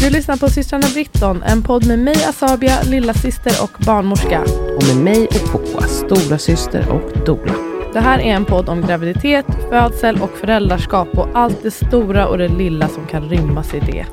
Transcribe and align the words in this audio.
Du 0.00 0.10
lyssnar 0.10 0.36
på 0.36 0.48
systrarna 0.48 0.86
Britton, 0.94 1.42
en 1.42 1.62
podd 1.62 1.86
med 1.86 1.98
mig 1.98 2.24
Asabia, 2.28 2.82
lilla 2.82 3.14
syster 3.14 3.52
och 3.62 3.70
barnmorska. 3.86 4.42
Och 4.76 4.84
med 4.94 5.04
mig 5.04 5.26
och 5.26 5.52
Poa, 5.52 5.82
stora 5.82 6.38
syster 6.38 6.88
och 6.90 7.26
dola. 7.26 7.52
Det 7.92 8.00
här 8.00 8.18
är 8.18 8.34
en 8.34 8.44
podd 8.44 8.68
om 8.68 8.80
graviditet, 8.80 9.46
födsel 9.70 10.22
och 10.22 10.30
föräldraskap 10.30 11.08
och 11.18 11.28
allt 11.34 11.62
det 11.62 11.70
stora 11.70 12.28
och 12.28 12.38
det 12.38 12.48
lilla 12.48 12.88
som 12.88 13.06
kan 13.06 13.28
rymmas 13.28 13.74
i 13.74 13.80
det. 13.80 14.06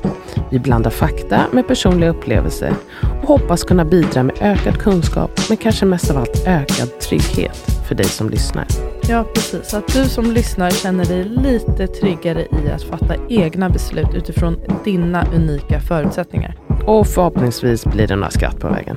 Vi 0.50 0.58
blandar 0.58 0.90
fakta 0.90 1.40
med 1.52 1.68
personliga 1.68 2.10
upplevelser 2.10 2.74
och 3.22 3.28
hoppas 3.28 3.64
kunna 3.64 3.84
bidra 3.84 4.22
med 4.22 4.36
ökad 4.40 4.78
kunskap, 4.78 5.40
men 5.48 5.56
kanske 5.56 5.86
mest 5.86 6.10
av 6.10 6.16
allt 6.16 6.46
ökad 6.46 7.00
trygghet 7.00 7.75
för 7.86 7.94
dig 7.94 8.06
som 8.06 8.30
lyssnar. 8.30 8.66
Ja, 9.08 9.24
precis. 9.34 9.70
Så 9.70 9.76
att 9.76 9.88
du 9.88 10.04
som 10.04 10.30
lyssnar 10.32 10.70
känner 10.70 11.04
dig 11.04 11.24
lite 11.24 11.86
tryggare 11.86 12.40
i 12.40 12.70
att 12.74 12.82
fatta 12.82 13.14
egna 13.28 13.70
beslut 13.70 14.14
utifrån 14.14 14.56
dina 14.84 15.26
unika 15.34 15.80
förutsättningar. 15.80 16.56
Och 16.86 17.06
förhoppningsvis 17.06 17.84
blir 17.84 18.06
det 18.06 18.16
några 18.16 18.30
skratt 18.30 18.60
på 18.60 18.68
vägen. 18.68 18.96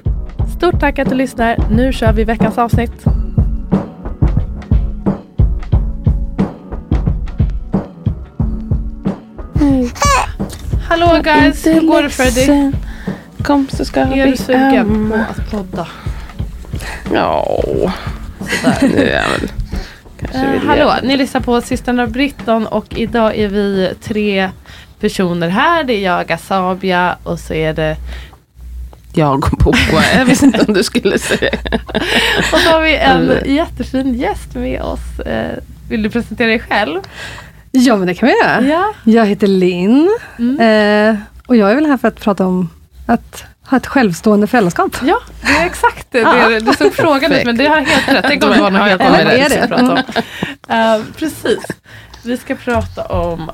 Stort 0.57 0.79
tack 0.79 0.99
att 0.99 1.09
du 1.09 1.15
lyssnar. 1.15 1.57
Nu 1.71 1.93
kör 1.93 2.13
vi 2.13 2.23
veckans 2.23 2.57
avsnitt. 2.57 3.05
Hallå 10.89 11.21
guys, 11.23 11.67
hur 11.67 11.87
går 11.87 12.03
det 12.03 12.09
för 12.09 12.35
dig? 12.35 12.71
Kom 13.43 13.67
så 13.69 13.85
ska 13.85 13.99
Är 13.99 14.25
vi 14.25 14.31
du 14.31 14.37
sugen 14.37 15.09
på 15.09 15.15
att 15.15 15.51
podda? 15.51 15.87
Ja, 17.13 17.63
Sådär. 18.61 18.77
nu 18.81 19.03
är 19.09 19.29
väl 19.29 19.49
vill 20.59 20.67
hallå, 20.67 20.79
göra- 20.81 20.99
ni 21.03 21.17
lyssnar 21.17 21.41
på 21.41 21.61
systrarna 21.61 22.07
Britton 22.07 22.67
och 22.67 22.85
idag 22.97 23.35
är 23.37 23.47
vi 23.47 23.93
tre 24.03 24.49
personer 24.99 25.49
här. 25.49 25.83
Det 25.83 25.93
är 25.93 26.03
jag, 26.03 26.31
Asabia 26.31 27.17
och 27.23 27.39
så 27.39 27.53
är 27.53 27.73
det 27.73 27.95
Jag 29.13 29.45
och 29.45 29.59
Poa, 29.59 30.01
jag 30.17 30.25
visste 30.25 30.45
inte 30.45 30.65
om 30.67 30.73
du 30.73 30.83
skulle 30.83 31.19
säga 31.19 31.51
och 32.53 32.59
så 32.59 32.69
har 32.69 32.81
vi 32.81 32.95
en 32.97 33.33
jättefin 33.45 34.13
gäst 34.15 34.55
med 34.55 34.81
oss. 34.81 35.19
Eh, 35.19 35.57
vill 35.89 36.03
du 36.03 36.09
presentera 36.09 36.47
dig 36.47 36.59
själv? 36.59 37.01
Ja, 37.71 37.95
men 37.97 38.07
det 38.07 38.13
kan 38.13 38.27
vi 38.29 38.35
göra. 38.43 38.61
Ja. 38.61 38.93
Jag 39.03 39.25
heter 39.25 39.47
Linn 39.47 40.17
Mm. 40.39 40.59
eh, 41.15 41.21
och 41.47 41.55
jag 41.55 41.71
är 41.71 41.75
väl 41.75 41.85
här 41.85 41.97
för 41.97 42.07
att 42.07 42.19
prata 42.19 42.45
om 42.45 42.69
att 43.05 43.43
ha 43.69 43.77
ett 43.77 43.87
självstående 43.87 44.47
föräldraskap. 44.47 44.95
Ja, 45.03 45.19
det 45.41 45.47
är 45.51 45.65
exakt 45.65 46.07
det. 46.11 46.19
det 46.19 46.25
är, 46.25 46.59
du 46.59 46.73
såg 46.73 46.93
frågan 46.93 47.31
ut 47.31 47.45
men 47.45 47.57
det 47.57 47.67
har 47.67 47.77
helt 47.81 48.07
rätt. 48.09 48.25
Tänk 48.27 48.43
om 48.43 48.49
det 48.51 48.61
var 48.61 48.71
något 48.71 48.81
helt 48.81 49.01
Ja, 49.01 49.07
annat 49.07 49.33
vi 49.33 49.39
är 49.39 49.49
det? 49.49 49.67
prata 49.67 49.91
om. 49.91 49.97
Eh, 50.69 51.01
precis. 51.17 51.63
Vi 52.23 52.37
ska 52.37 52.55
prata 52.55 53.05
om 53.05 53.51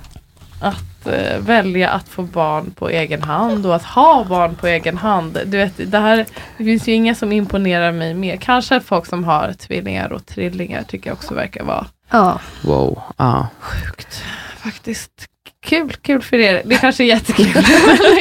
att 0.61 1.08
eh, 1.08 1.39
välja 1.39 1.89
att 1.89 2.09
få 2.09 2.21
barn 2.21 2.71
på 2.71 2.89
egen 2.89 3.21
hand 3.23 3.66
och 3.66 3.75
att 3.75 3.83
ha 3.83 4.23
barn 4.23 4.55
på 4.55 4.67
egen 4.67 4.97
hand. 4.97 5.39
Du 5.45 5.58
vet, 5.58 5.73
det, 5.91 5.99
här, 5.99 6.25
det 6.58 6.63
finns 6.63 6.88
ju 6.88 6.93
inga 6.93 7.16
som 7.16 7.31
imponerar 7.31 7.91
mig 7.91 8.13
mer. 8.13 8.38
Kanske 8.38 8.80
folk 8.80 9.05
som 9.05 9.23
har 9.23 9.53
tvillingar 9.53 10.11
och 10.13 10.25
trillingar 10.25 10.83
tycker 10.83 11.09
jag 11.09 11.13
också 11.17 11.33
verkar 11.33 11.63
vara 11.63 11.86
Ja, 12.11 12.39
Wow, 12.61 13.02
ja. 13.17 13.47
sjukt. 13.59 14.23
Faktiskt 14.63 15.11
kul, 15.66 15.94
kul 16.02 16.21
för 16.21 16.38
er. 16.38 16.61
Det 16.66 16.75
kanske 16.77 17.03
är 17.03 17.08
jättekul. 17.08 17.63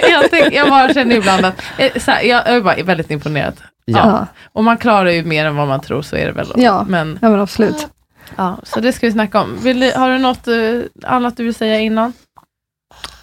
jag, 0.11 0.31
tänk, 0.31 0.55
jag 0.55 0.69
bara 0.69 0.95
känner 0.95 1.17
ibland 1.17 1.45
att, 1.45 1.63
eh, 1.79 1.93
så 2.01 2.11
här, 2.11 2.23
jag 2.23 2.49
är 2.49 2.61
bara 2.61 2.83
väldigt 2.83 3.11
imponerad. 3.11 3.55
Ja. 3.85 3.99
ja. 3.99 4.27
Och 4.53 4.65
man 4.65 4.77
klarar 4.77 5.11
ju 5.11 5.25
mer 5.25 5.47
än 5.47 5.57
vad 5.57 5.69
man 5.69 5.81
tror 5.81 6.03
så 6.03 6.17
är 6.17 6.27
det 6.27 6.33
väl. 6.33 6.53
Ja. 6.57 6.85
Men, 6.89 7.19
ja 7.23 7.31
men 7.31 7.41
absolut. 7.41 7.89
ja, 8.37 8.59
så 8.63 8.81
det 8.81 8.93
ska 8.93 9.07
vi 9.07 9.13
snacka 9.13 9.41
om. 9.41 9.59
Du- 9.63 9.93
har 9.97 10.11
du 10.11 10.19
något 10.19 10.49
eh, 10.49 11.11
annat 11.13 11.37
du 11.37 11.45
vill 11.45 11.55
säga 11.55 11.79
innan? 11.81 12.13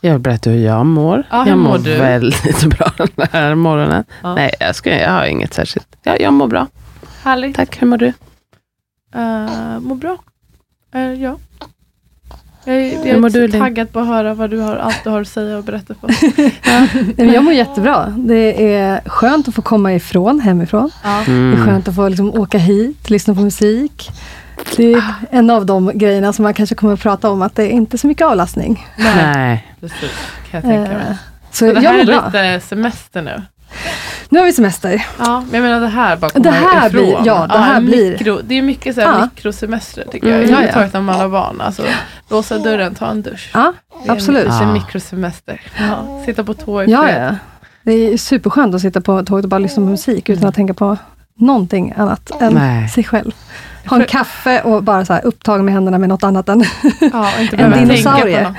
Jag 0.01 0.11
vill 0.11 0.19
berätta 0.21 0.49
hur 0.49 0.65
jag 0.65 0.85
mår. 0.85 1.23
Ja, 1.31 1.41
hur 1.43 1.49
jag 1.49 1.57
mår 1.57 1.69
mår 1.69 1.77
du? 1.77 1.97
väldigt 1.97 2.63
bra 2.77 2.91
den 2.97 3.27
här 3.31 3.55
morgonen. 3.55 4.03
Ja. 4.23 4.35
Nej, 4.35 4.53
jag, 4.59 4.75
ska, 4.75 4.97
jag 4.99 5.11
har 5.11 5.25
inget 5.25 5.53
särskilt. 5.53 5.87
Ja, 6.03 6.17
jag 6.17 6.33
mår 6.33 6.47
bra. 6.47 6.67
Härligt. 7.23 7.55
Tack, 7.55 7.81
hur 7.81 7.87
mår 7.87 7.97
du? 7.97 8.13
Uh, 9.15 9.79
mår 9.79 9.95
bra. 9.95 10.17
Eh, 10.93 11.13
ja. 11.13 11.37
Jag 12.65 12.75
är, 12.75 13.07
jag 13.07 13.23
du, 13.23 13.29
så 13.31 13.39
Linn? 13.39 13.51
taggad 13.61 13.91
på 13.91 13.99
att 13.99 14.07
höra 14.07 14.33
vad 14.33 14.49
du 14.49 14.59
har, 14.59 14.75
allt 14.75 15.03
du 15.03 15.09
har 15.09 15.21
att 15.21 15.27
säga 15.27 15.57
och 15.57 15.63
berätta 15.63 15.93
på. 15.93 16.07
Nej, 16.37 17.13
men 17.15 17.31
jag 17.33 17.43
mår 17.43 17.53
jättebra. 17.53 18.13
Det 18.17 18.73
är 18.75 19.01
skönt 19.09 19.47
att 19.47 19.55
få 19.55 19.61
komma 19.61 19.93
ifrån 19.93 20.39
hemifrån. 20.39 20.91
Ja. 21.03 21.23
Det 21.25 21.31
är 21.31 21.35
Mm. 21.35 21.65
skönt 21.65 21.87
att 21.87 21.95
få 21.95 22.09
liksom 22.09 22.33
åka 22.39 22.57
hit, 22.57 23.09
lyssna 23.09 23.35
på 23.35 23.41
musik. 23.41 24.09
Det 24.77 24.93
är 24.93 25.03
en 25.31 25.49
av 25.49 25.65
de 25.65 25.91
grejerna 25.95 26.33
som 26.33 26.43
man 26.43 26.53
kanske 26.53 26.75
kommer 26.75 26.93
att 26.93 26.99
prata 26.99 27.29
om, 27.29 27.41
att 27.41 27.55
det 27.55 27.63
är 27.63 27.69
inte 27.69 27.97
så 27.97 28.07
mycket 28.07 28.27
avlastning. 28.27 28.87
Nej. 28.97 29.67
Precis, 29.79 30.11
kan 30.51 30.61
jag 30.61 30.63
tänka 30.63 30.91
mig. 30.97 31.07
Eh, 31.09 31.15
Så 31.51 31.57
Så 31.67 31.73
det 31.73 31.79
här 31.87 31.99
är 31.99 32.05
bra. 32.05 32.25
lite 32.25 32.59
semester 32.67 33.21
nu. 33.21 33.41
Nu 34.31 34.39
har 34.39 34.45
vi 34.45 34.53
semester. 34.53 35.05
Ja, 35.19 35.43
men 35.51 35.53
jag 35.53 35.69
menar 35.69 35.79
det 35.81 35.87
här 35.87 36.17
bara 36.17 36.31
komma 36.31 36.43
Det 36.43 36.49
här 36.51 36.87
ifrån. 36.87 37.01
blir- 37.01 37.17
ja, 37.25 37.47
det 37.47 37.57
här 37.57 37.81
blir- 37.81 38.11
Mikro, 38.11 38.39
det 38.43 38.55
är 38.57 38.61
mycket 38.61 38.95
så 38.95 39.01
här 39.01 39.07
Ja. 39.07 39.25
mikrosemester 39.35 40.05
tycker 40.11 40.27
jag. 40.27 40.37
Mm. 40.37 40.49
Jag 40.49 40.57
har 40.57 40.63
Ja, 40.65 40.71
tagit 40.73 40.93
när 40.93 41.01
man 41.01 41.15
har 41.19 41.29
barn. 41.29 41.61
Alltså, 41.61 41.83
låsa 42.29 42.57
dörren, 42.57 42.95
ta 42.95 43.07
en 43.07 43.21
dusch. 43.21 43.49
Ja, 43.53 43.73
Det 44.03 44.09
är 44.09 44.13
absolut. 44.13 44.43
En, 44.43 44.49
det 44.49 44.55
är 44.55 44.61
Ja. 44.61 44.67
en 44.67 44.73
mikrosemester. 44.73 45.61
Ja, 45.79 46.21
sitta 46.25 46.43
på 46.43 46.53
tå 46.53 46.83
i 46.83 46.91
Ja, 46.91 47.03
fred. 47.03 47.23
ja. 47.31 47.35
Det 47.83 47.91
är 47.91 48.17
superskönt 48.17 48.75
att 48.75 48.81
sitta 48.81 49.01
på 49.01 49.23
tåget 49.25 49.45
och 49.45 49.49
bara 49.49 49.59
lyssna 49.59 49.83
på 49.83 49.89
musik 49.89 50.29
utan 50.29 50.49
att 50.49 50.55
tänka 50.55 50.73
på 50.73 50.97
någonting 51.37 51.93
annat 51.97 52.31
än 52.41 52.53
Nej. 52.53 52.89
sig 52.89 53.03
själv. 53.03 53.31
Ha 53.85 53.97
en 53.97 54.05
kaffe 54.05 54.61
och 54.61 54.83
bara 54.83 55.05
så 55.05 55.13
här 55.13 55.25
upptagen 55.25 55.65
med 55.65 55.73
händerna 55.73 55.97
med 55.97 56.09
något 56.09 56.23
annat 56.23 56.49
än... 56.49 56.63
Ja, 57.13 57.29
och 57.35 57.41
inte 57.41 57.55
En 57.57 57.71
dinosaurie. 57.87 58.53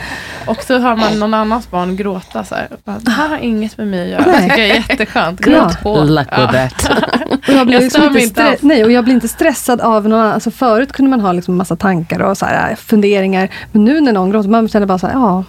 Och 0.47 0.63
så 0.63 0.79
hör 0.79 0.97
man 0.97 1.19
någon 1.19 1.35
annans 1.35 1.71
barn 1.71 1.97
gråta 1.97 2.45
så 2.45 2.55
här. 2.55 2.69
Det 3.01 3.11
här 3.11 3.29
har 3.29 3.39
inget 3.39 3.79
med 3.79 3.87
mig 3.87 4.03
att 4.03 4.09
göra. 4.27 4.33
Det 4.37 4.43
tycker 4.43 4.59
jag 4.59 4.69
är 4.71 4.75
jätteskönt. 4.75 5.41
Ja. 5.47 5.53
Gråt 5.53 5.83
på. 5.83 6.01
Luck 6.05 6.29
Ja. 6.31 6.41
with 6.41 6.53
that. 6.53 6.91
Och 7.49 7.55
jag, 7.55 7.67
blir 7.67 7.77
Jag 7.77 7.83
liksom 7.83 8.17
inte 8.19 8.57
nej, 8.61 8.85
och 8.85 8.93
jag 8.93 9.05
blir 9.05 9.15
inte 9.15 9.29
stressad 9.29 9.81
av 9.81 10.09
någon 10.09 10.21
annan. 10.21 10.33
Alltså 10.33 10.51
förut 10.51 10.93
kunde 10.93 11.11
man 11.11 11.21
ha 11.21 11.33
liksom 11.33 11.57
massa 11.57 11.77
tankar 11.77 12.21
och 12.21 12.39
så 12.39 12.47
här, 12.47 12.75
funderingar. 12.75 13.49
Men 13.73 13.85
nu 13.85 14.01
när 14.01 14.13
någon 14.13 14.31
gråter, 14.31 14.49
man 14.49 14.69
känner 14.69 14.87
bara 14.87 14.99
så 14.99 15.07
här, 15.07 15.15
ja, 15.15 15.45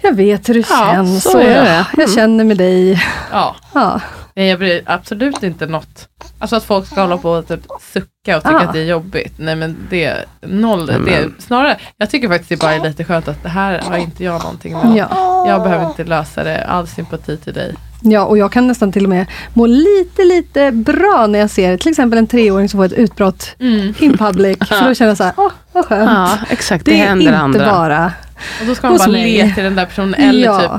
jag 0.00 0.12
vet 0.16 0.48
hur 0.48 0.54
det 0.54 0.66
Ja, 0.70 0.90
känns. 0.92 1.22
så 1.22 1.38
är 1.38 1.42
jag, 1.54 1.64
det. 1.64 1.70
Mm. 1.70 1.84
jag 1.96 2.10
känner 2.10 2.44
med 2.44 2.56
dig. 2.56 3.02
Ja, 3.32 3.56
Ja, 3.74 4.00
nej, 4.36 4.48
jag 4.48 4.58
bryr 4.58 4.82
absolut 4.86 5.42
inte 5.42 5.66
något. 5.66 6.08
Alltså 6.38 6.56
att 6.56 6.64
folk 6.64 6.86
ska 6.86 7.00
hålla 7.00 7.16
på 7.18 7.30
och 7.30 7.48
typ 7.48 7.60
sucka 7.92 8.36
och 8.36 8.42
tycka 8.42 8.56
Ah. 8.56 8.60
att 8.60 8.72
det 8.72 8.80
är 8.80 8.84
jobbigt. 8.84 9.32
Nej 9.36 9.56
men 9.56 9.76
det 9.90 10.04
är 10.04 10.24
noll. 10.40 10.86
Nej, 10.86 10.98
Det 11.38 11.42
snarare, 11.42 11.76
jag 11.96 12.10
tycker 12.10 12.28
faktiskt 12.28 12.48
det 12.48 12.56
bara 12.60 12.74
är 12.74 12.80
lite 12.80 13.04
skönt 13.04 13.28
att 13.28 13.42
det 13.42 13.48
här 13.48 13.78
har 13.78 13.96
inte 13.96 14.24
jag 14.24 14.42
någonting 14.42 14.72
med. 14.72 14.96
ja. 14.96 15.44
Jag 15.48 15.62
behöver 15.62 15.86
inte 15.86 16.04
lösa 16.04 16.44
det. 16.44 16.64
All 16.64 16.86
sympati 16.88 17.36
till 17.36 17.52
dig. 17.54 17.74
ja, 18.02 18.24
och 18.24 18.38
jag 18.38 18.52
kan 18.52 18.66
nästan 18.66 18.92
till 18.92 19.04
och 19.04 19.10
med 19.10 19.26
må 19.54 19.66
lite, 19.66 20.24
lite 20.24 20.72
bra 20.72 21.26
när 21.28 21.38
jag 21.38 21.50
ser 21.50 21.76
till 21.76 21.90
exempel 21.90 22.18
en 22.18 22.26
treåring 22.26 22.68
som 22.68 22.78
får 22.78 22.84
ett 22.84 22.92
utbrott 22.92 23.56
Mm. 23.60 23.94
in 24.00 24.18
public. 24.18 24.58
För 24.68 24.88
då 24.88 24.94
känner 24.94 25.10
jag 25.10 25.16
så 25.16 25.24
här, 25.24 25.32
åh, 25.36 25.50
vad 25.72 25.84
skönt. 25.84 26.10
Ja, 26.10 26.38
exakt. 26.50 26.84
Det, 26.84 26.90
det 26.90 26.96
händer 26.96 27.26
inte 27.26 27.38
andra. 27.38 27.66
bara... 27.70 28.12
Och 28.60 28.66
då 28.66 28.74
ska 28.74 28.88
man 28.88 28.98
bara 28.98 29.06
le 29.06 29.52
till 29.54 29.64
den 29.64 29.74
där 29.74 29.86
personen. 29.86 30.14
Eller 30.14 30.44
ja, 30.44 30.60
typ, 30.60 30.70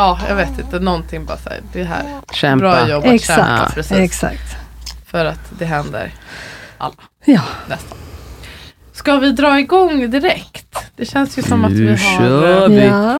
ja 0.00 0.18
jag 0.28 0.36
vet 0.36 0.58
inte, 0.58 0.78
någonting 0.78 1.24
bara 1.24 1.38
såhär, 1.38 1.62
det 1.72 1.84
här. 1.84 2.04
Kämpa. 2.32 2.60
Bra 2.60 2.88
jobbat, 2.88 3.14
Exakt. 3.14 3.38
kämpa, 3.38 3.70
precis. 3.74 3.92
exakt. 3.98 4.56
För 5.06 5.24
att 5.24 5.52
det 5.58 5.64
händer 5.64 6.14
Ja. 7.24 7.42
nästan. 7.68 7.98
Ska 8.92 9.16
vi 9.16 9.32
dra 9.32 9.58
igång 9.60 10.10
direkt? 10.10 10.76
Det 10.96 11.06
känns 11.06 11.38
ju 11.38 11.42
som 11.42 11.64
att 11.64 11.72
vi 11.72 11.80
Nu 11.80 11.90
har... 11.90 12.18
kör 12.18 12.62
eh, 12.62 12.68
vi. 12.68 12.86
ja. 12.86 13.16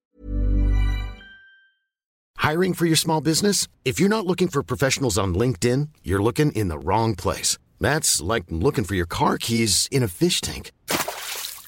Hiring 2.51 2.75
for 2.75 2.87
your 2.87 2.97
small 2.97 3.23
business? 3.23 3.69
If 3.85 4.01
you're 4.01 4.09
not 4.09 4.25
looking 4.27 4.49
for 4.49 4.63
professionals 4.63 5.19
on 5.19 5.35
LinkedIn, 5.39 5.89
you're 6.05 6.23
looking 6.25 6.53
in 6.53 6.69
the 6.71 6.79
wrong 6.79 7.17
place. 7.17 7.59
That's 7.81 8.35
like 8.35 8.47
looking 8.49 8.85
for 8.85 8.95
your 8.97 9.07
car 9.09 9.37
keys 9.41 9.89
in 9.91 10.03
a 10.05 10.09
fish 10.09 10.41
tank. 10.41 10.71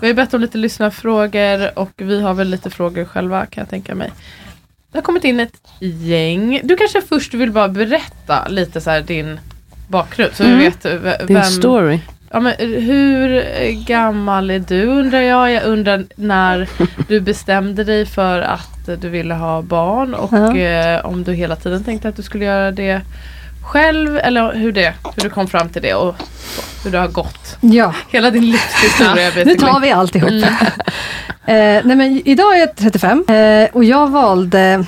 Vi 0.00 0.06
har 0.06 0.14
bett 0.14 0.34
om 0.34 0.40
lite 0.40 0.58
lyssnarfrågor 0.58 1.78
och 1.78 1.90
vi 1.96 2.20
har 2.22 2.34
väl 2.34 2.48
lite 2.48 2.70
frågor 2.70 3.04
själva 3.04 3.46
kan 3.46 3.62
jag 3.62 3.70
tänka 3.70 3.94
mig. 3.94 4.10
Det 4.92 4.98
har 4.98 5.02
kommit 5.02 5.24
in 5.24 5.40
ett 5.40 5.60
gäng. 5.80 6.60
Du 6.64 6.76
kanske 6.76 7.00
först 7.02 7.34
vill 7.34 7.52
bara 7.52 7.68
berätta 7.68 8.48
lite 8.48 8.80
så 8.80 9.00
din 9.00 9.40
bakgrund 9.88 10.30
så 10.34 10.42
vi 10.42 10.48
Mm. 10.50 10.60
vet 10.64 10.84
v- 10.84 11.16
Din 11.26 11.36
vem, 11.36 11.44
story. 11.44 11.98
ja, 12.30 12.40
men 12.40 12.52
hur 12.58 13.42
gammal 13.86 14.50
är 14.50 14.58
du 14.58 14.84
undrar 14.86 15.20
jag. 15.20 15.52
Jag 15.52 15.64
undrar 15.64 16.04
när 16.16 16.68
du 17.08 17.20
bestämde 17.20 17.84
dig 17.84 18.06
för 18.06 18.40
att 18.40 18.88
du 19.00 19.08
ville 19.08 19.34
ha 19.34 19.62
barn 19.62 20.14
och 20.14 20.56
eh, 20.56 21.06
om 21.06 21.24
du 21.24 21.32
hela 21.32 21.56
tiden 21.56 21.84
tänkte 21.84 22.08
att 22.08 22.16
du 22.16 22.22
skulle 22.22 22.44
göra 22.44 22.70
det 22.70 23.00
själv 23.62 24.18
eller 24.18 24.54
hur, 24.54 24.72
det, 24.72 24.94
hur 25.16 25.22
du 25.22 25.30
kom 25.30 25.48
fram 25.48 25.68
till 25.68 25.82
det 25.82 25.94
och 25.94 26.14
hur 26.84 26.90
det 26.90 26.98
har 26.98 27.08
gått. 27.08 27.56
Ja, 27.60 27.94
Hela 28.08 28.30
din 28.30 28.50
livshistoria. 28.50 29.30
nu 29.44 29.54
tar 29.54 29.80
vi 29.80 29.90
alltihop. 29.90 30.30
Mm. 30.30 30.42
eh, 31.46 31.84
nej 31.84 31.96
men 31.96 32.22
idag 32.24 32.56
är 32.56 32.60
jag 32.60 32.76
35 32.76 33.24
eh, 33.28 33.68
och 33.72 33.84
jag 33.84 34.10
valde, 34.10 34.84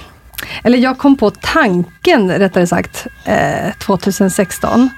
eller 0.65 0.79
jag 0.79 0.99
kom 0.99 1.17
på 1.17 1.31
tanken 1.31 2.31
rättare 2.31 2.67
sagt, 2.67 3.07
eh, 3.25 3.73
2016 3.79 4.91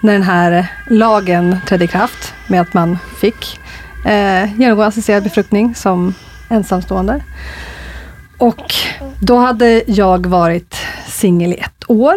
när 0.00 0.12
den 0.12 0.22
här 0.22 0.66
lagen 0.90 1.56
trädde 1.66 1.84
i 1.84 1.88
kraft 1.88 2.34
med 2.46 2.60
att 2.60 2.74
man 2.74 2.98
fick 3.20 3.60
eh, 4.06 4.60
genomgå 4.60 4.82
assisterad 4.82 5.22
befruktning 5.22 5.74
som 5.74 6.14
ensamstående. 6.50 7.22
Och 8.38 8.74
då 9.20 9.36
hade 9.38 9.82
jag 9.86 10.26
varit 10.26 10.76
singel 11.06 11.52
i 11.52 11.56
ett 11.56 11.90
år. 11.90 12.14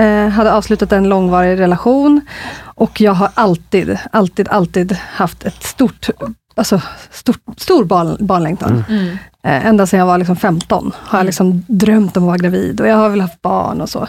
Eh, 0.00 0.28
hade 0.28 0.52
avslutat 0.52 0.92
en 0.92 1.08
långvarig 1.08 1.60
relation 1.60 2.20
och 2.64 3.00
jag 3.00 3.12
har 3.12 3.30
alltid, 3.34 3.98
alltid, 4.12 4.48
alltid 4.48 4.92
haft 4.92 5.44
ett 5.44 5.62
stort, 5.62 6.08
alltså 6.54 6.82
stort, 7.10 7.40
stor 7.56 7.84
barn, 7.84 8.16
barnlängtan. 8.20 8.84
Mm. 8.88 9.08
Eh, 9.42 9.66
ända 9.66 9.86
sedan 9.86 9.98
jag 9.98 10.06
var 10.06 10.18
liksom 10.18 10.36
15 10.36 10.92
har 10.96 11.18
jag 11.18 11.26
liksom 11.26 11.64
drömt 11.68 12.16
om 12.16 12.22
att 12.22 12.26
vara 12.26 12.36
gravid 12.36 12.80
och 12.80 12.86
jag 12.86 12.96
har 12.96 13.08
väl 13.08 13.20
haft 13.20 13.42
barn 13.42 13.80
och 13.80 13.88
så. 13.88 14.08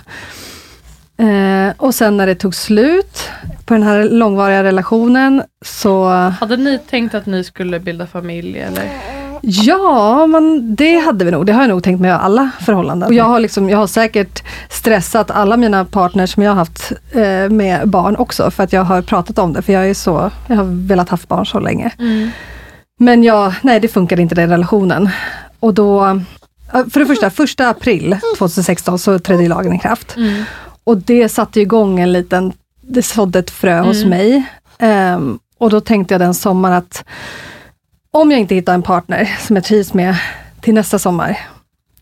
Eh, 1.17 1.73
och 1.77 1.95
sen 1.95 2.17
när 2.17 2.27
det 2.27 2.35
tog 2.35 2.55
slut 2.55 3.29
på 3.65 3.73
den 3.73 3.83
här 3.83 4.03
långvariga 4.03 4.63
relationen 4.63 5.43
så 5.65 6.09
Hade 6.09 6.57
ni 6.57 6.79
tänkt 6.89 7.15
att 7.15 7.25
ni 7.25 7.43
skulle 7.43 7.79
bilda 7.79 8.07
familj 8.07 8.59
eller? 8.59 8.89
Ja, 9.41 10.27
men 10.27 10.75
det 10.75 10.95
hade 10.97 11.25
vi 11.25 11.31
nog. 11.31 11.45
Det 11.45 11.53
har 11.53 11.61
jag 11.61 11.69
nog 11.69 11.83
tänkt 11.83 11.99
med 12.01 12.15
alla 12.23 12.49
förhållanden. 12.61 13.07
Och 13.07 13.13
jag, 13.13 13.23
har 13.23 13.39
liksom, 13.39 13.69
jag 13.69 13.77
har 13.77 13.87
säkert 13.87 14.43
stressat 14.69 15.31
alla 15.31 15.57
mina 15.57 15.85
partners 15.85 16.33
som 16.33 16.43
jag 16.43 16.51
har 16.51 16.55
haft 16.55 16.91
eh, 17.11 17.49
med 17.49 17.87
barn 17.89 18.15
också, 18.15 18.51
för 18.51 18.63
att 18.63 18.73
jag 18.73 18.83
har 18.83 19.01
pratat 19.01 19.37
om 19.39 19.53
det, 19.53 19.61
för 19.61 19.73
jag 19.73 19.89
är 19.89 19.93
så, 19.93 20.31
jag 20.47 20.55
har 20.55 20.87
velat 20.87 21.09
haft 21.09 21.27
barn 21.27 21.45
så 21.45 21.59
länge. 21.59 21.91
Men 22.99 23.23
jag, 23.23 23.53
nej 23.61 23.79
det 23.79 23.87
funkade 23.87 24.21
inte 24.21 24.35
den 24.35 24.49
relationen. 24.49 25.09
Och 25.59 25.73
då, 25.73 26.21
för 26.71 26.99
det 26.99 27.05
första, 27.05 27.29
första 27.29 27.69
april 27.69 28.17
2016 28.37 28.99
så 28.99 29.19
trädde 29.19 29.47
lagen 29.47 29.73
i 29.73 29.79
kraft. 29.79 30.15
Mm. 30.17 30.43
Och 30.83 30.97
det 30.97 31.29
satte 31.29 31.61
igång 31.61 31.99
en 31.99 32.11
liten, 32.11 32.53
det 32.81 33.01
sådde 33.01 33.39
ett 33.39 33.51
frö 33.51 33.79
hos 33.81 33.97
Mm. 33.97 34.09
mig. 34.09 34.43
Ehm, 34.79 35.39
och 35.57 35.69
då 35.69 35.81
tänkte 35.81 36.13
jag 36.13 36.21
den 36.21 36.33
sommaren 36.33 36.75
att 36.77 37.03
om 38.11 38.31
jag 38.31 38.39
inte 38.39 38.55
hittar 38.55 38.73
en 38.73 38.81
partner 38.81 39.25
som 39.47 39.55
jag 39.55 39.65
trivs 39.65 39.93
med 39.93 40.15
till 40.61 40.73
nästa 40.73 40.99
sommar, 40.99 41.37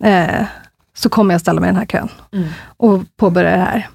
eh, 0.04 0.46
så 0.98 1.10
kommer 1.10 1.34
jag 1.34 1.42
ställa 1.42 1.62
mig 1.62 1.68
i 1.68 1.72
den 1.72 1.80
här 1.80 1.86
kön 1.86 2.10
Mm. 2.34 2.48
och 2.78 3.02
påbörja 3.18 3.52
det 3.52 3.58
här. 3.64 3.88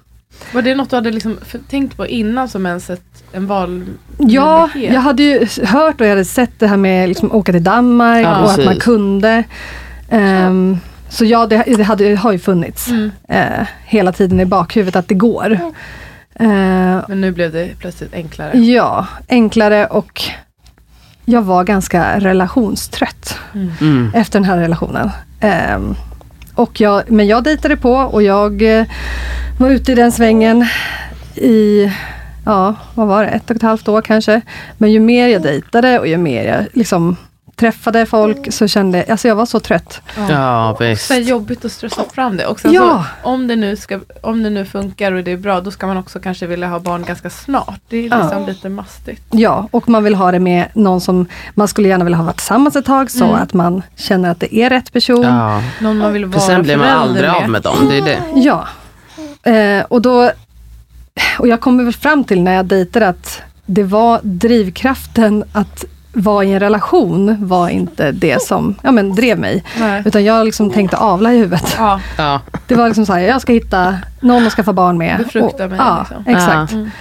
Var 0.53 0.61
det 0.61 0.75
något 0.75 0.89
du 0.89 0.95
hade 0.95 1.11
liksom 1.11 1.37
tänkt 1.69 1.97
på 1.97 2.07
innan 2.07 2.49
som 2.49 2.65
ens 2.65 2.89
ett, 2.89 3.23
en 3.31 3.47
val? 3.47 3.85
Ja, 4.17 4.69
jag 4.75 5.01
hade 5.01 5.23
ju 5.23 5.47
hört 5.65 6.01
och 6.01 6.05
jag 6.07 6.11
hade 6.11 6.25
sett 6.25 6.59
det 6.59 6.67
här 6.67 6.77
med 6.77 7.09
liksom 7.09 7.31
åka 7.31 7.51
till 7.51 7.63
Danmark 7.63 8.25
Ja, 8.25 8.39
och 8.39 8.49
att 8.51 8.57
man 8.57 8.65
precis. 8.67 8.83
kunde. 8.83 9.43
Ehm, 10.09 10.77
så 11.09 11.25
ja, 11.25 11.45
det, 11.47 11.63
det 11.77 11.83
hade, 11.83 12.15
har 12.15 12.31
ju 12.31 12.39
funnits 12.39 12.87
Mm. 12.87 13.11
eh, 13.29 13.67
hela 13.85 14.11
tiden 14.11 14.39
i 14.39 14.45
bakhuvudet 14.45 14.95
att 14.95 15.07
det 15.07 15.15
går. 15.15 15.51
Eh, 16.39 16.47
Men 17.07 17.21
nu 17.21 17.31
blev 17.31 17.51
det 17.51 17.69
plötsligt 17.79 18.13
enklare. 18.13 18.57
ja, 18.57 19.07
enklare 19.29 19.85
och 19.87 20.23
jag 21.25 21.41
var 21.41 21.63
ganska 21.63 22.19
relationstrött 22.19 23.37
Mm. 23.53 23.71
Mm. 23.81 24.11
efter 24.15 24.39
den 24.39 24.49
här 24.49 24.57
relationen. 24.57 25.09
Ehm, 25.39 25.95
och 26.55 26.81
jag, 26.81 27.11
men 27.11 27.27
jag 27.27 27.43
dejtade 27.43 27.77
på 27.77 27.91
och 27.93 28.23
jag 28.23 28.79
eh, 28.79 28.85
var 29.59 29.69
ute 29.69 29.91
i 29.91 29.95
den 29.95 30.11
svängen 30.11 30.67
i, 31.35 31.91
ja, 32.45 32.75
vad 32.93 33.07
var 33.07 33.23
det, 33.23 33.29
ett 33.29 33.49
och 33.49 33.55
ett 33.55 33.61
halvt 33.61 33.87
år 33.87 34.01
kanske. 34.01 34.41
Men 34.77 34.91
ju 34.91 34.99
mer 34.99 35.27
jag 35.27 35.41
dejtade 35.41 35.99
och 35.99 36.07
ju 36.07 36.17
mer 36.17 36.43
jag 36.45 36.65
liksom 36.73 37.15
träffade 37.55 38.05
folk 38.05 38.53
så 38.53 38.67
kände 38.67 38.97
jag, 38.97 39.09
alltså 39.11 39.27
jag 39.27 39.35
var 39.35 39.45
så 39.45 39.59
trött. 39.59 40.01
Ja, 40.29 40.77
visst. 40.79 41.07
Så 41.07 41.13
jobbigt 41.13 41.65
att 41.65 41.71
stressa 41.71 42.03
fram 42.13 42.37
det. 42.37 42.45
Och 42.45 42.59
sen 42.59 42.73
Ja. 42.73 43.05
så, 43.23 43.29
om, 43.29 43.47
det 43.47 43.55
nu 43.55 43.75
ska, 43.75 43.99
om 44.21 44.43
det 44.43 44.49
nu 44.49 44.65
funkar 44.65 45.11
och 45.11 45.23
det 45.23 45.31
är 45.31 45.37
bra, 45.37 45.61
då 45.61 45.71
ska 45.71 45.87
man 45.87 45.97
också 45.97 46.19
kanske 46.19 46.47
vilja 46.47 46.67
ha 46.67 46.79
barn 46.79 47.03
ganska 47.03 47.29
snart. 47.29 47.79
Det 47.89 47.97
är 47.97 48.09
Ja. 48.09 48.21
liksom 48.23 48.45
lite 48.45 48.69
mastigt. 48.69 49.21
Ja, 49.31 49.67
och 49.71 49.89
man 49.89 50.03
vill 50.03 50.15
ha 50.15 50.31
det 50.31 50.39
med 50.39 50.65
någon 50.73 51.01
som 51.01 51.25
man 51.53 51.67
skulle 51.67 51.87
gärna 51.87 52.03
vilja 52.03 52.17
ha 52.17 52.25
varit 52.25 52.37
tillsammans 52.37 52.75
ett 52.75 52.85
tag 52.85 53.11
så 53.11 53.23
Mm. 53.25 53.35
att 53.35 53.53
man 53.53 53.81
känner 53.95 54.31
att 54.31 54.39
det 54.39 54.55
är 54.55 54.69
rätt 54.69 54.93
person. 54.93 55.21
Ja. 55.23 55.61
Någon 55.81 55.97
man 55.97 56.13
vill 56.13 56.23
För 56.23 56.29
vara 56.31 56.41
sen 56.41 56.63
blir 56.63 56.77
man 56.77 56.89
aldrig 56.89 57.29
av 57.29 57.49
med 57.49 57.61
dem. 57.61 57.87
Det 57.89 57.97
är 57.97 58.01
det. 58.01 58.19
Ja. 58.35 58.67
Eh, 59.51 59.85
och 59.85 60.01
då, 60.01 60.31
och 61.39 61.47
jag 61.47 61.61
kommer 61.61 61.83
väl 61.83 61.93
fram 61.93 62.23
till 62.23 62.41
när 62.41 62.53
jag 62.55 62.65
dejtade 62.65 63.07
att 63.07 63.41
det 63.65 63.83
var 63.83 64.19
drivkraften 64.23 65.43
att 65.53 65.85
vara 66.15 66.43
i 66.45 66.53
en 66.53 66.59
relation 66.59 67.45
var 67.47 67.69
inte 67.69 68.11
det 68.11 68.41
som 68.41 68.75
ja, 68.83 68.91
men, 68.91 69.15
drev 69.15 69.39
mig. 69.39 69.63
Nej. 69.79 70.01
Utan 70.05 70.23
jag 70.23 70.45
liksom 70.45 70.71
tänkte 70.71 70.97
avla 70.97 71.33
i 71.33 71.37
huvudet. 71.37 71.75
Ja, 71.77 71.99
Ja. 72.17 72.41
Det 72.67 72.75
var 72.75 72.87
liksom 72.87 73.05
så 73.05 73.13
här, 73.13 73.19
jag 73.19 73.41
ska 73.41 73.53
hitta 73.53 73.97
någon 74.19 74.47
att 74.47 74.53
skaffa 74.53 74.73
barn 74.73 74.97
med. 74.97 75.17
Befrukta 75.17 75.63
och, 75.63 75.69
mig, 75.69 75.79
Ja, 75.79 76.05
liksom. 76.09 76.33
exakt. 76.35 76.73
Mm. 76.73 76.91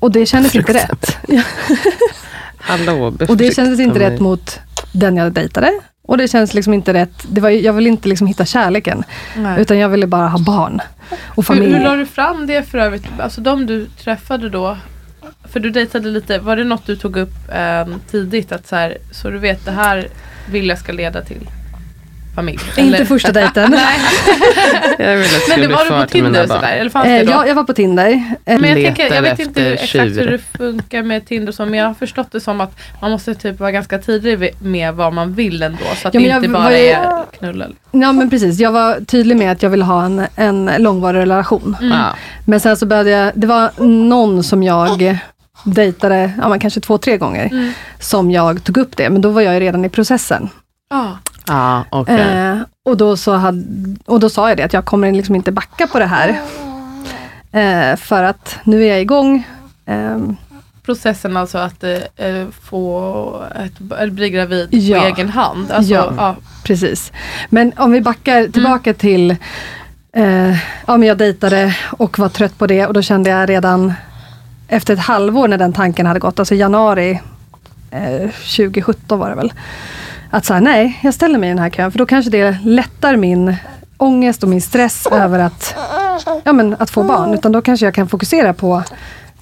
Och 0.00 0.10
det 0.12 0.26
kändes 0.26 0.54
inte 0.54 0.72
Befrukta 0.72 0.92
rätt. 0.92 1.18
Hallå, 2.58 3.12
Och 3.28 3.36
det 3.36 3.54
kändes 3.54 3.80
inte 3.80 3.92
befrukta 3.92 4.00
rätt 4.14 4.20
mig. 4.20 4.22
mot 4.22 4.60
den 4.92 5.16
jag 5.16 5.32
dejtade. 5.32 5.72
Och 6.02 6.18
det 6.18 6.28
känns 6.28 6.54
liksom 6.54 6.74
inte 6.74 6.92
rätt. 6.94 7.12
Det 7.28 7.40
var, 7.40 7.50
jag 7.50 7.72
ville 7.72 7.88
inte 7.88 8.08
liksom 8.08 8.26
hitta 8.26 8.44
kärleken. 8.44 9.04
Nej. 9.36 9.60
Utan 9.60 9.78
jag 9.78 9.88
ville 9.88 10.06
bara 10.06 10.28
ha 10.28 10.38
barn. 10.38 10.80
Och 11.10 11.16
Hur, 11.36 11.42
familj. 11.42 11.74
hur 11.74 11.84
la 11.84 11.94
du 11.96 12.06
fram 12.06 12.46
det 12.46 12.62
för 12.70 12.78
övrigt? 12.78 13.04
Alltså 13.20 13.40
de 13.40 13.66
du 13.66 13.86
träffade 13.86 14.48
då, 14.48 14.76
för 15.44 15.60
du 15.60 15.70
dejtade 15.70 16.08
lite, 16.08 16.38
var 16.38 16.56
det 16.56 16.64
något 16.64 16.86
du 16.86 16.96
tog 16.96 17.16
upp 17.16 17.34
eh, 17.52 17.86
tidigt? 18.10 18.52
Att 18.52 18.66
så, 18.66 18.76
här, 18.76 18.98
så 19.10 19.30
du 19.30 19.38
vet, 19.38 19.64
det 19.64 19.70
här 19.70 20.08
vill 20.50 20.68
jag 20.68 20.78
ska 20.78 20.92
leda 20.92 21.22
till 21.22 21.48
familj? 22.38 22.60
Inte 22.76 23.04
första 23.06 23.32
dejten. 23.32 23.70
Nej, 23.76 23.98
Jag 24.98 25.16
vill 25.16 25.24
att 25.26 25.32
jag 25.32 25.40
ska 25.42 25.50
men 25.56 25.60
det 25.68 25.74
var 25.74 25.84
du 25.84 25.90
på 25.90 26.06
Tinder 26.10 26.42
och 26.42 26.48
sådär? 26.48 26.76
Eller 26.76 26.90
fanns 26.90 27.06
Eh, 27.06 27.12
det 27.18 27.24
då? 27.24 27.30
ja, 27.32 27.46
jag 27.46 27.54
var 27.54 27.64
på 27.64 27.72
Tinder. 27.72 28.10
Eh, 28.44 28.58
Men 28.60 28.64
jag, 28.64 28.74
tänker, 28.96 29.14
jag 29.14 29.22
vet 29.22 29.38
inte 29.38 29.62
hur, 29.62 29.72
exakt 29.72 29.94
hur 29.94 30.30
det 30.30 30.38
funkar 30.58 31.02
med 31.02 31.26
Tinder 31.26 31.48
och 31.48 31.54
så, 31.54 31.64
men 31.64 31.74
jag 31.74 31.86
har 31.86 31.94
förstått 31.94 32.32
det 32.32 32.40
som 32.40 32.60
att 32.60 32.78
man 33.00 33.10
måste 33.10 33.34
typ 33.34 33.60
vara 33.60 33.70
ganska 33.72 33.98
tidig 33.98 34.52
med 34.62 34.94
vad 34.94 35.12
man 35.12 35.32
vill 35.34 35.62
ändå. 35.62 35.78
Så 36.02 36.08
att 36.08 36.14
Ja, 36.14 36.20
det 36.20 36.26
inte 36.26 36.48
bara 36.48 36.62
var 36.62 36.70
är 36.70 37.22
knulla. 37.38 37.66
Ja 37.90 38.12
men 38.12 38.30
precis, 38.30 38.58
jag 38.58 38.72
var 38.72 39.00
tydlig 39.04 39.36
med 39.36 39.52
att 39.52 39.62
jag 39.62 39.70
ville 39.70 39.84
ha 39.84 40.04
en, 40.04 40.26
en 40.36 40.70
långvarig 40.78 41.18
relation. 41.20 41.76
Mm. 41.80 41.98
Ja. 41.98 42.06
Men 42.44 42.60
sen 42.60 42.76
så 42.76 42.86
började 42.86 43.10
jag, 43.10 43.32
det 43.34 43.46
var 43.46 43.70
någon 43.84 44.42
som 44.44 44.62
jag 44.62 45.18
dejtade, 45.64 46.32
ja 46.42 46.58
kanske 46.60 46.80
två, 46.80 46.98
tre 46.98 47.16
gånger, 47.16 47.46
Mm. 47.52 47.72
som 48.00 48.30
jag 48.30 48.64
tog 48.64 48.76
upp 48.76 48.96
det. 48.96 49.10
Men 49.10 49.20
då 49.22 49.30
var 49.30 49.40
jag 49.42 49.54
ju 49.54 49.60
redan 49.60 49.84
i 49.84 49.88
processen. 49.88 50.48
Ja. 50.90 51.18
Ja, 51.48 51.84
okej. 51.90 52.20
Eh, 52.20 52.58
och, 52.84 52.96
då 52.96 53.16
så 53.16 53.32
hade, 53.34 53.64
och 54.06 54.20
då 54.20 54.28
sa 54.30 54.48
jag 54.48 54.56
det, 54.56 54.62
att 54.62 54.72
jag 54.72 54.84
kommer 54.84 55.12
liksom 55.12 55.34
inte 55.34 55.52
backa 55.52 55.86
på 55.86 55.98
det 55.98 56.06
här. 56.06 56.40
Eh, 57.52 57.96
för 57.96 58.22
att 58.24 58.56
nu 58.64 58.82
är 58.84 58.88
jag 58.88 59.00
igång. 59.00 59.46
Ehm, 59.86 60.36
Processen 60.82 61.36
alltså 61.36 61.58
att 61.58 61.84
eh, 61.84 62.26
eh, 62.26 62.46
få 62.62 63.42
ett, 63.64 64.10
bli 64.12 64.30
gravid 64.30 64.68
Ja. 64.74 65.00
på 65.00 65.06
egen 65.06 65.28
hand. 65.28 65.70
Alltså, 65.70 65.92
Ja. 65.94 66.12
ja. 66.16 66.36
Precis. 66.64 67.12
Men 67.48 67.72
om 67.76 67.92
vi 67.92 68.00
backar 68.00 68.48
tillbaka 68.48 68.94
till, 68.94 69.30
eh, 70.12 70.50
ja 70.86 70.96
men 70.96 71.02
jag 71.02 71.18
dejtade 71.18 71.76
och 71.86 72.18
var 72.18 72.28
trött 72.28 72.58
på 72.58 72.66
det 72.66 72.86
och 72.86 72.92
då 72.94 73.02
kände 73.02 73.30
jag 73.30 73.48
redan 73.48 73.92
efter 74.68 74.94
ett 74.94 75.00
halvår 75.00 75.48
när 75.48 75.58
den 75.58 75.72
tanken 75.72 76.06
hade 76.06 76.20
gått, 76.20 76.38
alltså 76.38 76.54
januari 76.54 77.20
eh, 77.90 78.30
2017 78.30 79.18
var 79.18 79.28
det 79.30 79.34
väl, 79.36 79.52
att 80.30 80.44
säga 80.44 80.60
nej, 80.60 80.98
jag 81.02 81.14
ställer 81.14 81.38
mig 81.38 81.46
i 81.48 81.50
den 81.50 81.58
här 81.58 81.70
kön 81.70 81.90
för 81.92 81.98
då 81.98 82.06
kanske 82.06 82.30
det 82.30 82.56
lättar 82.64 83.16
min 83.16 83.56
ångest 83.96 84.42
och 84.42 84.48
min 84.48 84.62
stress 84.62 85.06
över 85.06 85.38
att, 85.38 85.74
ja, 86.44 86.52
men, 86.52 86.76
att 86.78 86.90
få 86.90 87.02
barn. 87.02 87.34
Utan 87.34 87.52
då 87.52 87.62
kanske 87.62 87.86
jag 87.86 87.94
kan 87.94 88.08
fokusera 88.08 88.54
på 88.54 88.82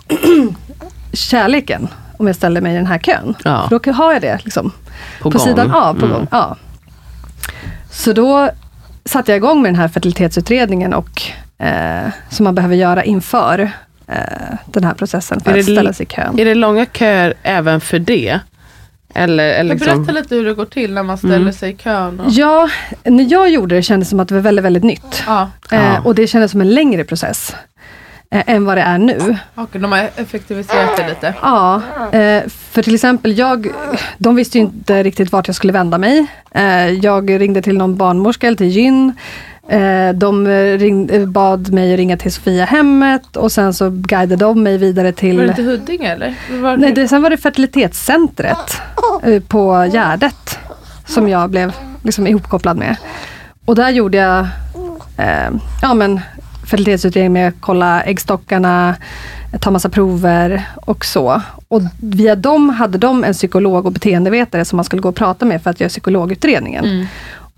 kärleken 1.12 1.88
om 2.16 2.26
jag 2.26 2.36
ställer 2.36 2.60
mig 2.60 2.72
i 2.72 2.76
den 2.76 2.86
här 2.86 2.98
kön. 2.98 3.34
Ja. 3.44 3.68
För 3.68 3.78
då 3.78 3.92
har 3.92 4.12
jag 4.12 4.22
det 4.22 4.38
liksom 4.44 4.72
På, 5.22 5.30
på 5.30 5.38
sidan 5.38 5.70
av. 5.70 5.94
På 5.94 6.06
Mm. 6.06 6.16
gång. 6.18 6.26
Ja. 6.30 6.56
Så 7.90 8.12
då 8.12 8.50
satte 9.04 9.32
jag 9.32 9.36
igång 9.36 9.62
med 9.62 9.68
den 9.72 9.80
här 9.80 9.88
fertilitetsutredningen 9.88 10.94
och, 10.94 11.22
eh, 11.58 12.08
som 12.28 12.44
man 12.44 12.54
behöver 12.54 12.74
göra 12.76 13.04
inför 13.04 13.70
eh, 14.06 14.14
den 14.66 14.84
här 14.84 14.94
processen 14.94 15.40
för 15.40 15.50
Är 15.54 15.58
att 15.58 15.64
ställa 15.64 15.92
sig 15.92 16.06
i 16.06 16.08
kön. 16.08 16.38
Är 16.38 16.44
det 16.44 16.54
långa 16.54 16.86
köer 16.92 17.34
även 17.42 17.80
för 17.80 17.98
det? 17.98 18.40
Eller, 19.16 19.48
eller 19.48 19.70
Jag 19.74 19.80
liksom, 19.80 20.04
berätta 20.04 20.20
lite 20.20 20.34
hur 20.34 20.44
det 20.44 20.54
går 20.54 20.64
till 20.64 20.92
när 20.92 21.02
man 21.02 21.18
ställer 21.18 21.36
Mm. 21.36 21.52
sig 21.52 21.70
i 21.72 21.76
kön. 21.76 22.20
Och, 22.20 22.26
Ja, 22.30 22.68
när 23.04 23.32
jag 23.32 23.50
gjorde 23.50 23.74
det 23.74 23.82
kändes 23.82 24.08
det 24.08 24.10
som 24.10 24.20
att 24.20 24.28
det 24.28 24.34
var 24.34 24.42
väldigt, 24.42 24.64
väldigt 24.64 24.84
nytt. 24.84 25.22
ja. 25.26 25.50
Ja. 25.70 25.76
Eh, 25.76 26.06
och 26.06 26.14
det 26.14 26.26
kändes 26.26 26.50
som 26.50 26.60
en 26.60 26.70
längre 26.74 27.04
process. 27.04 27.54
eh, 28.30 28.42
än 28.46 28.64
vad 28.64 28.76
det 28.76 28.82
är 28.82 28.98
nu. 28.98 29.36
Okej, 29.54 29.80
de 29.80 29.92
har 29.92 30.10
effektiviserat 30.16 30.96
det 30.96 31.08
lite. 31.08 31.34
Ja, 31.42 31.82
eh, 32.12 32.42
för 32.70 32.82
till 32.82 32.94
exempel 32.94 33.38
jag, 33.38 33.68
de 34.18 34.36
visste 34.36 34.58
ju 34.58 34.64
inte 34.64 35.02
riktigt 35.02 35.32
vart 35.32 35.46
jag 35.46 35.54
skulle 35.56 35.72
vända 35.72 35.98
mig. 35.98 36.26
Eh, 36.50 36.90
jag 36.90 37.40
ringde 37.40 37.62
till 37.62 37.76
någon 37.78 37.96
barnmorska 37.96 38.46
eller 38.46 38.56
till 38.56 38.66
gyn. 38.68 39.12
Eh, 39.68 40.14
de 40.14 40.46
ringde, 40.78 41.26
bad 41.26 41.72
mig 41.72 41.96
ringa 41.96 42.16
till 42.16 42.32
Sofia 42.32 42.64
hemmet 42.64 43.36
och 43.36 43.52
sen 43.52 43.74
så 43.74 43.90
guidade 43.90 44.36
de 44.36 44.62
mig 44.62 44.78
vidare 44.78 45.12
till... 45.12 45.36
Var 45.36 45.44
det 45.44 45.50
inte 45.50 45.62
Huddinge 45.62 46.12
eller? 46.12 46.34
Var 46.60 46.76
Nej, 46.76 46.92
det, 46.92 47.08
sen 47.08 47.22
var 47.22 47.30
det 47.30 47.36
fertilitetscentret 47.36 48.80
eh, 49.22 49.42
på 49.42 49.88
Gärdet 49.92 50.58
som 51.06 51.28
jag 51.28 51.50
blev 51.50 51.72
liksom 52.02 52.26
ihopkopplad 52.26 52.76
med. 52.76 52.96
Och 53.64 53.74
där 53.74 53.90
gjorde 53.90 54.16
jag 54.16 54.46
eh, 55.18 55.50
ja, 55.82 55.94
men 55.94 56.20
fertilitetsutredning 56.66 57.32
med 57.32 57.48
att 57.48 57.54
kolla 57.60 58.02
äggstockarna, 58.02 58.94
ta 59.60 59.70
massa 59.70 59.88
prover 59.88 60.62
och 60.74 61.04
så. 61.04 61.42
Och 61.68 61.82
via 62.00 62.34
dem 62.34 62.70
hade 62.70 62.98
de 62.98 63.24
en 63.24 63.32
psykolog 63.32 63.86
och 63.86 63.92
beteendevetare 63.92 64.64
som 64.64 64.76
man 64.76 64.84
skulle 64.84 65.02
gå 65.02 65.08
och 65.08 65.16
prata 65.16 65.44
med 65.44 65.62
för 65.62 65.70
att 65.70 65.80
göra 65.80 65.88
psykologutredningen. 65.88 66.84
Mm. 66.84 67.06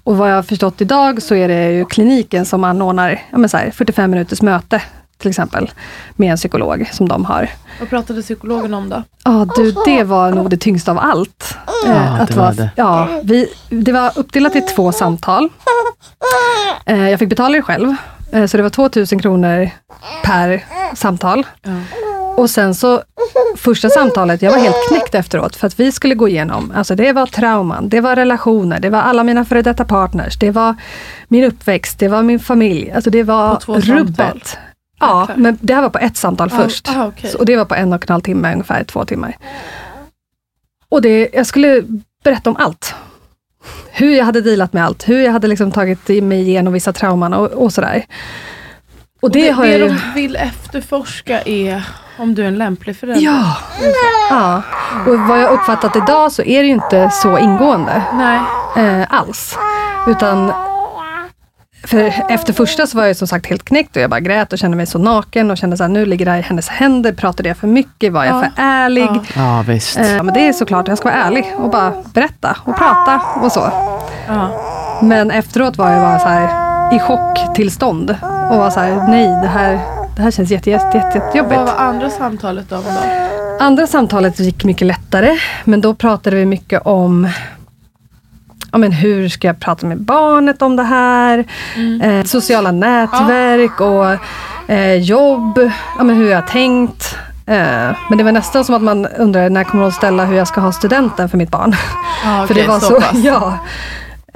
Och 0.08 0.16
vad 0.16 0.30
jag 0.30 0.34
har 0.34 0.42
förstått 0.42 0.80
idag 0.80 1.22
så 1.22 1.34
är 1.34 1.48
det 1.48 1.72
ju 1.72 1.84
kliniken 1.84 2.46
som 2.46 2.64
anordnar 2.64 3.22
ja, 3.30 3.38
men 3.38 3.48
så 3.48 3.56
här, 3.56 3.70
45 3.70 4.10
minuters 4.10 4.42
möte 4.42 4.82
till 5.18 5.28
exempel 5.30 5.70
med 6.16 6.30
en 6.30 6.36
psykolog 6.36 6.88
som 6.92 7.08
de 7.08 7.24
har. 7.24 7.48
Vad 7.80 7.88
pratade 7.88 8.22
psykologen 8.22 8.74
om 8.74 8.88
då? 8.88 9.02
Ja 9.24 9.46
du, 9.56 9.74
det 9.84 10.04
var 10.04 10.30
nog 10.30 10.50
det 10.50 10.56
tyngsta 10.56 10.90
av 10.90 10.98
allt. 10.98 11.56
Ja, 11.86 11.92
Eh, 11.92 12.26
det 12.26 12.36
var 12.36 12.52
det. 12.52 12.70
Ja, 12.76 13.08
vi, 13.22 13.48
det 13.68 13.92
var 13.92 14.12
uppdelat 14.18 14.56
i 14.56 14.60
två 14.60 14.92
samtal. 14.92 15.48
Eh, 16.86 17.10
jag 17.10 17.18
fick 17.18 17.28
betala 17.28 17.56
det 17.56 17.62
själv. 17.62 17.94
Eh, 18.32 18.46
så 18.46 18.56
det 18.56 18.62
var 18.62 18.70
2000 18.70 19.18
kronor 19.18 19.70
per 20.24 20.64
samtal. 20.94 21.46
Ja. 21.62 21.70
Och 22.38 22.50
sen 22.50 22.74
så 22.74 23.02
första 23.56 23.90
samtalet, 23.90 24.42
jag 24.42 24.50
var 24.50 24.58
helt 24.58 24.88
knäckt 24.88 25.14
efteråt 25.14 25.56
för 25.56 25.66
att 25.66 25.80
vi 25.80 25.92
skulle 25.92 26.14
gå 26.14 26.28
igenom, 26.28 26.72
alltså 26.74 26.94
det 26.94 27.12
var 27.12 27.26
trauman, 27.26 27.88
det 27.88 28.00
var 28.00 28.16
relationer, 28.16 28.80
det 28.80 28.90
var 28.90 28.98
alla 28.98 29.24
mina 29.24 29.44
före 29.44 29.62
detta 29.62 29.84
partners, 29.84 30.38
det 30.38 30.50
var 30.50 30.74
min 31.28 31.44
uppväxt, 31.44 31.98
det 31.98 32.08
var 32.08 32.22
min 32.22 32.40
familj, 32.40 32.90
alltså 32.90 33.10
det 33.10 33.22
var 33.22 33.60
två 33.60 33.74
samtal? 33.74 33.98
rubbet. 33.98 34.58
Ja, 35.00 35.20
Jäklar. 35.20 35.36
men 35.36 35.58
det 35.60 35.74
här 35.74 35.82
var 35.82 35.90
på 35.90 35.98
ett 35.98 36.16
samtal 36.16 36.50
först. 36.50 36.88
Ah, 36.88 37.06
okej. 37.06 37.30
Så, 37.30 37.38
och 37.38 37.46
det 37.46 37.56
var 37.56 37.64
på 37.64 37.74
en 37.74 37.92
och 37.92 38.10
en 38.10 38.12
halv 38.12 38.22
timme, 38.22 38.52
ungefär 38.52 38.84
två 38.84 39.04
timmar. 39.04 39.36
Och 40.88 41.02
det, 41.02 41.28
jag 41.32 41.46
skulle 41.46 41.82
berätta 42.24 42.50
om 42.50 42.56
allt. 42.56 42.94
Hur 43.90 44.16
jag 44.16 44.24
hade 44.24 44.40
dealat 44.40 44.72
med 44.72 44.84
allt, 44.84 45.08
hur 45.08 45.20
jag 45.20 45.32
hade 45.32 45.48
liksom 45.48 45.72
tagit 45.72 46.08
mig 46.08 46.40
igenom 46.40 46.72
vissa 46.72 46.92
trauman 46.92 47.34
och, 47.34 47.46
och 47.46 47.72
sådär. 47.72 48.04
Och 49.20 49.24
Och 49.24 49.30
det, 49.30 49.42
det, 49.42 49.50
har 49.50 49.62
det 49.64 49.70
jag 49.70 49.80
ju... 49.80 49.88
de 49.88 50.00
vill 50.14 50.36
efterforska 50.36 51.40
är 51.42 51.82
om 52.18 52.34
du 52.34 52.42
är 52.42 52.48
en 52.48 52.58
lämplig 52.58 52.96
förälder. 52.96 53.20
Ja. 53.24 53.56
ja! 54.30 54.62
Och 55.06 55.18
vad 55.18 55.40
jag 55.42 55.50
uppfattat 55.50 55.96
idag 55.96 56.32
så 56.32 56.42
är 56.42 56.60
det 56.62 56.66
ju 56.66 56.74
inte 56.74 57.10
så 57.10 57.38
ingående 57.38 58.02
Nej. 58.14 58.38
eh, 59.00 59.06
alls. 59.10 59.58
Utan 60.08 60.52
för 61.86 62.12
efter 62.28 62.52
första 62.52 62.86
så 62.86 62.96
var 62.98 63.04
jag 63.06 63.16
som 63.16 63.28
sagt 63.28 63.46
helt 63.46 63.64
knäckt 63.64 63.96
och 63.96 64.02
jag 64.02 64.10
bara 64.10 64.20
grät 64.20 64.52
och 64.52 64.58
kände 64.58 64.76
mig 64.76 64.86
så 64.86 64.98
naken 64.98 65.50
och 65.50 65.56
kände 65.58 65.76
så 65.76 65.82
här, 65.84 65.88
nu 65.88 66.06
ligger 66.06 66.24
det 66.24 66.30
här 66.30 66.38
i 66.38 66.42
hennes 66.42 66.68
händer. 66.68 67.12
Pratade 67.12 67.48
jag 67.48 67.56
för 67.58 67.66
mycket? 67.66 68.12
Var 68.12 68.24
jag 68.24 68.36
Ja. 68.36 68.40
för 68.40 68.50
ärlig? 68.62 69.08
Ja. 69.14 69.22
Ja, 69.36 69.64
visst. 69.66 69.98
Eh, 69.98 70.22
men 70.22 70.34
det 70.34 70.48
är 70.48 70.52
såklart, 70.52 70.88
jag 70.88 70.98
ska 70.98 71.08
vara 71.08 71.18
ärlig 71.24 71.52
och 71.58 71.70
bara 71.70 71.92
berätta 72.14 72.56
och 72.64 72.76
prata 72.76 73.20
och 73.42 73.52
så. 73.52 73.70
Ja. 74.28 74.48
Men 75.02 75.30
efteråt 75.30 75.76
var 75.76 75.90
jag 75.90 76.00
bara 76.02 76.18
så 76.18 76.28
här 76.28 76.67
i 76.92 76.98
chocktillstånd 76.98 78.10
och 78.50 78.56
var 78.56 78.70
så 78.70 78.80
här, 78.80 79.08
nej 79.08 79.26
det 79.42 79.48
här, 79.48 79.80
det 80.16 80.22
här 80.22 80.30
känns 80.30 80.50
jätte, 80.50 80.70
jätte, 80.70 80.98
jätte, 80.98 81.18
jättejobbigt. 81.18 81.56
Vad 81.56 81.66
var 81.66 81.84
andra 81.84 82.10
samtalet 82.10 82.72
om 82.72 82.82
då? 82.84 83.64
Andra 83.64 83.86
samtalet 83.86 84.40
gick 84.40 84.64
mycket 84.64 84.86
lättare, 84.86 85.38
men 85.64 85.80
då 85.80 85.94
pratade 85.94 86.36
vi 86.36 86.44
mycket 86.44 86.82
om 86.86 87.28
ja, 88.72 88.78
men 88.78 88.92
hur 88.92 89.28
ska 89.28 89.46
jag 89.46 89.60
prata 89.60 89.86
med 89.86 90.00
barnet 90.00 90.62
om 90.62 90.76
det 90.76 90.82
här? 90.82 91.44
Eh, 92.02 92.24
sociala 92.24 92.72
nätverk 92.72 93.80
och 93.80 94.16
eh, 94.70 94.94
jobb, 94.94 95.70
ja, 95.98 96.04
men 96.04 96.16
hur 96.16 96.30
jag 96.30 96.40
har 96.40 96.48
tänkt. 96.48 97.16
Eh, 97.46 97.96
men 98.08 98.18
det 98.18 98.24
var 98.24 98.32
nästan 98.32 98.64
som 98.64 98.74
att 98.74 98.82
man 98.82 99.06
undrade 99.06 99.48
när 99.48 99.64
kommer 99.64 99.88
att 99.88 99.94
ställa 99.94 100.24
hur 100.24 100.36
jag 100.36 100.48
ska 100.48 100.60
ha 100.60 100.72
studenten 100.72 101.28
för 101.28 101.38
mitt 101.38 101.50
barn. 101.50 101.76
Ja, 102.24 102.46
för 102.46 102.54
okej, 102.54 102.62
det 102.62 102.68
var 102.68 102.80
så 102.80 102.86
så, 102.86 103.02
ja. 103.14 103.58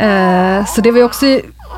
Eh, 0.04 0.64
så 0.66 0.80
det 0.80 0.90
var 0.90 1.02
också 1.02 1.26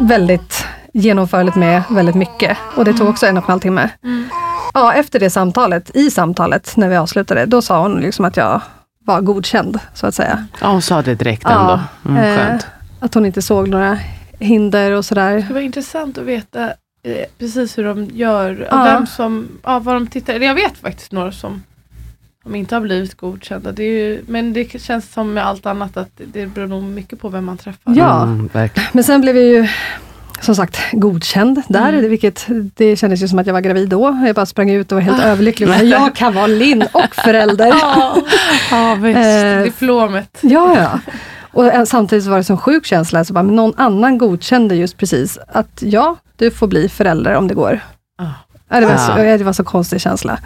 väldigt 0.01 0.67
genomförligt 0.93 1.57
med 1.57 1.83
väldigt 1.91 2.15
mycket. 2.15 2.57
Och 2.77 2.85
det 2.85 2.93
tog 2.95 3.09
också 3.09 3.27
en 3.27 3.37
och 3.37 3.45
en 3.45 3.51
halv 3.51 3.61
timme. 3.61 3.91
Mm. 4.05 4.29
Ja, 4.75 4.93
efter 4.93 5.21
det 5.21 5.31
samtalet, 5.31 5.91
i 5.97 6.11
samtalet 6.11 6.77
när 6.77 6.89
vi 6.89 6.97
avslutade, 6.97 7.47
då 7.47 7.63
sa 7.63 7.83
hon 7.83 8.01
liksom 8.01 8.25
att 8.25 8.37
jag 8.37 8.61
var 9.05 9.21
godkänd, 9.21 9.79
så 9.95 10.07
att 10.07 10.15
säga. 10.15 10.47
Ja, 10.61 10.67
hon 10.69 10.83
sa 10.83 11.03
det 11.03 11.15
direkt 11.15 11.45
ändå. 11.47 11.81
Mm, 12.09 12.25
eh, 12.25 12.37
skönt. 12.47 12.67
att 13.01 13.15
hon 13.15 13.27
inte 13.27 13.43
såg 13.43 13.69
några 13.69 13.99
hinder 14.39 14.91
och 14.93 15.05
sådär. 15.05 15.45
Det 15.49 15.55
var 15.55 15.61
intressant 15.61 16.19
att 16.19 16.25
veta 16.25 16.65
eh, 17.03 17.25
precis 17.39 17.79
hur 17.79 17.85
de 17.85 18.05
gör, 18.05 18.69
Ja. 18.71 18.85
vem 18.85 19.07
som, 19.07 19.49
ja, 19.63 19.79
vad 19.79 19.95
de 19.97 20.07
tittar. 20.07 20.35
Jag 20.41 20.55
vet 20.55 20.79
faktiskt 20.79 21.13
några 21.13 21.33
som, 21.33 21.63
som 22.45 22.55
inte 22.55 22.75
har 22.77 22.81
blivit 22.81 23.15
godkända. 23.17 23.73
Det 23.73 23.83
är 23.83 24.09
ju, 24.09 24.23
men 24.29 24.53
det 24.53 24.81
känns 24.81 25.13
som 25.13 25.33
med 25.35 25.47
allt 25.47 25.67
annat 25.67 25.97
att 25.97 26.11
det 26.33 26.47
beror 26.47 26.67
nog 26.67 26.83
mycket 26.83 27.21
på 27.21 27.29
vem 27.29 27.45
man 27.45 27.57
träffar. 27.59 27.95
Ja. 27.97 28.23
Mm. 28.23 28.51
Men 28.93 29.05
sen 29.05 29.21
blev 29.21 29.37
jag 29.37 29.45
ju 29.45 29.69
som 30.41 30.55
sagt 30.55 30.79
godkänd 30.93 31.63
där, 31.69 31.89
Mm. 31.93 32.11
vilket 32.11 32.47
det 32.77 32.97
kändes 32.97 33.23
ju 33.23 33.29
som 33.29 33.39
att 33.39 33.47
jag 33.47 33.55
var 33.55 33.61
gravid 33.61 33.89
då. 33.89 34.23
Jag 34.27 34.35
bara 34.35 34.47
sprang 34.47 34.71
ut 34.71 34.93
och 34.93 34.97
var 34.97 35.03
helt 35.03 35.23
överlycklig. 35.25 35.69
Men 35.69 35.89
Jag 35.89 36.15
kan 36.15 36.35
vara 36.35 36.47
Linn 36.47 36.83
och 36.93 37.15
förälder. 37.15 37.67
Ja, 37.67 38.17
ja 38.71 38.95
visst. 39.01 39.19
Eh, 39.19 39.63
Diplomet. 39.63 40.39
Ja, 40.41 40.77
ja. 40.79 41.13
Och 41.53 41.67
eh, 41.67 41.85
samtidigt 41.85 42.25
så 42.25 42.31
var 42.31 42.37
det 42.37 42.51
en 42.51 42.57
sjuk 42.59 42.87
känsla, 42.87 43.25
så 43.25 43.33
bara, 43.33 43.43
men 43.43 43.57
någon 43.57 43.75
annan 43.77 44.19
godkände 44.19 44.75
just 44.75 44.97
precis 44.97 45.39
att 45.49 45.83
ja, 45.83 46.17
du 46.37 46.51
får 46.51 46.67
bli 46.67 46.89
förälder 46.89 47.35
om 47.35 47.49
det 47.49 47.55
går. 47.55 47.81
Ah. 48.19 48.25
Ja, 48.69 48.81
det, 48.81 48.87
var 48.87 48.95
Ah. 48.95 48.99
så, 48.99 49.13
ja, 49.25 49.39
det 49.39 49.45
var 49.45 49.53
så 49.53 49.65
konstig 49.65 50.01
känsla. 50.01 50.39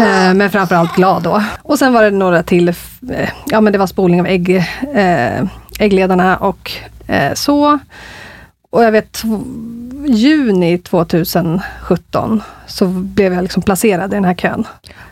Eh, 0.00 0.34
men 0.34 0.50
framförallt 0.50 0.94
glad 0.94 1.22
då. 1.22 1.42
Och 1.62 1.78
sen 1.78 1.92
var 1.92 2.02
det 2.02 2.10
några 2.10 2.42
till, 2.42 2.68
eh, 2.68 2.74
ja 3.46 3.60
men 3.60 3.72
det 3.72 3.78
var 3.78 3.86
spolning 3.86 4.20
av 4.20 4.26
ägg, 4.26 4.56
eh, 4.94 5.44
äggledarna 5.78 6.36
och 6.36 6.72
så. 7.34 7.78
Och 8.70 8.84
jag 8.84 8.92
vet, 8.92 9.22
juni 10.06 10.78
2017 10.78 12.42
så 12.66 12.86
blev 12.86 13.34
jag 13.34 13.42
liksom 13.42 13.62
placerad 13.62 14.12
i 14.12 14.14
den 14.14 14.24
här 14.24 14.34
kön. 14.34 14.66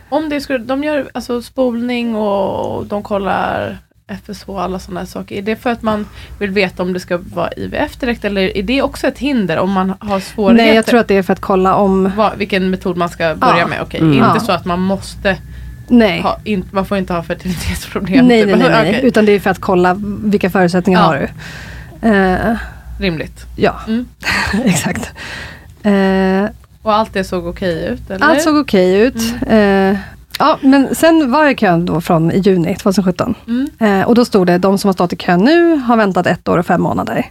Om 0.09 0.29
det 0.29 0.41
skulle, 0.41 0.59
de 0.59 0.83
gör 0.83 1.09
alltså 1.13 1.41
spolning 1.41 2.15
och 2.15 2.85
de 2.85 3.03
kollar 3.03 3.77
FSH 4.25 4.49
och 4.49 4.61
alla 4.61 4.79
sådana 4.79 5.05
saker. 5.05 5.35
Är 5.35 5.41
det 5.41 5.55
för 5.55 5.69
att 5.69 5.81
man 5.81 6.05
vill 6.39 6.49
veta 6.51 6.83
om 6.83 6.93
det 6.93 6.99
ska 6.99 7.19
vara 7.33 7.51
IVF 7.57 7.95
direkt 7.99 8.25
eller 8.25 8.57
är 8.57 8.63
det 8.63 8.81
också 8.81 9.07
ett 9.07 9.17
hinder 9.19 9.57
om 9.59 9.71
man 9.71 9.93
har 9.99 10.19
svårigheter? 10.19 10.65
Nej, 10.65 10.75
jag 10.75 10.85
tror 10.85 10.99
att 10.99 11.07
det 11.07 11.15
är 11.17 11.23
för 11.23 11.33
att 11.33 11.39
kolla 11.41 11.75
om... 11.75 12.11
Vad- 12.15 12.37
vilken 12.37 12.69
metod 12.69 12.97
man 12.97 13.09
ska 13.09 13.35
börja 13.35 13.57
Ja. 13.59 13.67
med. 13.67 13.81
Okej, 13.81 13.99
Mm. 13.99 14.23
inte 14.29 14.45
så 14.45 14.51
att 14.51 14.65
man 14.65 14.79
måste 14.79 15.37
Nej. 15.87 16.21
ha, 16.21 16.39
in, 16.43 16.65
man 16.71 16.85
får 16.85 16.97
inte 16.97 17.13
ha 17.13 17.23
fertilitetsproblem. 17.23 18.27
Nej, 18.27 18.45
nej, 18.45 18.55
nej, 18.59 18.69
nej. 18.69 18.89
Okej, 18.89 18.99
utan 19.07 19.25
det 19.25 19.31
är 19.31 19.39
för 19.39 19.49
att 19.49 19.59
kolla 19.61 19.97
vilka 20.23 20.49
förutsättningar 20.49 20.99
Ja. 20.99 21.05
har 21.05 21.29
du. 22.01 22.09
Eh, 22.09 22.55
Rimligt. 22.99 23.45
ja, 23.55 23.75
Mm. 23.87 24.05
exakt. 24.65 25.11
Eh, 25.83 26.45
Och 26.81 26.93
allt 26.93 27.13
det 27.13 27.23
såg 27.23 27.45
okej 27.47 27.85
ut? 27.85 28.09
Eller? 28.09 28.25
allt 28.25 28.41
såg 28.41 28.55
okej 28.55 28.99
ut. 28.99 29.15
Eh, 29.47 29.97
ja, 30.41 30.57
men 30.61 30.95
sen 30.95 31.31
var 31.31 31.43
jag 31.43 31.51
i 31.51 31.55
kön 31.55 31.85
då 31.85 32.01
från 32.01 32.31
i 32.31 32.37
juni 32.39 32.75
2017. 32.75 33.35
Mm. 33.47 33.69
Eh, 34.01 34.07
och 34.07 34.15
då 34.15 34.25
stod 34.25 34.47
det, 34.47 34.57
de 34.57 34.77
som 34.77 34.87
har 34.87 34.93
stått 34.93 35.13
i 35.13 35.15
kön 35.15 35.39
nu 35.39 35.75
har 35.75 35.97
väntat 35.97 36.27
ett 36.27 36.47
år 36.47 36.57
och 36.57 36.65
fem 36.65 36.81
månader. 36.81 37.25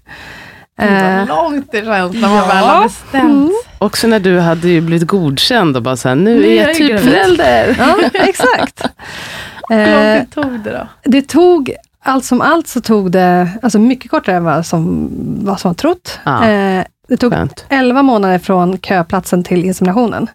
Eh, 0.81 1.17
vad 1.19 1.29
långt 1.29 1.69
det 1.73 1.85
känns 1.85 2.15
när 2.15 2.29
man 2.29 2.37
ja. 2.37 2.47
väl 2.47 2.65
har 2.65 2.83
bestämt. 2.83 3.25
Mm. 3.25 3.53
Också 3.79 4.07
när 4.07 4.21
du 4.21 4.39
hade 4.41 4.69
ju 4.69 4.81
blivit 4.81 5.09
godkänd 5.09 5.77
och 5.77 5.83
bara 5.83 5.97
såhär, 5.97 6.15
nu 6.17 6.35
Nu 6.35 6.47
är 6.47 6.57
jag 6.57 6.69
jag 6.69 6.77
typ 6.77 7.01
förälder. 7.01 7.77
ja, 7.79 7.97
exakt. 8.13 8.83
Hur 9.69 9.77
lång 9.77 10.05
Eh, 10.05 10.19
tid 10.21 10.31
tog 10.35 10.61
det 10.61 10.71
då? 10.71 10.89
det 11.11 11.23
tog, 11.29 11.73
allt 12.03 12.25
som 12.25 12.41
allt 12.41 12.69
så 12.69 12.81
tog 12.81 13.11
det, 13.13 13.49
alltså 13.63 13.79
mycket 13.79 14.11
kortare 14.11 14.37
än 14.37 14.45
vad 14.45 14.67
som 14.67 15.09
var 15.45 15.57
som 15.57 15.75
trott. 15.75 16.19
Ja. 16.25 16.49
Eh, 16.49 16.85
det 17.09 17.17
tog 17.17 17.33
Skönt. 17.33 17.65
11 17.69 18.03
månader 18.03 18.39
från 18.39 18.79
köplatsen 18.79 19.45
till 19.45 19.65
inseminationen. 19.65 20.27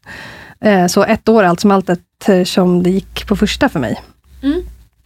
Eh, 0.62 0.86
så 0.88 1.03
ett 1.03 1.29
år 1.29 1.44
allt 1.44 1.60
som 1.60 1.72
allt 1.72 1.89
eftersom 2.19 2.84
det 2.84 2.89
gick 2.89 3.27
på 3.27 3.36
första 3.36 3.69
för 3.69 3.79
mig. 3.79 4.01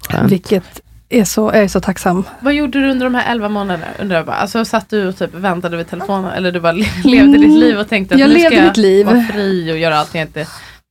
Skönt. 0.09 0.31
Vilket 0.31 0.81
är 1.09 1.23
så, 1.23 1.41
jag 1.53 1.63
är 1.63 1.67
så 1.67 1.79
tacksam. 1.79 2.23
Vad 2.39 2.53
gjorde 2.53 2.79
du 2.79 2.91
under 2.91 3.05
de 3.05 3.15
här 3.15 3.31
11 3.31 3.49
månaderna? 3.49 3.85
Undrar 3.99 4.17
jag 4.17 4.25
bara. 4.25 4.35
Alltså 4.35 4.65
satt 4.65 4.89
du 4.89 5.07
och 5.07 5.17
typ 5.17 5.33
väntade 5.33 5.77
vid 5.77 5.89
telefonen 5.89 6.31
eller 6.31 6.51
du 6.51 6.59
bara 6.59 6.71
le- 6.71 6.85
levde 7.03 7.37
ditt 7.37 7.59
liv 7.59 7.79
och 7.79 7.89
tänkte 7.89 8.15
att 8.15 8.21
Jag 8.21 8.27
nu 8.27 8.33
levde 8.33 8.49
ska 8.49 8.55
jag 8.55 8.67
mitt 8.67 8.77
liv. 8.77 9.05
vara 9.05 9.23
fri 9.33 9.71
och 9.73 9.77
göra 9.77 9.97
allt 9.97 10.15
jag 10.15 10.21
inte 10.21 10.47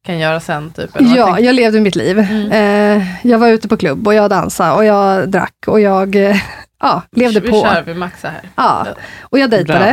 kan 0.06 0.18
göra 0.18 0.40
sen? 0.40 0.70
Typ, 0.70 0.90
Ja, 0.98 1.40
jag 1.40 1.54
levde 1.54 1.80
mitt 1.80 1.96
liv. 1.96 2.18
Mm. 2.18 2.52
Eh, 3.00 3.06
jag 3.22 3.38
var 3.38 3.48
ute 3.48 3.68
på 3.68 3.76
klubb 3.76 4.06
och 4.06 4.14
jag 4.14 4.30
dansade 4.30 4.72
och 4.72 4.84
jag 4.84 5.28
drack 5.30 5.54
och 5.66 5.80
jag 5.80 6.16
eh, 6.16 6.36
ja, 6.80 7.02
levde 7.10 7.40
vi 7.40 7.50
på. 7.50 7.62
kör, 7.62 7.82
vi 7.86 7.94
maxar 7.94 8.30
här. 8.30 8.40
Ja. 8.56 8.86
Och 9.20 9.38
jag 9.38 9.50
dejtade. 9.50 9.88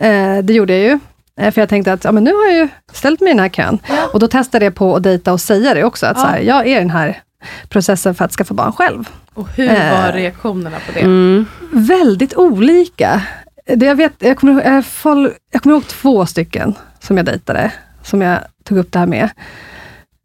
Eh, 0.00 0.44
det 0.44 0.52
gjorde 0.52 0.72
jag 0.76 0.82
ju. 0.82 0.98
Eh, 1.40 1.50
För 1.50 1.60
jag 1.60 1.68
tänkte 1.68 1.92
att 1.92 2.04
ja, 2.04 2.12
men 2.12 2.24
nu 2.24 2.34
har 2.34 2.44
jag 2.44 2.54
ju 2.54 2.68
ställt 2.92 3.20
mig 3.20 3.30
i 3.30 3.32
den 3.32 3.40
här 3.42 3.48
kön. 3.48 3.78
Och 4.12 4.20
då 4.20 4.28
testade 4.28 4.64
jag 4.64 4.74
på 4.74 4.96
att 4.96 5.02
dejta 5.02 5.32
och 5.32 5.40
säga 5.40 5.74
det 5.74 5.84
också, 5.84 6.06
att 6.06 6.16
Ja. 6.16 6.22
så 6.22 6.28
här, 6.28 6.38
jag 6.40 6.66
är 6.66 6.76
i 6.76 6.78
den 6.78 6.90
här 6.90 7.22
processen 7.68 8.14
för 8.14 8.24
att 8.24 8.32
skaffa 8.32 8.54
barn 8.54 8.72
själv. 8.72 9.08
Och 9.34 9.48
hur 9.48 9.70
Eh. 9.70 10.02
var 10.02 10.12
reaktionerna 10.12 10.76
på 10.86 10.92
det? 10.94 11.00
Mm. 11.00 11.46
Väldigt 11.72 12.34
olika. 12.36 13.22
Det 13.66 13.86
jag, 13.86 13.94
vet, 13.96 14.12
jag, 14.18 14.38
kommer, 14.38 14.52
ihåg- 14.52 14.66
jag, 14.76 14.84
fall, 14.84 15.32
jag 15.52 15.62
kommer 15.62 15.76
ihåg 15.76 15.86
två 15.86 16.26
stycken 16.26 16.74
som 17.00 17.16
jag 17.16 17.26
dejtade, 17.26 17.72
som 18.02 18.22
jag 18.22 18.38
tog 18.64 18.78
upp 18.78 18.92
det 18.92 18.98
här 18.98 19.06
med. 19.06 19.28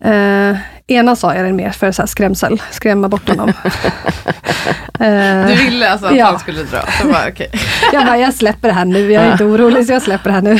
Eh, 0.03 0.57
ena 0.88 1.15
sa 1.15 1.36
jag 1.36 1.46
det 1.46 1.54
mer 1.54 1.70
för 1.70 1.92
så 1.92 2.01
här 2.01 2.08
skrämsel, 2.08 2.62
skrämma 2.72 3.08
bort 3.10 3.30
honom. 3.30 3.54
Eh, 5.00 5.48
Du 5.48 5.56
ville 5.56 5.89
alltså 5.92 6.08
att 6.08 6.15
Ja. 6.15 6.25
han 6.25 6.39
skulle 6.39 6.63
dra? 6.63 6.80
Så 7.01 7.08
bara, 7.08 7.27
okej. 7.30 7.50
jag 7.94 8.06
bara, 8.06 8.18
jag 8.18 8.34
släpper 8.34 8.68
det 8.68 8.74
här 8.74 8.86
nu, 8.86 9.12
jag 9.12 9.24
är 9.24 9.32
inte 9.32 9.44
orolig 9.44 9.86
så 9.88 9.94
jag 9.94 10.01
släpper 10.01 10.30
det 10.30 10.34
här 10.34 10.42
nu. 10.42 10.60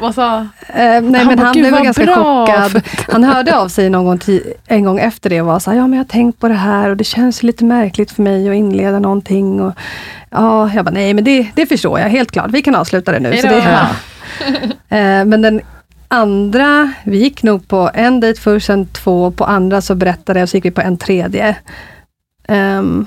Vad 0.00 0.14
sa 0.14 0.38
Eh, 0.38 0.46
nej 0.76 1.02
men 1.02 1.36
bara, 1.36 1.44
han 1.44 1.52
"Gud, 1.54 1.68
blev 1.72 1.82
ganska 1.84 2.04
bra." 2.04 2.14
chockad. 2.46 2.82
Han 3.12 3.24
hörde 3.24 3.56
av 3.56 3.68
sig 3.68 3.90
någon 3.90 4.04
gång 4.04 4.20
en 4.66 4.84
gång 4.84 4.98
efter 5.00 5.30
det 5.30 5.40
och 5.40 5.46
var 5.46 5.58
så 5.58 5.70
här, 5.70 5.78
ja 5.78 5.86
men 5.86 5.92
jag 5.98 6.04
har 6.04 6.08
tänkt 6.08 6.40
på 6.40 6.48
det 6.48 6.54
här 6.54 6.88
och 6.90 6.96
det 6.96 7.04
känns 7.04 7.42
lite 7.42 7.64
märkligt 7.64 8.10
för 8.10 8.22
mig 8.22 8.48
att 8.48 8.54
inleda 8.54 8.98
någonting. 8.98 9.60
Och, 9.60 9.72
ja, 10.30 10.70
jag 10.74 10.84
bara, 10.84 10.90
nej 10.90 11.14
men 11.14 11.24
det, 11.24 11.46
det 11.54 11.66
förstår 11.66 12.00
jag 12.00 12.08
helt 12.08 12.30
klart, 12.32 12.50
vi 12.50 12.62
kan 12.62 12.74
avsluta 12.74 13.12
det 13.12 13.20
nu. 13.20 13.36
Så 13.36 13.46
det, 13.46 13.86
Eh, 14.96 15.24
men 15.24 15.42
den 15.42 15.60
andra, 16.12 16.92
vi 17.04 17.18
gick 17.18 17.42
nog 17.42 17.68
på 17.68 17.90
en 17.94 18.20
dejt 18.20 18.40
först, 18.40 18.66
sen 18.66 18.86
två, 18.86 19.30
på 19.30 19.44
andra 19.44 19.80
så 19.80 19.94
berättade 19.94 20.38
jag 20.38 20.44
och 20.44 20.50
så 20.50 20.56
gick 20.56 20.64
vi 20.64 20.70
på 20.70 20.80
en 20.80 20.96
tredje. 20.96 21.56
Um, 22.48 23.06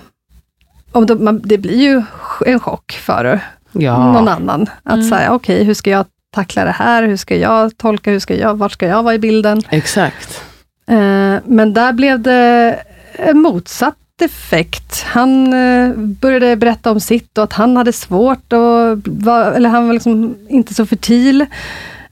och 0.91 1.05
då, 1.05 1.15
man, 1.15 1.41
det 1.43 1.57
blir 1.57 1.81
ju 1.81 2.03
en 2.45 2.59
chock 2.59 2.91
för 2.91 3.39
Ja. 3.71 4.11
någon 4.13 4.27
annan. 4.27 4.69
Att 4.83 4.93
Mm. 4.95 5.09
säga, 5.09 5.33
okej, 5.33 5.63
hur 5.63 5.73
ska 5.73 5.89
jag 5.89 6.05
tackla 6.33 6.65
det 6.65 6.71
här? 6.71 7.03
Hur 7.03 7.17
ska 7.17 7.35
jag 7.37 7.77
tolka? 7.77 8.11
Hur 8.11 8.19
ska 8.19 8.35
jag, 8.35 8.57
vart 8.57 8.71
ska 8.71 8.87
jag 8.87 9.03
vara 9.03 9.13
i 9.15 9.19
bilden? 9.19 9.61
Exakt. 9.69 10.41
Eh, 10.87 11.35
men 11.45 11.73
där 11.73 11.93
blev 11.93 12.19
det 12.19 12.79
en 13.13 13.39
motsatt 13.39 13.95
effekt. 14.21 15.03
Han 15.07 15.53
eh, 15.53 15.93
började 15.97 16.55
berätta 16.55 16.91
om 16.91 16.99
sitt 16.99 17.37
och 17.37 17.43
att 17.43 17.53
han 17.53 17.77
hade 17.77 17.93
svårt 17.93 18.53
och 18.53 18.97
var, 19.05 19.51
eller 19.51 19.69
han 19.69 19.87
var 19.87 19.93
liksom 19.93 20.35
inte 20.49 20.73
så 20.73 20.85
fertil. 20.85 21.45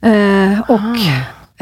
Eh, 0.04 0.60
och 0.68 0.80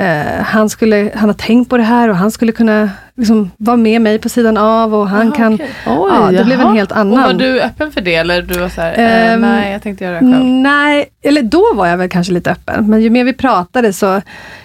eh, 0.04 0.42
han, 0.44 0.70
skulle, 0.70 1.12
han 1.16 1.30
har 1.30 1.34
tänkt 1.34 1.70
på 1.70 1.78
det 1.78 1.84
här 1.84 2.10
och 2.10 2.16
han 2.16 2.32
skulle 2.32 2.52
kunna 2.52 2.90
liksom 3.16 3.52
vara 3.58 3.78
med 3.78 4.02
mig 4.02 4.20
på 4.20 4.30
sidan 4.30 4.58
av 4.58 4.96
och 4.96 5.10
han 5.10 5.28
Jaha, 5.28 5.36
kan... 5.36 5.54
okej. 5.54 5.70
Oj, 5.88 6.12
ja, 6.14 6.32
det 6.32 6.44
blev 6.44 6.62
en 6.62 6.76
helt 6.76 6.92
Och 6.92 6.98
annan... 6.98 7.24
var 7.24 7.34
du 7.34 7.62
öppen 7.62 7.92
för 7.92 8.02
det 8.02 8.16
eller 8.16 8.42
du 8.42 8.60
var 8.60 8.70
så 8.70 8.82
här, 8.82 8.94
eh, 9.00 9.34
Ehm, 9.34 9.42
nej 9.42 9.72
jag 9.72 9.82
tänkte 9.82 10.04
göra 10.04 10.14
det 10.14 10.32
själv? 10.34 10.46
Nej, 10.46 11.10
eller 11.22 11.42
då 11.42 11.64
var 11.74 11.88
jag 11.88 11.98
väl 11.98 12.10
kanske 12.10 12.34
lite 12.34 12.52
öppen, 12.52 12.90
men 12.90 13.02
ju 13.02 13.10
mer 13.10 13.24
vi 13.24 13.34
pratade 13.34 13.94
så, 13.94 14.22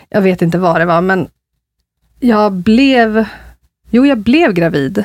jag 0.09 0.21
vet 0.21 0.43
inte 0.43 0.59
vad 0.59 0.81
det 0.81 0.85
var, 0.85 1.01
men 1.01 1.29
jag 2.21 2.53
blev, 2.53 3.25
jo 3.91 4.07
jag 4.07 4.19
blev 4.19 4.53
gravid. 4.53 5.05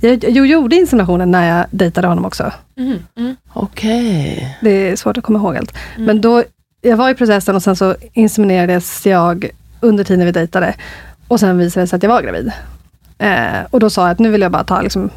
Jag, 0.00 0.24
jag 0.24 0.46
gjorde 0.46 0.76
inseminationen 0.76 1.30
när 1.30 1.56
jag 1.58 1.66
dejtade 1.70 2.06
honom 2.08 2.24
också. 2.24 2.52
Mm, 2.76 2.98
mm, 3.16 3.36
Okej. 3.52 4.58
Det 4.60 4.70
är 4.70 4.96
svårt 4.96 5.18
att 5.18 5.24
komma 5.24 5.38
ihåg 5.38 5.56
allt. 5.56 5.74
Mm. 5.94 6.06
Men 6.06 6.20
då, 6.20 6.42
jag 6.84 6.96
var 6.96 7.10
i 7.10 7.14
processen 7.14 7.56
och 7.56 7.62
sen 7.62 7.76
så 7.76 7.96
inseminerades 8.12 9.06
jag 9.06 9.50
under 9.80 10.04
tiden 10.04 10.26
vi 10.26 10.32
dejtade. 10.32 10.74
Och 11.28 11.40
sen 11.40 11.58
visade 11.58 11.82
det 11.82 11.88
sig 11.88 11.96
att 11.96 12.02
jag 12.02 12.10
var 12.10 12.22
gravid. 12.22 12.52
Eh, 13.18 13.64
och 13.70 13.80
då 13.80 13.90
sa 13.90 14.02
jag 14.02 14.10
att 14.10 14.18
nu 14.18 14.30
vill 14.30 14.40
jag 14.40 14.52
bara 14.52 14.64
ta, 14.64 14.82
liksom, 14.82 15.10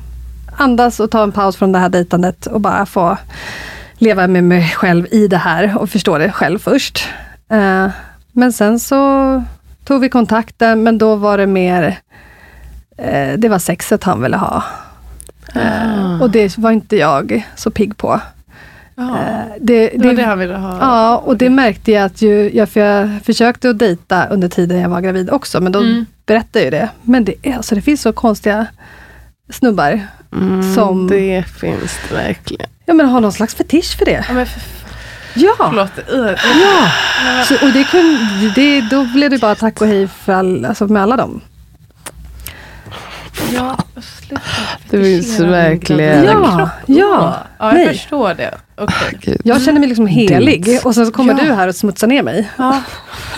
andas 0.57 0.99
och 0.99 1.11
ta 1.11 1.23
en 1.23 1.31
paus 1.31 1.55
från 1.55 1.71
det 1.71 1.79
här 1.79 1.89
dejtandet 1.89 2.45
och 2.45 2.61
bara 2.61 2.85
få 2.85 3.17
leva 3.97 4.27
med 4.27 4.43
mig 4.43 4.69
själv 4.69 5.07
i 5.11 5.27
det 5.27 5.37
här 5.37 5.77
och 5.77 5.89
förstå 5.89 6.17
det 6.17 6.31
själv 6.31 6.59
först. 6.59 7.07
Eh, 7.49 7.89
men 8.31 8.53
sen 8.53 8.79
så 8.79 9.43
tog 9.85 10.01
vi 10.01 10.09
kontakten, 10.09 10.83
men 10.83 10.97
då 10.97 11.15
var 11.15 11.37
det 11.37 11.47
mer, 11.47 11.99
eh, 12.97 13.33
det 13.37 13.49
var 13.49 13.59
sexet 13.59 14.03
han 14.03 14.21
ville 14.21 14.37
ha. 14.37 14.63
Eh, 15.55 16.21
och 16.21 16.29
det 16.29 16.57
var 16.57 16.71
inte 16.71 16.95
jag 16.95 17.47
så 17.55 17.71
pigg 17.71 17.97
på. 17.97 18.21
Eh, 18.99 19.05
det, 19.61 19.89
det 19.89 20.07
var 20.07 20.13
det 20.13 20.23
han 20.23 20.39
ville 20.39 20.55
ha. 20.55 20.77
Ja, 20.79 21.17
och 21.17 21.37
det 21.37 21.49
märkte 21.49 21.91
jag 21.91 22.03
att 22.05 22.21
ju, 22.21 22.51
jag, 22.55 22.69
för 22.69 22.79
jag 22.79 23.09
försökte 23.25 23.69
att 23.69 23.79
dejta 23.79 24.25
under 24.27 24.47
tiden 24.49 24.79
jag 24.79 24.89
var 24.89 25.01
gravid 25.01 25.29
också, 25.31 25.61
men 25.61 25.71
då 25.71 25.79
Mm. 25.79 26.05
berättade 26.25 26.59
jag 26.59 26.65
ju 26.65 26.69
det. 26.79 26.89
Men 27.01 27.25
det, 27.25 27.33
alltså, 27.55 27.75
det 27.75 27.81
finns 27.81 28.01
så 28.01 28.13
konstiga 28.13 28.67
snubbar. 29.49 30.01
Mm, 30.35 30.73
Som- 30.75 31.07
Det 31.07 31.43
finns 31.59 31.99
det 32.09 32.15
verkligen. 32.15 32.69
Ja, 32.85 32.93
men 32.93 33.05
har 33.09 33.21
någon 33.21 33.31
slags 33.31 33.55
fetisch 33.55 33.97
för 33.97 34.05
det. 34.05 34.25
Ja, 34.29 34.45
för, 34.45 34.61
Ja! 35.33 35.53
förlåt. 35.57 35.91
Ja. 36.07 36.35
Så, 37.45 37.65
och 37.65 37.71
det 37.73 37.83
kunde, 37.83 38.51
det, 38.55 38.81
då 38.81 39.03
blev 39.03 39.29
det 39.31 39.37
bara 39.37 39.55
tack 39.55 39.81
och 39.81 39.87
hej 39.87 40.07
för 40.07 40.33
all, 40.33 40.65
alltså 40.65 40.87
med 40.87 41.01
alla 41.03 41.17
dem. 41.17 41.41
Ja, 43.53 43.77
sluta. 44.01 44.41
Det 44.89 45.03
finns 45.03 45.39
verkligen- 45.39 46.23
Ja, 46.23 46.31
ja. 46.45 46.69
ja 46.87 47.37
jag 47.59 47.73
Nej. 47.73 47.87
förstår 47.87 48.33
det. 48.33 48.53
Gud. 49.21 49.41
Jag 49.43 49.61
känner 49.61 49.79
mig 49.79 49.89
liksom 49.89 50.07
helig 50.07 50.79
och 50.83 50.95
sen 50.95 51.05
så 51.05 51.11
kommer 51.11 51.33
Ja. 51.33 51.43
du 51.45 51.53
här 51.53 51.67
och 51.67 51.75
smutsar 51.75 52.07
ner 52.07 52.23
mig. 52.23 52.49
Ja. 52.57 52.81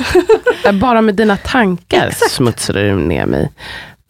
Bara 0.82 1.02
med 1.02 1.16
dina 1.16 1.38
tankar 1.38 2.10
smutsar 2.30 2.74
du 2.74 2.96
ner 2.96 3.26
mig. 3.26 3.52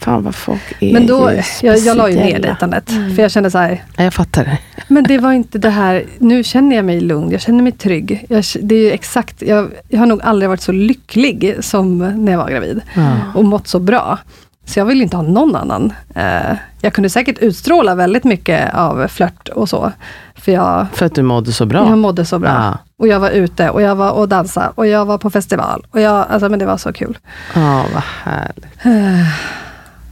Fan 0.02 0.24
vad 0.24 0.36
folk 0.36 0.62
är 0.80 0.94
Men 0.94 1.08
då, 1.08 1.32
jag, 1.62 1.78
jag 1.78 1.98
la 1.98 2.10
ju 2.10 2.16
ner 2.16 2.40
dejtandet. 2.40 2.90
Mm. 2.90 3.16
För 3.16 3.22
jag 3.22 3.32
kände 3.32 3.52
så 3.52 3.58
här, 3.58 3.84
Ja, 3.98 4.04
jag 4.04 4.14
fattar 4.14 4.44
det. 4.46 4.58
Men 4.88 5.04
det 5.04 5.18
var 5.18 5.32
inte 5.34 5.58
det 5.58 5.70
här, 5.70 6.04
nu 6.20 6.44
känner 6.44 6.76
jag 6.76 6.86
mig 6.86 7.02
lugn, 7.02 7.32
jag 7.32 7.42
känner 7.42 7.64
mig 7.64 7.72
trygg. 7.72 8.26
Jag, 8.30 8.44
det 8.62 8.76
är 8.76 8.80
ju 8.80 8.92
exakt, 8.92 9.42
jag, 9.42 9.72
jag 9.90 10.00
har 10.00 10.06
nog 10.06 10.22
aldrig 10.22 10.50
varit 10.50 10.62
så 10.62 10.72
lycklig 10.72 11.56
som 11.60 11.98
när 12.26 12.32
jag 12.32 12.40
var 12.40 12.50
gravid. 12.50 12.82
Ja. 12.94 13.12
Och 13.36 13.46
mått 13.46 13.68
så 13.68 13.80
bra. 13.80 14.18
Så 14.66 14.80
jag 14.80 14.86
vill 14.86 15.02
inte 15.02 15.16
ha 15.18 15.24
någon 15.24 15.56
annan. 15.56 15.94
Eh, 16.16 16.56
jag 16.82 16.94
kunde 16.94 17.10
säkert 17.10 17.38
utstråla 17.40 17.96
väldigt 17.96 18.24
mycket 18.24 18.74
av 18.74 19.08
flört 19.08 19.50
och 19.50 19.70
så. 19.70 19.92
För 20.36 20.52
jag, 20.52 20.88
För 20.94 21.06
att 21.06 21.16
du 21.16 21.22
mådde 21.24 21.52
så 21.52 21.66
bra. 21.66 21.90
jag 21.90 21.98
mådde 21.98 22.26
så 22.26 22.40
bra. 22.40 22.50
Ja. 22.50 22.78
Och 22.98 23.08
jag 23.08 23.20
var 23.20 23.30
ute 23.30 23.70
och 23.70 23.82
jag 23.82 23.96
var 23.96 24.12
och 24.12 24.30
dansade 24.30 24.72
och 24.76 24.88
jag 24.88 25.06
var 25.06 25.18
på 25.18 25.30
festival. 25.30 25.86
Och 25.92 26.02
jag, 26.02 26.26
alltså, 26.30 26.50
men 26.50 26.60
det 26.60 26.66
var 26.66 26.78
så 26.78 26.94
kul. 26.94 27.18
Ja, 27.56 27.86
vad 27.94 28.04
härligt. 28.24 28.68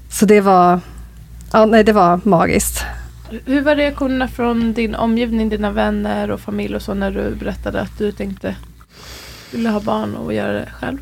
Så 0.09 0.25
det 0.25 0.41
var, 0.41 0.79
ja, 1.53 1.65
nej, 1.65 1.83
det 1.83 1.93
var 1.93 2.19
magiskt. 2.23 2.83
Hur 3.45 3.61
var 3.61 3.75
reaktionerna 3.75 4.27
från 4.27 4.73
din 4.73 4.95
omgivning, 4.95 5.49
dina 5.49 5.71
vänner 5.71 6.31
och 6.31 6.39
familj 6.39 6.75
och 6.75 6.81
så 6.81 6.93
när 6.93 7.11
du 7.11 7.35
berättade 7.35 7.81
att 7.81 7.97
du 7.97 8.11
tänkte 8.11 8.55
ville 9.51 9.69
ha 9.69 9.79
barn 9.79 10.15
och 10.15 10.33
göra 10.33 10.51
det 10.53 10.69
själv? 10.79 10.97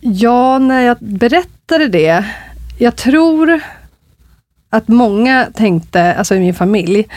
Ja, 0.00 0.58
när 0.58 0.80
jag 0.80 0.96
berättade 1.00 1.48
det, 1.78 2.24
jag 2.78 2.96
tror 2.96 3.60
att 4.70 4.88
många 4.88 5.46
tänkte, 5.54 6.14
alltså 6.14 6.34
i 6.34 6.40
min 6.40 6.54
familj, 6.54 7.08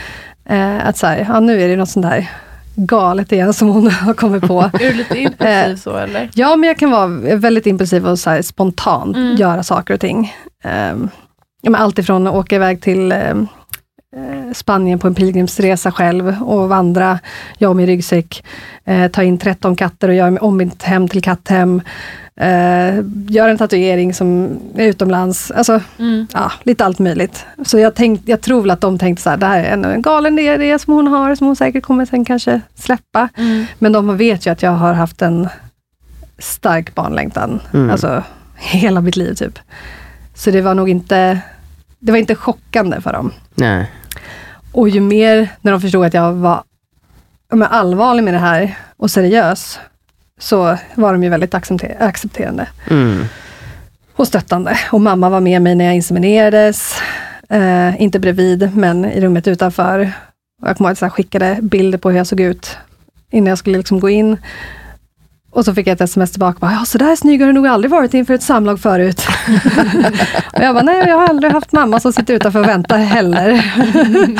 eh, 0.49 0.87
att 0.87 0.97
så 0.97 1.07
här, 1.07 1.25
ja, 1.29 1.39
nu 1.39 1.61
är 1.61 1.67
det 1.67 1.75
något 1.75 1.89
sånt 1.89 2.05
där 2.05 2.29
galet 2.75 3.31
igen 3.31 3.53
som 3.53 3.67
hon 3.69 3.87
har 3.91 4.13
kommit 4.13 4.47
på. 4.47 4.61
Är 4.73 4.79
du 4.79 4.93
lite 4.93 5.19
impulsiv 5.19 5.75
så 5.75 5.97
eller? 5.97 6.29
Ja, 6.33 6.55
men 6.55 6.67
jag 6.67 6.77
kan 6.77 6.91
vara 6.91 7.07
väldigt 7.35 7.65
impulsiv 7.65 8.07
och 8.07 8.19
så 8.19 8.29
här 8.29 8.41
spontant 8.41 9.15
Mm. 9.17 9.35
göra 9.35 9.63
saker 9.63 9.93
och 9.93 9.99
ting. 9.99 10.33
Um, 10.63 11.09
ja, 11.61 11.69
men 11.69 11.75
allt 11.81 11.99
ifrån 11.99 12.27
att 12.27 12.33
åka 12.33 12.55
iväg 12.55 12.81
till 12.81 13.11
eh, 13.11 13.35
Spanien 14.53 14.99
på 14.99 15.07
en 15.07 15.15
pilgrimsresa 15.15 15.91
själv 15.91 16.41
och 16.43 16.69
vandra, 16.69 17.19
jag 17.57 17.69
och 17.69 17.75
min 17.75 17.85
ryggsäck, 17.87 18.43
eh, 18.85 19.07
ta 19.11 19.23
in 19.23 19.37
13 19.37 19.75
katter 19.75 20.07
och 20.07 20.13
göra 20.15 20.37
om 20.41 20.57
mitt 20.57 20.83
hem 20.83 21.07
till 21.07 21.21
katthem, 21.21 21.81
eh, 22.39 22.95
göra 23.29 23.51
en 23.51 23.57
tatuering 23.57 24.13
som 24.13 24.59
är 24.75 24.87
utomlands, 24.87 25.51
alltså 25.51 25.81
Mm. 25.99 26.27
ja, 26.33 26.51
lite 26.63 26.85
allt 26.85 26.99
möjligt. 26.99 27.45
Så 27.65 27.79
jag, 27.79 27.95
tänkt, 27.95 28.27
jag 28.27 28.41
tror 28.41 28.61
väl 28.61 28.71
att 28.71 28.81
de 28.81 28.97
tänkte 28.99 29.23
så 29.23 29.29
här, 29.29 29.37
det 29.37 29.45
här 29.45 29.59
är 29.63 29.73
en, 29.73 29.85
en 29.85 30.01
galen 30.01 30.39
idé 30.39 30.79
som 30.79 30.93
hon 30.93 31.07
har, 31.07 31.35
som 31.35 31.47
hon 31.47 31.55
säkert 31.55 31.83
kommer 31.83 32.05
sen 32.05 32.25
kanske 32.25 32.61
släppa. 32.75 33.29
Mm. 33.37 33.65
Men 33.79 33.91
de 33.91 34.17
vet 34.17 34.45
ju 34.47 34.51
att 34.51 34.61
jag 34.63 34.71
har 34.71 34.93
haft 34.93 35.21
en 35.21 35.49
stark 36.39 36.95
barnlängtan, 36.95 37.59
Mm. 37.73 37.89
alltså 37.89 38.23
hela 38.55 39.01
mitt 39.01 39.15
liv 39.15 39.33
typ. 39.33 39.59
Så 40.35 40.51
det 40.51 40.61
var 40.61 40.73
nog 40.73 40.89
inte, 40.89 41.39
det 41.99 42.11
var 42.11 42.19
inte 42.19 42.35
chockande 42.35 43.01
för 43.01 43.13
dem. 43.13 43.31
Nej. 43.55 43.91
Och 44.71 44.89
ju 44.89 45.01
mer, 45.01 45.49
när 45.61 45.71
de 45.71 45.81
förstod 45.81 46.05
att 46.05 46.13
jag 46.13 46.33
var 46.33 46.63
men 47.49 47.63
allvarlig 47.67 48.23
med 48.23 48.33
det 48.33 48.39
här 48.39 48.77
och 48.97 49.11
seriös, 49.11 49.79
så 50.39 50.77
var 50.95 51.11
de 51.13 51.23
ju 51.23 51.29
väldigt 51.29 51.53
accepter- 51.53 51.95
accepterande 51.99 52.67
Mm. 52.89 53.25
och 54.15 54.27
stöttande. 54.27 54.77
Och 54.91 55.01
mamma 55.01 55.29
var 55.29 55.39
med 55.39 55.61
mig 55.61 55.75
när 55.75 55.85
jag 55.85 55.95
inseminerades, 55.95 56.95
eh, 57.49 58.01
inte 58.01 58.19
bredvid, 58.19 58.75
men 58.77 59.05
i 59.05 59.21
rummet 59.21 59.47
utanför. 59.47 60.11
Jag 60.65 60.77
kommer 60.77 60.89
ihåg 60.89 60.93
att 60.93 61.01
jag 61.01 61.13
skickade 61.13 61.57
bilder 61.61 61.97
på 61.97 62.09
hur 62.09 62.17
jag 62.17 62.27
såg 62.27 62.39
ut 62.39 62.77
innan 63.31 63.47
jag 63.49 63.57
skulle 63.57 63.77
liksom 63.77 63.99
gå 63.99 64.09
in. 64.09 64.37
Och 65.55 65.65
så 65.65 65.73
fick 65.73 65.87
jag 65.87 65.93
ett 65.93 66.01
sms 66.01 66.31
tillbaka, 66.31 66.57
bara, 66.59 66.71
ja 66.71 66.85
så 66.85 66.97
där 66.97 67.15
snygg 67.15 67.39
har 67.41 67.47
du 67.47 67.53
nog 67.53 67.67
aldrig 67.67 67.91
varit 67.91 68.13
inför 68.13 68.33
ett 68.33 68.43
samlag 68.43 68.79
förut. 68.79 69.27
och 70.53 70.61
jag 70.63 70.75
bara, 70.75 70.83
nej 70.83 71.03
jag 71.07 71.17
har 71.17 71.27
aldrig 71.27 71.51
haft 71.51 71.71
mamma 71.71 71.99
som 71.99 72.13
sitter 72.13 72.33
utanför 72.33 72.59
och 72.59 72.67
väntar 72.67 72.97
heller. 72.97 73.65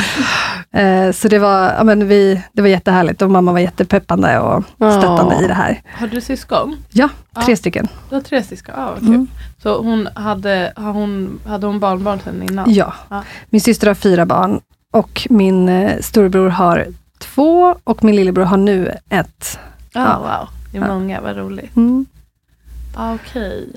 Eh, 0.72 1.12
så 1.12 1.28
det 1.28 1.38
var, 1.38 1.72
ja, 1.78 1.84
men 1.84 2.08
vi, 2.08 2.42
det 2.52 2.62
var 2.62 2.68
jättehärligt 2.68 3.22
och 3.22 3.30
mamma 3.30 3.52
var 3.52 3.58
jättepeppande 3.58 4.38
och 4.38 4.64
stöttande 4.76 5.34
Ja. 5.34 5.44
i 5.44 5.46
det 5.48 5.54
här. 5.54 5.82
Har 5.98 6.06
du 6.06 6.20
syskon? 6.20 6.76
Ja, 6.92 7.08
tre 7.34 7.44
Ja. 7.52 7.56
stycken. 7.56 7.88
Du 8.08 8.14
har 8.14 8.22
tre 8.22 8.42
syskon? 8.42 8.74
Ja, 8.78 8.90
vad 8.90 8.98
kul. 8.98 9.08
Mm. 9.08 9.28
Så 9.62 9.82
hon 9.82 10.08
hade, 10.14 10.72
har 10.76 10.92
hon, 10.92 11.40
hade 11.46 11.66
hon 11.66 11.80
barnbarn 11.80 12.20
sen 12.24 12.42
innan? 12.42 12.72
Ja. 12.74 12.92
Ja. 13.08 13.22
Min 13.50 13.60
syster 13.60 13.86
har 13.86 13.94
fyra 13.94 14.26
barn 14.26 14.60
och 14.92 15.26
min 15.30 15.68
eh, 15.68 16.00
storebror 16.00 16.48
har 16.48 16.86
två 17.18 17.76
och 17.84 18.04
min 18.04 18.16
lillebror 18.16 18.44
har 18.44 18.56
nu 18.56 18.92
ett. 19.10 19.58
Ja, 19.92 20.00
Ja. 20.00 20.18
wow. 20.18 20.48
Det 20.80 20.86
är 20.86 20.88
Ja. 20.88 20.94
många, 20.94 21.20
vad 21.20 21.36
roligt. 21.36 21.76
Mm. 21.76 22.06
Ah, 22.94 23.14
Okej. 23.14 23.68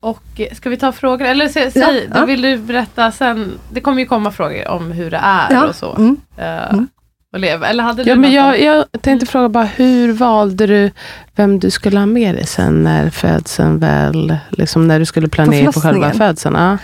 Och 0.00 0.22
eh, 0.36 0.54
ska 0.54 0.70
vi 0.70 0.76
ta 0.76 0.92
frågor? 0.92 1.26
Eller 1.26 1.48
sä, 1.48 1.70
säg, 1.70 1.82
Ja, 1.82 2.14
då 2.14 2.20
ja. 2.20 2.24
vill 2.24 2.42
du 2.42 2.56
berätta 2.58 3.12
sen. 3.12 3.52
Det 3.72 3.80
kommer 3.80 4.00
ju 4.00 4.06
komma 4.06 4.30
frågor 4.30 4.68
om 4.68 4.92
hur 4.92 5.10
det 5.10 5.20
är 5.22 5.52
Ja. 5.52 5.66
och 5.68 5.74
så. 5.74 5.94
Mm. 5.96 6.16
Eh, 6.36 6.70
Mm. 6.72 6.88
och 7.32 7.38
leva. 7.38 7.66
Eller 7.68 7.84
hade 7.84 8.04
du 8.04 8.10
Ja, 8.10 8.16
men 8.16 8.32
jag, 8.32 8.60
jag 8.62 8.84
tänkte 9.00 9.26
fråga 9.26 9.48
bara, 9.48 9.64
hur 9.64 10.12
valde 10.12 10.66
du 10.66 10.90
vem 11.36 11.58
du 11.58 11.70
skulle 11.70 11.98
ha 11.98 12.06
med 12.06 12.34
dig 12.34 12.46
sen 12.46 12.82
när 12.82 13.10
födseln 13.10 13.78
väl, 13.78 14.36
liksom 14.50 14.88
när 14.88 14.98
du 14.98 15.04
skulle 15.06 15.28
planera 15.28 15.72
på 15.72 15.80
själva 15.80 16.10
förlossningen? 16.10 16.34
födseln? 16.36 16.54
Ja. 16.56 16.78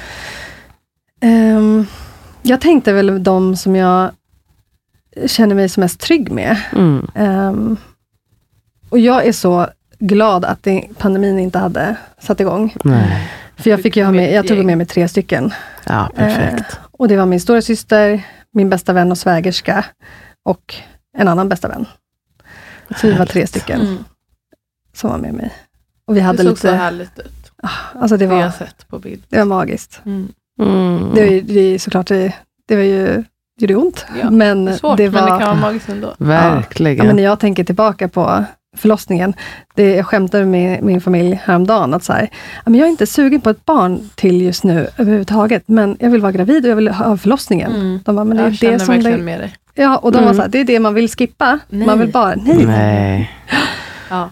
Ehm, 1.20 1.86
jag 2.42 2.60
tänkte 2.60 2.92
väl 2.92 3.22
de 3.24 3.56
som 3.56 3.76
jag 3.76 4.10
känner 5.26 5.54
mig 5.54 5.68
som 5.68 5.80
mest 5.80 6.00
trygg 6.00 6.30
med. 6.32 6.56
Mm. 6.72 7.76
Och 8.94 9.00
jag 9.00 9.26
är 9.26 9.32
så 9.32 9.66
glad 9.98 10.44
att 10.44 10.62
det, 10.62 10.88
pandemin 10.98 11.38
inte 11.38 11.58
hade 11.58 11.96
satt 12.18 12.40
igång. 12.40 12.74
Nej. 12.84 13.30
För 13.56 13.70
jag, 13.70 13.82
fick 13.82 13.96
ju 13.96 14.04
ha 14.04 14.12
med, 14.12 14.32
jag 14.32 14.48
tog 14.48 14.64
med 14.64 14.78
mig 14.78 14.86
tre 14.86 15.08
stycken. 15.08 15.52
Ja, 15.86 16.08
perfekt. 16.16 16.78
Och 16.90 17.08
det 17.08 17.16
var 17.16 17.26
min 17.26 17.40
stora 17.40 17.62
syster, 17.62 18.22
min 18.52 18.70
bästa 18.70 18.92
vän 18.92 19.10
och 19.10 19.18
svägerska 19.18 19.84
och 20.44 20.74
en 21.18 21.28
annan 21.28 21.48
bästa 21.48 21.68
vän. 21.68 21.86
Så 23.00 23.06
vi 23.06 23.12
var 23.12 23.26
tre 23.26 23.46
stycken 23.46 23.80
Mm. 23.80 24.04
som 24.92 25.10
var 25.10 25.18
med 25.18 25.34
mig. 25.34 25.50
Och 26.06 26.16
vi 26.16 26.20
Det 26.20 26.26
hade 26.26 26.38
såg 26.42 26.58
så 26.58 26.66
lite, 26.66 26.76
härligt 26.76 27.18
ut. 27.18 27.52
alltså 27.94 28.16
det 28.16 28.26
Det, 28.26 28.34
jag 28.34 28.40
har 28.42 28.42
var, 28.42 28.50
sett 28.50 28.88
på 28.88 28.98
bild. 28.98 29.22
det 29.28 29.38
var 29.38 29.44
magiskt. 29.44 30.00
Mm. 30.06 30.28
Mm. 30.62 31.10
Det, 31.14 31.20
var 31.20 31.28
ju- 31.30 31.40
det 31.40 31.60
är 31.60 31.78
såklart, 31.78 32.06
det, 32.06 32.32
det 32.68 32.76
var 32.76 32.82
ju, 32.82 33.06
det 33.58 33.72
gjorde 33.72 33.76
ont. 33.76 34.06
Ja, 34.22 34.30
men 34.30 34.64
Det 34.64 34.72
är 34.72 34.76
svårt 34.76 34.96
det 34.96 35.08
var, 35.08 35.22
men 35.22 35.32
det 35.32 35.38
kan 35.44 35.48
vara 35.48 35.60
magiskt 35.60 35.88
ändå. 35.88 36.14
Verkligen. 36.18 36.96
Ja, 36.96 37.04
men 37.04 37.16
när 37.16 37.22
jag 37.22 37.40
tänker 37.40 37.64
tillbaka 37.64 38.08
på 38.08 38.44
förlossningen, 38.76 39.34
det, 39.74 39.94
jag 39.94 40.06
skämtade 40.06 40.44
med 40.46 40.82
min 40.82 41.00
familj 41.00 41.40
häromdagen, 41.44 41.94
att 41.94 42.04
så 42.04 42.12
här, 42.12 42.28
jag 42.64 42.76
är 42.76 42.86
inte 42.86 43.06
sugen 43.06 43.40
på 43.40 43.50
ett 43.50 43.64
barn 43.64 44.10
till 44.14 44.42
just 44.42 44.64
nu 44.64 44.88
överhuvudtaget, 44.96 45.62
men 45.66 45.96
jag 46.00 46.10
vill 46.10 46.20
vara 46.20 46.32
gravid 46.32 46.64
och 46.64 46.70
jag 46.70 46.76
vill 46.76 46.88
ha 46.88 47.16
förlossningen. 47.16 47.72
Mm. 47.72 48.00
De 48.04 48.16
bara, 48.16 48.24
men 48.24 48.36
det 48.36 48.42
är 48.42 48.46
jag 48.46 48.56
känner 48.56 48.72
det 48.72 48.78
som 48.80 48.94
verkligen 48.94 49.18
det, 49.18 49.24
med 49.24 49.40
dig. 49.40 49.54
ja, 49.74 49.96
och 49.96 50.12
de 50.12 50.18
var 50.18 50.22
Mm. 50.24 50.34
så 50.36 50.42
här, 50.42 50.48
det 50.48 50.58
är 50.60 50.64
det 50.64 50.80
man 50.80 50.94
vill 50.94 51.08
skippa. 51.08 51.58
Nej. 51.68 51.86
Man 51.86 51.98
vill 51.98 52.12
bara, 52.12 52.34
nej. 52.34 52.66
Nej. 52.66 53.30
Ja. 54.10 54.30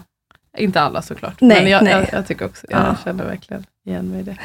Inte 0.57 0.81
alla 0.81 1.01
såklart. 1.01 1.41
Nej, 1.41 1.61
men 1.63 1.71
jag, 1.71 1.83
nej. 1.83 1.93
Jag, 1.93 2.07
jag 2.11 2.27
tycker 2.27 2.45
också, 2.45 2.65
jag 2.69 2.79
Ja. 2.79 2.95
känner 3.03 3.25
verkligen 3.25 3.65
igen 3.85 4.09
mig 4.11 4.19
i 4.19 4.23
det. 4.23 4.37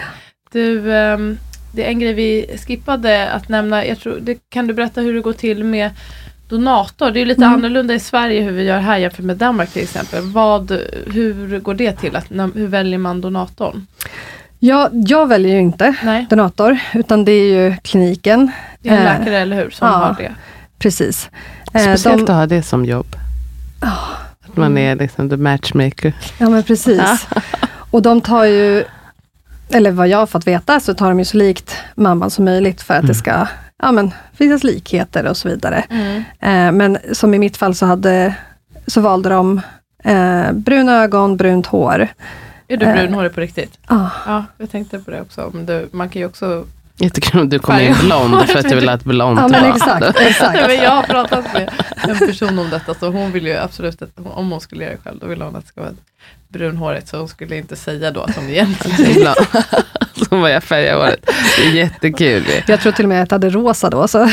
Du, 0.53 0.95
ehm, 0.95 1.39
det 1.75 1.85
är 1.85 1.89
en 1.89 1.99
grej 1.99 2.13
vi 2.15 2.57
skippade 2.67 3.29
att 3.31 3.49
nämna. 3.49 3.87
Jag 3.87 3.99
tror, 3.99 4.19
det, 4.21 4.39
kan 4.49 4.67
du 4.67 4.75
berätta 4.75 5.01
hur 5.01 5.15
det 5.15 5.21
går 5.21 5.33
till 5.33 5.65
med 5.65 5.91
donator? 6.49 7.11
Det 7.11 7.21
är 7.21 7.27
lite 7.27 7.43
Mm. 7.45 7.55
annorlunda 7.55 7.95
i 7.95 8.01
Sverige 8.01 8.43
hur 8.43 8.53
vi 8.53 8.63
gör 8.63 8.79
här 8.79 8.97
jämfört 8.99 9.25
med 9.25 9.37
Danmark 9.37 9.71
till 9.71 9.83
exempel. 9.83 10.23
Vad, 10.23 10.79
hur 11.13 11.61
går 11.61 11.75
det 11.75 11.93
till? 11.93 12.17
Att, 12.17 12.31
när- 12.31 12.51
hur 12.55 12.67
väljer 12.67 12.99
man 12.99 13.21
donatorn? 13.21 13.87
Jag, 14.59 14.89
jag 14.93 15.27
väljer 15.27 15.53
ju 15.53 15.59
inte 15.61 15.95
Nej, 16.05 16.27
donator, 16.31 16.79
utan 16.95 17.25
det 17.25 17.33
är 17.33 17.53
ju 17.69 17.77
kliniken. 17.77 18.51
det 18.83 18.89
är 18.89 18.93
en 18.93 18.99
Eh, 19.07 19.19
läkare 19.19 19.39
eller 19.39 19.57
hur 19.57 19.71
som 19.71 19.89
ja. 19.89 19.95
har 19.95 20.15
det. 20.19 20.35
Precis. 20.79 21.31
Eh, 21.75 21.83
Speciellt 21.83 22.27
de- 22.27 22.33
att 22.33 22.39
ha 22.39 22.47
det 22.47 22.63
som 22.63 22.85
jobb. 22.85 23.17
Att 23.81 24.57
man 24.57 24.79
är 24.79 24.97
liksom 24.97 25.31
the 25.31 25.37
matchmaker. 25.37 26.13
Ja 26.39 26.49
men 26.49 26.63
precis. 26.63 27.27
Och 27.91 28.03
de 28.03 28.21
tar 28.21 28.45
ju, 28.45 28.85
eller 29.71 29.91
vad 29.91 30.09
jag 30.09 30.19
har 30.19 30.27
fått 30.27 30.47
veta, 30.47 30.81
så 30.81 30.95
tar 30.95 31.09
de 31.09 31.19
ju 31.19 31.25
så 31.25 31.37
likt 31.37 31.77
mamman 31.95 32.31
som 32.31 32.45
möjligt 32.45 32.83
för 32.83 32.95
att 32.95 33.07
det 33.07 33.15
ska 33.15 33.47
ja, 33.83 33.93
men, 33.93 34.15
finnas 34.35 34.65
likheter 34.65 35.27
och 35.27 35.37
så 35.37 35.49
vidare. 35.49 35.85
Mm. 35.91 36.17
Eh, 36.41 36.73
men 36.73 36.99
som 37.13 37.35
i 37.35 37.39
mitt 37.39 37.57
fall 37.57 37.75
så, 37.75 37.87
hade, 37.87 38.35
så 38.87 39.01
valde 39.01 39.29
de 39.29 39.61
eh, 40.05 40.53
bruna 40.53 41.03
ögon, 41.03 41.37
brunt 41.37 41.67
hår. 41.67 42.09
Är 42.69 42.77
du 42.77 42.87
Eh. 42.87 42.95
brunhårig 42.95 43.35
på 43.35 43.41
riktigt? 43.41 43.79
Ah, 43.87 44.09
Ja, 44.27 44.45
jag 44.59 44.71
tänkte 44.71 44.99
på 44.99 45.11
det 45.11 45.21
också. 45.21 45.51
Men 45.55 45.67
du, 45.67 45.89
man 45.93 46.09
kan 46.09 46.21
ju 46.23 46.27
också 46.27 46.65
Jättekul 47.01 47.41
om 47.41 47.49
du 47.49 47.59
kommer 47.59 47.81
in 47.81 47.95
blond 48.05 48.49
för 48.49 48.59
att 48.59 48.69
du 48.69 48.75
vill 48.81 48.89
ha 48.89 48.95
ett 48.95 49.05
blont 49.05 49.41
ja 49.41 49.49
men 49.49 49.65
exakt, 49.65 50.21
exakt. 50.21 50.67
men 50.67 50.77
jag 50.77 50.91
har 50.91 51.03
pratat 51.03 51.53
med 51.53 51.71
en 52.09 52.19
person 52.19 52.59
om 52.59 52.71
detta, 52.71 52.95
så 52.95 53.11
hon 53.11 53.33
vill 53.33 53.47
ju 53.47 53.57
absolut, 53.57 54.03
att, 54.03 54.11
om 54.25 54.51
hon 54.51 54.61
skulle 54.61 54.85
göra 54.85 54.95
det 54.95 55.01
själv, 55.05 55.19
då 55.19 55.27
vill 55.27 55.43
hon 55.43 55.57
att 55.57 55.63
det 55.65 55.69
ska 55.69 55.81
vara 55.81 55.93
brunhårigt, 56.49 57.09
så 57.09 57.19
hon 57.19 57.29
skulle 57.29 57.57
inte 57.57 57.77
säga 57.77 58.11
då 58.11 58.27
som 58.35 58.45
egentligen 58.49 59.15
Blond. 59.15 59.37
Som 60.29 60.41
vad 60.41 60.51
jag 60.51 60.63
färgar 60.63 60.97
håret. 60.97 61.31
Det 61.59 61.67
är 61.69 61.73
jättekul. 61.73 62.45
Jag 62.67 62.81
tror 62.81 62.93
till 62.93 63.05
och 63.05 63.09
med 63.09 63.23
att 63.23 63.31
jag 63.31 63.35
hade 63.35 63.51
rosa 63.51 63.91
då. 63.91 64.09
Så. 64.09 64.19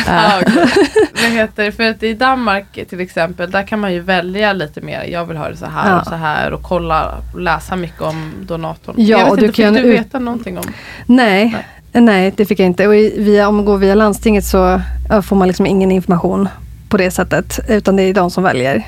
Vad 1.21 1.31
heter 1.31 1.71
För 1.71 1.83
att 1.89 2.03
i 2.03 2.13
Danmark 2.13 2.79
till 2.89 2.99
exempel, 2.99 3.51
där 3.51 3.63
kan 3.67 3.79
man 3.79 3.93
ju 3.93 3.99
välja 3.99 4.53
lite 4.53 4.81
mer. 4.81 5.03
Jag 5.03 5.25
vill 5.25 5.37
ha 5.37 5.49
det 5.49 5.57
så 5.57 5.65
här 5.65 5.89
Ja. 5.91 5.99
och 6.01 6.07
så 6.07 6.15
här 6.15 6.51
och 6.53 6.61
kolla 6.63 7.17
och 7.33 7.39
läsa 7.41 7.75
mycket 7.75 8.01
om 8.01 8.33
donatorn. 8.41 8.95
Ja, 8.97 9.17
jag 9.17 9.17
vet 9.17 9.31
och 9.31 9.37
inte, 9.37 9.47
du 9.47 9.53
fick 9.53 9.65
kan 9.65 9.73
du 9.73 9.81
veta 9.81 10.19
någonting 10.19 10.57
om? 10.57 10.63
Nej, 11.05 11.55
nej, 11.91 12.33
det 12.37 12.45
fick 12.45 12.59
jag 12.59 12.65
inte. 12.65 12.87
Och 12.87 12.93
via, 12.93 13.47
om 13.47 13.55
man 13.55 13.65
går 13.65 13.77
via 13.77 13.95
landstinget 13.95 14.45
så 14.45 14.81
får 15.23 15.35
man 15.35 15.47
liksom 15.47 15.65
ingen 15.65 15.91
information 15.91 16.49
på 16.89 16.97
det 16.97 17.11
sättet, 17.11 17.59
utan 17.69 17.95
det 17.95 18.03
är 18.03 18.13
de 18.13 18.31
som 18.31 18.43
väljer. 18.43 18.83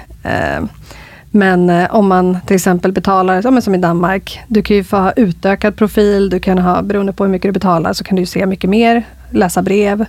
Men 1.38 1.70
eh, 1.70 1.96
om 1.96 2.08
man 2.08 2.38
till 2.46 2.56
exempel 2.56 2.92
betalar, 2.92 3.62
som 3.62 3.76
i 3.76 3.78
Danmark, 3.78 4.40
du 4.48 4.62
kan 4.62 4.76
ju 4.76 4.84
få 4.84 4.98
ha 4.98 5.12
utökad 5.12 5.76
profil, 5.76 6.30
du 6.30 6.40
kan 6.40 6.58
ha, 6.58 6.82
beroende 6.82 7.14
på 7.14 7.24
hur 7.24 7.32
mycket 7.32 7.50
du 7.50 7.52
betalar, 7.54 7.94
så 7.94 8.04
kan 8.04 8.16
du 8.16 8.26
se 8.26 8.46
mycket 8.46 8.70
mer, 8.70 9.04
läsa 9.32 9.62
brev 9.62 10.02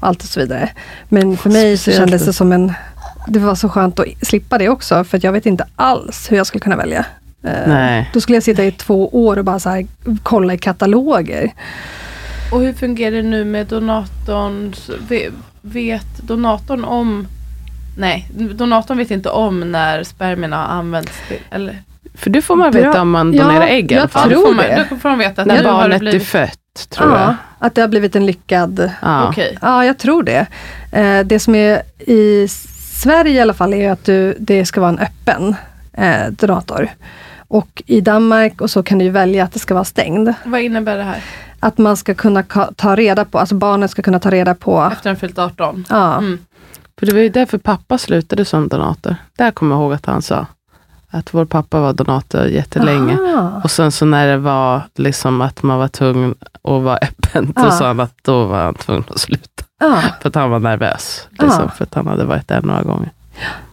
och 0.00 0.06
allt 0.06 0.22
och 0.22 0.28
så 0.28 0.40
vidare. 0.40 0.70
Men 1.08 1.36
för 1.36 1.50
mig 1.50 1.76
så 1.76 1.90
kändes 1.90 2.26
det 2.26 2.32
som 2.32 2.52
en, 2.52 2.72
det 3.26 3.38
var 3.38 3.54
så 3.54 3.68
skönt 3.68 3.98
att 3.98 4.06
slippa 4.22 4.58
det 4.58 4.68
också, 4.68 5.04
för 5.04 5.16
att 5.16 5.24
jag 5.24 5.32
vet 5.32 5.46
inte 5.46 5.64
alls 5.76 6.30
hur 6.30 6.36
jag 6.36 6.46
skulle 6.46 6.60
kunna 6.60 6.76
välja. 6.76 7.04
Eh, 7.44 7.68
Nej. 7.68 8.10
Då 8.12 8.20
skulle 8.20 8.36
jag 8.36 8.42
sitta 8.42 8.64
i 8.64 8.72
två 8.72 9.08
år 9.08 9.36
och 9.36 9.44
bara 9.44 9.58
så 9.58 9.70
här, 9.70 9.86
kolla 10.22 10.54
i 10.54 10.58
kataloger. 10.58 11.52
Och 12.52 12.60
hur 12.60 12.72
fungerar 12.72 13.16
det 13.16 13.22
nu 13.22 13.44
med 13.44 13.66
donatorn? 13.66 14.74
Vet, 15.08 15.32
vet 15.62 16.18
donatorn 16.22 16.84
om 16.84 17.26
Nej, 18.00 18.28
donatorn 18.34 18.98
vet 18.98 19.10
inte 19.10 19.28
om 19.30 19.72
när 19.72 20.02
spermierna 20.04 20.56
har 20.56 20.64
använts 20.78 21.12
till, 21.28 21.38
eller? 21.50 21.82
För 22.14 22.30
det 22.30 22.42
får 22.42 22.56
man 22.56 22.70
Bra. 22.70 22.80
veta 22.80 23.00
om 23.02 23.10
man 23.10 23.32
Ja, 23.34 23.42
donerar 23.44 23.66
ägg 23.66 23.92
i 23.92 23.94
alla 23.94 24.02
jag 24.02 24.10
fall. 24.10 24.28
då 24.28 24.34
tror 24.34 24.46
får 24.46 24.54
man, 24.54 24.64
det. 24.64 24.86
Då 24.90 24.96
får 24.96 25.08
de 25.08 25.18
veta 25.18 25.42
att 25.42 25.48
När 25.48 25.64
barnet 25.64 25.96
är 25.96 25.98
blivit... 25.98 26.26
fött, 26.28 26.88
tror 26.90 27.10
jag. 27.10 27.20
Ja, 27.20 27.34
att 27.58 27.74
det 27.74 27.80
har 27.80 27.88
blivit 27.88 28.16
en 28.16 28.26
lyckad... 28.26 28.90
Ja. 29.02 29.28
Okej. 29.28 29.58
Ja, 29.62 29.84
jag 29.84 29.98
tror 29.98 30.22
det. 30.22 30.46
Eh, 30.92 31.20
det 31.20 31.38
som 31.40 31.54
är 31.54 31.82
i 31.98 32.48
Sverige 32.94 33.32
i 33.32 33.40
alla 33.40 33.54
fall 33.54 33.74
är 33.74 33.90
att 33.92 34.04
du, 34.04 34.36
det 34.38 34.66
ska 34.66 34.80
vara 34.80 34.90
en 34.90 34.98
öppen 34.98 35.54
eh, 35.92 36.26
donator. 36.30 36.88
Och 37.48 37.82
i 37.86 38.00
Danmark 38.00 38.60
och 38.60 38.70
så 38.70 38.82
kan 38.82 38.98
du 38.98 39.08
välja 39.10 39.44
att 39.44 39.52
det 39.52 39.58
ska 39.58 39.74
vara 39.74 39.84
stängd. 39.84 40.28
Vad 40.44 40.60
innebär 40.60 40.96
det 40.96 41.02
här? 41.04 41.24
Att 41.60 41.78
man 41.78 41.96
ska 41.96 42.14
kunna 42.14 42.42
ta 42.76 42.96
reda 42.96 43.24
på, 43.24 43.38
alltså 43.38 43.54
barnet 43.54 43.90
ska 43.90 44.02
kunna 44.02 44.20
ta 44.20 44.30
reda 44.30 44.54
på... 44.54 44.88
Efter 44.92 45.10
en 45.10 45.16
fyllt 45.16 45.38
18? 45.38 45.84
Ja, 45.88 46.16
Mm. 46.18 46.38
För 47.00 47.06
det 47.06 47.12
var 47.12 47.20
ju 47.20 47.28
därför 47.28 47.58
pappa 47.58 47.98
slutade 47.98 48.44
som 48.44 48.68
donator. 48.68 49.16
Där 49.38 49.50
kommer 49.50 49.74
jag 49.76 49.82
ihåg 49.82 49.92
att 49.92 50.06
han 50.06 50.22
sa 50.22 50.46
att 51.10 51.34
vår 51.34 51.44
pappa 51.44 51.80
var 51.80 51.92
donator 51.92 52.44
jättelänge. 52.46 53.14
Aha. 53.36 53.60
Och 53.64 53.70
sen 53.70 53.92
så 53.92 54.04
när 54.04 54.26
det 54.26 54.36
var 54.38 54.82
liksom 54.94 55.40
att 55.40 55.62
man 55.62 55.78
var 55.78 55.88
tvungen 55.88 56.34
att 56.62 56.82
vara 56.82 56.96
öppen, 56.96 57.46
då 57.56 57.62
Ja. 57.62 57.70
sa 57.70 57.86
han 57.86 58.00
att 58.00 58.14
då 58.22 58.44
var 58.44 58.64
han 58.64 58.74
tvungen 58.74 59.04
att 59.10 59.18
sluta. 59.20 59.64
Ja. 59.80 60.02
För 60.20 60.28
att 60.28 60.34
han 60.34 60.50
var 60.50 60.58
nervös. 60.58 61.28
Liksom, 61.30 61.62
Ja. 61.62 61.68
För 61.68 61.84
att 61.84 61.94
han 61.94 62.06
hade 62.06 62.24
varit 62.24 62.48
där 62.48 62.62
några 62.62 62.82
gånger. 62.82 63.10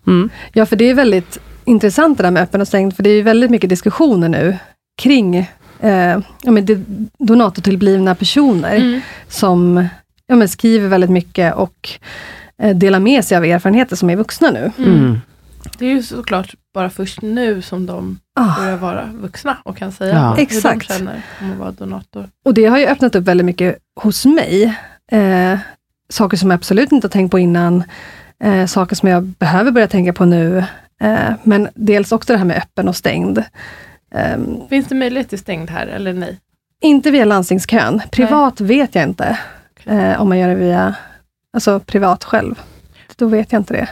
Mm. 0.07 0.29
Ja, 0.53 0.65
för 0.65 0.75
det 0.75 0.89
är 0.89 0.93
väldigt 0.93 1.37
intressant 1.65 2.17
det 2.17 2.23
där 2.23 2.31
med 2.31 2.43
öppen 2.43 2.61
och 2.61 2.67
stängd, 2.67 2.95
för 2.95 3.03
det 3.03 3.09
är 3.09 3.15
ju 3.15 3.21
väldigt 3.21 3.51
mycket 3.51 3.69
diskussioner 3.69 4.29
nu 4.29 4.57
kring 5.01 5.35
eh, 5.79 6.19
ja, 6.41 6.51
men 6.51 6.65
donatortillblivna 7.19 8.15
personer 8.15 8.75
Mm. 8.75 9.01
som 9.27 9.87
ja, 10.27 10.35
men 10.35 10.49
skriver 10.49 10.87
väldigt 10.87 11.09
mycket 11.09 11.55
och 11.55 11.89
eh, 12.61 12.75
delar 12.75 12.99
med 12.99 13.25
sig 13.25 13.37
av 13.37 13.45
erfarenheter 13.45 13.95
som 13.95 14.09
är 14.09 14.15
vuxna 14.15 14.51
nu. 14.51 14.71
Mm. 14.77 14.89
Mm. 14.99 15.19
Det 15.77 15.85
är 15.85 15.89
ju 15.89 16.03
såklart 16.03 16.55
bara 16.73 16.89
först 16.89 17.21
nu 17.21 17.61
som 17.61 17.85
de 17.85 18.19
Ah, 18.39 18.55
börjar 18.59 18.77
vara 18.77 19.09
vuxna 19.13 19.57
och 19.63 19.77
kan 19.77 19.91
säga 19.91 20.13
Ja. 20.15 20.33
hur 20.33 20.41
Exakt. 20.43 20.87
de 20.87 20.93
känner 20.93 21.21
om 21.41 21.51
att 21.51 21.57
vara 21.57 21.71
donator. 21.71 22.29
och 22.45 22.53
det 22.53 22.65
har 22.65 22.77
ju 22.77 22.85
öppnat 22.85 23.15
upp 23.15 23.23
väldigt 23.23 23.45
mycket 23.45 23.77
hos 24.01 24.25
mig. 24.25 24.77
Eh, 25.11 25.59
saker 26.09 26.37
som 26.37 26.51
jag 26.51 26.57
absolut 26.57 26.91
inte 26.91 27.07
har 27.07 27.09
tänkt 27.11 27.31
på 27.31 27.39
innan. 27.39 27.83
Eh, 28.43 28.65
saker 28.65 28.95
som 28.95 29.09
jag 29.09 29.23
behöver 29.23 29.71
börja 29.71 29.87
tänka 29.87 30.13
på 30.13 30.25
nu. 30.25 30.57
Eh, 31.01 31.17
men 31.43 31.67
dels 31.75 32.11
också 32.11 32.33
det 32.33 32.37
här 32.39 32.45
med 32.45 32.57
öppen 32.57 32.87
och 32.87 32.95
stängd. 32.95 33.43
Ehm, 34.15 34.57
Finns 34.69 34.87
det 34.87 34.95
möjlighet 34.95 35.29
till 35.29 35.39
stängd 35.39 35.69
här 35.69 35.87
eller 35.87 36.13
nej? 36.13 36.39
inte 36.81 37.11
via 37.11 37.25
landstingskön. 37.25 38.01
Privat 38.11 38.61
vet 38.61 38.95
jag 38.95 39.03
inte. 39.03 39.39
Eh, 39.85 40.21
om 40.21 40.29
man 40.29 40.39
gör 40.39 40.47
det 40.49 40.55
via, 40.55 40.95
alltså 41.57 41.79
privat 41.79 42.23
själv. 42.23 42.55
Då 43.15 43.27
vet 43.27 43.51
jag 43.51 43.59
inte 43.59 43.73
det. 43.73 43.87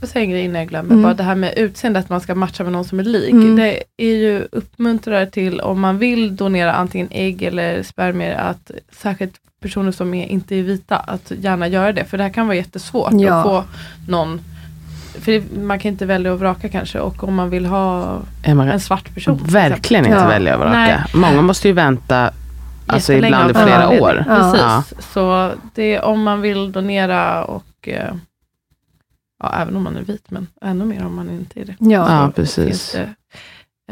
Jag 0.00 0.08
säger 0.08 0.26
en 0.26 0.30
grej 0.32 0.42
innan 0.44 0.60
jag 0.60 0.68
glömmer. 0.68 0.90
Mm. 0.90 1.02
Bara 1.02 1.14
det 1.14 1.22
här 1.22 1.34
med 1.34 1.52
utseende, 1.58 1.98
att 1.98 2.08
man 2.08 2.20
ska 2.20 2.34
matcha 2.34 2.62
med 2.64 2.72
någon 2.72 2.84
som 2.84 2.98
är 3.00 3.04
lik. 3.04 3.32
Mm. 3.32 3.56
Det 3.56 3.82
är 3.96 4.14
ju 4.14 4.48
uppmuntrare 4.52 5.26
till 5.26 5.60
om 5.60 5.80
man 5.80 5.98
vill 5.98 6.36
donera 6.36 6.72
antingen 6.72 7.08
ägg 7.10 7.42
eller 7.42 7.82
spermier, 7.82 8.34
att 8.34 8.70
särskilt 8.92 9.34
personer 9.62 9.92
som 9.92 10.14
är, 10.14 10.26
inte 10.26 10.56
är 10.56 10.62
vita, 10.62 10.96
att 10.96 11.32
gärna 11.38 11.68
göra 11.68 11.92
det. 11.92 12.04
För 12.04 12.18
det 12.18 12.24
här 12.24 12.30
kan 12.30 12.46
vara 12.46 12.56
jättesvårt 12.56 13.12
Ja. 13.12 13.34
att 13.34 13.44
få 13.44 13.64
någon 14.08 14.40
för 15.20 15.42
man 15.60 15.78
kan 15.78 15.90
inte 15.92 16.06
välja 16.06 16.32
och 16.32 16.38
vraka 16.40 16.68
kanske 16.68 16.98
och 17.00 17.24
om 17.24 17.34
man 17.34 17.50
vill 17.50 17.66
ha 17.66 18.18
man 18.46 18.68
en 18.68 18.80
svart 18.80 19.14
person. 19.14 19.40
verkligen 19.48 20.06
inte 20.06 20.18
Ja. 20.18 20.28
välja 20.28 20.54
och 20.54 20.60
vraka. 20.60 20.76
Nej. 20.78 20.98
Många 21.14 21.42
måste 21.42 21.68
ju 21.68 21.74
vänta 21.74 22.30
alltså 22.86 23.12
ibland 23.12 23.50
i 23.50 23.54
flera 23.54 23.74
anledning. 23.84 24.02
år. 24.02 24.24
Ja. 24.28 24.82
Precis, 24.88 25.06
så 25.12 25.50
det 25.74 25.94
är 25.94 26.04
om 26.04 26.22
man 26.22 26.40
vill 26.40 26.72
donera 26.72 27.44
och 27.44 27.88
eh, 27.88 28.14
ja, 29.42 29.54
även 29.62 29.76
om 29.76 29.82
man 29.82 29.96
är 29.96 30.00
vit 30.02 30.30
men 30.30 30.46
ännu 30.62 30.84
mer 30.84 31.04
om 31.06 31.14
man 31.16 31.30
inte 31.30 31.60
är 31.60 31.64
det. 31.64 31.74
Ja. 31.78 32.06
Ja, 32.22 32.30
precis. 32.36 32.92
det, 32.92 33.08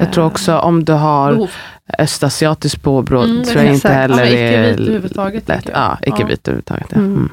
Jag 0.00 0.12
tror 0.12 0.24
eh, 0.24 0.28
också 0.30 0.58
om 0.58 0.84
du 0.84 0.92
har 0.92 1.32
behov. 1.32 1.50
östasiatiskt 1.98 2.82
påbrå, 2.82 3.22
Mm, 3.22 3.44
tror 3.44 3.62
jag 3.64 3.74
inte 3.74 3.88
heller 3.88 4.24
Ja, 4.24 4.30
är 4.30 4.48
icke-vit 4.62 4.80
överhuvudtaget, 4.80 5.48
lätt. 5.48 5.68
Ja, 5.74 5.98
icke-vit 6.02 6.48
överhuvudtaget. 6.48 6.86
Ja. 6.90 6.96
Mm. 6.98 7.12
Mm. 7.14 7.30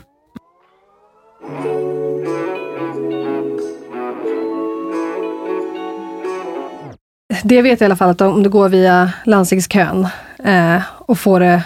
Det 7.43 7.61
vet 7.61 7.79
jag 7.81 7.85
i 7.85 7.85
alla 7.85 7.95
fall 7.95 8.09
att 8.09 8.21
om 8.21 8.43
du 8.43 8.49
går 8.49 8.69
via 8.69 9.11
landstingskön 9.25 10.07
eh, 10.43 10.81
och 10.97 11.19
får 11.19 11.39
det, 11.39 11.63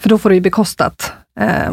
för 0.00 0.08
då 0.08 0.18
får 0.18 0.28
du 0.28 0.34
ju 0.34 0.40
bekostat. 0.40 1.12
Eh, 1.40 1.72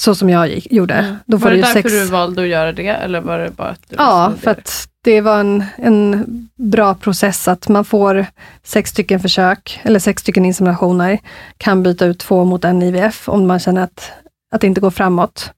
så 0.00 0.14
som 0.14 0.30
jag 0.30 0.48
gick, 0.48 0.72
gjorde. 0.72 0.94
Mm. 0.94 1.16
Då 1.26 1.38
får 1.38 1.44
var 1.44 1.50
du 1.50 1.56
det 1.56 1.62
därför 1.62 1.82
sex... 1.82 1.92
du 1.92 2.04
valde 2.04 2.42
att 2.42 2.48
göra 2.48 2.72
det 2.72 2.88
eller 2.88 3.20
var 3.20 3.38
det 3.38 3.50
bara 3.50 3.68
att 3.68 3.88
du 3.88 3.96
Ja, 3.98 4.32
för 4.40 4.54
det? 4.54 4.60
att 4.60 4.88
det 5.04 5.20
var 5.20 5.40
en, 5.40 5.64
en 5.76 6.24
bra 6.56 6.94
process 6.94 7.48
att 7.48 7.68
man 7.68 7.84
får 7.84 8.26
sex 8.62 8.90
stycken 8.90 9.20
försök, 9.20 9.80
eller 9.82 9.98
sex 9.98 10.22
stycken 10.22 10.44
inseminationer, 10.44 11.18
kan 11.56 11.82
byta 11.82 12.06
ut 12.06 12.18
två 12.18 12.44
mot 12.44 12.64
en 12.64 12.82
IVF 12.82 13.28
om 13.28 13.46
man 13.46 13.58
känner 13.58 13.82
att, 13.82 14.12
att 14.54 14.60
det 14.60 14.66
inte 14.66 14.80
går 14.80 14.90
framåt. 14.90 15.52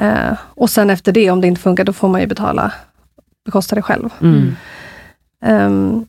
Eh, 0.00 0.32
och 0.40 0.70
sen 0.70 0.90
efter 0.90 1.12
det, 1.12 1.30
om 1.30 1.40
det 1.40 1.46
inte 1.46 1.60
funkar, 1.60 1.84
då 1.84 1.92
får 1.92 2.08
man 2.08 2.20
ju 2.20 2.26
betala, 2.26 2.72
bekosta 3.44 3.76
det 3.76 3.82
själv. 3.82 4.10
Mm. 4.20 4.56
Ehm, 5.44 6.06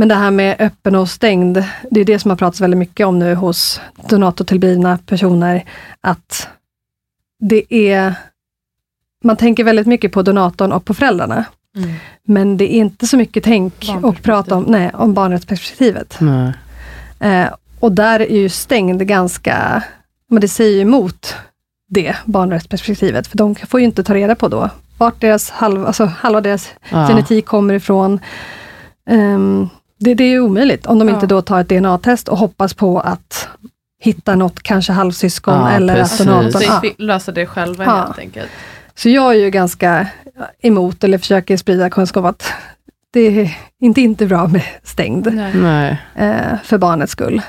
men 0.00 0.08
det 0.08 0.14
här 0.14 0.30
med 0.30 0.56
öppen 0.58 0.94
och 0.94 1.08
stängd, 1.08 1.64
det 1.90 2.00
är 2.00 2.04
det 2.04 2.18
som 2.18 2.30
har 2.30 2.36
pratats 2.36 2.60
väldigt 2.60 2.78
mycket 2.78 3.06
om 3.06 3.18
nu 3.18 3.34
hos 3.34 3.80
donatortillblivna 4.08 4.98
personer, 5.06 5.64
att 6.00 6.48
det 7.40 7.74
är, 7.74 8.14
man 9.24 9.36
tänker 9.36 9.64
väldigt 9.64 9.86
mycket 9.86 10.12
på 10.12 10.22
donatorn 10.22 10.72
och 10.72 10.84
på 10.84 10.94
föräldrarna. 10.94 11.44
Mm. 11.76 11.94
Men 12.24 12.56
det 12.56 12.74
är 12.74 12.78
inte 12.78 13.06
så 13.06 13.16
mycket 13.16 13.44
tänk 13.44 13.90
och 14.02 14.22
prata 14.22 14.54
om, 14.56 14.62
nej, 14.62 14.90
om 14.94 15.14
barnrättsperspektivet. 15.14 16.16
Nej. 16.20 16.52
Eh, 17.20 17.48
och 17.80 17.92
där 17.92 18.20
är 18.20 18.36
ju 18.36 18.48
stängd 18.48 19.06
ganska, 19.06 19.82
men 20.28 20.40
det 20.40 20.48
säger 20.48 20.74
ju 20.74 20.80
emot 20.80 21.34
det 21.88 22.16
barnrättsperspektivet, 22.24 23.26
för 23.26 23.38
de 23.38 23.54
får 23.54 23.80
ju 23.80 23.86
inte 23.86 24.04
ta 24.04 24.14
reda 24.14 24.34
på 24.34 24.48
då 24.48 24.70
vart 24.98 25.20
deras 25.20 25.50
halv, 25.50 25.86
alltså 25.86 26.04
halva 26.04 26.40
deras 26.40 26.70
Ja. 26.90 27.08
genetik 27.08 27.46
kommer 27.46 27.74
ifrån. 27.74 28.20
Ehm, 29.10 29.68
det, 30.00 30.14
det 30.14 30.24
är 30.24 30.28
ju 30.28 30.40
omöjligt 30.40 30.86
om 30.86 30.98
de 30.98 31.08
Ja. 31.08 31.14
inte 31.14 31.26
då 31.26 31.42
tar 31.42 31.60
ett 31.60 31.68
DNA-test 31.68 32.28
och 32.28 32.38
hoppas 32.38 32.74
på 32.74 33.00
att 33.00 33.48
hitta 34.02 34.34
något, 34.34 34.62
kanske 34.62 34.92
halvsyskon 34.92 35.54
Ja, 35.54 35.70
eller 35.70 35.94
precis. 35.94 36.20
att 36.20 36.26
donatorn... 36.26 36.52
Så 36.62 36.86
Ja. 36.86 36.90
löser 36.98 37.32
det 37.32 37.46
själva 37.46 37.84
Ja. 37.84 37.90
helt 37.96 38.18
enkelt. 38.18 38.50
Så 38.94 39.08
jag 39.08 39.32
är 39.34 39.38
ju 39.38 39.50
ganska 39.50 40.06
emot, 40.62 41.04
eller 41.04 41.18
försöker 41.18 41.56
sprida 41.56 41.90
kunskap 41.90 42.24
att 42.24 42.52
det 43.12 43.20
är 43.20 43.58
inte, 43.80 44.00
inte 44.00 44.26
bra 44.26 44.46
med 44.46 44.62
stängd 44.82 45.34
Nej. 45.34 45.54
Nej. 45.54 45.98
eh, 46.14 46.58
för 46.64 46.78
barnets 46.78 47.12
skull. 47.12 47.42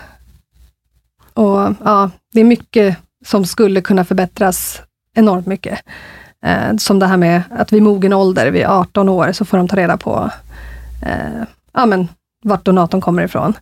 Och 1.33 1.69
ja, 1.83 2.09
det 2.33 2.39
är 2.39 2.43
mycket 2.43 2.97
som 3.25 3.45
skulle 3.45 3.81
kunna 3.81 4.05
förbättras 4.05 4.81
enormt 5.15 5.45
mycket. 5.47 5.79
Eh, 6.45 6.75
som 6.77 6.99
det 6.99 7.05
här 7.07 7.17
med 7.17 7.41
att 7.49 7.73
vid 7.73 7.81
mogen 7.83 8.13
ålder, 8.13 8.51
vid 8.51 8.65
18 8.65 9.09
år, 9.09 9.31
så 9.31 9.45
får 9.45 9.57
de 9.57 9.67
ta 9.67 9.75
reda 9.75 9.97
på 9.97 10.29
eh, 11.05 11.43
ja, 11.73 11.85
men, 11.85 12.07
vart 12.41 12.65
donatorn 12.65 13.01
kommer 13.01 13.23
ifrån. 13.23 13.53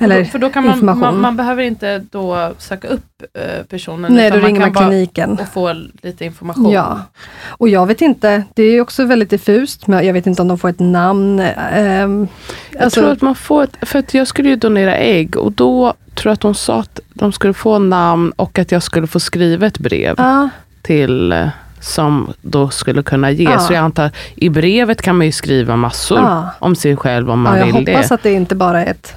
Eller 0.00 0.24
för 0.24 0.38
då 0.38 0.50
kan 0.50 0.64
man, 0.64 0.72
information. 0.74 1.00
man, 1.00 1.20
man 1.20 1.36
behöver 1.36 1.62
inte 1.62 1.98
då 2.10 2.52
söka 2.58 2.88
upp 2.88 3.22
eh, 3.34 3.62
personen. 3.68 4.14
nej, 4.14 4.26
utan 4.28 4.40
då 4.40 4.46
ringer 4.46 4.60
man 4.60 4.72
kan 4.72 4.82
bara- 4.82 4.88
kliniken. 4.90 5.30
och 5.42 5.48
få 5.48 5.72
lite 6.02 6.24
information. 6.24 6.70
Ja, 6.70 7.00
och 7.46 7.68
jag 7.68 7.86
vet 7.86 8.00
inte, 8.00 8.42
det 8.54 8.62
är 8.62 8.80
också 8.80 9.04
väldigt 9.04 9.30
diffust, 9.30 9.86
men 9.86 10.06
jag 10.06 10.12
vet 10.12 10.26
inte 10.26 10.42
om 10.42 10.48
de 10.48 10.58
får 10.58 10.68
ett 10.68 10.80
namn. 10.80 11.40
ehm, 11.72 12.28
Jag 12.72 12.82
alltså- 12.82 13.00
tror 13.00 13.12
att 13.12 13.22
man 13.22 13.34
får 13.34 13.62
ett, 13.64 13.76
för 13.82 13.98
att 13.98 14.14
jag 14.14 14.26
skulle 14.26 14.48
ju 14.48 14.56
donera 14.56 14.96
ägg 14.96 15.36
och 15.36 15.52
då 15.52 15.94
tror 16.14 16.30
jag 16.30 16.34
att 16.34 16.40
de 16.40 16.54
sa 16.54 16.80
att 16.80 17.00
de 17.14 17.32
skulle 17.32 17.54
få 17.54 17.78
namn 17.78 18.32
och 18.36 18.58
att 18.58 18.72
jag 18.72 18.82
skulle 18.82 19.06
få 19.06 19.20
skriva 19.20 19.66
ett 19.66 19.78
brev 19.78 20.14
Ja, 20.18 20.48
till 20.82 21.32
eh, 21.32 21.48
som 21.80 22.32
då 22.42 22.68
skulle 22.68 23.02
kunna 23.02 23.30
ge. 23.30 23.44
Ja. 23.44 23.58
Så 23.58 23.72
jag 23.72 23.80
antar, 23.80 24.10
i 24.34 24.48
brevet 24.48 25.02
kan 25.02 25.16
man 25.16 25.26
ju 25.26 25.32
skriva 25.32 25.76
massor 25.76 26.18
Ja. 26.18 26.50
om 26.58 26.76
sig 26.76 26.96
själv 26.96 27.30
om 27.30 27.40
man 27.40 27.52
ja, 27.52 27.58
jag 27.58 27.66
vill 27.66 27.74
hoppas 27.74 28.08
det. 28.08 28.14
att 28.14 28.22
det 28.22 28.32
inte 28.32 28.54
bara 28.54 28.84
är 28.84 28.90
ett, 28.90 29.14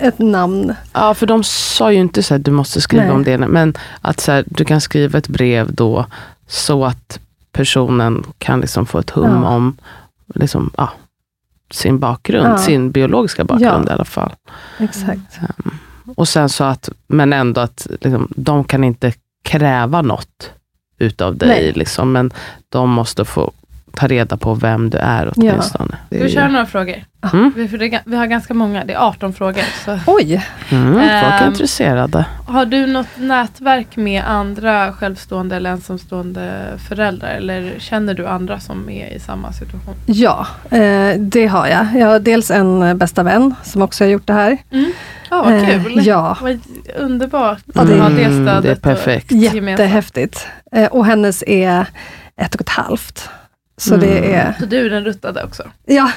ett 0.00 0.18
namn. 0.18 0.74
Ja, 0.92 1.14
för 1.14 1.26
de 1.26 1.44
sa 1.44 1.92
ju 1.92 1.98
inte 1.98 2.22
så 2.22 2.34
att 2.34 2.44
du 2.44 2.50
måste 2.50 2.80
skriva 2.80 3.04
Nej. 3.04 3.12
om 3.12 3.24
det, 3.24 3.38
men 3.38 3.74
att 4.00 4.20
så 4.20 4.32
här, 4.32 4.44
du 4.46 4.64
kan 4.64 4.80
skriva 4.80 5.18
ett 5.18 5.28
brev 5.28 5.74
då 5.74 6.06
så 6.46 6.84
att 6.84 7.18
personen 7.52 8.24
kan 8.38 8.60
liksom 8.60 8.86
få 8.86 8.98
ett 8.98 9.10
hum 9.10 9.44
om 9.44 9.76
liksom, 10.34 10.70
sin 11.70 11.98
bakgrund, 11.98 12.60
sin 12.60 12.90
biologiska 12.90 13.44
bakgrund 13.44 13.88
i 13.88 13.92
alla 13.92 14.04
fall. 14.04 14.32
Exakt. 14.78 15.38
Och 16.16 16.28
sen 16.28 16.48
så 16.48 16.64
att, 16.64 16.88
men 17.06 17.32
ändå 17.32 17.60
att 17.60 17.86
liksom, 17.90 18.28
de 18.36 18.64
kan 18.64 18.84
inte 18.84 19.12
kräva 19.44 20.02
något 20.02 20.50
utav 21.02 21.36
dig, 21.36 21.72
liksom, 21.76 22.12
men 22.12 22.30
de 22.72 22.84
måste 22.88 23.24
få 23.24 23.48
ta 23.94 24.06
reda 24.06 24.36
på 24.36 24.54
vem 24.54 24.90
du 24.90 24.98
är 24.98 25.32
åtminstone. 25.36 25.96
Det 26.10 26.16
Ska 26.16 26.24
vi 26.26 26.32
köra 26.32 26.48
några 26.48 26.66
frågor? 26.66 26.94
Mm. 27.32 27.52
Vi, 27.56 27.68
för 27.68 27.78
det, 27.78 28.00
vi 28.04 28.16
har 28.16 28.26
ganska 28.26 28.54
många, 28.54 28.84
det 28.84 28.92
är 28.92 28.98
18 29.08 29.32
frågor. 29.32 29.62
Så. 29.84 29.98
Oj, 30.06 30.46
Mm, 30.70 30.92
folk 30.94 31.04
är 31.10 31.42
Ehm, 31.42 31.48
intresserade. 31.48 32.24
Har 32.46 32.64
du 32.66 32.86
något 32.86 33.06
nätverk 33.16 33.96
med 33.96 34.22
andra 34.26 34.92
självstående 34.92 35.56
eller 35.56 35.70
ensamstående 35.70 36.62
föräldrar? 36.88 37.28
Eller 37.28 37.72
känner 37.78 38.14
du 38.14 38.26
andra 38.26 38.60
som 38.60 38.90
är 38.90 39.06
i 39.16 39.20
samma 39.20 39.52
situation? 39.52 39.94
ja, 40.06 40.46
eh, 40.70 41.16
det 41.18 41.46
har 41.46 41.66
jag. 41.66 41.86
Jag 41.94 42.06
har 42.06 42.18
dels 42.18 42.50
en 42.50 42.82
eh, 42.82 42.94
bästa 42.94 43.22
vän 43.22 43.54
som 43.62 43.82
också 43.82 44.04
har 44.04 44.08
gjort 44.10 44.26
det 44.26 44.32
här. 44.32 44.58
Ja, 45.30 45.42
vad 45.42 45.52
Eh, 45.54 45.66
kul! 45.84 46.06
ja. 46.06 46.36
Vad 46.40 46.60
underbart 46.98 47.58
Ja, 47.74 47.82
det- 47.84 47.92
att 47.94 48.00
ha 48.00 48.08
det 48.08 48.24
Mm, 48.24 48.46
stödet. 48.46 48.62
det 48.62 48.68
är 48.68 48.76
och- 48.76 48.82
perfekt. 48.82 49.32
Gemensamt. 49.32 49.68
Jättehäftigt. 49.80 50.46
Eh, 50.72 50.86
och 50.86 51.06
hennes 51.06 51.42
är 51.46 51.86
ett 52.36 52.54
och 52.54 52.60
ett 52.60 52.68
halvt. 52.68 53.28
Så 53.76 53.96
det 53.96 54.18
Mm. 54.18 54.34
är, 54.34 54.54
Så 54.60 54.66
du 54.66 54.86
är 54.86 54.90
den 54.90 55.04
ruttade 55.04 55.44
också? 55.44 55.62
ja, 55.86 56.10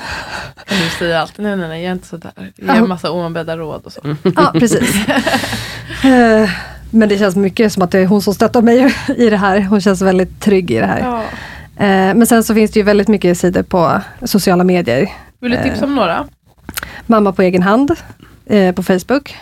Du 0.70 0.76
säger 1.00 1.18
alltid 1.18 1.46
nej, 1.46 1.56
nej, 1.56 1.68
nej, 1.70 1.82
jag 1.84 1.88
är 1.89 1.94
inte 1.94 2.08
sådär. 2.08 2.32
Ge 2.56 2.70
en 2.70 2.89
massa 2.89 3.12
oanbedda 3.12 3.58
råd 3.58 3.82
och 3.86 3.91
så. 3.91 4.02
ja 4.36 4.52
precis. 4.60 4.96
Eh, 6.04 6.50
Men 6.91 7.10
det 7.10 7.18
känns 7.18 7.36
mycket 7.36 7.74
som 7.74 7.84
att 7.84 7.91
det 7.91 8.00
är 8.00 8.06
hon 8.06 8.22
som 8.22 8.34
stöttar 8.34 8.62
mig 8.62 8.96
i 9.18 9.30
det 9.30 9.38
här. 9.38 9.60
Hon 9.62 9.82
känns 9.82 10.02
väldigt 10.02 10.41
trygg 10.41 10.72
i 10.72 10.80
det 10.80 10.86
här. 10.86 11.00
Ja. 11.00 11.22
Eh, 11.86 12.13
Men 12.15 12.28
sen 12.28 12.44
så 12.44 12.54
finns 12.56 12.72
det 12.72 12.80
ju 12.80 12.84
väldigt 12.84 13.08
mycket 13.08 13.38
sidor 13.38 13.63
på 13.63 14.02
sociala 14.24 14.63
medier. 14.63 15.10
Vill 15.41 15.52
du 15.52 15.63
tipsa 15.63 15.86
om 15.86 15.96
några? 15.96 16.26
Mamma 17.06 17.32
på 17.34 17.41
egen 17.41 17.63
hand 17.63 17.91
eh, 18.46 18.76
på 18.76 18.84
Facebook. 18.84 19.36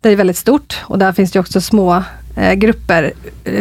Det 0.00 0.08
är 0.08 0.16
väldigt 0.16 0.36
stort 0.36 0.80
och 0.84 0.98
där 0.98 1.12
finns 1.12 1.32
det 1.32 1.40
också 1.40 1.60
små 1.60 2.02
eh, 2.38 2.52
grupper 2.54 3.12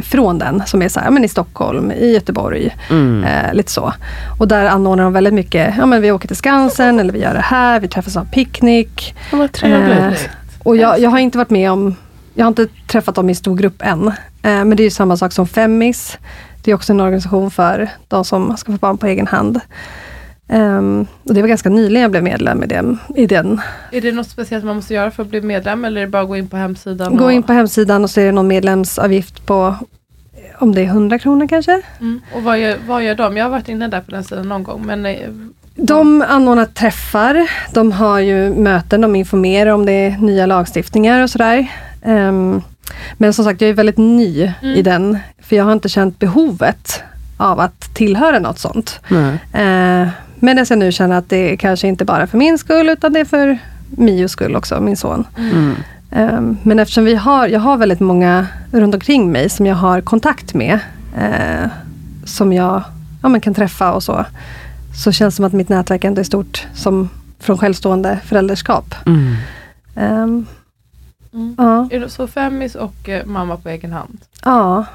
från 0.03 0.39
den 0.39 0.63
som 0.65 0.81
är 0.81 0.89
så 0.89 0.99
här, 0.99 1.07
ja, 1.07 1.11
men 1.11 1.23
i 1.23 1.27
Stockholm, 1.27 1.91
i 1.91 2.13
Göteborg, 2.13 2.75
Mm. 2.89 3.23
eh, 3.23 3.53
lite 3.53 3.71
så. 3.71 3.93
Och 4.39 4.47
där 4.47 4.65
anordnar 4.65 5.03
de 5.03 5.13
väldigt 5.13 5.33
mycket, 5.33 5.73
ja 5.77 5.85
men 5.85 6.01
vi 6.01 6.11
åker 6.11 6.27
till 6.27 6.37
Skansen 6.37 6.99
eller 6.99 7.13
vi 7.13 7.19
gör 7.19 7.33
det 7.33 7.39
här, 7.41 7.79
vi 7.79 7.87
träffas 7.87 8.15
och 8.15 8.21
har 8.21 8.29
picknick. 8.31 9.15
Ja, 9.31 9.37
vad 9.37 9.51
trevligt. 9.51 9.99
Eh, 9.99 10.31
och 10.63 10.77
jag, 10.77 10.99
jag 10.99 11.09
har 11.09 11.19
inte 11.19 11.37
varit 11.37 11.49
med 11.49 11.71
om, 11.71 11.95
jag 12.33 12.45
har 12.45 12.47
inte 12.47 12.67
träffat 12.87 13.15
dem 13.15 13.29
i 13.29 13.35
stor 13.35 13.55
grupp 13.55 13.81
än. 13.81 14.07
Eh, 14.07 14.11
men 14.41 14.69
det 14.69 14.81
är 14.83 14.85
ju 14.85 14.89
samma 14.89 15.17
sak 15.17 15.31
som 15.33 15.47
Femmis. 15.47 16.17
Det 16.63 16.71
är 16.71 16.75
också 16.75 16.93
en 16.93 16.99
organisation 16.99 17.51
för 17.51 17.89
de 18.07 18.25
som 18.25 18.57
ska 18.57 18.71
få 18.71 18.77
barn 18.77 18.97
på 18.97 19.07
egen 19.07 19.27
hand. 19.27 19.59
Ehm, 20.49 21.07
och 21.23 21.33
det 21.33 21.41
var 21.41 21.47
ganska 21.47 21.69
nyligen 21.69 22.01
jag 22.01 22.11
blev 22.11 22.23
medlem 22.23 22.63
i 22.63 22.67
den. 22.67 22.97
I 23.15 23.25
den. 23.25 23.61
Är 23.91 24.01
det 24.01 24.11
något 24.11 24.27
speciellt 24.27 24.65
man 24.65 24.75
måste 24.75 24.93
göra 24.93 25.11
för 25.11 25.23
att 25.23 25.29
bli 25.29 25.41
medlem 25.41 25.85
eller 25.85 26.01
är 26.01 26.05
det 26.05 26.11
bara 26.11 26.21
att 26.21 26.27
gå 26.27 26.37
in 26.37 26.47
på 26.47 26.57
hemsidan? 26.57 27.17
Gå 27.17 27.25
och, 27.25 27.31
in 27.31 27.43
på 27.43 27.53
hemsidan 27.53 28.03
och 28.03 28.09
så 28.09 28.19
är 28.19 28.25
det 28.25 28.31
någon 28.31 28.47
medlemsavgift 28.47 29.45
på, 29.45 29.75
om 30.57 30.75
det 30.75 30.81
är 30.81 30.85
100 30.85 31.19
kronor 31.19 31.47
kanske? 31.47 31.81
mm. 31.99 32.21
och 32.35 32.43
vad, 32.43 32.59
gör, 32.59 32.77
vad 32.87 33.03
gör 33.03 33.15
de? 33.15 33.37
Jag 33.37 33.45
har 33.45 33.49
varit 33.49 33.69
inne 33.69 33.87
där 33.87 34.01
på 34.01 34.11
den 34.11 34.23
sidan 34.23 34.49
någon 34.49 34.63
gång 34.63 34.85
men 34.85 35.05
eh, 35.05 35.29
De 35.75 36.21
anordnar 36.27 36.65
träffar, 36.65 37.49
de 37.73 37.91
har 37.91 38.19
ju 38.19 38.49
möten, 38.49 39.01
de 39.01 39.15
informerar 39.15 39.71
om 39.71 39.85
det 39.85 39.91
är 39.91 40.17
nya 40.17 40.45
lagstiftningar 40.45 41.23
och 41.23 41.29
sådär. 41.29 41.67
Ehm, 42.03 42.61
men 43.17 43.33
som 43.33 43.45
sagt, 43.45 43.61
jag 43.61 43.69
är 43.69 43.73
väldigt 43.73 43.97
ny 43.97 44.51
i 44.61 44.81
den, 44.81 45.17
för 45.41 45.55
jag 45.55 45.63
har 45.63 45.73
inte 45.73 45.89
känt 45.89 46.19
behovet 46.19 47.03
av 47.37 47.59
att 47.59 47.95
tillhöra 47.95 48.39
något 48.39 48.59
sånt. 48.59 48.99
Nej. 49.07 49.37
Eh, 49.53 50.07
men 50.39 50.65
jag 50.69 50.77
nu 50.79 50.91
känner 50.91 51.17
att 51.17 51.29
det 51.29 51.53
är 51.53 51.55
kanske 51.55 51.87
inte 51.87 52.05
bara 52.05 52.27
för 52.27 52.37
min 52.37 52.57
skull, 52.57 52.89
utan 52.89 53.13
det 53.13 53.19
är 53.19 53.25
för 53.25 53.57
Mios 53.89 54.31
skull 54.31 54.55
också, 54.55 54.81
min 54.81 54.97
son. 54.97 55.27
Mm. 55.37 55.75
Um, 56.11 56.57
men 56.63 56.79
eftersom 56.79 57.05
vi 57.05 57.15
har, 57.15 57.47
jag 57.47 57.59
har 57.59 57.77
väldigt 57.77 57.99
många 57.99 58.47
runt 58.71 58.93
omkring 58.93 59.31
mig 59.31 59.49
som 59.49 59.65
jag 59.65 59.75
har 59.75 60.01
kontakt 60.01 60.53
med, 60.53 60.79
eh, 61.17 61.69
som 62.25 62.53
jag 62.53 62.81
ja, 63.21 63.29
men 63.29 63.41
kan 63.41 63.53
träffa 63.53 63.93
och 63.93 64.03
så, 64.03 64.25
så 65.03 65.11
känns 65.11 65.33
det 65.33 65.35
som 65.35 65.45
att 65.45 65.53
mitt 65.53 65.69
nätverk 65.69 66.03
ändå 66.03 66.19
är 66.19 66.23
stort 66.23 66.67
som 66.73 67.09
från 67.39 67.57
självstående 67.57 68.19
föräldraskap. 68.25 68.95
Mm. 69.05 69.35
Ehm, 69.95 70.45
Mm. 71.33 71.55
ja, 71.91 72.09
så 72.09 72.27
femis 72.27 72.75
och 72.75 73.09
eh, 73.09 73.25
mamma 73.25 73.57
på 73.57 73.69
egen 73.69 73.91
hand? 73.93 74.17
ja. 74.45 74.85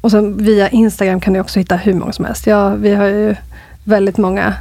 Och 0.00 0.10
sen 0.10 0.36
via 0.44 0.68
Instagram 0.68 1.20
kan 1.20 1.32
du 1.32 1.40
också 1.40 1.58
hitta 1.58 1.76
hur 1.76 1.94
många 1.94 2.12
som 2.12 2.24
helst. 2.24 2.46
Ja, 2.46 2.68
vi 2.68 2.94
har 2.94 3.04
ju 3.06 3.36
väldigt 3.84 4.16
många 4.18 4.54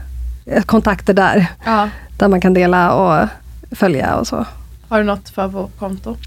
kontakter 0.65 1.13
där, 1.13 1.47
Ja. 1.65 1.89
där 2.17 2.27
man 2.27 2.41
kan 2.41 2.53
dela 2.53 2.93
och 2.93 3.27
följa 3.71 4.15
och 4.15 4.27
så. 4.27 4.45
Har 4.87 4.97
du 4.97 5.03
något 5.03 5.29
favoritkonto? 5.29 6.17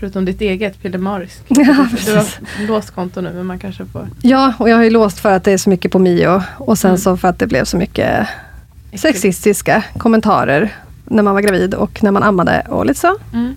Förutom 0.00 0.24
ditt 0.24 0.40
eget, 0.40 0.82
Pillemarisk. 0.82 1.42
Ja, 1.48 1.86
du 2.06 2.14
har 2.16 2.66
låst 2.66 2.90
konto 2.90 3.20
nu 3.20 3.32
men 3.32 3.46
man 3.46 3.58
kanske 3.58 3.84
får 3.86 4.08
Ja, 4.22 4.52
och 4.58 4.68
jag 4.70 4.76
har 4.76 4.84
ju 4.84 4.90
låst 4.90 5.18
för 5.20 5.32
att 5.32 5.44
det 5.44 5.52
är 5.52 5.58
så 5.58 5.70
mycket 5.70 5.92
på 5.92 5.98
Mio 5.98 6.42
och 6.58 6.78
sen 6.78 6.88
Mm. 6.90 6.98
så 6.98 7.16
för 7.16 7.28
att 7.28 7.38
det 7.38 7.46
blev 7.46 7.64
så 7.64 7.76
mycket 7.76 8.28
sexistiska 8.94 9.84
kommentarer 9.98 10.74
när 11.04 11.22
man 11.22 11.34
var 11.34 11.40
gravid 11.40 11.74
och 11.74 12.02
när 12.02 12.10
man 12.10 12.22
ammade 12.22 12.66
och 12.68 12.86
lite 12.86 13.00
så. 13.00 13.16
Mm. 13.32 13.56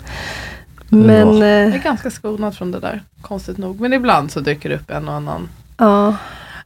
Men 0.90 1.38
Jag 1.38 1.50
är 1.50 1.68
eh, 1.76 1.84
ganska 1.84 2.12
skonad 2.12 2.56
från 2.56 2.72
det 2.72 2.80
där, 2.80 3.04
konstigt 3.22 3.58
nog. 3.58 3.80
Men 3.82 3.94
ibland 3.94 4.32
så 4.32 4.40
dyker 4.40 4.70
det 4.70 4.76
upp 4.76 4.90
en 4.92 5.08
och 5.08 5.14
annan 5.14 5.50
ja, 5.78 6.16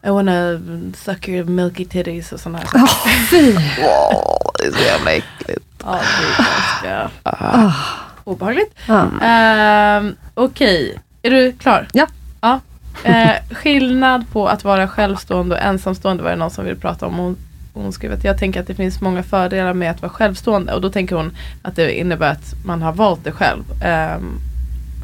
I 0.03 0.09
wanna 0.09 0.59
suck 0.97 1.27
your 1.29 1.43
milky 1.45 1.85
titties 1.85 2.31
och 2.31 2.39
sådana 2.39 2.57
här 2.57 2.67
Ja, 2.73 2.87
fy. 3.29 3.55
Åh, 3.83 4.51
det 4.59 4.65
är 4.67 4.71
så 4.71 4.79
jävla 4.83 5.11
äckligt. 5.11 5.65
Ja, 5.85 5.91
det 5.91 6.43
är 6.43 6.45
ganska 6.45 7.11
Ah, 7.23 7.71
obehagligt. 8.23 8.75
ja. 8.87 9.07
Ehm, 9.21 10.15
Okej, 10.33 10.99
är 11.21 11.29
du 11.31 11.51
klar? 11.51 11.87
Ja. 11.93 12.07
ja. 12.41 12.59
Eh, 13.03 13.31
skillnad 13.51 14.25
på 14.31 14.47
att 14.47 14.63
vara 14.63 14.87
självstående 14.87 15.55
och 15.55 15.61
ensamstående 15.61 16.23
var 16.23 16.29
det 16.29 16.35
någon 16.35 16.51
som 16.51 16.65
ville 16.65 16.75
prata 16.79 17.05
om. 17.07 17.13
Hon, 17.17 17.37
hon 17.73 17.93
skrev 17.93 18.13
att 18.13 18.23
jag 18.23 18.37
tänker 18.37 18.61
att 18.61 18.67
det 18.67 18.75
finns 18.75 19.01
många 19.01 19.23
fördelar 19.23 19.73
med 19.73 19.91
att 19.91 20.01
vara 20.01 20.11
självstående 20.11 20.73
och 20.73 20.81
då 20.81 20.89
tänker 20.89 21.15
hon 21.15 21.37
att 21.61 21.75
det 21.75 21.99
innebär 21.99 22.31
att 22.31 22.53
man 22.65 22.81
har 22.81 22.93
valt 22.93 23.23
det 23.23 23.31
själv. 23.31 23.63
Ehm, 23.83 24.39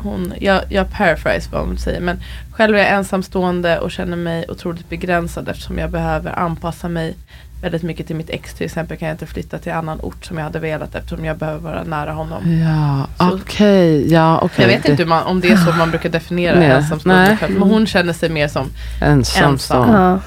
hon, 0.03 0.33
jag, 0.39 0.61
jag 0.69 0.91
paraphrase 0.91 1.49
vad 1.51 1.61
hon 1.61 1.77
säger 1.77 2.01
men 2.01 2.19
själv 2.51 2.75
är 2.75 2.79
jag 2.79 2.89
ensamstående 2.89 3.79
och 3.79 3.91
känner 3.91 4.17
mig 4.17 4.45
otroligt 4.49 4.89
begränsad 4.89 5.49
eftersom 5.49 5.77
jag 5.77 5.89
behöver 5.91 6.39
anpassa 6.39 6.89
mig 6.89 7.15
väldigt 7.61 7.83
mycket 7.83 8.07
till 8.07 8.15
mitt 8.15 8.29
ex. 8.29 8.53
Till 8.53 8.65
exempel 8.65 8.97
kan 8.97 9.07
jag 9.07 9.13
inte 9.13 9.25
flytta 9.25 9.57
till 9.57 9.71
annan 9.71 9.99
ort 10.01 10.25
som 10.25 10.37
jag 10.37 10.43
hade 10.43 10.59
velat 10.59 10.95
eftersom 10.95 11.25
jag 11.25 11.37
behöver 11.37 11.59
vara 11.59 11.83
nära 11.83 12.11
honom. 12.11 12.61
Ja, 12.61 13.07
okej. 13.33 14.13
Ja, 14.13 14.39
okej. 14.41 14.65
Jag 14.65 14.77
vet 14.77 14.89
inte 14.89 15.05
man, 15.05 15.23
om 15.23 15.41
det 15.41 15.51
är 15.51 15.57
så 15.57 15.71
man 15.71 15.89
brukar 15.89 16.09
definiera 16.09 16.59
Nej. 16.59 16.69
ensamstående 16.71 17.21
Nej. 17.27 17.37
själv. 17.37 17.59
Men 17.59 17.69
hon 17.69 17.87
känner 17.87 18.13
sig 18.13 18.29
mer 18.29 18.47
som, 18.47 18.69
Ensamstående. 19.01 19.97
Ja. 19.97 20.19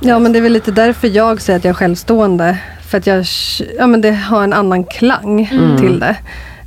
ja, 0.00 0.18
men 0.18 0.32
det 0.32 0.38
är 0.38 0.40
väl 0.42 0.52
lite 0.52 0.70
därför 0.72 1.08
jag 1.08 1.40
säger 1.40 1.58
att 1.58 1.64
jag 1.64 1.70
är 1.70 1.74
självstående. 1.74 2.58
För 2.86 2.98
att 2.98 3.06
jag, 3.06 3.24
ja, 3.78 3.86
men 3.86 4.00
det 4.00 4.10
har 4.10 4.44
en 4.44 4.52
annan 4.52 4.84
klang 4.84 5.48
Mm. 5.52 5.78
till 5.78 6.00
det. 6.00 6.16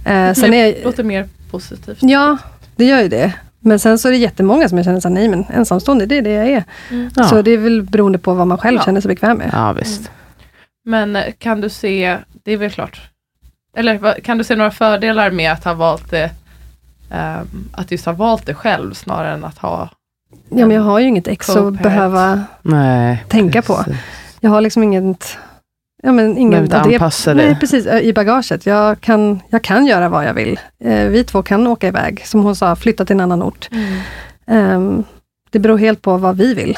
Eh, 0.05 0.33
sen 0.33 0.53
är 0.53 0.65
jag, 0.65 0.75
låter 0.83 1.03
mer 1.03 1.27
positivt. 1.59 1.97
ja, 2.01 2.37
det 2.75 2.85
gör 2.85 3.01
ju 3.01 3.07
det. 3.07 3.33
Men 3.59 3.79
sen 3.79 3.99
så 3.99 4.07
är 4.07 4.11
det 4.11 4.17
jättemånga 4.17 4.69
som 4.69 4.77
jag 4.77 4.85
känner 4.85 4.99
så 4.99 5.07
här, 5.07 5.15
nej 5.15 5.27
men 5.29 5.45
ensamstående, 5.53 6.05
det 6.05 6.17
är 6.17 6.21
det 6.21 6.31
jag 6.31 6.47
är. 6.47 6.63
Mm. 6.91 7.09
Ja. 7.15 7.23
Så 7.23 7.41
det 7.41 7.51
är 7.51 7.57
väl 7.57 7.81
beroende 7.81 8.17
på 8.17 8.33
vad 8.33 8.47
man 8.47 8.57
själv 8.57 8.77
Ja. 8.77 8.83
känner 8.85 9.01
sig 9.01 9.09
bekväm 9.09 9.37
med. 9.37 9.49
Ja, 9.53 9.71
visst. 9.73 10.11
Men 10.85 11.15
eh, 11.15 11.23
kan 11.37 11.61
du 11.61 11.69
se, 11.69 12.17
det 12.43 12.51
är 12.51 12.57
väl 12.57 12.71
klart. 12.71 13.01
Eller 13.77 14.21
kan 14.21 14.37
du 14.37 14.43
se 14.43 14.55
några 14.55 14.71
fördelar 14.71 15.31
med 15.31 15.51
att 15.51 15.63
ha 15.63 15.73
valt 15.73 16.11
det, 16.11 16.29
ehm, 17.11 17.47
att 17.71 17.91
just 17.91 18.05
ha 18.05 18.13
valt 18.13 18.45
det 18.45 18.53
själv 18.53 18.93
snarare 18.93 19.33
än 19.33 19.43
att 19.43 19.57
ha 19.57 19.89
Ja, 20.49 20.65
men 20.67 20.71
jag 20.71 20.81
har 20.83 20.99
ju 20.99 21.07
inget 21.07 21.27
ex 21.27 21.49
att 21.49 21.81
behöva 21.83 22.43
Nej. 22.61 23.25
tänka 23.29 23.61
på. 23.61 23.75
precis. 23.77 24.01
Jag 24.39 24.49
har 24.49 24.61
liksom 24.61 24.83
inget, 24.83 25.37
ja 26.05 26.11
men 26.11 26.37
ingen 26.37 26.63
inte 26.63 26.81
av 26.81 26.87
det, 26.87 26.95
anpassa 26.95 27.33
nej, 27.33 27.49
det. 27.49 27.55
precis, 27.55 27.85
i 27.85 28.13
bagaget. 28.13 28.65
Jag 28.65 29.01
kan, 29.01 29.41
jag 29.49 29.61
kan 29.61 29.85
göra 29.85 30.09
vad 30.09 30.25
jag 30.25 30.33
vill. 30.33 30.59
Eh, 30.79 31.07
vi 31.07 31.23
två 31.23 31.43
kan 31.43 31.67
åka 31.67 31.87
iväg, 31.87 32.27
som 32.27 32.43
hon 32.43 32.55
sa, 32.55 32.75
flytta 32.75 33.05
till 33.05 33.13
en 33.13 33.21
annan 33.21 33.43
ort. 33.43 33.69
Ehm, 34.47 35.03
det 35.49 35.59
beror 35.59 35.77
helt 35.77 36.01
på 36.01 36.17
vad 36.17 36.37
vi 36.37 36.53
vill. 36.53 36.77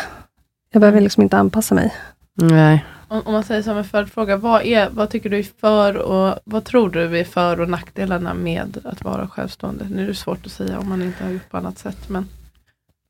Jag 0.72 0.80
behöver 0.80 1.02
liksom 1.02 1.24
inte 1.24 1.38
anpassa 1.38 1.76
mig. 1.76 1.94
Nej. 2.34 2.86
Om, 3.08 3.22
om 3.26 3.34
man 3.34 3.44
säger 3.44 3.62
som 3.62 3.78
en 3.78 3.84
följdfråga, 3.84 4.38
vad, 4.38 4.66
är, 4.66 4.90
vad 4.90 5.10
tycker 5.10 5.30
du 5.30 5.40
är 5.40 5.46
för 5.60 5.98
och 5.98 6.40
vad 6.44 6.64
tror 6.64 6.90
du 6.90 7.20
är 7.20 7.24
för 7.24 7.62
och 7.62 7.70
nackdelarna 7.70 8.34
med 8.34 8.78
att 8.84 9.04
vara 9.04 9.28
självstående? 9.28 9.88
Nu 9.90 10.04
är 10.04 10.08
det 10.08 10.16
svårt 10.16 10.46
att 10.46 10.52
säga 10.52 10.80
om 10.80 10.90
man 10.90 11.02
inte 11.02 11.24
har 11.24 11.32
gjort 11.32 11.50
på 11.50 11.58
annat 11.58 11.78
sätt 11.78 12.10
men 12.10 12.30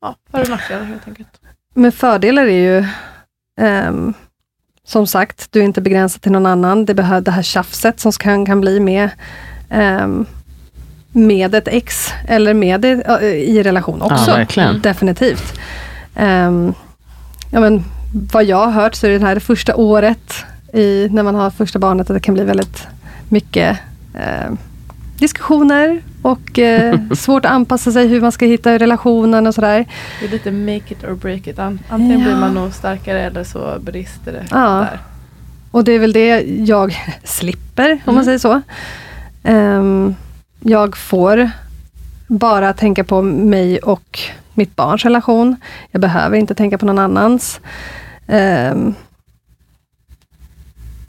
ja, 0.00 0.16
för 0.30 0.40
och 0.40 0.48
nackdelar 0.48 0.84
helt 0.84 1.08
enkelt. 1.08 1.40
Men 1.74 1.92
fördelar 1.92 2.46
är 2.46 2.78
ju, 2.78 2.86
ehm, 3.60 4.14
som 4.88 5.06
sagt, 5.06 5.48
du 5.50 5.60
är 5.60 5.64
inte 5.64 5.80
begränsad 5.80 6.22
till 6.22 6.32
någon 6.32 6.46
annan. 6.46 6.84
Det, 6.84 6.94
behöver, 6.94 7.20
det 7.20 7.30
här 7.30 7.42
tjafset 7.42 8.00
som 8.00 8.12
kan, 8.12 8.46
kan 8.46 8.60
bli 8.60 8.80
med, 8.80 9.10
ehm, 9.70 10.26
med 11.12 11.54
ett 11.54 11.68
ex, 11.68 12.12
eller 12.28 12.54
med 12.54 12.80
det, 12.80 13.20
i 13.22 13.62
relation 13.62 14.02
också. 14.02 14.46
Ja. 14.56 14.72
Definitivt. 14.72 15.58
Ehm, 16.16 16.74
ja, 17.50 17.60
men, 17.60 17.84
vad 18.32 18.44
jag 18.44 18.66
har 18.66 18.72
hört 18.72 18.94
så 18.94 19.06
är 19.06 19.10
det 19.10 19.26
här 19.26 19.34
det 19.34 19.40
första 19.40 19.76
året 19.76 20.34
i, 20.72 21.08
när 21.10 21.22
man 21.22 21.34
har 21.34 21.50
första 21.50 21.78
barnet, 21.78 22.10
att 22.10 22.16
det 22.16 22.20
kan 22.20 22.34
bli 22.34 22.44
väldigt 22.44 22.86
mycket 23.28 23.78
eh, 24.14 24.52
diskussioner 25.18 26.02
och 26.22 26.58
eh, 26.58 27.00
svårt 27.14 27.44
att 27.44 27.50
anpassa 27.52 27.92
sig 27.92 28.06
hur 28.08 28.20
man 28.20 28.32
ska 28.32 28.46
hitta 28.46 28.78
relationen 28.78 29.46
och 29.46 29.54
sådär. 29.54 29.84
Det 30.20 30.26
är 30.26 30.30
lite 30.30 30.50
make 30.50 30.94
it 30.94 31.04
or 31.04 31.14
break 31.14 31.46
it. 31.46 31.58
An- 31.58 31.78
Antingen 31.88 32.18
Ja. 32.20 32.24
blir 32.26 32.36
man 32.36 32.54
nog 32.54 32.72
starkare 32.72 33.20
eller 33.20 33.44
så 33.44 33.78
brister 33.80 34.32
det 34.32 34.44
Ja. 34.50 34.56
där. 34.90 34.98
Och 35.70 35.84
det 35.84 35.92
är 35.92 35.98
väl 35.98 36.12
det 36.12 36.40
jag 36.46 36.96
slipper, 37.24 37.90
om 37.92 37.98
man 38.04 38.14
Mm. 38.14 38.24
säger 38.24 38.38
så. 38.38 38.60
Ehm, 39.42 40.14
jag 40.60 40.96
får 40.96 41.50
bara 42.26 42.72
tänka 42.72 43.04
på 43.04 43.22
mig 43.22 43.78
och 43.78 44.20
mitt 44.54 44.76
barns 44.76 45.04
relation. 45.04 45.56
Jag 45.90 46.00
behöver 46.00 46.36
inte 46.36 46.54
tänka 46.54 46.78
på 46.78 46.86
någon 46.86 46.98
annans. 46.98 47.60
Um, 48.26 48.94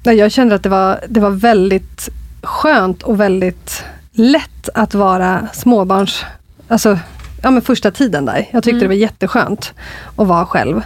jag 0.04 0.32
kände 0.32 0.56
att 0.56 0.64
det 0.64 0.70
var, 0.70 1.00
det 1.10 1.20
var 1.20 1.30
väldigt 1.30 2.10
skönt 2.44 3.04
och 3.04 3.20
väldigt 3.20 3.84
lätt 4.12 4.70
att 4.74 4.94
vara 4.94 5.48
småbarns... 5.54 6.26
Alltså, 6.68 7.00
ja, 7.44 7.52
men 7.52 7.62
första 7.62 7.92
tiden 7.92 8.26
där. 8.26 8.46
Jag 8.52 8.64
tyckte 8.64 8.70
Mm. 8.70 8.80
det 8.80 8.88
var 8.88 8.94
jätteskönt 9.02 9.74
att 10.16 10.28
vara 10.28 10.46
själv. 10.46 10.82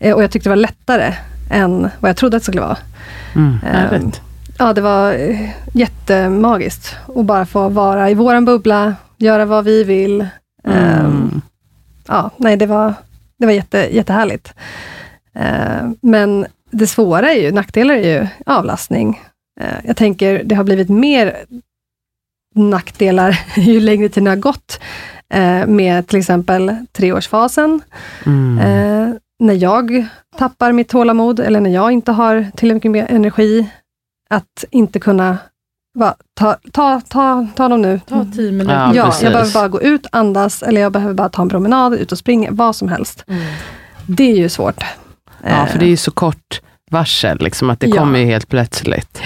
Eh, 0.00 0.14
och 0.14 0.22
jag 0.22 0.30
tyckte 0.30 0.48
det 0.48 0.50
var 0.50 0.56
lättare 0.56 1.14
än 1.50 1.88
vad 2.00 2.08
jag 2.08 2.16
trodde 2.16 2.36
att 2.36 2.42
det 2.42 2.44
skulle 2.44 2.60
vara. 2.60 2.76
Mm, 3.34 3.58
härligt. 3.62 4.20
Ja, 4.58 4.72
det 4.72 4.80
var 4.80 5.12
eh, 5.12 5.50
jättemagiskt 5.72 6.96
att 7.16 7.24
bara 7.24 7.46
få 7.46 7.68
vara 7.68 8.10
i 8.10 8.14
våran 8.14 8.44
bubbla, 8.44 8.94
göra 9.16 9.44
vad 9.44 9.64
vi 9.64 9.84
vill. 9.84 10.20
Ehm, 10.64 11.06
Mm. 11.06 11.40
ja, 12.08 12.30
nej, 12.36 12.56
det 12.56 12.66
var, 12.66 12.94
det 13.38 13.46
var 13.46 13.52
jätte, 13.52 13.78
jättehärligt. 13.96 14.54
Ehm, 15.34 15.96
men 16.00 16.46
det 16.70 16.86
svåra 16.86 17.30
är 17.32 17.40
ju, 17.42 17.52
nackdelar 17.52 17.94
är 17.94 18.20
ju 18.20 18.26
avlastning. 18.46 19.20
Ehm, 19.60 19.68
jag 19.84 19.96
tänker, 19.96 20.42
det 20.44 20.54
har 20.54 20.64
blivit 20.64 20.88
mer 20.88 21.36
nackdelar 22.56 23.38
ju 23.56 23.80
längre 23.80 24.08
tiden 24.08 24.26
har 24.26 24.36
gått. 24.36 24.80
eh, 25.34 25.66
med 25.66 26.06
till 26.06 26.18
exempel 26.18 26.76
treårsfasen. 26.92 27.80
Mm. 28.26 28.58
Eh, 28.58 29.14
när 29.38 29.54
jag 29.54 30.06
tappar 30.38 30.72
mitt 30.72 30.88
tålamod 30.88 31.40
eller 31.40 31.60
när 31.60 31.70
jag 31.70 31.92
inte 31.92 32.12
har 32.12 32.46
tillräckligt 32.56 32.90
med 32.92 33.06
energi 33.10 33.70
att 34.30 34.64
inte 34.70 35.00
kunna 35.00 35.38
va, 35.98 36.14
ta, 36.34 36.56
ta, 36.72 37.00
ta, 37.08 37.46
ta 37.56 37.68
dem 37.68 37.82
nu. 37.82 38.00
Ta 38.08 38.26
tio 38.36 38.52
minuter. 38.52 38.74
Ja, 38.76 38.94
ja, 38.94 39.12
jag 39.22 39.32
behöver 39.32 39.52
bara 39.54 39.68
gå 39.68 39.82
ut, 39.82 40.06
andas 40.12 40.62
eller 40.62 40.80
jag 40.80 40.92
behöver 40.92 41.14
bara 41.14 41.28
ta 41.28 41.42
en 41.42 41.48
promenad, 41.48 41.94
ut 41.94 42.12
och 42.12 42.18
springa, 42.18 42.50
vad 42.52 42.76
som 42.76 42.88
helst. 42.88 43.24
Mm. 43.28 43.42
Det 44.06 44.30
är 44.32 44.36
ju 44.36 44.48
svårt. 44.48 44.84
Ja, 45.42 45.66
för 45.66 45.78
det 45.78 45.84
är 45.86 45.90
ju 45.90 45.96
så 45.96 46.10
kort 46.10 46.60
varsel, 46.90 47.38
liksom, 47.40 47.70
att 47.70 47.80
det 47.80 47.86
Ja. 47.86 47.96
kommer 47.96 48.18
ju 48.18 48.24
helt 48.24 48.48
plötsligt. 48.48 49.22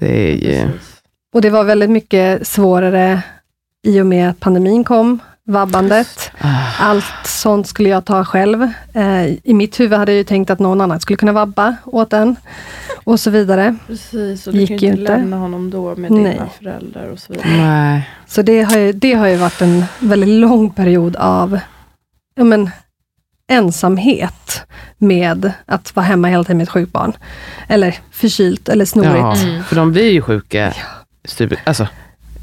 Det 0.00 0.28
är 0.32 0.36
ju... 0.36 0.66
Precis. 0.66 0.99
Och 1.34 1.40
det 1.42 1.50
var 1.50 1.64
väldigt 1.64 1.90
mycket 1.90 2.46
svårare 2.46 3.22
i 3.86 4.00
och 4.00 4.06
med 4.06 4.30
att 4.30 4.40
pandemin 4.40 4.84
kom. 4.84 5.18
vabbandet. 5.44 6.30
Ah, 6.40 6.48
Allt 6.78 7.04
sånt 7.26 7.66
skulle 7.66 7.88
jag 7.88 8.04
ta 8.04 8.24
själv. 8.24 8.62
Eh, 8.94 9.26
I 9.26 9.54
mitt 9.54 9.80
huvud 9.80 9.98
hade 9.98 10.12
jag 10.12 10.16
ju 10.18 10.24
tänkt 10.24 10.50
att 10.50 10.58
någon 10.58 10.80
annan 10.80 11.00
skulle 11.00 11.16
kunna 11.16 11.32
vabba 11.32 11.76
åt 11.84 12.12
en. 12.12 12.36
Och 13.04 13.20
så 13.20 13.30
vidare. 13.30 13.76
Precis, 13.86 14.46
och 14.46 14.52
du 14.52 14.58
Gick 14.60 14.68
kan 14.68 14.78
ju 14.78 14.86
inte 14.88 15.02
lämna 15.02 15.36
honom 15.36 15.70
då 15.70 15.96
med 15.96 16.10
Nej. 16.10 16.32
dina 16.32 16.48
föräldrar 16.58 17.06
och 17.08 17.18
så 17.18 17.32
vidare. 17.32 17.48
nej. 17.56 18.08
Så 18.26 18.42
det 18.42 18.62
har 18.62 18.78
ju, 18.78 18.92
det 18.92 19.12
har 19.12 19.26
ju 19.28 19.36
varit 19.36 19.60
en 19.62 19.84
väldigt 19.98 20.28
lång 20.28 20.70
period 20.70 21.16
av 21.16 21.58
ja, 22.34 22.44
men, 22.44 22.70
ensamhet 23.48 24.62
med 24.98 25.52
att 25.66 25.96
vara 25.96 26.06
hemma 26.06 26.28
hela 26.28 26.44
tiden 26.44 26.56
med 26.56 26.64
ett 26.64 26.70
sjukt 26.70 26.92
barn. 26.92 27.12
Eller 27.68 27.98
förkylt 28.10 28.68
eller 28.68 28.84
snorigt. 28.84 29.42
Ja, 29.46 29.62
för 29.62 29.76
de 29.76 29.92
blir 29.92 30.10
ju 30.10 30.22
sjuka. 30.22 30.74
Stup, 31.24 31.52
alltså, 31.64 31.88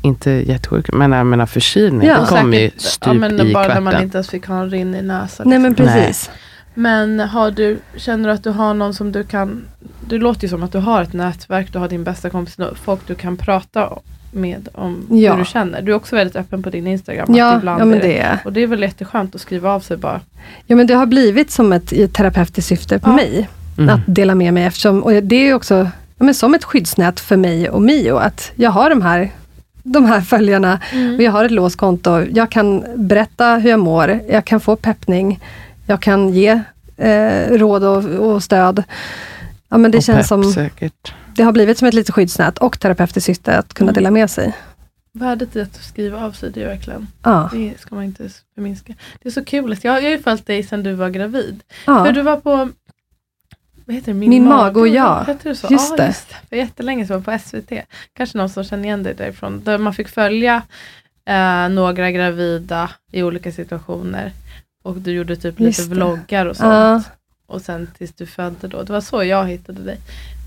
inte 0.02 0.32
jättesjuka, 0.32 0.96
men 0.96 1.12
jag 1.12 1.26
menar 1.28 1.46
förkylning. 1.46 2.08
Ja. 2.08 2.20
det 2.20 2.26
kommer 2.28 2.58
ju 2.58 2.70
stup 2.78 3.08
ja, 3.08 3.14
men 3.14 3.40
i 3.48 3.54
bara 3.54 3.68
när 3.68 3.82
man 3.82 3.84
kvarten. 3.92 4.04
inte 4.04 4.18
ens 4.18 4.30
fick 4.30 4.46
ha 4.48 4.60
en 4.60 4.70
rinn 4.70 4.96
i 4.96 5.02
näsan. 5.02 5.50
Nej 5.50 5.60
men 5.60 5.72
liksom. 5.72 5.86
precis. 5.88 6.30
Men 6.74 7.20
har 7.20 7.52
du, 7.52 7.80
känner 7.96 8.30
du 8.30 8.36
att 8.36 8.44
du 8.44 8.50
har 8.50 8.74
någon 8.74 8.94
som 8.94 9.12
du 9.12 9.24
kan, 9.24 9.66
det 10.10 10.18
låter 10.18 10.42
ju 10.44 10.50
som 10.50 10.64
att 10.64 10.72
du 10.72 10.78
har 10.78 11.02
ett 11.04 11.14
nätverk, 11.14 11.74
du 11.74 11.80
har 11.80 11.90
din 11.90 12.04
bästa 12.04 12.30
kompis, 12.30 12.58
folk 12.84 13.02
du 13.08 13.16
kan 13.16 13.38
prata 13.38 13.90
med 14.32 14.68
om 14.74 15.08
Ja. 15.10 15.32
hur 15.32 15.40
du 15.40 15.46
känner. 15.46 15.82
Du 15.82 15.92
är 15.92 15.96
också 15.96 16.16
väldigt 16.16 16.36
öppen 16.36 16.64
på 16.64 16.70
din 16.70 16.88
Instagram. 16.88 17.36
Ja, 17.36 17.58
ibland 17.58 17.82
ja, 17.82 17.86
men 17.86 17.98
är 17.98 18.04
det 18.04 18.18
är 18.20 18.40
Och 18.46 18.54
det 18.54 18.64
är 18.64 18.68
väl 18.68 18.82
jätteskönt 18.82 19.36
att 19.36 19.42
skriva 19.42 19.72
av 19.72 19.80
sig 19.80 19.98
bara. 19.98 20.22
Ja 20.68 20.76
men 20.76 20.88
det 20.88 20.94
har 20.94 21.06
blivit 21.06 21.52
som 21.52 21.74
ett, 21.74 22.14
terapeutiskt 22.14 22.68
syfte 22.70 23.00
på 23.00 23.10
Ja. 23.10 23.14
mig. 23.16 23.50
Mm. 23.78 23.96
Att 23.96 24.02
dela 24.06 24.36
med 24.36 24.54
mig 24.54 24.64
eftersom, 24.64 25.04
och 25.04 25.12
det 25.24 25.36
är 25.36 25.44
ju 25.46 25.54
också 25.54 25.90
men 26.18 26.34
som 26.34 26.54
ett 26.54 26.64
skyddsnät 26.64 27.20
för 27.20 27.38
mig 27.38 27.70
och 27.70 27.82
Mio. 27.82 28.18
Att 28.18 28.52
jag 28.56 28.72
har 28.72 28.90
de 28.90 29.02
här, 29.02 29.32
de 29.84 30.06
här 30.06 30.22
följarna 30.22 30.80
och 31.18 31.24
jag 31.24 31.32
har 31.32 31.46
ett 31.46 31.52
låst 31.52 31.78
konto. 31.78 32.26
Jag 32.34 32.52
kan 32.52 32.84
berätta 32.96 33.56
hur 33.56 33.70
jag 33.70 33.80
mår, 33.80 34.20
jag 34.30 34.46
kan 34.46 34.60
få 34.60 34.76
peppning, 34.76 35.40
jag 35.88 36.02
kan 36.02 36.30
ge 36.34 36.62
eh, 36.98 37.50
råd 37.52 37.84
och, 37.84 38.04
och 38.04 38.44
stöd. 38.44 38.84
Ja, 39.70 39.78
men 39.78 39.92
det 39.92 39.98
Och 39.98 40.04
känns 40.04 40.18
pepp, 40.18 40.26
som, 40.28 40.44
säkert. 40.44 41.14
det 41.36 41.44
har 41.44 41.52
blivit 41.52 41.78
som 41.78 41.88
ett 41.88 41.94
litet 41.94 42.16
skyddsnät 42.16 42.58
och 42.58 42.80
terapeutiskt 42.80 43.26
syfte 43.26 43.58
att 43.58 43.74
kunna 43.74 43.90
Mm. 43.92 43.94
dela 43.96 44.12
med 44.12 44.30
sig. 44.30 44.54
Värdet 45.14 45.56
i 45.56 45.62
att 45.62 45.76
skriva 45.76 46.26
av 46.26 46.32
sig, 46.32 46.52
det 46.52 46.64
är 46.64 46.68
verkligen, 46.68 47.08
Ja, 47.24 47.50
det 47.54 47.74
ska 47.80 47.96
man 47.96 48.04
inte 48.04 48.30
förminska. 48.56 48.94
Det 49.22 49.30
är 49.30 49.34
så 49.34 49.46
kul, 49.46 49.78
jag, 49.82 49.98
jag 49.98 50.02
har 50.04 50.10
ju 50.10 50.20
följt 50.22 50.46
dig 50.48 50.64
sedan 50.64 50.84
du 50.84 50.94
var 50.94 51.10
gravid. 51.10 51.64
ja. 51.86 52.06
För 52.06 52.12
du 52.12 52.22
var 52.22 52.38
på 52.38 52.70
vad 53.88 53.96
heter 53.96 54.14
det? 54.14 54.20
Min 54.20 54.46
mage 54.48 54.80
och 54.80 54.88
jag. 54.88 55.26
Heter 55.26 55.50
det 55.50 55.56
så? 55.56 55.68
Just 55.72 55.90
ja, 55.90 55.96
det. 55.98 56.06
Just 56.06 56.30
det. 56.30 56.36
För 56.50 56.56
jättelänge 56.56 57.08
sedan 57.08 57.24
på 57.24 57.38
SVT. 57.40 57.72
Kanske 58.14 58.38
någon 58.38 58.50
som 58.50 58.64
känner 58.64 58.84
igen 58.84 59.04
dig 59.04 59.14
därifrån. 59.14 59.64
Där 59.64 59.78
man 59.78 59.94
fick 59.94 60.08
följa 60.08 60.62
eh, 61.26 61.70
några 61.70 62.12
gravida 62.12 62.90
i 63.12 63.24
olika 63.24 63.52
situationer. 63.52 64.32
Och 64.84 64.96
du 64.98 65.12
gjorde 65.12 65.36
typ 65.36 65.60
Just 65.60 65.80
lite 65.80 65.90
det. 65.90 65.96
vloggar 65.96 66.46
och 66.46 66.56
sånt. 66.56 66.74
ja. 66.74 67.02
Och 67.48 67.62
sen 67.62 67.88
tills 67.98 68.14
du 68.14 68.26
födde 68.26 68.68
då. 68.68 68.84
Det 68.84 68.94
var 68.94 69.02
så 69.02 69.24
jag 69.24 69.48
hittade 69.48 69.82
dig. 69.84 69.98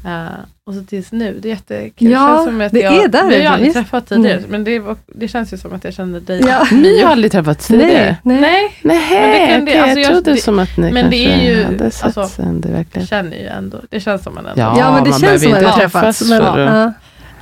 Eh, 0.06 0.26
och 0.66 0.74
så 0.74 0.82
tills 0.84 1.12
nu. 1.12 1.38
Det 1.42 1.48
är 1.48 1.50
jättekul. 1.50 2.10
Ja, 2.10 2.48
att 2.64 2.72
det 2.72 2.80
jag, 2.80 2.94
är 3.04 3.08
där 3.08 3.28
Vi 3.28 3.44
har 3.44 3.52
aldrig 3.54 3.72
träffat 3.72 4.06
tidigare. 4.06 4.38
Mm. 4.38 4.50
Men 4.50 4.64
det, 4.64 4.78
var, 4.78 4.96
det 5.06 5.28
känns 5.28 5.52
ju 5.52 5.56
som 5.58 5.72
att 5.72 5.84
jag 5.84 5.94
känner 5.94 6.20
dig. 6.20 6.40
Ja. 6.46 6.66
Ni 6.72 7.02
har 7.02 7.10
aldrig 7.12 7.32
träffats 7.32 7.66
tidigare? 7.66 8.16
Nej, 8.22 8.40
nej. 8.40 8.76
Nej, 8.82 8.98
Nej, 9.10 9.20
Men 9.20 9.30
det 9.30 9.46
kan 9.52 9.64
det- 9.64 9.70
okej, 9.72 9.80
alltså 9.80 9.98
jag 10.00 10.10
trodde 10.10 10.30
det- 10.32 10.36
som 10.40 10.58
att 10.58 10.76
ni 10.76 10.92
men 10.92 11.10
det 11.10 11.16
är 11.26 11.40
ju- 11.42 11.64
hade 11.64 11.90
sett 11.90 12.04
alltså- 12.04 12.28
sen 12.28 12.60
det 12.60 12.68
jag 12.68 12.76
verkligen. 12.76 13.06
känner 13.06 13.36
ju 13.36 13.46
ändå. 13.46 13.78
Det 13.90 14.00
känns 14.00 14.22
som 14.22 14.38
en 14.38 14.46
ändå. 14.46 14.60
Ja, 14.62 14.74
Ja, 14.78 14.92
men 14.92 15.04
det 15.04 15.10
man 15.10 15.20
känns 15.20 15.42
som 15.42 15.50
behöver 15.52 15.68
att 15.68 15.76
vi 15.76 15.80
har 15.80 15.84
inte 15.84 15.98
träffats. 15.98 16.18
träffas 16.18 16.30
Men, 16.30 16.42
att- 16.42 16.94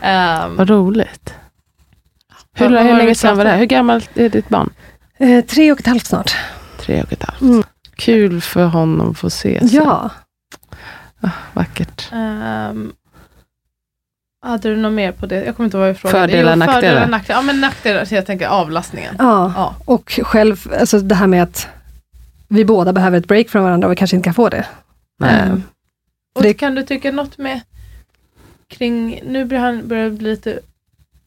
ja. 0.03 0.09
Ehm, 0.09 0.57
Vad 0.57 0.71
roligt. 0.71 1.35
Hur, 2.55 2.69
hur 2.69 2.75
var 2.77 2.85
det 2.85 2.93
länge 2.97 3.15
sedan 3.15 3.37
var 3.37 3.45
det? 3.45 3.51
här? 3.51 3.59
Hur 3.59 3.65
gammalt 3.67 4.11
är 4.15 4.29
ditt 4.29 4.49
barn? 4.49 4.71
Eh, 5.19 5.45
tre 5.45 5.73
och 5.73 5.81
ett 5.81 5.87
halvt 5.87 6.07
snart. 6.07 6.37
Tre 6.81 7.03
och 7.03 7.13
ett 7.13 7.23
halvt. 7.23 7.41
Mm. 7.41 7.63
Kul 7.97 8.41
för 8.41 8.65
honom 8.65 9.11
att 9.11 9.19
få 9.19 9.31
se. 9.31 9.59
Ja. 9.63 10.11
Ah, 11.21 11.31
vackert. 11.53 12.09
Um, 12.13 12.93
hade 14.43 14.69
du 14.69 14.77
något 14.77 14.93
mer 14.93 15.13
på 15.13 15.27
det? 15.27 15.45
Jag 15.45 15.57
kommer 15.57 15.65
inte 15.67 15.77
ihåg 15.77 15.81
vad 15.83 15.89
jag 15.89 15.97
frågade. 15.99 16.21
Fördelar, 16.29 16.53
Jo, 16.53 16.59
nackdelar. 16.59 16.81
Fördelar, 16.81 17.07
nackdelar. 17.07 17.39
Ja 17.39 17.43
men 17.43 17.61
nackdelar, 17.61 18.05
så 18.05 18.15
jag 18.15 18.27
tänker 18.27 18.47
avlastningen. 18.47 19.15
ja. 19.19 19.53
Ja. 19.57 19.75
Och 19.85 20.21
själv, 20.23 20.73
alltså 20.81 20.99
det 21.01 21.15
här 21.15 21.27
med 21.27 21.43
att 21.43 21.67
vi 22.49 22.65
båda 22.65 22.93
behöver 22.93 23.19
ett 23.19 23.27
break 23.29 23.49
från 23.49 23.63
varandra 23.63 23.87
och 23.89 23.93
vi 23.93 23.97
kanske 23.97 24.17
inte 24.17 24.25
kan 24.27 24.35
få 24.35 24.49
det. 24.49 24.67
Nej. 25.21 25.41
Eh, 25.41 25.55
Och 26.35 26.43
Det- 26.43 26.55
kan 26.55 26.75
du 26.75 26.83
tycka 26.83 27.13
något 27.13 27.39
med 27.39 27.61
kring, 28.69 29.21
nu 29.27 29.45
börjar 29.45 29.63
han 29.63 29.89
börjar 29.89 30.11
bli 30.11 30.31
lite 30.31 30.59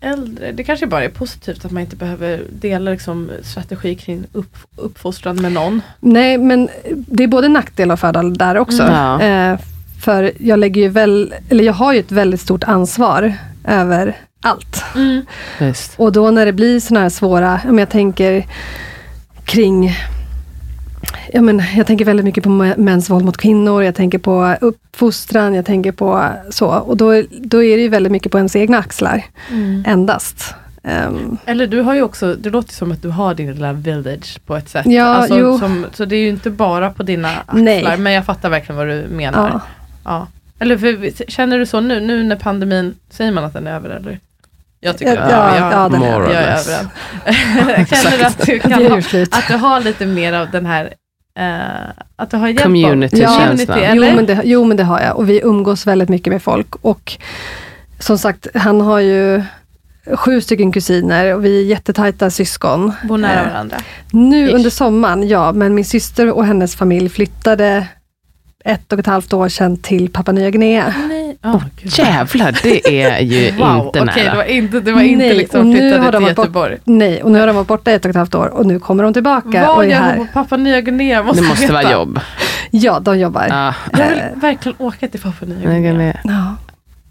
äldre. 0.01 0.51
Det 0.51 0.63
kanske 0.63 0.87
bara 0.87 1.03
är 1.03 1.09
positivt 1.09 1.65
att 1.65 1.71
man 1.71 1.81
inte 1.83 1.95
behöver 1.95 2.43
dela 2.51 2.91
liksom, 2.91 3.31
strategi 3.43 3.95
kring 3.95 4.25
upp, 4.31 4.57
uppfostran 4.75 5.41
med 5.41 5.51
någon. 5.51 5.81
Nej, 5.99 6.37
men 6.37 6.69
det 6.95 7.23
är 7.23 7.27
både 7.27 7.47
nackdel 7.47 7.91
och 7.91 7.99
fördel 7.99 8.33
där 8.37 8.57
också. 8.57 8.83
Mm. 8.83 8.93
Ja. 8.95 9.21
Eh, 9.21 9.59
för 10.01 10.31
jag 10.39 10.59
lägger 10.59 10.81
ju 10.81 10.87
väl, 10.89 11.33
eller 11.49 11.63
jag 11.63 11.73
har 11.73 11.93
ju 11.93 11.99
ett 11.99 12.11
väldigt 12.11 12.41
stort 12.41 12.63
ansvar 12.63 13.33
över 13.67 14.17
allt. 14.41 14.83
Visst. 15.59 15.93
Och 15.97 16.11
då 16.11 16.31
när 16.31 16.45
det 16.45 16.53
blir 16.53 16.79
sådana 16.79 17.01
här 17.03 17.09
svåra, 17.09 17.61
om 17.69 17.79
jag 17.79 17.89
tänker 17.89 18.45
kring 19.45 19.95
Ja, 21.33 21.41
men 21.41 21.61
jag 21.75 21.87
tänker 21.87 22.05
väldigt 22.05 22.23
mycket 22.23 22.43
på 22.43 22.49
mä- 22.49 22.77
mäns 22.77 23.09
våld 23.09 23.25
mot 23.25 23.37
kvinnor, 23.37 23.83
jag 23.83 23.95
tänker 23.95 24.17
på 24.17 24.55
uppfostran, 24.61 25.53
jag 25.53 25.65
tänker 25.65 25.91
på 25.91 26.29
så. 26.49 26.67
Och 26.67 26.97
då, 26.97 27.23
då 27.41 27.63
är 27.63 27.77
det 27.77 27.83
ju 27.83 27.89
väldigt 27.89 28.11
mycket 28.11 28.31
på 28.31 28.37
ens 28.37 28.55
egna 28.55 28.77
axlar, 28.77 29.23
endast. 29.85 30.53
Ehm, 30.83 31.37
Eller 31.45 31.67
du 31.67 31.81
har 31.81 31.95
ju 31.95 32.01
också, 32.01 32.35
det 32.35 32.49
låter 32.49 32.73
som 32.73 32.91
att 32.91 33.01
du 33.01 33.09
har 33.09 33.33
din 33.33 33.51
lilla 33.53 33.73
village 33.73 34.39
på 34.45 34.55
ett 34.55 34.69
sätt. 34.69 34.85
Ja, 34.85 35.03
alltså, 35.05 35.39
jo. 35.39 35.59
Som, 35.59 35.85
så 35.93 36.05
det 36.05 36.15
är 36.15 36.19
ju 36.19 36.29
inte 36.29 36.49
bara 36.49 36.89
på 36.89 37.03
dina 37.03 37.29
axlar, 37.29 37.61
Nej. 37.61 37.97
men 37.97 38.13
jag 38.13 38.25
fattar 38.25 38.49
verkligen 38.49 38.77
vad 38.77 38.87
du 38.87 39.07
menar. 39.11 39.49
ja. 39.49 39.61
Ja. 40.03 40.27
Eller 40.59 40.77
för, 40.77 41.29
känner 41.31 41.57
du 41.59 41.65
så 41.65 41.79
nu, 41.79 41.99
nu 41.99 42.23
när 42.23 42.35
pandemin, 42.35 42.95
säger 43.09 43.31
man 43.31 43.43
att 43.43 43.53
den 43.53 43.67
är 43.67 43.71
över 43.75 43.89
eller? 43.89 44.19
Jag 44.79 44.97
tycker 44.97 45.15
Ja, 45.15 45.21
att 45.21 45.31
ja, 45.31 45.55
jag, 45.57 45.73
ja, 45.73 45.89
den 45.89 46.03
är 46.03 46.07
jag 46.11 46.31
är 46.31 46.57
över 46.57 46.77
den. 46.77 47.85
Känner 47.85 48.17
du 48.17 48.23
att 48.23 48.45
du, 48.45 48.59
kan 48.59 48.71
ha, 48.71 48.97
att 49.31 49.47
du 49.47 49.53
har 49.57 49.79
lite 49.81 50.05
mer 50.05 50.33
av 50.33 50.51
den 50.51 50.65
här, 50.65 50.93
eh, 51.39 52.03
att 52.15 52.31
du 52.31 52.37
har 52.37 52.47
hjälp 52.47 52.59
av 52.59 52.63
Community-känslan. 52.63 53.47
community, 53.47 53.73
Jo 53.95 54.03
eller? 54.03 54.15
men, 54.15 54.25
det, 54.25 54.41
jo 54.43 54.63
men 54.65 54.77
det 54.77 54.83
har 54.83 54.99
jag 55.01 55.17
och 55.17 55.29
vi 55.29 55.41
umgås 55.43 55.87
väldigt 55.87 56.09
mycket 56.09 56.33
med 56.33 56.41
folk 56.43 56.75
och 56.75 57.13
som 57.99 58.17
sagt, 58.17 58.47
han 58.55 58.81
har 58.81 58.99
ju 58.99 59.43
sju 60.15 60.41
stycken 60.41 60.71
kusiner 60.71 61.35
och 61.35 61.45
vi 61.45 61.59
är 61.61 61.65
jättetajta 61.65 62.29
syskon. 62.29 62.91
Bor 63.07 63.17
nära 63.17 63.41
Eh, 63.45 63.51
varandra. 63.51 63.77
Nu 64.11 64.47
Ish. 64.49 64.53
under 64.55 64.69
sommaren, 64.69 65.27
ja, 65.27 65.51
men 65.51 65.75
min 65.75 65.85
syster 65.85 66.31
och 66.31 66.45
hennes 66.45 66.75
familj 66.75 67.09
flyttade 67.09 67.87
ett 68.66 68.93
och 68.93 68.99
ett 68.99 69.05
halvt 69.07 69.34
år 69.34 69.49
sedan 69.49 69.78
till 69.78 70.09
Papua 70.09 70.34
Nya 70.34 70.49
Guinea. 70.49 70.93
Nej. 71.09 71.38
Oh. 71.43 71.64
Jävlar, 71.82 72.59
det 72.64 73.03
är 73.03 73.20
ju 73.20 73.51
Wow, 73.57 73.86
inte 73.86 73.99
det 73.99 74.05
nära. 74.05 74.36
var 74.36 74.43
inte, 74.43 74.80
det 74.80 74.91
var 74.91 75.01
inte 75.01 75.18
Nej, 75.24 75.32
och 75.32 75.38
liksom 75.38 75.70
nu 75.70 75.78
flyttade 75.80 76.01
har 76.03 76.12
de 76.12 76.18
till 76.18 76.24
varit 76.26 76.36
bort- 76.36 76.45
Göteborg. 76.45 76.78
Nej, 76.84 77.24
och 77.24 77.32
nu 77.32 77.39
har 77.39 77.47
de 77.47 77.55
varit 77.55 77.68
borta 77.68 77.91
ett 77.91 78.05
och 78.05 78.09
ett 78.09 78.16
halvt 78.16 78.36
år 78.36 78.47
och 78.47 78.66
nu 78.66 78.80
kommer 78.80 79.03
de 79.03 79.14
tillbaka 79.14 79.70
och 79.72 79.76
Vad 79.76 79.86
är 79.86 79.89
gör 79.89 79.97
här. 79.99 80.18
på 80.18 80.26
Papua 80.34 80.57
Nya 80.57 80.82
Guinea? 80.82 81.24
Måste 81.24 81.41
Det 81.41 81.47
måste 81.47 81.62
veta. 81.62 81.74
vara 81.74 81.91
jobb. 81.91 82.20
Ja, 82.72 82.99
de 82.99 83.20
jobbar. 83.20 83.45
Ja. 83.49 83.74
Jag 83.99 84.09
vill 84.09 84.22
verkligen 84.41 84.76
åka 84.80 85.07
till 85.07 85.20
Papua 85.22 85.49
Nya 85.49 85.80
Guinea. 85.80 86.18
Ja. 86.24 86.55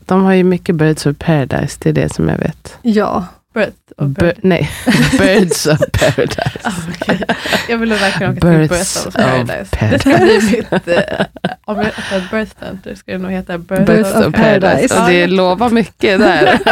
De 0.07 0.23
har 0.23 0.33
ju 0.33 0.45
mycket 0.45 0.75
Birds 0.75 1.07
of 1.07 1.17
Paradise, 1.19 1.79
det 1.83 1.89
är 1.89 1.93
det 1.93 2.15
som 2.15 2.29
jag 2.29 2.39
vet. 2.39 2.77
ja. 2.83 3.25
Birth 3.55 3.77
of 3.97 4.07
Bir- 4.09 4.21
Birth. 4.23 4.39
nej, 4.43 4.71
Birds 5.19 5.67
of 5.67 5.79
Paradise. 5.79 6.59
Ah, 6.63 6.73
okej. 6.95 7.21
Jag 7.69 7.79
ville 7.79 7.95
verkligen 7.95 8.33
åka 8.33 8.41
till 8.41 8.69
Birth 8.69 8.99
of 8.99 9.07
of 9.07 9.15
Paradise. 9.15 9.77
Det 9.91 9.99
ska 9.99 10.17
bli 10.19 10.41
mitt, 10.53 10.89
eh, 10.89 11.27
om 11.65 11.77
jag 11.77 11.87
öppnar 11.87 12.19
ett 12.19 12.31
birth 12.31 12.53
center 12.61 12.95
ska 12.95 13.13
det 13.13 13.19
nog 13.19 13.31
heta 13.31 13.59
Birth, 13.59 13.83
Birth 13.85 14.19
of, 14.19 14.27
of 14.27 14.35
Paradise. 14.35 14.61
Paradise. 14.61 15.01
Och 15.03 15.09
det 15.11 15.27
lovar 15.27 15.71
mycket 15.71 16.19
där. 16.19 16.59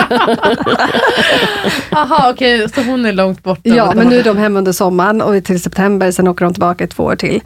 Jaha 1.91 2.31
okej, 2.31 2.69
så 2.75 2.83
hon 2.83 3.07
är 3.07 3.13
långt 3.13 3.43
borta. 3.43 3.61
Ja, 3.65 3.93
men 3.97 4.07
nu 4.09 4.19
är 4.19 4.25
de 4.25 4.37
hemma 4.39 4.59
under 4.59 4.73
sommaren 4.73 5.23
och 5.23 5.45
till 5.45 5.63
september, 5.63 6.11
sen 6.11 6.29
åker 6.29 6.45
de 6.45 6.55
tillbaka 6.55 6.87
två 6.87 7.05
år 7.05 7.17
till. 7.17 7.41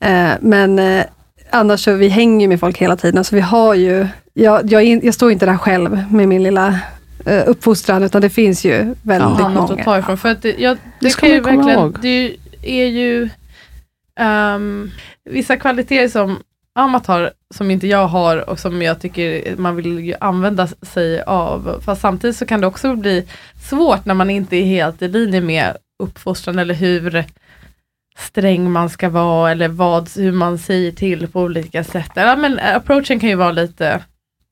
Eh, 0.00 0.30
men 0.40 0.78
eh, 0.78 1.04
annars 1.50 1.80
så 1.84 1.92
vi 1.92 2.08
hänger 2.08 2.40
ju 2.44 2.48
med 2.48 2.60
folk 2.60 2.78
hela 2.78 2.96
tiden, 2.96 3.24
så 3.24 3.34
vi 3.34 3.40
har 3.40 3.74
ju, 3.74 4.06
jag, 4.34 4.72
jag, 4.72 4.84
jag 5.04 5.14
står 5.14 5.32
inte 5.32 5.46
där 5.46 5.56
själv 5.56 6.04
med 6.12 6.28
min 6.28 6.42
lilla 6.42 6.78
uppfostran, 7.26 8.02
utan 8.02 8.22
det 8.22 8.30
finns 8.30 8.64
ju 8.64 8.94
väldigt 9.02 9.28
något 9.38 9.52
många. 9.52 9.60
att 9.74 9.84
ta 9.84 9.98
ifrån. 9.98 10.18
För 10.18 10.28
att 10.28 10.42
det, 10.42 10.54
jag, 10.58 10.76
det, 10.76 10.80
Det 11.00 11.10
ska 11.10 11.20
kan 11.20 11.30
ju 11.30 11.42
man 11.42 11.50
komma 11.50 11.56
verkligen, 11.64 11.80
ihåg. 11.80 11.98
det 12.02 12.36
är 12.62 12.86
ju 12.86 13.28
ehm, 14.20 14.90
vissa 15.30 15.56
kvaliteter 15.56 16.08
som 16.08 16.38
Amat 16.78 17.06
har, 17.06 17.30
som 17.54 17.70
inte 17.70 17.86
jag 17.86 18.06
har 18.08 18.50
och 18.50 18.58
som 18.58 18.82
jag 18.82 19.00
tycker 19.00 19.56
man 19.56 19.76
vill 19.76 19.98
ju 20.00 20.14
använda 20.20 20.66
sig 20.66 21.22
av. 21.22 21.80
Fast 21.84 22.00
samtidigt 22.00 22.36
så 22.36 22.46
kan 22.46 22.60
det 22.60 22.66
också 22.66 22.94
bli 22.96 23.26
svårt 23.70 24.04
när 24.04 24.14
man 24.14 24.30
inte 24.30 24.56
är 24.56 24.64
helt 24.64 25.02
i 25.02 25.08
linje 25.08 25.40
med 25.40 25.76
uppfostran 26.02 26.58
eller 26.58 26.74
hur 26.74 27.24
sträng 28.18 28.70
man 28.72 28.90
ska 28.90 29.08
vara 29.08 29.50
eller 29.50 29.68
vad, 29.68 30.10
hur 30.16 30.32
man 30.32 30.58
säger 30.58 30.92
till 30.92 31.28
på 31.28 31.40
olika 31.40 31.84
sätt. 31.84 32.10
Ja, 32.14 32.36
men 32.36 32.58
approachen 32.58 33.20
kan 33.20 33.28
ju 33.28 33.34
vara 33.34 33.52
lite, 33.52 34.00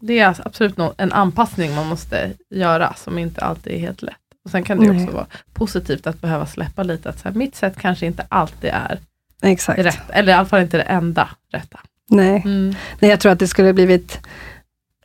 det 0.07 0.19
är 0.19 0.37
absolut 0.45 0.77
nå- 0.77 0.95
en 0.97 1.13
anpassning 1.13 1.75
man 1.75 1.87
måste 1.87 2.31
göra 2.51 2.95
som 2.95 3.19
inte 3.19 3.41
alltid 3.41 3.73
är 3.73 3.79
helt 3.79 4.03
lätt. 4.03 4.17
Och 4.45 4.51
sen 4.51 4.63
kan 4.63 4.81
det 4.81 4.93
Nej. 4.93 5.03
också 5.05 5.17
vara 5.17 5.27
positivt 5.55 6.07
att 6.07 6.21
behöva 6.21 6.47
släppa 6.47 6.83
lite, 6.83 7.09
att 7.09 7.19
så 7.19 7.29
här, 7.29 7.35
mitt 7.35 7.55
sätt 7.57 7.75
kanske 7.81 8.07
inte 8.07 8.27
alltid 8.29 8.71
är 8.71 8.99
Exakt. 9.43 9.79
rätt, 9.81 10.11
eller 10.11 10.33
i 10.33 10.37
alla 10.37 10.47
fall 10.49 10.61
inte 10.63 10.77
det 10.77 10.83
enda 10.83 11.29
rätta. 11.53 11.81
Nej. 12.11 12.43
Mm. 12.45 12.75
Nej, 13.01 13.11
jag 13.11 13.21
tror 13.21 13.33
att 13.33 13.39
det 13.39 13.49
skulle 13.49 13.73
blivit 13.73 14.19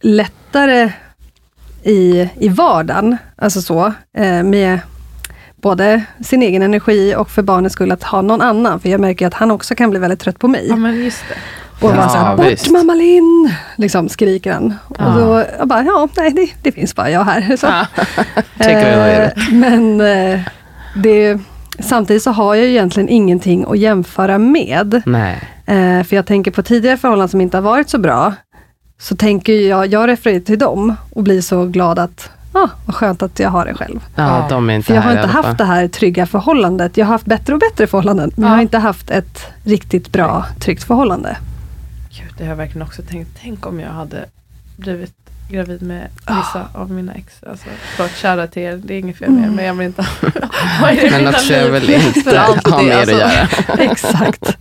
lättare 0.02 0.91
i, 1.84 2.30
i 2.36 2.50
vardagen, 2.50 3.18
alltså 3.36 3.62
så, 3.62 3.93
eh, 4.18 4.43
med 4.43 4.80
både 5.56 6.04
sin 6.26 6.41
egen 6.43 6.62
energi 6.62 7.16
och 7.16 7.30
för 7.32 7.41
barnets 7.41 7.74
skull 7.74 7.91
att 7.91 8.04
ha 8.04 8.22
någon 8.22 8.41
annan. 8.41 8.80
För 8.80 8.89
jag 8.89 9.02
märker 9.02 9.28
att 9.28 9.34
han 9.34 9.52
också 9.52 9.76
kan 9.76 9.89
bli 9.89 10.00
väldigt 10.00 10.20
trött 10.20 10.39
på 10.39 10.48
mig. 10.48 10.66
Ja 10.70 10.76
men 10.76 11.04
just 11.04 11.24
det. 11.30 11.36
Och 11.82 11.92
Ja, 11.92 11.96
bara 11.96 12.10
såhär, 12.10 12.38
bort 12.38 12.46
visst. 12.46 12.72
mamma 12.72 12.94
Linn! 12.94 13.54
Liksom 13.76 14.10
skriker 14.10 14.54
han. 14.54 14.74
Ja. 15.00 15.06
Och 15.08 15.20
då, 15.22 15.44
jag 15.60 15.68
bara, 15.68 15.84
ja, 15.84 16.08
nej 16.18 16.32
det, 16.32 16.50
det 16.64 16.72
finns 16.72 16.96
bara 16.96 17.10
jag 17.10 17.24
här. 17.24 17.58
Så. 17.58 17.68
Away. 17.68 19.14
Eh, 19.14 19.30
men 19.52 20.02
eh, 20.02 20.40
det, 20.96 21.40
samtidigt 21.80 22.24
så 22.24 22.32
har 22.32 22.56
jag 22.56 22.66
ju 22.66 22.72
egentligen 22.72 23.10
ingenting 23.10 23.66
att 23.70 23.78
jämföra 23.78 24.38
med. 24.38 24.94
Eh, 25.66 26.04
för 26.04 26.16
jag 26.16 26.26
tänker 26.26 26.52
på 26.52 26.62
tidigare 26.64 26.98
förhållanden 26.98 27.30
som 27.30 27.42
inte 27.42 27.58
har 27.58 27.62
varit 27.62 27.90
så 27.90 27.98
bra, 27.98 28.34
så 29.00 29.16
tänker 29.16 29.54
jag, 29.54 29.88
jag 29.88 30.08
refererar 30.08 30.40
till 30.40 30.60
dem 30.60 30.96
och 31.12 31.24
blir 31.24 31.42
så 31.42 31.66
glad 31.66 32.00
att, 32.00 32.30
ah, 32.54 32.68
vad 32.86 32.96
skönt 32.96 33.22
att 33.24 33.40
jag 33.40 33.50
har 33.50 33.66
det 33.66 33.74
själv. 33.74 34.00
Ja, 34.16 34.24
Ja. 34.24 34.46
de 34.50 34.70
är 34.70 34.74
inte 34.76 34.86
För 34.88 34.96
jag 34.96 35.02
har 35.02 35.12
inte 35.12 35.28
haft 35.28 35.58
det 35.58 35.66
här 35.66 35.88
trygga 35.88 36.26
förhållandet. 36.26 36.98
Jag 36.98 37.06
har 37.06 37.12
haft 37.14 37.26
bättre 37.26 37.54
och 37.54 37.60
bättre 37.60 37.88
förhållanden, 37.88 38.32
men 38.36 38.44
Ja. 38.44 38.50
jag 38.50 38.56
har 38.56 38.62
inte 38.62 38.78
haft 38.78 39.10
ett 39.12 39.46
riktigt 39.64 40.12
bra, 40.12 40.46
tryggt 40.60 40.84
förhållande. 40.84 41.38
Det 42.38 42.44
har 42.44 42.50
jag 42.50 42.56
verkligen 42.56 42.88
också 42.88 43.02
tänkt. 43.02 43.30
Tänk 43.42 43.66
om 43.66 43.80
jag 43.80 43.90
hade 43.90 44.26
blivit 44.78 45.14
gravid 45.52 45.82
med 45.82 46.08
vissa 46.28 46.68
av 46.74 46.92
mina 46.92 47.14
ex. 47.14 47.44
Alltså, 47.50 47.66
förlåt, 47.96 48.12
kära 48.18 48.48
till 48.48 48.62
er, 48.62 48.78
det 48.84 48.94
är 48.94 49.00
inget 49.00 49.18
fel 49.18 49.30
med 49.30 49.40
er, 49.40 49.44
Mm. 49.44 49.56
men 49.56 49.66
jag 49.66 49.74
vill 49.74 49.88
inte 49.88 50.02
ha 50.82 50.92
er 50.92 51.06
i 51.08 51.12
Men 51.12 51.28
också 51.28 51.54
jag 51.54 51.70
vill 51.72 51.90
inte 51.90 52.40
ha 52.40 52.82
med 52.82 52.98
alltså. 52.98 53.16
att 53.16 53.22
göra. 53.22 53.48
Exakt. 53.92 54.58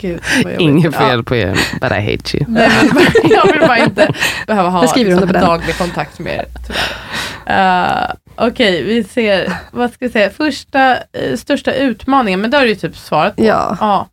Gud. 0.00 0.20
Inget 0.58 0.84
Ja. 0.94 1.00
fel 1.00 1.24
på 1.24 1.36
er, 1.36 1.52
but 1.80 1.90
I 1.92 1.94
hate 2.12 2.36
you. 2.36 2.44
Nej, 2.48 2.70
men 2.94 3.02
jag 3.30 3.52
vill 3.52 3.60
bara 3.60 3.78
inte 3.78 4.12
behöva 4.46 4.68
ha 4.68 4.94
liksom, 4.96 5.32
daglig 5.32 5.78
kontakt 5.78 6.18
med 6.18 6.32
er. 6.34 6.44
Tyvärr. 6.66 8.06
Uh, 8.06 8.12
Okej, 8.38 8.82
vi 8.82 9.04
ser, 9.04 9.52
vad 9.70 9.90
ska 9.92 10.04
vi 10.06 10.10
säga, 10.12 10.30
första, 10.30 10.96
eh, 10.96 11.36
största 11.36 11.72
utmaningen, 11.74 12.40
men 12.40 12.50
det 12.50 12.56
har 12.56 12.64
du 12.64 12.68
ju 12.70 12.74
typ 12.76 12.96
svarat 12.96 13.36
på. 13.36 13.44
Ja. 13.44 13.76
Ja. 13.80 14.08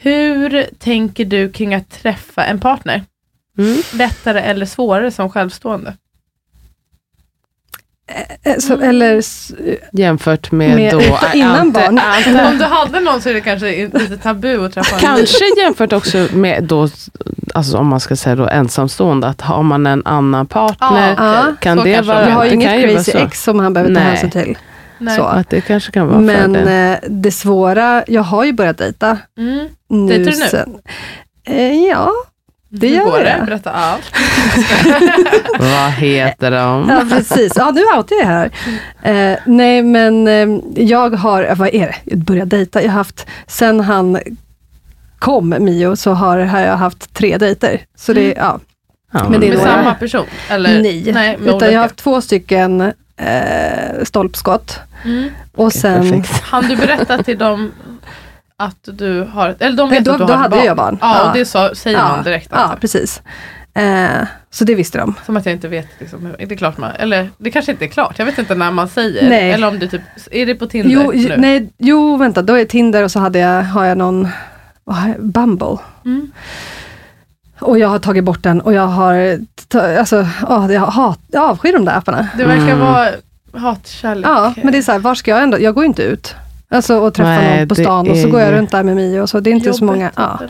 Hur 0.00 0.66
tänker 0.78 1.24
du 1.24 1.50
kring 1.52 1.74
att 1.74 1.90
träffa 2.02 2.44
en 2.44 2.60
partner? 2.60 3.02
Mm. 3.58 3.82
Lättare 3.92 4.40
eller 4.40 4.66
svårare 4.66 5.10
som 5.10 5.30
självstående? 5.30 5.94
Eh, 8.44 8.54
Så, 8.58 8.74
Mm. 8.74 8.88
eller, 8.88 9.22
Jämfört 9.92 10.50
med, 10.52 10.76
Med- 10.76 10.92
då... 10.92 11.00
innan 11.34 11.56
ante- 11.56 11.72
barn. 11.80 11.98
ante- 11.98 12.46
Om 12.50 12.58
du 12.58 12.64
hade 12.64 13.00
någon 13.00 13.20
så 13.22 13.28
är 13.28 13.34
det 13.34 13.40
kanske 13.40 13.90
lite 13.94 14.16
tabu 14.16 14.64
att 14.66 14.72
träffa 14.74 14.94
en 14.96 15.00
Kanske 15.00 15.44
jämfört 15.60 15.92
också 15.92 16.28
med 16.32 16.64
då, 16.64 16.88
alltså 17.54 17.78
om 17.78 17.86
man 17.86 18.00
ska 18.00 18.16
säga 18.16 18.36
då 18.36 18.46
ensamstående, 18.48 19.26
att 19.26 19.40
har 19.40 19.62
man 19.62 19.86
en 19.86 20.02
annan 20.06 20.46
partner, 20.46 21.14
Ja, 21.18 21.40
okej. 21.42 21.54
kan 21.60 21.78
Så 21.78 21.84
det 21.84 21.94
kanske 21.94 22.12
vara- 22.12 22.28
jag 22.28 22.34
har 22.34 22.44
ju 22.44 22.52
inget 22.54 22.90
crazy 22.90 23.12
ex 23.18 23.42
som 23.42 23.58
han 23.58 23.72
behöver 23.72 23.94
ta 23.94 24.00
hänsyn 24.00 24.30
till. 24.30 24.58
Nej. 24.98 25.16
Så. 25.16 25.22
att 25.22 25.50
det 25.50 25.60
kanske 25.60 25.92
kan 25.92 26.06
vara 26.08 26.18
Men 26.20 26.54
fördel. 26.54 26.92
eh, 26.92 26.98
det 27.08 27.30
svåra, 27.30 28.04
jag 28.06 28.22
har 28.22 28.44
ju 28.44 28.52
börjat 28.52 28.78
dejta. 28.78 29.18
Mm. 29.38 29.68
Nu 29.88 30.08
Dejtar 30.08 30.32
du 30.32 30.38
nu? 30.38 30.46
sen. 30.48 30.78
Eh, 31.46 31.72
ja, 31.84 32.10
Det 32.68 32.88
Hur 32.88 32.96
gör 32.96 33.04
går 33.04 33.18
det? 33.18 33.42
Berätta 33.46 33.70
allt. 33.70 34.12
Vad 35.58 35.90
heter 35.92 36.50
de? 36.50 36.88
ja 36.88 37.02
precis. 37.16 37.52
Ja, 37.56 37.70
nu 37.70 37.80
outar 37.96 38.16
jag 38.16 38.26
här. 38.26 38.50
Eh, 39.02 39.38
nej, 39.46 39.82
men 39.82 40.26
eh, 40.28 40.60
jag 40.84 41.10
har, 41.14 41.42
eh, 41.44 41.54
vad 41.56 41.68
är 41.68 41.86
det, 41.86 41.96
jag 42.04 42.18
började 42.18 42.56
dejta. 42.56 42.82
Jag 42.82 42.88
har 42.88 42.94
haft, 42.98 43.26
sen 43.46 43.80
han 43.80 44.18
kom, 45.18 45.54
Mio, 45.58 45.96
så 45.96 46.12
har, 46.12 46.38
har 46.38 46.60
jag 46.60 46.76
haft 46.76 47.14
tre 47.14 47.36
dejter. 47.38 47.80
Så 47.96 48.12
det, 48.12 48.34
ja, 48.36 48.58
Ja, 49.12 49.28
men 49.28 49.40
det 49.40 49.46
är 49.46 49.48
Med 49.48 49.58
då 49.58 49.64
samma 49.64 49.94
person? 49.94 50.26
Eller? 50.50 50.82
nej. 50.82 51.12
Nej 51.12 51.36
Utan 51.40 51.54
olika. 51.54 51.66
jag 51.70 51.78
har 51.78 51.82
haft 51.82 51.96
två 51.96 52.20
stycken 52.20 52.92
eh, 53.18 54.04
stolpskott. 54.04 54.80
Mm. 55.04 55.30
Och 55.54 55.72
sen. 55.72 56.24
Han 56.42 56.68
du 56.68 56.76
berätta 56.76 57.22
till 57.22 57.38
dem 57.38 57.72
att 58.56 58.76
du 58.84 59.22
har, 59.32 59.56
eller 59.58 59.76
de 59.76 59.88
Nej, 59.90 59.98
vet 59.98 60.04
då- 60.04 60.12
att 60.12 60.18
du 60.18 60.24
då 60.24 60.32
har 60.32 60.38
hade 60.38 60.56
barn? 60.56 60.64
jag 60.66 60.76
barn. 60.76 60.98
Ja, 61.00 61.16
Ja. 61.18 61.28
och 61.28 61.36
det 61.38 61.44
sa, 61.44 61.74
säger 61.74 61.98
ja, 61.98 62.08
man 62.08 62.24
direkt. 62.24 62.48
ja, 62.50 62.56
Alltså. 62.56 62.76
precis. 62.80 63.22
Eh, 63.74 64.26
så 64.50 64.64
det 64.64 64.74
visste 64.74 64.98
de. 64.98 65.14
Som 65.26 65.36
att 65.36 65.46
jag 65.46 65.52
inte 65.54 65.68
vet, 65.68 65.88
liksom, 65.98 66.34
det 66.38 66.52
är 66.54 66.56
klart 66.56 66.78
man, 66.78 66.90
eller 66.90 67.30
det 67.38 67.50
kanske 67.50 67.72
inte 67.72 67.84
är 67.84 67.88
klart, 67.88 68.18
jag 68.18 68.26
vet 68.26 68.38
inte 68.38 68.54
när 68.54 68.70
man 68.70 68.88
säger. 68.88 69.28
Nej. 69.30 69.50
Eller 69.52 69.68
om 69.68 69.78
du 69.78 69.88
typ, 69.88 70.02
är 70.30 70.46
det 70.46 70.54
på 70.54 70.66
Tinder 70.66 70.90
Jo, 70.90 71.12
nu? 71.14 71.34
nej, 71.36 71.70
jo, 71.78 72.16
vänta, 72.16 72.42
då 72.42 72.54
är 72.58 72.64
Tinder 72.64 73.02
och 73.04 73.10
så 73.10 73.20
hade 73.20 73.38
jag, 73.38 73.62
har 73.62 73.84
jag 73.84 73.98
någon, 73.98 74.28
jag, 74.84 75.14
Bumble. 75.18 75.76
Mm. 76.04 76.30
Och 77.60 77.78
jag 77.78 77.88
har 77.88 77.98
tagit 77.98 78.24
bort 78.24 78.42
den 78.42 78.60
och 78.60 78.72
jag 78.72 78.86
har, 78.86 79.38
alltså, 79.74 80.26
åh, 80.48 80.72
jag, 80.72 80.80
hat, 80.80 81.18
jag 81.28 81.42
avskyr 81.42 81.72
de 81.72 81.84
där 81.84 81.96
apparna. 81.98 82.28
Det 82.36 82.44
verkar 82.44 82.62
Mm. 82.64 82.78
vara 82.80 83.08
hatkärlek. 83.56 84.26
Ja, 84.26 84.54
men 84.62 84.72
det 84.72 84.78
är 84.78 84.82
så 84.82 84.92
här, 84.92 84.98
var 84.98 85.14
ska 85.14 85.30
jag 85.30 85.42
ändå, 85.42 85.60
jag 85.60 85.74
går 85.74 85.84
inte 85.84 86.02
ut. 86.02 86.34
Alltså 86.70 86.98
och 86.98 87.14
träffa 87.14 87.28
Nej, 87.30 87.58
någon 87.58 87.68
på 87.68 87.74
stan 87.74 88.10
och 88.10 88.16
så 88.16 88.28
går 88.28 88.40
jag 88.40 88.52
runt 88.52 88.70
där 88.70 88.82
med 88.82 88.96
Mio 88.96 89.20
och 89.20 89.30
så. 89.30 89.40
Det 89.40 89.50
är 89.50 89.54
inte 89.54 89.72
så 89.72 89.84
många, 89.84 90.10
ja. 90.16 90.40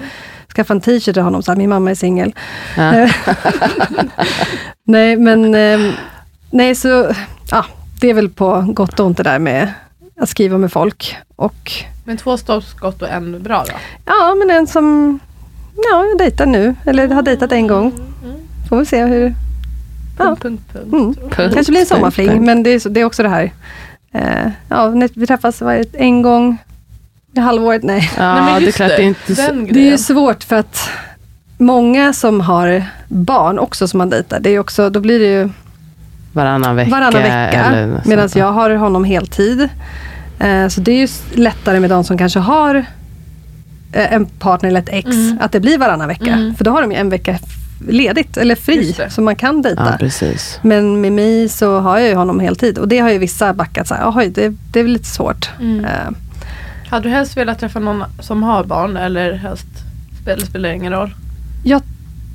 Skaffa 0.54 0.74
en 0.74 0.80
t-shirt 0.80 1.14
till 1.14 1.22
honom, 1.22 1.42
så 1.42 1.50
här, 1.50 1.56
min 1.56 1.68
mamma 1.70 1.90
är 1.90 1.94
singel. 1.94 2.34
Ja. 2.76 2.94
Eh, 2.94 3.10
nej, 4.84 5.16
men 5.16 5.54
ehm, 5.54 5.92
nej, 6.50 6.74
så 6.74 7.12
ja, 7.50 7.64
det 8.00 8.10
är 8.10 8.14
väl 8.14 8.28
på 8.28 8.64
gott 8.68 9.00
och 9.00 9.06
ont 9.06 9.16
det 9.16 9.22
där 9.22 9.38
med 9.38 9.72
att 10.20 10.28
skriva 10.28 10.58
med 10.58 10.72
folk. 10.72 11.16
Och 11.36 11.72
Men 12.04 12.16
två 12.16 12.36
stolpskott 12.36 13.02
och 13.02 13.08
en 13.08 13.42
bra 13.42 13.64
då? 13.66 13.72
ja, 14.04 14.34
men 14.34 14.50
en 14.56 14.66
som 14.66 15.18
ja, 15.90 16.04
jag 16.04 16.18
dejtar 16.18 16.46
nu, 16.46 16.74
eller 16.84 17.08
har 17.08 17.22
dejtat 17.22 17.52
en 17.52 17.66
gång. 17.66 17.92
Mm. 18.24 18.36
Får 18.68 18.78
vi 18.78 18.86
se 18.86 19.04
hur, 19.04 19.34
Ja. 20.18 20.24
Punkt, 20.24 20.42
punkt, 20.42 20.62
punkt. 20.72 20.92
Mm. 20.92 21.14
Punkt, 21.14 21.54
kanske 21.54 21.72
blir 21.72 21.80
en 21.80 21.86
sommarfling, 21.86 22.28
punkt. 22.28 22.42
men 22.42 22.62
det 22.62 22.70
är, 22.70 22.88
det 22.88 23.00
är 23.00 23.04
också 23.04 23.22
det 23.22 23.28
här. 23.28 23.52
Eh, 24.12 24.50
ja, 24.68 24.88
vi 25.14 25.26
träffas 25.26 25.60
varje, 25.60 25.84
en 25.92 26.22
gång 26.22 26.58
i 27.34 27.40
halvåret, 27.40 27.82
nej. 27.82 28.10
Ja, 28.16 28.34
Nej, 28.34 28.52
men 28.52 28.62
det 28.62 28.80
är 28.80 28.88
det 28.88 28.94
är 28.94 29.00
inte 29.00 29.52
Det 29.72 29.80
är 29.80 29.90
ju 29.90 29.98
svårt 29.98 30.44
för 30.44 30.56
att 30.56 30.90
många 31.58 32.12
som 32.12 32.40
har 32.40 32.84
barn 33.08 33.58
också 33.58 33.88
som 33.88 33.98
man 33.98 34.10
dejtar, 34.10 34.40
det 34.40 34.50
är 34.50 34.58
också, 34.58 34.90
då 34.90 35.00
blir 35.00 35.18
det 35.18 35.26
ju 35.26 35.48
varannan 36.32 36.76
vecka. 36.76 36.90
varannan 36.90 37.22
vecka. 37.22 38.00
Medan 38.04 38.28
jag 38.34 38.52
har 38.52 38.70
honom 38.70 39.04
heltid. 39.04 39.68
Eh, 40.38 40.68
så 40.68 40.80
det 40.80 40.92
är 40.92 40.96
ju 40.96 41.08
lättare 41.34 41.80
med 41.80 41.90
de 41.90 42.04
som 42.04 42.18
kanske 42.18 42.38
har 42.38 42.84
en 43.92 44.26
partner 44.26 44.68
eller 44.68 44.80
ett 44.80 44.88
ex, 44.88 45.06
Mm. 45.06 45.38
att 45.40 45.52
det 45.52 45.60
blir 45.60 45.78
varannan 45.78 46.08
vecka. 46.08 46.32
Mm. 46.32 46.54
För 46.54 46.64
då 46.64 46.70
har 46.70 46.82
de 46.82 46.92
ju 46.92 46.98
en 46.98 47.08
vecka 47.10 47.38
ledigt, 47.88 48.36
eller 48.36 48.54
fri, 48.54 48.94
det. 48.96 49.10
så 49.10 49.22
man 49.22 49.36
kan 49.36 49.62
dejta. 49.62 49.88
Ja, 49.90 49.96
precis. 49.98 50.58
Men 50.62 51.00
med 51.00 51.12
mig 51.12 51.48
så 51.48 51.80
har 51.80 51.98
jag 51.98 52.08
ju 52.08 52.14
honom 52.14 52.40
heltid 52.40 52.78
och 52.78 52.88
det 52.88 52.98
har 52.98 53.10
ju 53.10 53.18
vissa 53.18 53.52
backat 53.54 53.88
så 53.88 53.94
här, 53.94 54.02
"Jaha, 54.02 54.24
det, 54.34 54.54
det 54.72 54.78
är 54.80 54.82
väl 54.84 54.92
lite 54.92 55.04
svårt. 55.08 55.50
Mm. 55.60 55.84
Eh, 55.84 55.90
Hade 56.90 57.08
du 57.08 57.10
helst 57.14 57.36
velat 57.36 57.58
träffa 57.60 57.78
någon 57.78 58.04
som 58.20 58.42
har 58.42 58.64
barn 58.64 58.96
eller 58.96 59.32
helst 59.32 59.66
spelar, 60.22 60.46
spelar 60.46 60.68
ingen 60.68 60.92
roll? 60.92 61.14
jag 61.64 61.82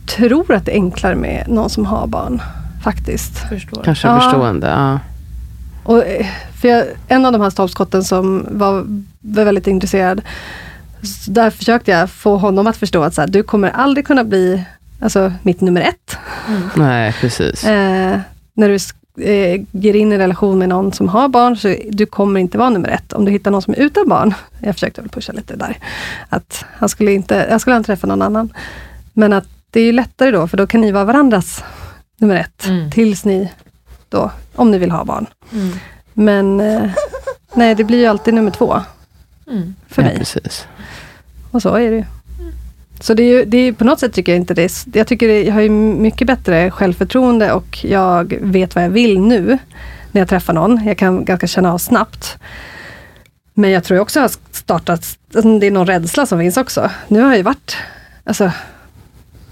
tror 0.05 0.53
att 0.53 0.65
det 0.65 0.71
är 0.71 0.75
enklare 0.75 1.15
med 1.15 1.43
någon 1.47 1.69
som 1.69 1.85
har 1.85 2.07
barn, 2.07 2.41
faktiskt. 2.83 3.37
Förstår. 3.49 3.83
Kanske 3.83 4.07
Ja. 4.07 4.19
förstående. 4.19 4.67
Ja. 4.67 4.99
Och, 5.83 6.05
eh, 6.05 6.25
för 6.61 6.67
jag, 6.67 6.85
en 7.07 7.25
av 7.25 7.31
de 7.31 7.41
här 7.41 7.49
stolpskotten 7.49 8.03
som 8.03 8.45
var, 8.51 8.85
var 9.21 9.43
väldigt 9.45 9.67
intresserad, 9.67 10.21
s- 11.03 11.25
där 11.25 11.49
försökte 11.49 11.91
jag 11.91 12.09
få 12.09 12.37
honom 12.37 12.67
att 12.67 12.77
förstå 12.77 13.03
att 13.03 13.13
så 13.13 13.21
här, 13.21 13.27
du 13.27 13.43
kommer 13.43 13.69
aldrig 13.69 14.07
kunna 14.07 14.23
bli 14.23 14.63
alltså, 14.99 15.33
mitt 15.43 15.61
nummer 15.61 15.81
ett. 15.81 16.17
Mm. 16.47 16.61
Nej, 16.75 17.13
precis. 17.21 17.63
Eh, 17.63 18.19
när 18.53 18.69
du 18.69 18.75
eh, 19.23 19.61
ger 19.71 19.93
in 19.95 20.11
i 20.11 20.15
en 20.15 20.21
relation 20.21 20.57
med 20.59 20.69
någon 20.69 20.93
som 20.93 21.09
har 21.09 21.27
barn, 21.27 21.57
så 21.57 21.75
du 21.91 22.05
kommer 22.05 22.39
inte 22.39 22.57
vara 22.57 22.69
nummer 22.69 22.89
ett. 22.89 23.13
Om 23.13 23.25
du 23.25 23.31
hittar 23.31 23.51
någon 23.51 23.61
som 23.61 23.73
är 23.73 23.77
utan 23.77 24.09
barn, 24.09 24.33
jag 24.59 24.75
försökte 24.75 25.01
väl 25.01 25.09
pusha 25.09 25.33
lite 25.33 25.55
där, 25.55 25.77
att 26.29 26.65
han 26.77 26.89
skulle 26.89 27.11
inte, 27.11 27.47
jag 27.49 27.61
skulle 27.61 27.75
inte 27.77 27.87
träffa 27.87 28.07
någon 28.07 28.21
annan. 28.21 28.53
Men 29.13 29.33
att 29.33 29.45
det 29.71 29.79
är 29.79 29.83
ju 29.85 29.91
lättare 29.91 30.31
då, 30.31 30.47
för 30.47 30.57
då 30.57 30.67
kan 30.67 30.81
ni 30.81 30.91
vara 30.91 31.05
varandras 31.05 31.63
nummer 32.19 32.35
ett, 32.35 32.65
Mm. 32.65 32.91
tills 32.91 33.25
ni 33.25 33.51
då, 34.09 34.31
om 34.55 34.71
ni 34.71 34.77
vill 34.77 34.91
ha 34.91 35.03
barn. 35.05 35.25
Mm. 35.51 35.71
Men 36.13 36.59
eh, 36.59 36.89
nej, 37.53 37.75
det 37.75 37.83
blir 37.83 37.97
ju 37.99 38.05
alltid 38.05 38.33
nummer 38.33 38.51
två 38.51 38.81
Mm. 39.47 39.75
för 39.87 40.01
ja, 40.01 40.07
mig. 40.07 40.17
precis. 40.17 40.67
Och 41.51 41.61
så 41.61 41.75
är 41.75 41.91
det 41.91 41.97
ju. 41.97 42.03
Så 42.99 43.13
det 43.13 43.23
är 43.23 43.27
ju, 43.27 43.45
det 43.45 43.57
är, 43.57 43.73
på 43.73 43.83
något 43.83 43.99
sätt 43.99 44.13
tycker 44.13 44.31
jag 44.31 44.39
inte 44.41 44.53
det 44.53 44.63
är, 44.63 44.97
jag 44.97 45.07
tycker 45.07 45.27
det, 45.27 45.43
jag 45.43 45.53
har 45.53 45.61
ju 45.61 45.69
mycket 45.69 46.27
bättre 46.27 46.71
självförtroende 46.71 47.51
och 47.51 47.85
jag 47.85 48.33
vet 48.41 48.75
vad 48.75 48.83
jag 48.83 48.89
vill 48.89 49.19
nu 49.19 49.57
när 50.11 50.21
jag 50.21 50.27
träffar 50.29 50.53
någon. 50.53 50.85
Jag 50.85 50.97
kan 50.97 51.25
ganska 51.25 51.47
känna 51.47 51.73
av 51.73 51.77
snabbt. 51.77 52.37
Men 53.53 53.69
jag 53.69 53.83
tror 53.83 53.95
jag 53.95 54.01
också 54.01 54.19
har 54.19 54.31
startat, 54.51 54.89
alltså 55.35 55.59
det 55.59 55.67
är 55.67 55.71
någon 55.71 55.87
rädsla 55.87 56.25
som 56.25 56.39
finns 56.39 56.57
också. 56.57 56.89
Nu 57.07 57.21
har 57.21 57.27
jag 57.27 57.37
ju 57.37 57.43
varit 57.43 57.77
alltså, 58.23 58.51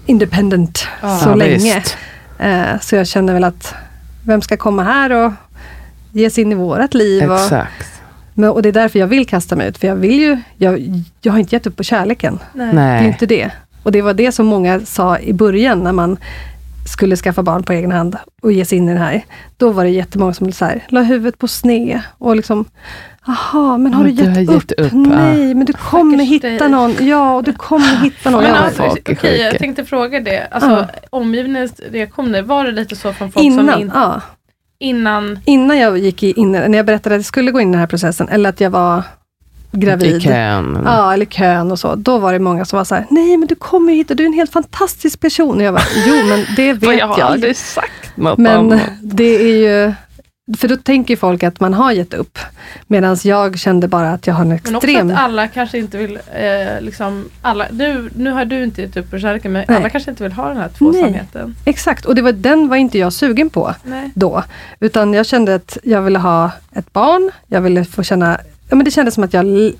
independent 0.06 0.86
Ja, 1.02 1.18
så 1.18 1.28
Ja, 1.28 1.34
länge. 1.34 1.74
visst. 1.74 1.96
Eh, 2.38 2.80
så 2.80 2.96
jag 2.96 3.06
känner 3.06 3.32
väl 3.32 3.44
att, 3.44 3.74
vem 4.24 4.42
ska 4.42 4.56
komma 4.56 4.82
här 4.84 5.10
och 5.10 5.32
ge 6.12 6.30
sig 6.30 6.42
in 6.42 6.52
i 6.52 6.54
vårat 6.54 6.94
liv. 6.94 7.30
Och, 7.30 7.38
Exakt. 7.42 8.01
Men, 8.34 8.50
och 8.50 8.62
det 8.62 8.68
är 8.68 8.72
därför 8.72 8.98
jag 8.98 9.06
vill 9.06 9.26
kasta 9.26 9.56
mig 9.56 9.68
ut, 9.68 9.78
för 9.78 9.86
jag 9.88 9.96
vill 9.96 10.20
ju, 10.20 10.38
jag, 10.56 10.80
jag 11.20 11.32
har 11.32 11.38
inte 11.38 11.54
gett 11.56 11.66
upp 11.66 11.76
på 11.76 11.82
kärleken. 11.82 12.38
Nej. 12.52 12.74
Det 12.74 12.80
är 12.80 13.04
inte 13.08 13.26
det. 13.26 13.50
Och 13.82 13.92
det 13.92 14.02
var 14.02 14.14
det 14.14 14.32
som 14.32 14.46
många 14.46 14.80
sa 14.80 15.18
i 15.18 15.32
början 15.32 15.80
när 15.80 15.92
man 15.92 16.16
skulle 16.88 17.16
skaffa 17.16 17.42
barn 17.42 17.62
på 17.62 17.72
egen 17.72 17.92
hand 17.92 18.16
och 18.42 18.52
ge 18.52 18.64
sig 18.64 18.78
in 18.78 18.88
i 18.88 18.92
det 18.92 18.98
här. 18.98 19.24
Då 19.56 19.70
var 19.70 19.84
det 19.84 19.90
jättemånga 19.90 20.34
som 20.34 20.52
så 20.52 20.64
här, 20.64 20.84
la 20.88 21.02
huvudet 21.02 21.38
på 21.38 21.48
sned 21.48 22.00
och 22.18 22.36
liksom, 22.36 22.64
Jaha, 23.26 23.78
men 23.78 23.94
har 23.94 24.04
Ja, 24.04 24.10
du 24.10 24.16
du 24.16 24.22
gett, 24.24 24.34
har 24.48 24.54
gett 24.54 24.72
upp? 24.72 24.86
upp, 24.86 24.92
Nej, 24.92 25.54
men 25.54 25.64
du 25.66 25.72
kommer 25.72 26.24
hitta 26.24 26.48
dig. 26.48 26.68
någon. 26.68 27.06
Ja, 27.06 27.34
och 27.34 27.44
du 27.44 27.52
kommer 27.52 27.96
hitta 28.02 28.30
någon. 28.30 28.42
Men 28.42 28.50
Jag 28.54 28.64
alltså, 28.64 28.82
folk 28.82 29.08
är 29.08 29.14
okej, 29.14 29.36
jag 29.40 29.46
sjuka. 29.52 29.58
tänkte 29.58 29.84
fråga 29.84 30.20
det. 30.20 30.46
Alltså, 30.50 30.70
Ja. 30.70 30.86
Omgivningens 31.10 31.80
reaktioner, 31.90 32.42
var 32.42 32.64
det 32.64 32.72
lite 32.72 32.96
så 32.96 33.12
från 33.12 33.32
folk 33.32 33.44
innan, 33.46 33.70
som 33.70 33.80
in, 33.80 33.90
ja, 33.94 34.20
innan 34.82 35.38
innan 35.44 35.78
jag 35.78 35.98
gick 35.98 36.22
in, 36.22 36.52
när 36.52 36.76
jag 36.76 36.86
berättade 36.86 37.14
att 37.14 37.18
jag 37.18 37.24
skulle 37.26 37.50
gå 37.50 37.60
in 37.60 37.68
i 37.68 37.72
den 37.72 37.80
här 37.80 37.86
processen, 37.86 38.28
eller 38.28 38.48
att 38.48 38.60
jag 38.60 38.70
var 38.70 39.02
gravid. 39.72 40.16
I 40.16 40.20
kön. 40.20 40.78
Ja, 40.84 41.12
eller 41.14 41.24
kön 41.26 41.70
och 41.72 41.78
så. 41.78 41.94
Då 41.94 42.18
var 42.18 42.32
det 42.32 42.38
många 42.38 42.64
som 42.64 42.76
var 42.76 42.84
så 42.84 42.94
här, 42.94 43.06
nej 43.10 43.36
men 43.36 43.48
du 43.48 43.54
kommer 43.54 43.92
hit 43.92 44.10
och 44.10 44.16
du 44.16 44.22
är 44.22 44.26
en 44.26 44.32
helt 44.32 44.52
fantastisk 44.52 45.20
person. 45.20 45.56
Och 45.56 45.62
jag 45.62 45.74
bara, 45.74 45.84
jo 46.06 46.14
men 46.28 46.44
det 46.56 46.72
vet 46.72 46.82
jag. 46.82 46.98
jag 46.98 47.06
har 47.06 47.20
aldrig 47.20 47.56
sagt 47.56 48.16
något 48.16 48.38
Men 48.38 48.56
om. 48.72 48.80
det 49.02 49.34
är 49.36 49.56
ju, 49.56 49.92
för 50.58 50.68
då 50.68 50.76
tänker 50.76 51.16
folk 51.16 51.42
att 51.42 51.60
man 51.60 51.74
har 51.74 51.92
gett 51.92 52.14
upp. 52.14 52.38
Medan 52.86 53.16
jag 53.24 53.58
kände 53.58 53.88
bara 53.88 54.10
att 54.12 54.26
jag 54.26 54.34
har 54.34 54.42
en 54.42 54.48
Men 54.48 54.56
också 54.58 54.74
extrem... 54.74 55.10
att 55.10 55.18
alla 55.18 55.48
kanske 55.48 55.78
inte 55.78 55.98
vill, 55.98 56.18
eh, 56.34 56.80
liksom, 56.80 57.28
alla, 57.42 57.66
nu, 57.72 58.10
nu 58.16 58.30
har 58.30 58.44
du 58.44 58.64
inte 58.64 58.82
gett 58.82 58.96
upp 58.96 59.10
på 59.10 59.18
kärleken 59.18 59.52
men 59.52 59.64
Nej. 59.68 59.76
alla 59.76 59.90
kanske 59.90 60.10
inte 60.10 60.22
vill 60.22 60.32
ha 60.32 60.48
den 60.48 60.56
här 60.56 60.68
tvåsamheten. 60.68 61.56
Exakt, 61.64 62.04
och 62.04 62.14
det 62.14 62.22
var, 62.22 62.32
den 62.32 62.68
var 62.68 62.76
inte 62.76 62.98
jag 62.98 63.12
sugen 63.12 63.50
på 63.50 63.74
Nej. 63.84 64.10
då. 64.14 64.44
Utan 64.80 65.14
jag 65.14 65.26
kände 65.26 65.54
att 65.54 65.78
jag 65.82 66.02
ville 66.02 66.18
ha 66.18 66.50
ett 66.74 66.92
barn, 66.92 67.30
jag 67.46 67.60
ville 67.60 67.84
få 67.84 68.02
känna, 68.02 68.38
ja 68.68 68.76
men 68.76 68.84
det 68.84 68.90
kändes 68.90 69.14
som 69.14 69.24
att 69.24 69.32
jag 69.34 69.72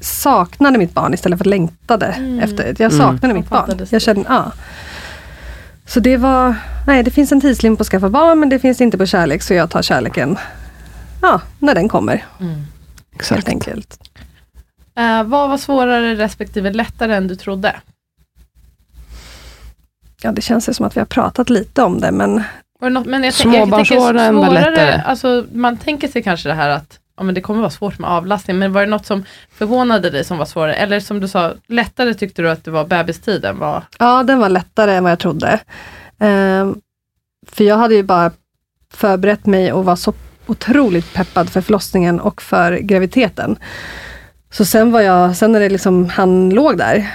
saknade 0.00 0.78
mitt 0.78 0.94
barn 0.94 1.14
istället 1.14 1.38
för 1.38 1.44
längtade 1.44 2.06
Mm. 2.06 2.38
efter. 2.40 2.64
Jag 2.64 2.80
Mm. 2.92 2.98
saknade 2.98 3.26
Man 3.26 3.36
mitt 3.36 3.48
barn. 3.50 3.86
Jag 3.90 4.02
kände, 4.02 4.24
ja. 4.28 4.52
Så 5.86 6.00
det 6.00 6.16
var, 6.16 6.54
nej 6.86 7.02
det 7.02 7.10
finns 7.10 7.32
en 7.32 7.40
tidslim 7.40 7.76
på 7.76 7.80
att 7.80 7.86
skaffa 7.86 8.08
barn 8.08 8.40
men 8.40 8.48
det 8.48 8.58
finns 8.58 8.80
inte 8.80 8.98
på 8.98 9.06
kärlek 9.06 9.42
så 9.42 9.54
jag 9.54 9.70
tar 9.70 9.82
kärleken, 9.82 10.38
ja, 11.22 11.40
när 11.58 11.74
den 11.74 11.88
kommer 11.88 12.24
helt 12.38 12.58
Exakt. 13.14 13.48
enkelt. 13.48 13.98
Eh, 14.98 15.22
vad 15.22 15.48
var 15.48 15.58
svårare 15.58 16.14
respektive 16.14 16.72
lättare 16.72 17.14
än 17.14 17.28
du 17.28 17.36
trodde? 17.36 17.76
Ja 20.22 20.32
det 20.32 20.42
känns 20.42 20.68
ju 20.68 20.74
som 20.74 20.86
att 20.86 20.96
vi 20.96 21.00
har 21.00 21.06
pratat 21.06 21.50
lite 21.50 21.82
om 21.82 22.00
det 22.00 22.12
men 22.12 22.42
något, 22.80 23.06
jag, 23.06 23.34
Småbarnsåren 23.34 24.36
var 24.36 24.46
svårare, 24.46 24.70
lättare. 24.70 25.02
Alltså, 25.06 25.46
man 25.52 25.76
tänker 25.76 26.08
sig 26.08 26.22
kanske 26.22 26.48
det 26.48 26.54
här 26.54 26.68
att 26.68 27.00
ja, 27.16 27.22
men 27.22 27.34
det 27.34 27.40
kommer 27.40 27.60
vara 27.60 27.70
svårt 27.70 27.98
med 27.98 28.10
avlastning, 28.10 28.58
men 28.58 28.72
var 28.72 28.80
det 28.80 28.86
något 28.90 29.06
som 29.06 29.24
förvånade 29.54 30.10
dig 30.10 30.24
som 30.24 30.38
var 30.38 30.44
svårare? 30.46 30.74
Eller 30.74 31.00
som 31.00 31.20
du 31.20 31.28
sa, 31.28 31.52
lättare 31.66 32.14
tyckte 32.14 32.42
du 32.42 32.50
att 32.50 32.64
det 32.64 32.70
var 32.70 32.84
bebistiden 32.84 33.58
var? 33.58 33.82
Ja, 33.98 34.22
den 34.22 34.38
var 34.38 34.48
lättare 34.48 34.92
än 34.94 35.02
vad 35.02 35.12
jag 35.12 35.18
trodde. 35.18 35.60
Ehm, 36.18 36.74
för 37.52 37.64
jag 37.64 37.76
hade 37.76 37.94
ju 37.94 38.02
bara 38.02 38.30
förberett 38.92 39.46
mig 39.46 39.72
och 39.72 39.84
var 39.84 39.96
så 39.96 40.12
otroligt 40.46 41.14
peppad 41.14 41.50
för 41.50 41.60
förlossningen 41.60 42.20
och 42.20 42.42
för 42.42 42.76
graviditeten. 42.76 43.56
Så 44.50 44.64
sen 44.64 44.92
var 44.92 45.00
jag, 45.00 45.36
sen 45.36 45.52
när 45.52 45.60
det 45.60 45.68
liksom, 45.68 46.08
han 46.08 46.50
låg 46.50 46.78
där, 46.78 47.10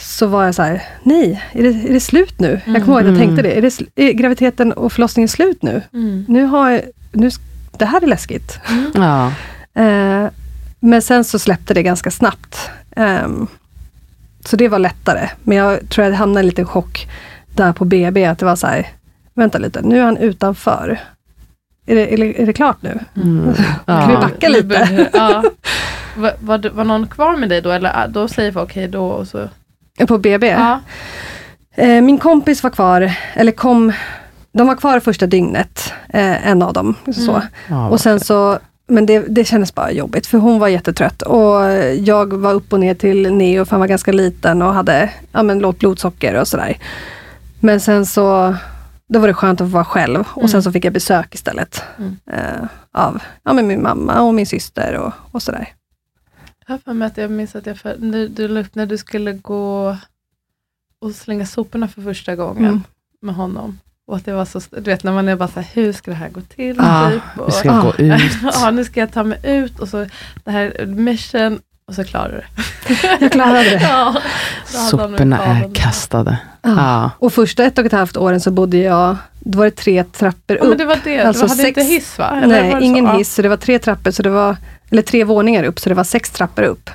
så 0.00 0.26
var 0.26 0.44
jag 0.44 0.54
så 0.54 0.62
här, 0.62 0.82
nej, 1.02 1.42
är 1.52 1.62
det, 1.62 1.68
är 1.68 1.92
det 1.92 2.00
slut 2.00 2.40
nu? 2.40 2.60
Jag 2.66 2.84
kommer 2.84 2.86
ihåg 2.86 2.98
att 2.98 3.04
jag 3.06 3.14
Mm. 3.16 3.18
tänkte 3.26 3.42
det, 3.42 3.58
är, 3.58 3.72
det 3.94 4.02
är 4.10 4.12
graviditeten 4.12 4.72
och 4.72 4.92
förlossningen 4.92 5.28
slut 5.28 5.62
nu? 5.62 5.82
Nu 6.28 6.44
har 6.44 6.70
jag, 6.70 6.82
nu, 7.12 7.30
det 7.78 7.86
här 7.86 8.02
är 8.02 8.06
läskigt. 8.06 8.58
Ja. 8.94 9.26
Eh, 9.82 10.28
men 10.80 11.02
sen 11.02 11.24
så 11.24 11.38
släppte 11.38 11.74
det 11.74 11.82
ganska 11.82 12.10
snabbt. 12.10 12.70
Ehm, 12.96 13.46
så 14.44 14.56
det 14.56 14.68
var 14.68 14.78
lättare. 14.78 15.28
Men 15.42 15.56
jag 15.56 15.88
tror 15.88 16.06
jag 16.06 16.14
hamnade 16.14 16.40
i 16.40 16.42
en 16.42 16.46
liten 16.46 16.66
chock 16.66 17.08
där 17.54 17.72
på 17.72 17.84
BB, 17.84 18.24
att 18.24 18.38
det 18.38 18.46
var 18.46 18.56
så 18.56 18.66
här, 18.66 18.88
vänta 19.34 19.58
lite, 19.58 19.82
nu 19.82 19.98
är 19.98 20.04
han 20.04 20.16
utanför. 20.16 21.00
Är 21.86 21.94
det, 21.94 22.14
är 22.14 22.16
det, 22.16 22.42
är 22.42 22.46
det 22.46 22.52
klart 22.52 22.82
nu? 22.82 22.98
Mm. 23.16 23.54
Kan 23.86 24.08
vi 24.08 24.16
backa 24.16 24.48
lite? 24.48 25.08
Ja. 25.12 25.44
Var, 26.16 26.32
var, 26.40 26.70
var 26.70 26.84
någon 26.84 27.06
kvar 27.06 27.36
med 27.36 27.48
dig 27.48 27.60
då? 27.60 27.70
Eller 27.70 27.90
ah, 27.94 28.06
då 28.06 28.28
säger 28.28 28.52
folk 28.52 28.76
hej 28.76 28.88
då 28.88 29.06
och 29.06 29.28
så? 29.28 29.48
På 30.06 30.18
BB? 30.18 30.46
Ja. 30.46 30.80
Eh, 31.74 32.02
min 32.02 32.18
kompis 32.18 32.62
var 32.62 32.70
kvar, 32.70 33.12
eller 33.34 33.52
kom, 33.52 33.92
de 34.54 34.66
var 34.66 34.76
kvar 34.76 35.00
första 35.00 35.26
dygnet, 35.26 35.92
eh, 36.08 36.46
en 36.48 36.62
av 36.62 36.72
dem. 36.72 36.94
Så. 37.14 37.42
Mm. 37.68 37.82
Och 37.90 38.00
sen 38.00 38.20
så, 38.20 38.58
men 38.86 39.06
det, 39.06 39.18
det 39.28 39.44
kändes 39.44 39.74
bara 39.74 39.92
jobbigt 39.92 40.26
för 40.26 40.38
hon 40.38 40.58
var 40.58 40.68
jättetrött 40.68 41.22
och 41.22 41.60
jag 41.98 42.32
var 42.32 42.52
upp 42.54 42.72
och 42.72 42.80
ner 42.80 42.94
till 42.94 43.32
Neo 43.34 43.64
för 43.64 43.70
han 43.70 43.80
var 43.80 43.86
ganska 43.86 44.12
liten 44.12 44.62
och 44.62 44.74
hade 44.74 45.10
ja, 45.32 45.42
men, 45.42 45.58
lågt 45.58 45.78
blodsocker 45.78 46.40
och 46.40 46.48
sådär. 46.48 46.78
Men 47.60 47.80
sen 47.80 48.06
så, 48.06 48.54
då 49.08 49.18
var 49.18 49.28
det 49.28 49.34
skönt 49.34 49.60
att 49.60 49.68
vara 49.70 49.84
själv 49.84 50.20
och 50.30 50.38
Mm. 50.38 50.48
sen 50.48 50.62
så 50.62 50.72
fick 50.72 50.84
jag 50.84 50.92
besök 50.92 51.34
istället. 51.34 51.82
Mm. 51.98 52.16
Eh, 52.32 52.64
av 52.92 53.22
ja, 53.44 53.52
men 53.52 53.66
min 53.66 53.82
mamma 53.82 54.20
och 54.20 54.34
min 54.34 54.46
syster 54.46 54.94
och, 54.94 55.12
och 55.30 55.42
sådär. 55.42 55.68
Jag 56.66 56.80
för 56.82 56.92
mig 56.92 57.06
att 57.06 57.16
jag 57.16 57.30
minns 57.30 57.54
att 57.56 57.66
jag, 57.66 57.78
för, 57.78 57.96
när, 57.98 58.28
du, 58.28 58.48
la 58.48 58.60
upp 58.60 58.74
när 58.74 58.86
du 58.86 58.98
skulle 58.98 59.32
gå 59.32 59.96
och 61.00 61.10
slänga 61.14 61.46
soporna 61.46 61.88
för 61.88 62.02
första 62.02 62.36
gången 62.36 62.64
Mm. 62.64 62.82
med 63.22 63.34
honom. 63.34 63.78
Och 64.06 64.16
att 64.16 64.24
det 64.24 64.32
var 64.32 64.44
så, 64.44 64.60
du 64.70 64.80
vet 64.80 65.04
när 65.04 65.12
man 65.12 65.28
är 65.28 65.36
bara 65.36 65.48
så 65.48 65.60
här, 65.60 65.68
hur 65.74 65.92
ska 65.92 66.10
det 66.10 66.16
här 66.16 66.28
gå 66.28 66.40
till? 66.40 66.76
Ja, 66.78 67.10
typ, 67.10 67.40
och, 67.40 67.48
Vi 67.48 67.52
ska 67.52 67.70
Ah. 67.70 67.80
gå 67.82 67.94
ut. 67.98 68.22
ja, 68.54 68.70
nu 68.70 68.84
ska 68.84 69.00
jag 69.00 69.12
ta 69.12 69.24
mig 69.24 69.38
ut 69.42 69.78
och 69.80 69.88
så 69.88 70.06
det 70.44 70.50
här 70.50 70.86
mission 70.86 71.60
och 71.88 71.94
så 71.94 72.04
klarar 72.04 72.28
du 72.28 72.36
det. 72.36 72.98
Jag 73.20 73.32
klarade 73.32 73.62
det. 73.70 73.80
ja, 73.82 74.14
Soporna 74.64 75.38
är 75.44 75.74
kastade. 75.74 76.38
Ja. 76.62 76.70
Ja. 76.76 77.10
Och 77.18 77.32
första 77.32 77.64
ett 77.64 77.78
och 77.78 77.86
ett 77.86 77.92
halvt 77.92 78.16
åren 78.16 78.40
så 78.40 78.50
bodde 78.50 78.76
jag, 78.76 79.16
då 79.40 79.58
var 79.58 79.64
det 79.64 79.70
tre 79.70 80.04
trappor 80.04 80.56
Ja, 80.56 80.62
men 80.64 80.72
upp. 80.72 80.78
det 80.78 80.84
var 80.84 80.98
det, 81.04 81.20
Alltså 81.20 81.42
du 81.44 81.48
hade 81.50 81.62
sex- 81.62 81.78
inte 81.78 81.90
hiss 81.92 82.18
va? 82.18 82.30
Eller 82.42 82.54
var 82.54 82.62
Nej, 82.62 82.72
det 82.74 82.78
så? 82.80 82.84
ingen 82.84 83.04
Ja. 83.04 83.16
hiss. 83.16 83.34
Så 83.34 83.42
det 83.42 83.48
var 83.48 83.56
tre 83.56 83.78
trappor, 83.78 84.10
så 84.10 84.22
det 84.22 84.30
var, 84.30 84.56
eller 84.90 85.02
tre 85.02 85.24
våningar 85.24 85.64
upp, 85.64 85.80
så 85.80 85.88
det 85.88 85.94
var 85.94 86.04
sex 86.04 86.30
trappor 86.30 86.62
upp. 86.62 86.90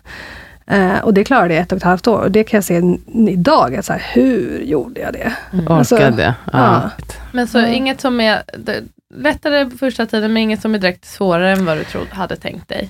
Eh, 0.69 0.99
och 0.99 1.13
det 1.13 1.23
klarade 1.23 1.53
jag 1.53 1.61
ett 1.63 1.71
och 1.71 1.77
ett 1.77 1.83
halvt 1.83 2.07
år. 2.07 2.19
Och 2.21 2.31
det 2.31 2.43
kan 2.43 2.57
jag 2.57 2.63
se 2.63 2.81
idag, 3.29 3.75
att 3.75 3.85
så 3.85 3.93
här, 3.93 4.03
hur 4.13 4.61
gjorde 4.63 5.01
jag 5.01 5.13
det? 5.13 5.33
Alltså, 5.67 5.95
Orkade. 5.95 6.35
Ja. 6.53 6.89
Men 7.31 7.47
så 7.47 7.57
Ja. 7.57 7.67
inget 7.67 8.01
som 8.01 8.19
är 8.21 8.41
det, 8.57 8.83
lättare 9.15 9.69
första 9.69 10.05
tiden, 10.05 10.33
men 10.33 10.43
inget 10.43 10.61
som 10.61 10.75
är 10.75 10.79
direkt 10.79 11.05
svårare 11.05 11.51
än 11.51 11.65
vad 11.65 11.77
du 11.77 11.83
trodde, 11.83 12.07
hade 12.11 12.35
tänkt 12.35 12.69
dig. 12.69 12.89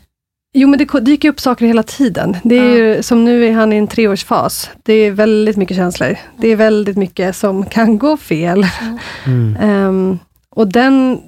Jo, 0.53 0.67
men 0.69 0.79
det 0.79 0.99
dyker 0.99 1.29
upp 1.29 1.39
saker 1.39 1.65
hela 1.65 1.83
tiden. 1.83 2.37
Det 2.43 2.57
är 2.59 2.75
ju, 2.77 3.03
som 3.03 3.25
nu 3.25 3.45
är 3.45 3.51
han 3.53 3.73
i 3.73 3.75
en 3.77 3.87
treårsfas. 3.87 4.69
Det 4.83 4.93
är 4.93 5.11
väldigt 5.11 5.57
mycket 5.57 5.77
känslor. 5.77 6.15
Det 6.37 6.47
är 6.47 6.55
väldigt 6.55 6.97
mycket 6.97 7.35
som 7.35 7.65
kan 7.65 7.97
gå 7.97 8.17
fel. 8.17 8.65
Mm. 9.25 9.57
Ehm, 9.61 10.19
och 10.49 10.67
den, 10.67 11.19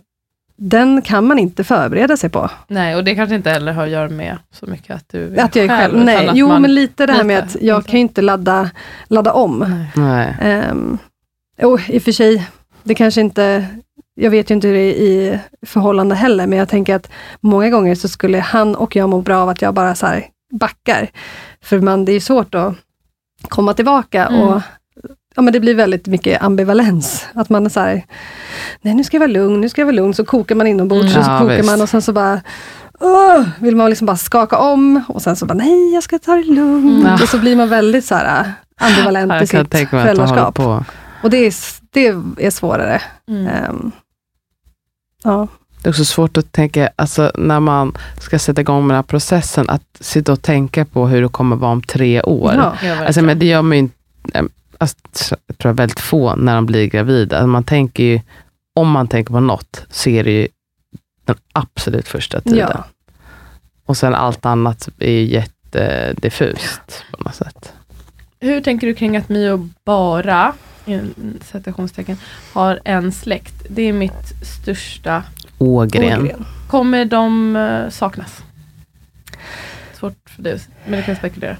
den 0.63 1.01
kan 1.01 1.25
man 1.27 1.39
inte 1.39 1.63
förbereda 1.63 2.17
sig 2.17 2.29
på. 2.29 2.49
Nej, 2.67 2.95
och 2.95 3.03
det 3.03 3.15
kanske 3.15 3.35
inte 3.35 3.49
heller 3.49 3.73
har 3.73 3.83
att 3.83 3.89
göra 3.89 4.09
med 4.09 4.37
så 4.51 4.65
mycket 4.67 4.95
att 4.95 5.09
du 5.09 5.37
Att 5.39 5.55
jag 5.55 5.65
är 5.65 5.69
själv. 5.69 5.93
utan 5.93 6.05
Nej, 6.05 6.27
att 6.27 6.35
jo 6.37 6.47
man- 6.47 6.61
men 6.61 6.75
lite 6.75 7.05
det 7.05 7.13
här 7.13 7.23
med 7.23 7.39
att 7.39 7.55
jag 7.61 7.77
inte. 7.79 7.89
kan 7.89 7.99
ju 7.99 8.01
inte 8.01 8.21
ladda, 8.21 8.69
ladda 9.07 9.31
om. 9.33 9.85
Nej. 9.95 10.35
Um, 10.71 10.97
och 11.61 11.79
i 11.89 11.97
och 11.97 12.01
för 12.03 12.11
sig, 12.11 12.47
det 12.83 12.95
kanske 12.95 13.21
inte, 13.21 13.65
jag 14.15 14.31
vet 14.31 14.51
ju 14.51 14.55
inte 14.55 14.67
hur 14.67 14.73
det 14.75 14.81
är 14.81 14.93
i 15.01 15.39
förhållande 15.65 16.15
heller, 16.15 16.47
men 16.47 16.59
jag 16.59 16.69
tänker 16.69 16.95
att 16.95 17.11
många 17.39 17.69
gånger 17.69 17.95
så 17.95 18.07
skulle 18.07 18.39
han 18.39 18.75
och 18.75 18.95
jag 18.95 19.09
må 19.09 19.21
bra 19.21 19.37
av 19.37 19.49
att 19.49 19.61
jag 19.61 19.73
bara 19.73 19.95
så 19.95 20.05
här 20.07 20.25
backar. 20.53 21.09
För 21.63 21.79
man, 21.79 22.05
det 22.05 22.11
är 22.11 22.13
ju 22.13 22.19
svårt 22.19 22.55
att 22.55 22.73
komma 23.49 23.73
tillbaka 23.73 24.25
Mm. 24.27 24.41
och 24.41 24.61
ja, 25.35 25.41
men 25.41 25.53
det 25.53 25.59
blir 25.59 25.75
väldigt 25.75 26.07
mycket 26.07 26.41
ambivalens. 26.43 27.25
Att 27.33 27.49
man 27.49 27.65
är 27.65 27.69
så 27.69 27.79
här, 27.79 28.05
nej 28.81 28.93
nu 28.93 29.03
ska 29.03 29.15
jag 29.17 29.19
vara 29.19 29.31
lugn, 29.31 29.61
nu 29.61 29.69
ska 29.69 29.81
jag 29.81 29.85
vara 29.85 29.95
lugn, 29.95 30.13
så 30.13 30.25
kokar 30.25 30.55
man 30.55 30.67
inombords 30.67 31.05
Mm. 31.15 31.19
och 31.19 31.25
så 31.25 31.31
Ja, 31.31 31.39
kokar 31.39 31.55
visst. 31.55 31.65
man 31.69 31.81
och 31.81 31.89
sen 31.89 32.01
så 32.01 32.13
bara 32.13 32.41
Åh, 33.03 33.43
vill 33.59 33.75
man 33.75 33.89
liksom 33.89 34.05
bara 34.05 34.17
skaka 34.17 34.57
om 34.57 35.03
och 35.07 35.21
sen 35.21 35.35
så 35.35 35.45
bara, 35.45 35.53
nej 35.53 35.93
jag 35.93 36.03
ska 36.03 36.19
ta 36.19 36.35
det 36.35 36.43
lugnt. 36.43 37.05
Mm. 37.05 37.13
Och 37.13 37.19
så 37.29 37.37
blir 37.37 37.55
man 37.55 37.69
väldigt 37.69 38.05
så 38.05 38.15
här 38.15 38.53
ambivalent 38.79 39.31
Ja, 39.31 39.41
i 39.41 39.47
sitt 39.47 39.89
föräldraskap. 39.89 40.55
på. 40.55 40.85
Och 41.23 41.29
det 41.29 41.37
är, 41.37 41.53
det 41.91 42.07
är 42.45 42.51
svårare. 42.51 43.01
Mm. 43.29 43.47
Ehm, 43.47 43.91
ja. 45.23 45.47
Det 45.81 45.87
är 45.87 45.91
också 45.91 46.05
svårt 46.05 46.37
att 46.37 46.51
tänka, 46.51 46.89
alltså 46.95 47.31
när 47.35 47.59
man 47.59 47.97
ska 48.19 48.39
sätta 48.39 48.61
igång 48.61 48.87
med 48.87 48.93
den 48.93 48.97
här 48.97 49.03
processen, 49.03 49.69
att 49.69 49.83
sitta 49.99 50.31
och 50.31 50.41
tänka 50.41 50.85
på 50.85 51.07
hur 51.07 51.21
det 51.21 51.29
kommer 51.29 51.55
vara 51.55 51.71
om 51.71 51.81
tre 51.81 52.21
år. 52.21 52.53
Ja. 52.83 53.05
Alltså, 53.05 53.21
men 53.21 53.39
det 53.39 53.45
gör 53.45 53.61
man 53.61 53.77
ju 53.77 53.79
inte, 53.79 53.95
alltså, 54.81 55.35
jag 55.47 55.57
tror 55.57 55.73
väldigt 55.73 55.99
få 55.99 56.35
när 56.35 56.55
de 56.55 56.65
blir 56.65 56.85
gravida. 56.85 57.37
Alltså, 57.37 57.47
man 57.47 57.63
tänker 57.63 58.03
ju, 58.03 58.21
om 58.75 58.89
man 58.89 59.07
tänker 59.07 59.33
på 59.33 59.39
något, 59.39 59.85
så 59.89 60.09
är 60.09 60.23
det 60.23 60.31
ju 60.31 60.47
den 61.25 61.35
absolut 61.53 62.07
första 62.07 62.41
tiden. 62.41 62.57
Ja. 62.73 62.85
Och 63.85 63.97
sen 63.97 64.15
allt 64.15 64.45
annat 64.45 64.89
är 64.99 65.11
ju 65.11 65.23
jättediffust 65.23 67.03
på 67.11 67.23
något 67.23 67.35
sätt. 67.35 67.73
Hur 68.39 68.61
tänker 68.61 68.87
du 68.87 68.93
kring 68.93 69.17
att 69.17 69.29
Mio 69.29 69.69
bara, 69.85 70.53
citationstecken, 71.41 72.17
har 72.53 72.79
en 72.85 73.11
släkt? 73.11 73.65
Det 73.69 73.81
är 73.81 73.93
mitt 73.93 74.45
största 74.61 75.23
Ågren. 75.57 76.21
Ågren. 76.21 76.45
Kommer 76.67 77.05
de 77.05 77.55
eh, 77.55 77.89
saknas? 77.89 78.43
Svårt 79.93 80.29
för 80.29 80.43
dig, 80.43 80.59
men 80.85 80.99
du 80.99 81.05
kan 81.05 81.15
spekulera. 81.15 81.57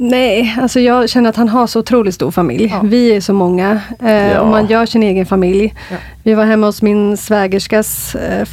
Nej, 0.00 0.56
alltså 0.60 0.80
jag 0.80 1.08
känner 1.10 1.30
att 1.30 1.36
han 1.36 1.48
har 1.48 1.66
så 1.66 1.78
otroligt 1.80 2.14
stor 2.14 2.30
familj. 2.30 2.68
Ja. 2.72 2.80
Vi 2.84 3.16
är 3.16 3.20
så 3.20 3.32
många 3.32 3.80
eh, 4.02 4.10
Ja. 4.32 4.40
och 4.40 4.46
man 4.48 4.66
gör 4.66 4.86
sin 4.86 5.02
egen 5.02 5.26
familj. 5.26 5.74
Ja. 5.90 5.96
Vi 6.22 6.34
var 6.34 6.44
hemma 6.44 6.66
hos 6.66 6.82
min 6.82 7.16
svägerskas 7.16 8.14
eh, 8.14 8.46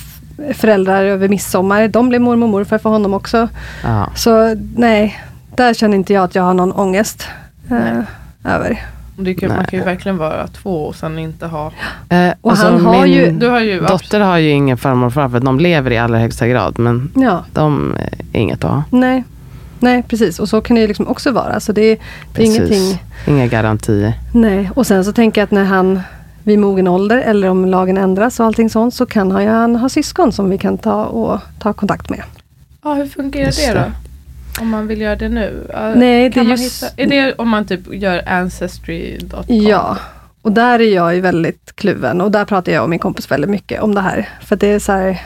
föräldrar 0.53 1.03
över 1.05 1.27
midsommar. 1.29 1.87
De 1.87 2.09
blev 2.09 2.21
mormor 2.21 2.43
och 2.45 2.49
morfar 2.51 2.77
för 2.77 2.89
honom 2.89 3.13
också. 3.13 3.49
Ja. 3.83 4.09
Så 4.15 4.55
nej, 4.75 5.19
där 5.55 5.73
känner 5.73 5.95
inte 5.97 6.13
jag 6.13 6.23
att 6.23 6.35
jag 6.35 6.43
har 6.43 6.53
någon 6.53 6.71
ångest 6.71 7.27
eh, 7.71 8.53
över. 8.55 8.81
Det 9.17 9.33
kan, 9.33 9.49
man 9.55 9.65
kan 9.65 9.79
ju 9.79 9.85
verkligen 9.85 10.17
vara 10.17 10.47
två 10.47 10.85
och 10.85 10.95
sen 10.95 11.19
inte 11.19 11.45
ha... 11.47 11.71
Eh, 12.09 12.29
Och 12.41 12.51
alltså 12.51 12.65
han 12.67 12.85
har 12.85 13.01
min 13.03 13.13
ju- 13.13 13.31
Du 13.31 13.49
har 13.49 13.59
ju... 13.59 13.79
dotter 13.79 14.19
har 14.19 14.37
ju 14.37 14.49
ingen 14.49 14.77
farmor 14.77 15.07
och 15.07 15.13
farfar, 15.13 15.39
de 15.39 15.59
lever 15.59 15.91
i 15.91 15.97
allra 15.97 16.17
högsta 16.19 16.47
grad, 16.47 16.79
men 16.79 17.11
Ja, 17.15 17.43
de 17.53 17.95
är 18.33 18.39
inget 18.39 18.63
att 18.63 18.71
ha. 18.71 18.83
nej. 18.89 19.23
Nej, 19.86 20.03
precis. 20.07 20.39
Och 20.39 20.49
så 20.49 20.61
kan 20.61 20.75
det 20.75 20.81
ju 20.81 20.88
liksom 20.88 21.07
också 21.07 21.31
vara. 21.31 21.59
Så 21.59 21.71
det, 21.71 21.99
det 22.33 22.41
är 22.41 22.45
ingenting. 22.45 23.03
Inga 23.27 23.47
garantier. 23.47 24.13
Nej, 24.33 24.69
och 24.75 24.88
sen 24.88 25.05
så 25.05 25.13
tänker 25.13 25.41
jag 25.41 25.43
att 25.45 25.51
när 25.51 25.63
han 25.63 25.99
vid 26.43 26.59
mogen 26.59 26.88
ålder 26.88 27.17
eller 27.17 27.49
om 27.49 27.65
lagen 27.65 27.97
ändras 27.97 28.39
och 28.39 28.45
allting 28.45 28.69
sånt 28.69 28.93
så 28.93 29.05
kan 29.05 29.31
han, 29.31 29.43
ju- 29.43 29.49
han 29.49 29.75
ha 29.75 29.89
syskon 29.89 30.31
som 30.31 30.49
vi 30.49 30.57
kan 30.57 30.77
ta 30.77 31.05
och 31.05 31.39
ta 31.59 31.73
kontakt 31.73 32.09
med. 32.09 32.21
Ja, 32.83 32.93
hur 32.93 33.07
fungerar 33.07 33.51
det 33.51 33.73
det. 33.73 33.79
då? 33.79 34.61
Om 34.61 34.69
man 34.69 34.88
vill 34.88 35.01
göra 35.01 35.15
det 35.15 35.29
nu? 35.29 35.67
Nej, 35.95 36.23
det 36.23 36.31
kan 36.31 36.43
är 36.45 36.47
man 36.49 36.57
just- 36.61 36.83
hitta, 36.83 37.01
är 37.01 37.07
det 37.07 37.33
om 37.33 37.49
man 37.49 37.65
typ 37.65 37.93
gör 37.93 38.29
ancestry.com? 38.29 39.43
Ja, 39.47 39.97
och 40.41 40.51
där 40.51 40.79
är 40.81 40.93
jag 40.95 41.15
ju 41.15 41.21
väldigt 41.21 41.75
kluven 41.75 42.21
och 42.21 42.31
där 42.31 42.45
pratar 42.45 42.71
jag 42.71 42.83
och 42.83 42.89
min 42.89 42.99
kompis 42.99 43.31
väldigt 43.31 43.49
mycket 43.49 43.81
om 43.81 43.95
det 43.95 44.01
här. 44.01 44.29
För 44.41 44.55
det 44.55 44.67
är 44.67 44.79
så 44.79 44.91
här, 44.91 45.21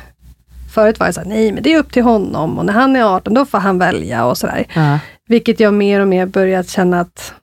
förut 0.70 1.00
var 1.00 1.08
jag 1.08 1.14
så 1.16 1.22
här, 1.22 1.28
nej 1.28 1.52
men 1.52 1.64
det 1.64 1.74
är 1.74 1.80
upp 1.80 1.92
till 1.94 2.04
honom 2.04 2.58
och 2.58 2.66
när 2.66 2.74
han 2.74 2.96
är 2.96 3.04
18 3.16 3.34
då 3.34 3.46
får 3.46 3.58
han 3.58 3.80
välja 3.80 4.26
och 4.26 4.38
sådär. 4.38 4.66
Ja. 4.74 5.00
Vilket 5.28 5.60
jag 5.60 5.74
mer 5.74 6.00
och 6.00 6.08
mer 6.08 6.26
börjat 6.26 6.70
känna 6.70 7.00
att 7.00 7.34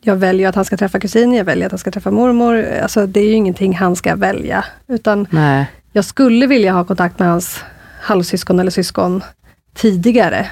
jag 0.00 0.16
väljer 0.16 0.48
att 0.48 0.54
han 0.54 0.64
ska 0.64 0.76
träffa 0.76 1.00
kusin, 1.00 1.32
jag 1.34 1.44
väljer 1.44 1.66
att 1.66 1.72
han 1.72 1.78
ska 1.78 1.90
träffa 1.90 2.10
mormor. 2.10 2.66
Alltså 2.82 3.06
det 3.06 3.20
är 3.20 3.24
ju 3.26 3.32
ingenting 3.32 3.76
han 3.76 3.96
ska 3.96 4.16
välja. 4.16 4.64
Utan 4.88 5.26
Nej, 5.30 5.66
jag 5.92 6.04
skulle 6.04 6.46
vilja 6.46 6.72
ha 6.72 6.84
kontakt 6.84 7.18
med 7.18 7.28
hans 7.28 7.60
halvsyskon 8.00 8.60
eller 8.60 8.70
syskon 8.70 9.24
tidigare. 9.74 10.46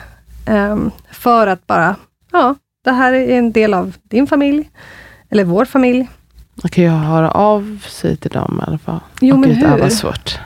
Ehm, 0.46 0.90
för 1.10 1.46
att 1.46 1.66
bara, 1.66 1.96
ja, 2.32 2.54
det 2.84 2.90
här 2.90 3.12
är 3.12 3.38
en 3.38 3.52
del 3.52 3.74
av 3.74 3.92
din 4.02 4.26
familj. 4.26 4.70
Eller 5.30 5.44
vår 5.44 5.64
familj. 5.64 6.08
man 6.62 6.70
kan 6.70 6.84
ju 6.84 6.90
höra 6.90 7.30
av 7.30 7.78
sig 7.88 8.16
till 8.16 8.30
dem 8.30 8.60
i 8.62 8.68
alla 8.68 8.78
fall. 8.78 9.00
Jo 9.20 9.34
Och 9.34 9.40
men 9.40 9.70
var 9.70 9.78
hur? 9.78 9.88
svårt. 9.88 10.38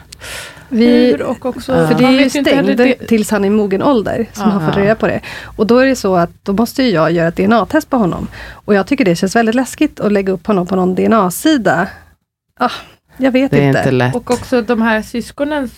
Vi, 0.69 0.87
Hur 1.07 1.23
och 1.23 1.47
också... 1.47 1.73
Ja. 1.77 1.89
För 1.89 1.95
det 1.95 2.03
man 2.03 2.15
är 2.15 2.19
ju 2.19 2.25
vet 2.25 2.35
inte 2.35 2.55
heller 2.55 2.75
stängt 2.75 2.99
det- 3.01 3.07
tills 3.07 3.31
han 3.31 3.45
är 3.45 3.49
i 3.49 3.51
mogen 3.51 3.83
ålder, 3.83 4.27
som 4.33 4.45
Ja. 4.49 4.51
har 4.51 4.67
fått 4.67 4.77
Ja. 4.77 4.83
reda 4.83 4.95
på 4.95 5.07
det. 5.07 5.21
Och 5.57 5.67
då 5.67 5.79
är 5.79 5.87
det 5.87 5.97
så 5.97 6.17
att 6.17 6.31
då 6.43 6.53
måste 6.53 6.83
ju 6.83 6.91
jag 6.91 7.13
göra 7.13 7.29
ett 7.29 7.37
DNA-test 7.37 7.91
på 7.91 7.97
honom. 7.97 8.29
Och 8.51 8.75
jag 8.75 8.87
tycker 8.87 9.05
det 9.05 9.17
känns 9.17 9.37
väldigt 9.37 9.55
läskigt 9.55 10.01
att 10.01 10.13
lägga 10.13 10.33
upp 10.33 10.47
honom 10.47 10.67
på 10.67 10.77
någon 10.77 10.95
DNA-sida. 10.95 11.89
Ah, 12.61 12.71
jag 13.17 13.33
vet 13.33 13.51
Det 13.51 13.59
är 13.59 13.67
inte. 13.69 13.79
inte 13.79 13.91
lätt. 13.91 14.15
Och 14.15 14.31
också 14.31 14.63
de 14.63 14.83
här 14.83 15.03
syskonens 15.03 15.73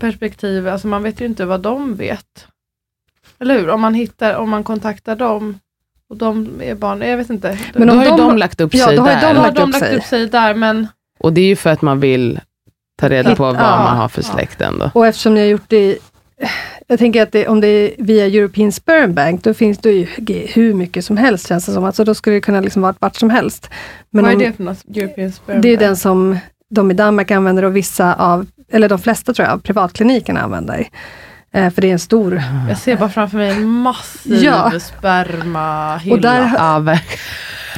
perspektiv, 0.00 0.68
alltså 0.68 0.86
man 0.88 1.02
vet 1.02 1.20
ju 1.20 1.24
inte 1.26 1.44
vad 1.44 1.60
de 1.60 1.94
vet. 1.96 2.46
Eller 3.38 3.58
hur? 3.58 3.68
Om 3.70 3.80
man 3.80 3.94
hittar, 3.94 4.34
om 4.34 4.50
man 4.50 4.64
kontaktar 4.64 5.16
dem 5.16 5.58
och 6.10 6.16
de 6.16 6.50
är 6.60 6.74
barn, 6.74 7.00
jag 7.00 7.16
vet 7.16 7.30
inte. 7.30 7.58
Men 7.74 7.86
då 7.86 7.92
om 7.92 7.98
har 7.98 8.04
ju 8.04 8.10
de 8.10 8.16
de, 8.16 8.22
har- 8.30 8.36
lagt 8.38 8.60
upp 8.60 8.74
Ja, 8.74 8.86
sig 8.86 8.96
då 8.96 9.02
har 9.02 9.08
ju 9.08 9.14
där. 9.14 9.20
de 9.28 9.34
Då 9.34 9.40
har 9.40 9.46
lagt 9.46 9.56
de 9.56 9.62
upp 9.62 9.72
lagt 9.72 9.84
sig. 9.86 9.96
upp 9.96 10.02
sig 10.04 10.26
där 10.26 10.54
men 10.54 10.86
Och 11.18 11.32
det 11.32 11.40
är 11.40 11.46
ju 11.46 11.56
för 11.56 11.70
att 11.70 11.82
man 11.82 12.00
vill 12.00 12.40
ta 13.00 13.08
reda 13.08 13.36
på 13.36 13.42
vad 13.44 13.54
Ja. 13.56 13.60
man 13.84 13.96
har 13.96 14.08
för 14.08 14.22
Ja. 14.22 14.28
släkt 14.34 14.60
ändå. 14.60 14.90
Och 14.94 15.06
eftersom 15.06 15.34
ni 15.34 15.40
har 15.40 15.46
gjort 15.46 15.64
det 15.68 15.98
jag 16.86 16.98
tänker 16.98 17.22
att 17.22 17.32
det, 17.32 17.48
om 17.48 17.60
det 17.60 17.68
är 17.68 17.90
via 17.98 18.26
European 18.26 18.72
Sperm 18.72 19.14
Bank, 19.14 19.44
då 19.44 19.54
finns 19.54 19.78
det 19.78 19.90
ju 19.90 20.06
hur 20.54 20.74
mycket 20.74 21.04
som 21.04 21.16
helst 21.16 21.48
känns 21.48 21.66
det 21.66 21.72
som. 21.72 21.84
Alltså 21.84 22.04
då 22.04 22.14
skulle 22.14 22.36
det 22.36 22.40
kunna 22.40 22.60
liksom 22.60 22.82
vara 22.82 22.94
vart 22.98 23.16
som 23.16 23.30
helst. 23.30 23.70
Men 24.10 24.24
vad 24.24 24.32
är 24.32 24.36
det 24.36 24.52
för 24.52 24.62
något? 24.64 24.84
European 24.96 25.32
Sperm 25.32 25.60
det 25.60 25.68
är 25.68 25.70
ju 25.70 25.76
Bank? 25.76 25.88
den 25.88 25.96
som 25.96 26.38
de 26.70 26.90
i 26.90 26.94
Danmark 26.94 27.30
använder 27.30 27.62
och 27.64 27.76
vissa 27.76 28.14
av, 28.14 28.46
eller 28.72 28.88
de 28.88 28.98
flesta 28.98 29.32
tror 29.34 29.46
jag, 29.48 29.54
av 29.54 29.58
privatklinikerna 29.58 30.40
använder. 30.40 30.88
Eh, 31.54 31.70
för 31.70 31.82
det 31.82 31.88
är 31.88 31.92
en 31.92 31.98
stor 31.98 32.42
Jag 32.68 32.78
ser 32.78 32.96
bara 32.96 33.08
framför 33.08 33.36
mig 33.36 33.50
en 33.50 33.66
massiv 33.68 34.42
Ja. 34.44 34.72
spermahylla. 34.80 36.14
Och 36.14 36.20
där- 36.20 36.50
Ja. 36.56 36.98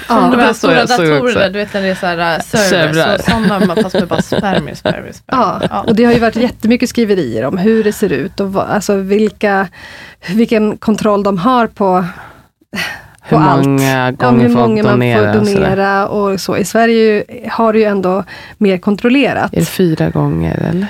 Som 0.09 0.16
Ja, 0.16 0.30
de 0.30 0.36
här 0.42 0.52
stora 0.52 0.84
datorerna, 0.86 1.48
du 1.48 1.59
vet 1.59 1.74
när 1.74 1.82
det 1.82 1.88
är 1.88 1.94
så 1.94 2.06
här 2.06 2.34
äh, 2.34 2.40
servers, 2.42 3.24
sådana 3.24 3.76
fast 3.76 3.94
med 3.94 4.09
bara 4.09 4.22
spermier, 4.22 4.74
spermier, 4.74 5.12
Ja, 5.26 5.61
spermier. 5.61 5.86
och 5.88 5.94
det 5.96 6.04
har 6.04 6.12
ju 6.12 6.18
varit 6.18 6.36
jättemycket 6.36 6.88
skriverier 6.88 7.44
om 7.44 7.59
hur 7.59 7.84
det 7.84 7.92
ser 7.92 8.12
ut 8.12 8.40
och 8.40 8.52
vad, 8.52 8.66
alltså 8.66 8.96
vilka, 8.96 9.68
vilken 10.34 10.76
kontroll 10.76 11.22
de 11.22 11.38
har 11.38 11.66
på, 11.66 12.04
Hur 13.22 13.36
på 13.38 13.42
allt. 13.42 13.66
många 13.66 14.04
Ja, 14.06 14.11
gånger 14.11 14.48
hur 14.48 14.54
många 14.54 14.82
man 14.82 15.00
får 15.00 15.28
och 15.28 15.34
donera 15.34 16.09
och 16.09 16.40
så. 16.40 16.56
I 16.56 16.64
Sverige 16.64 17.24
har 17.50 17.72
det 17.72 17.78
ju 17.78 17.84
ändå 17.84 18.24
mer 18.59 18.78
kontrollerat. 18.78 19.52
Är 19.54 19.61
det 19.61 19.66
fyra 19.66 20.11
gånger 20.11 20.54
eller? 20.70 20.86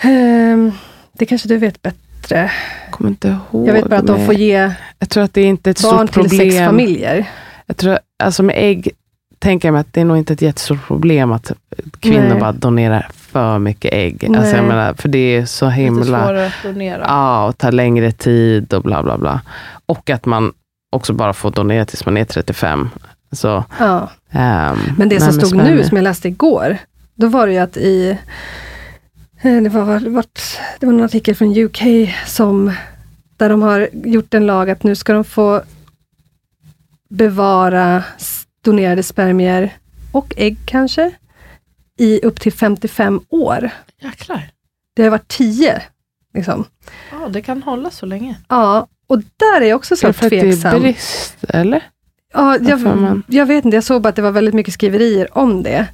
Ehm, 0.00 0.72
det 1.12 1.26
kanske 1.26 1.48
du 1.48 1.56
vet 1.56 1.82
bättre. 1.82 2.50
Jag 2.84 2.90
kommer 2.90 3.10
inte 3.10 3.28
ihåg. 3.52 3.68
Jag 3.68 3.72
vet 3.72 3.84
bara 3.86 3.98
att 4.00 4.06
de 4.06 4.26
får 4.26 4.34
ge 4.34 4.72
Jag 4.98 5.08
tror 5.08 5.22
att 5.24 5.34
det 5.34 5.40
är 5.40 5.46
inte 5.46 5.70
ett 5.70 5.82
barn 5.82 6.08
stort 6.08 6.22
till 6.22 6.30
sex 6.38 6.40
problem. 6.54 6.66
familjer. 6.66 7.26
Jag 7.66 7.76
tror, 7.76 7.98
alltså 8.20 8.42
med 8.42 8.54
ägg 8.58 8.90
tänker 9.38 9.68
jag 9.68 9.72
mig 9.72 9.80
att 9.80 9.92
det 9.92 10.00
är 10.00 10.04
nog 10.04 10.16
inte 10.18 10.32
ett 10.32 10.42
jättestort 10.42 10.86
problem 10.86 11.32
att 11.32 11.52
kvinnor 12.00 12.28
Nej. 12.28 12.40
bara 12.40 12.52
donerar 12.52 13.08
för 13.12 13.58
mycket 13.58 13.94
ägg. 13.94 14.36
Alltså 14.36 14.56
jag 14.56 14.64
menar, 14.64 14.94
för 14.94 15.08
det 15.08 15.18
är 15.36 15.44
så 15.46 15.64
Lite 15.66 15.80
himla... 15.80 16.04
svårare 16.04 16.46
att 16.46 16.62
donera. 16.62 17.04
Ja, 17.08 17.46
och 17.46 17.58
tar 17.58 17.72
längre 17.72 18.12
tid 18.12 18.74
och 18.74 18.82
bla 18.82 19.02
bla 19.02 19.18
bla. 19.18 19.40
Och 19.86 20.10
att 20.10 20.26
man 20.26 20.52
också 20.92 21.12
bara 21.12 21.32
får 21.32 21.50
donera 21.50 21.84
tills 21.84 22.06
man 22.06 22.16
är 22.16 22.24
35. 22.24 22.88
Så, 23.32 23.64
Ja. 23.78 24.10
ehm, 24.30 24.78
Men 24.98 25.08
det 25.08 25.20
som 25.20 25.32
stod 25.32 25.56
nu, 25.56 25.84
som 25.84 25.96
jag 25.96 26.04
läste 26.04 26.28
igår, 26.28 26.76
då 27.14 27.28
var 27.28 27.46
det 27.46 27.52
ju 27.52 27.58
att 27.58 27.76
i 27.76 28.18
eh, 29.42 29.56
det 29.62 29.68
var, 29.68 30.10
vart, 30.10 30.40
det 30.80 30.86
var 30.86 30.92
en 30.92 31.04
artikel 31.04 31.34
från 31.34 31.58
UK 31.58 31.82
som 32.26 32.72
där 33.36 33.48
de 33.48 33.62
har 33.62 33.88
gjort 33.92 34.34
en 34.34 34.46
lag 34.46 34.70
att 34.70 34.82
nu 34.82 34.94
ska 34.96 35.12
de 35.12 35.24
få 35.24 35.62
bevara 37.10 38.04
donerade 38.64 39.02
spermier 39.02 39.70
och 40.12 40.34
ägg 40.36 40.56
kanske 40.66 41.10
i 41.98 42.20
upp 42.20 42.40
till 42.40 42.52
55 42.52 43.20
år. 43.28 43.70
Jäklar. 44.02 44.50
Det 44.96 45.02
har 45.02 45.10
varit 45.10 45.28
10. 45.28 45.82
Liksom. 46.34 46.64
Ja, 47.10 47.28
det 47.28 47.42
kan 47.42 47.62
hålla 47.62 47.90
så 47.90 48.06
länge. 48.06 48.36
Ja, 48.48 48.86
och 49.06 49.18
där 49.18 49.60
är 49.60 49.64
jag 49.66 49.76
också 49.76 49.94
Är 49.94 49.96
det 49.96 50.00
så 50.00 50.12
för 50.12 50.26
att 50.26 50.30
det 50.30 50.38
är 50.38 50.42
tveksam. 50.42 50.82
brist, 50.82 51.36
eller? 51.48 51.82
Ja, 52.32 52.58
jag, 52.60 52.80
man- 52.80 53.22
jag 53.26 53.46
vet 53.46 53.64
inte, 53.64 53.76
jag 53.76 53.84
såg 53.84 54.02
bara 54.02 54.08
att 54.08 54.16
det 54.16 54.22
var 54.22 54.30
väldigt 54.30 54.54
mycket 54.54 54.74
skriverier 54.74 55.38
om 55.38 55.62
det. 55.62 55.86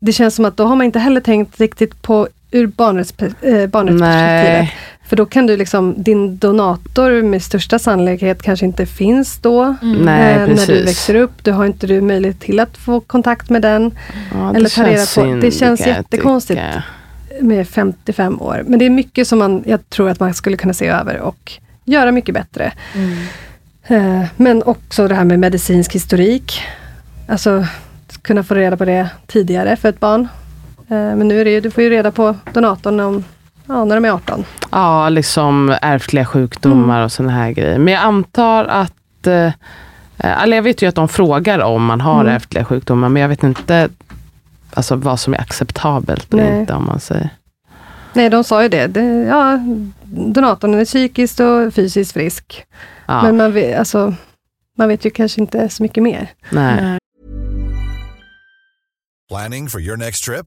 Det 0.00 0.12
känns 0.12 0.34
som 0.34 0.44
att 0.44 0.56
då 0.56 0.64
har 0.64 0.76
man 0.76 0.86
inte 0.86 0.98
heller 0.98 1.20
tänkt 1.20 1.60
riktigt 1.60 2.02
på 2.02 2.28
ur 2.50 2.64
eh, 2.64 2.70
barnrättsperspektivet. 2.70 4.70
För 5.12 5.16
då 5.16 5.26
kan 5.26 5.46
du 5.46 5.56
liksom, 5.56 5.94
din 6.02 6.38
donator 6.38 7.22
med 7.22 7.42
största 7.42 7.78
sannolikhet 7.78 8.42
kanske 8.42 8.66
inte 8.66 8.86
finns 8.86 9.38
då. 9.38 9.62
Mm. 9.82 9.98
Nej, 10.04 10.34
eh, 10.34 10.46
när 10.48 10.66
du 10.66 10.82
växer 10.82 11.14
upp, 11.14 11.32
du 11.44 11.52
har 11.52 11.64
inte 11.66 11.86
du 11.86 12.00
möjlighet 12.00 12.40
till 12.40 12.60
att 12.60 12.76
få 12.76 13.00
kontakt 13.00 13.50
med 13.50 13.62
den 13.62 13.90
ja, 14.34 14.38
det 14.38 14.56
eller 14.56 14.68
ta 14.68 14.82
reda 14.82 14.96
känns 14.96 15.14
på- 15.14 15.24
det 15.40 15.50
känns 15.50 15.86
jättekonstigt. 15.86 16.60
tycka. 16.60 16.82
med 17.40 17.68
55 17.68 18.40
år. 18.42 18.62
Men 18.66 18.78
det 18.78 18.84
är 18.86 18.90
mycket 18.90 19.28
som 19.28 19.38
man, 19.38 19.62
jag 19.66 19.90
tror 19.90 20.08
att 20.10 20.20
man 20.20 20.34
skulle 20.34 20.56
kunna 20.56 20.74
se 20.74 20.86
över 20.86 21.18
och 21.20 21.52
göra 21.84 22.12
mycket 22.12 22.34
bättre. 22.34 22.72
Mm. 22.94 23.18
Eh, 24.22 24.26
Men 24.36 24.62
också 24.62 25.08
det 25.08 25.14
här 25.14 25.24
med 25.24 25.38
medicinsk 25.38 25.94
historik. 25.94 26.60
Alltså 27.28 27.64
kunna 28.22 28.42
få 28.42 28.54
reda 28.54 28.76
på 28.76 28.84
det 28.84 29.08
tidigare 29.26 29.76
för 29.76 29.88
ett 29.88 30.00
barn. 30.00 30.28
Eh, 30.88 30.94
Men 31.16 31.28
nu 31.28 31.40
är 31.40 31.44
det 31.44 31.50
ju, 31.50 31.60
du 31.60 31.70
får 31.70 31.84
ju 31.84 31.90
reda 31.90 32.10
på 32.10 32.36
donatorn 32.52 33.00
om, 33.00 33.24
ja, 33.66 33.84
när 33.84 33.94
de 33.94 34.04
är 34.04 34.10
18. 34.10 34.44
Ja, 34.70 35.08
liksom 35.08 35.76
ärftliga 35.82 36.24
sjukdomar 36.24 36.94
Mm. 36.94 37.04
och 37.04 37.12
sådana 37.12 37.32
här 37.32 37.50
grejer. 37.50 37.78
Men 37.78 37.94
jag 37.94 38.02
antar 38.02 38.64
att, 38.64 39.26
eh, 39.26 39.52
eller 40.18 40.56
jag 40.56 40.62
vet 40.62 40.82
ju 40.82 40.86
att 40.88 40.94
de 40.94 41.08
frågar 41.08 41.58
om 41.58 41.84
man 41.84 42.00
har 42.00 42.20
Mm. 42.20 42.34
ärftliga 42.36 42.64
sjukdomar, 42.64 43.08
men 43.08 43.22
jag 43.22 43.28
vet 43.28 43.42
inte 43.42 43.88
alltså, 44.74 44.96
vad 44.96 45.20
som 45.20 45.34
är 45.34 45.40
acceptabelt 45.40 46.34
och 46.34 46.40
Nej. 46.40 46.60
inte 46.60 46.72
om 46.74 46.86
man 46.86 47.00
säger. 47.00 47.28
Nej, 48.12 48.30
de 48.30 48.44
sa 48.44 48.62
ju 48.62 48.68
det. 48.68 48.86
det 48.86 49.02
ja, 49.04 49.58
donatorn 50.04 50.74
är 50.74 50.84
psykiskt 50.84 51.40
och 51.40 51.74
fysiskt 51.74 52.12
frisk. 52.12 52.64
Ja, 53.06 53.22
Men 53.22 53.36
man 53.36 53.52
vet, 53.52 53.78
alltså, 53.78 54.14
man 54.78 54.88
vet 54.88 55.04
ju 55.06 55.10
kanske 55.10 55.40
inte 55.40 55.68
så 55.68 55.82
mycket 55.82 56.02
mer. 56.02 56.28
nej. 56.50 56.76
Nej. 56.82 56.98
Planning 59.30 59.68
for 59.68 59.80
your 59.80 59.96
next 59.96 60.24
trip? 60.24 60.46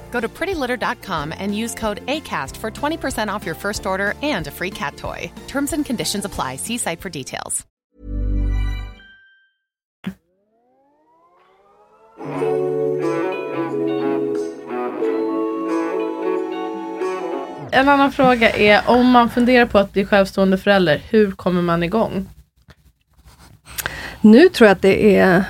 Go 0.11 0.21
to 0.21 0.29
prettylitter.com 0.29 1.33
and 1.39 1.57
use 1.57 1.75
code 1.75 2.05
ACAST 2.05 2.57
for 2.57 2.69
20% 2.69 3.33
off 3.33 3.45
your 3.45 3.55
first 3.55 3.85
order 3.85 4.13
and 4.21 4.47
a 4.47 4.51
free 4.51 4.71
cat 4.71 4.97
toy. 4.97 5.31
Terms 5.47 5.73
and 5.73 5.85
conditions 5.85 6.25
apply. 6.25 6.57
See 6.57 6.77
site 6.77 7.01
for 7.01 7.09
details. 7.09 7.65
En 17.73 17.89
annan 17.89 18.11
fråga 18.11 18.49
är 18.49 18.89
om 18.89 19.11
man 19.11 19.29
funderar 19.29 19.65
på 19.65 19.79
att 19.79 19.93
bli 19.93 20.05
självstående 20.05 20.57
förälder, 20.57 21.01
hur 21.09 21.31
kommer 21.31 21.61
man 21.61 21.83
igång? 21.83 22.29
Nu 24.21 24.49
tror 24.49 24.67
jag 24.67 24.75
att 24.75 24.81
det 24.81 25.17
är 25.17 25.43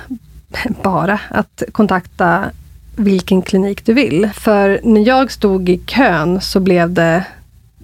bara 0.82 1.20
att 1.30 1.62
kontakta 1.72 2.50
vilken 2.96 3.42
klinik 3.42 3.86
du 3.86 3.92
vill. 3.92 4.30
För 4.34 4.80
när 4.82 5.06
jag 5.06 5.32
stod 5.32 5.68
i 5.68 5.78
kön 5.78 6.40
så 6.40 6.60
blev 6.60 6.92
det 6.92 7.24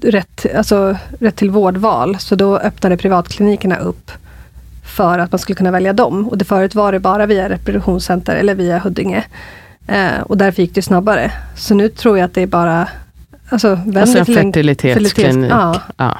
rätt, 0.02 0.46
alltså, 0.56 0.96
rätt 1.20 1.36
till 1.36 1.50
vårdval. 1.50 2.16
Så 2.18 2.34
då 2.34 2.58
öppnade 2.58 2.96
privatklinikerna 2.96 3.76
upp 3.76 4.10
för 4.96 5.18
att 5.18 5.32
man 5.32 5.38
skulle 5.38 5.56
kunna 5.56 5.70
välja 5.70 5.92
dem. 5.92 6.28
Och 6.28 6.38
det 6.38 6.44
förut 6.44 6.74
var 6.74 6.92
det 6.92 7.00
bara 7.00 7.26
via 7.26 7.48
reproduktionscenter 7.48 8.36
eller 8.36 8.54
via 8.54 8.78
Huddinge. 8.78 9.24
Eh, 9.86 10.20
och 10.26 10.36
därför 10.36 10.62
gick 10.62 10.74
det 10.74 10.82
snabbare. 10.82 11.32
Så 11.56 11.74
nu 11.74 11.88
tror 11.88 12.18
jag 12.18 12.24
att 12.24 12.34
det 12.34 12.42
är 12.42 12.46
bara 12.46 12.88
Alltså, 13.50 13.78
Alltså 13.96 14.18
en 14.18 14.26
fertilitetsklinik. 14.26 15.50
Ja, 15.52 15.82
Ja. 15.96 16.18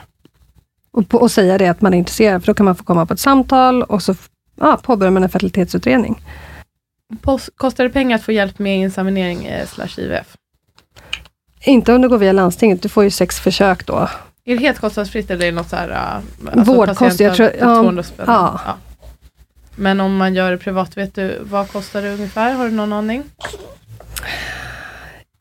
och, 0.91 1.09
på, 1.09 1.19
och 1.19 1.31
säga 1.31 1.59
det 1.59 1.69
att 1.69 1.81
man 1.81 1.95
är 1.95 1.99
intresserad, 1.99 2.43
för 2.43 2.47
då 2.47 2.55
kan 2.55 2.65
man 2.65 2.77
få 2.77 2.85
komma 2.85 3.07
på 3.07 3.15
ett 3.15 3.21
samtal 3.21 3.83
och 3.83 4.03
så 4.03 4.15
ja, 4.61 4.79
påbörjar 4.83 5.11
man 5.11 5.23
en 5.23 5.29
fertilitetsutredning. 5.29 6.21
Kostar 7.57 7.85
det 7.85 7.91
pengar 7.91 8.17
att 8.17 8.25
få 8.25 8.33
hjälp 8.33 8.59
med 8.59 8.79
inseminering 8.79 9.47
eh, 9.47 9.67
slash 9.67 9.99
IVF? 9.99 10.37
Inte 11.61 11.95
om 11.95 12.03
du 12.03 12.09
går 12.09 12.19
via 12.19 12.33
landstinget, 12.33 12.83
du 12.83 12.89
får 12.89 13.05
ju 13.05 13.11
sex 13.11 13.41
försök 13.41 13.87
då. 13.87 14.09
Är 14.45 14.55
det 14.55 14.61
helt 14.61 14.79
kostnadsfritt 14.79 15.31
eller 15.31 15.47
är 15.47 15.51
det 15.51 15.57
något 15.57 15.69
så 15.69 15.77
här... 15.77 16.21
Uh, 16.57 16.65
Vårdkost, 16.65 17.21
jag 17.21 17.37
tror- 17.37 17.53
ja, 17.59 17.75
200 17.75 18.03
spänn? 18.03 18.25
ja. 18.29 18.77
Men 19.77 20.01
om 20.01 20.17
man 20.17 20.35
gör 20.35 20.51
det 20.51 20.59
privat, 20.59 20.97
vet 20.97 21.15
du 21.15 21.39
vad 21.43 21.69
kostar 21.73 22.03
det 22.03 22.15
ungefär? 22.15 22.53
Har 22.55 22.65
du 22.65 22.71
någon 22.71 22.93
aning? 22.93 23.23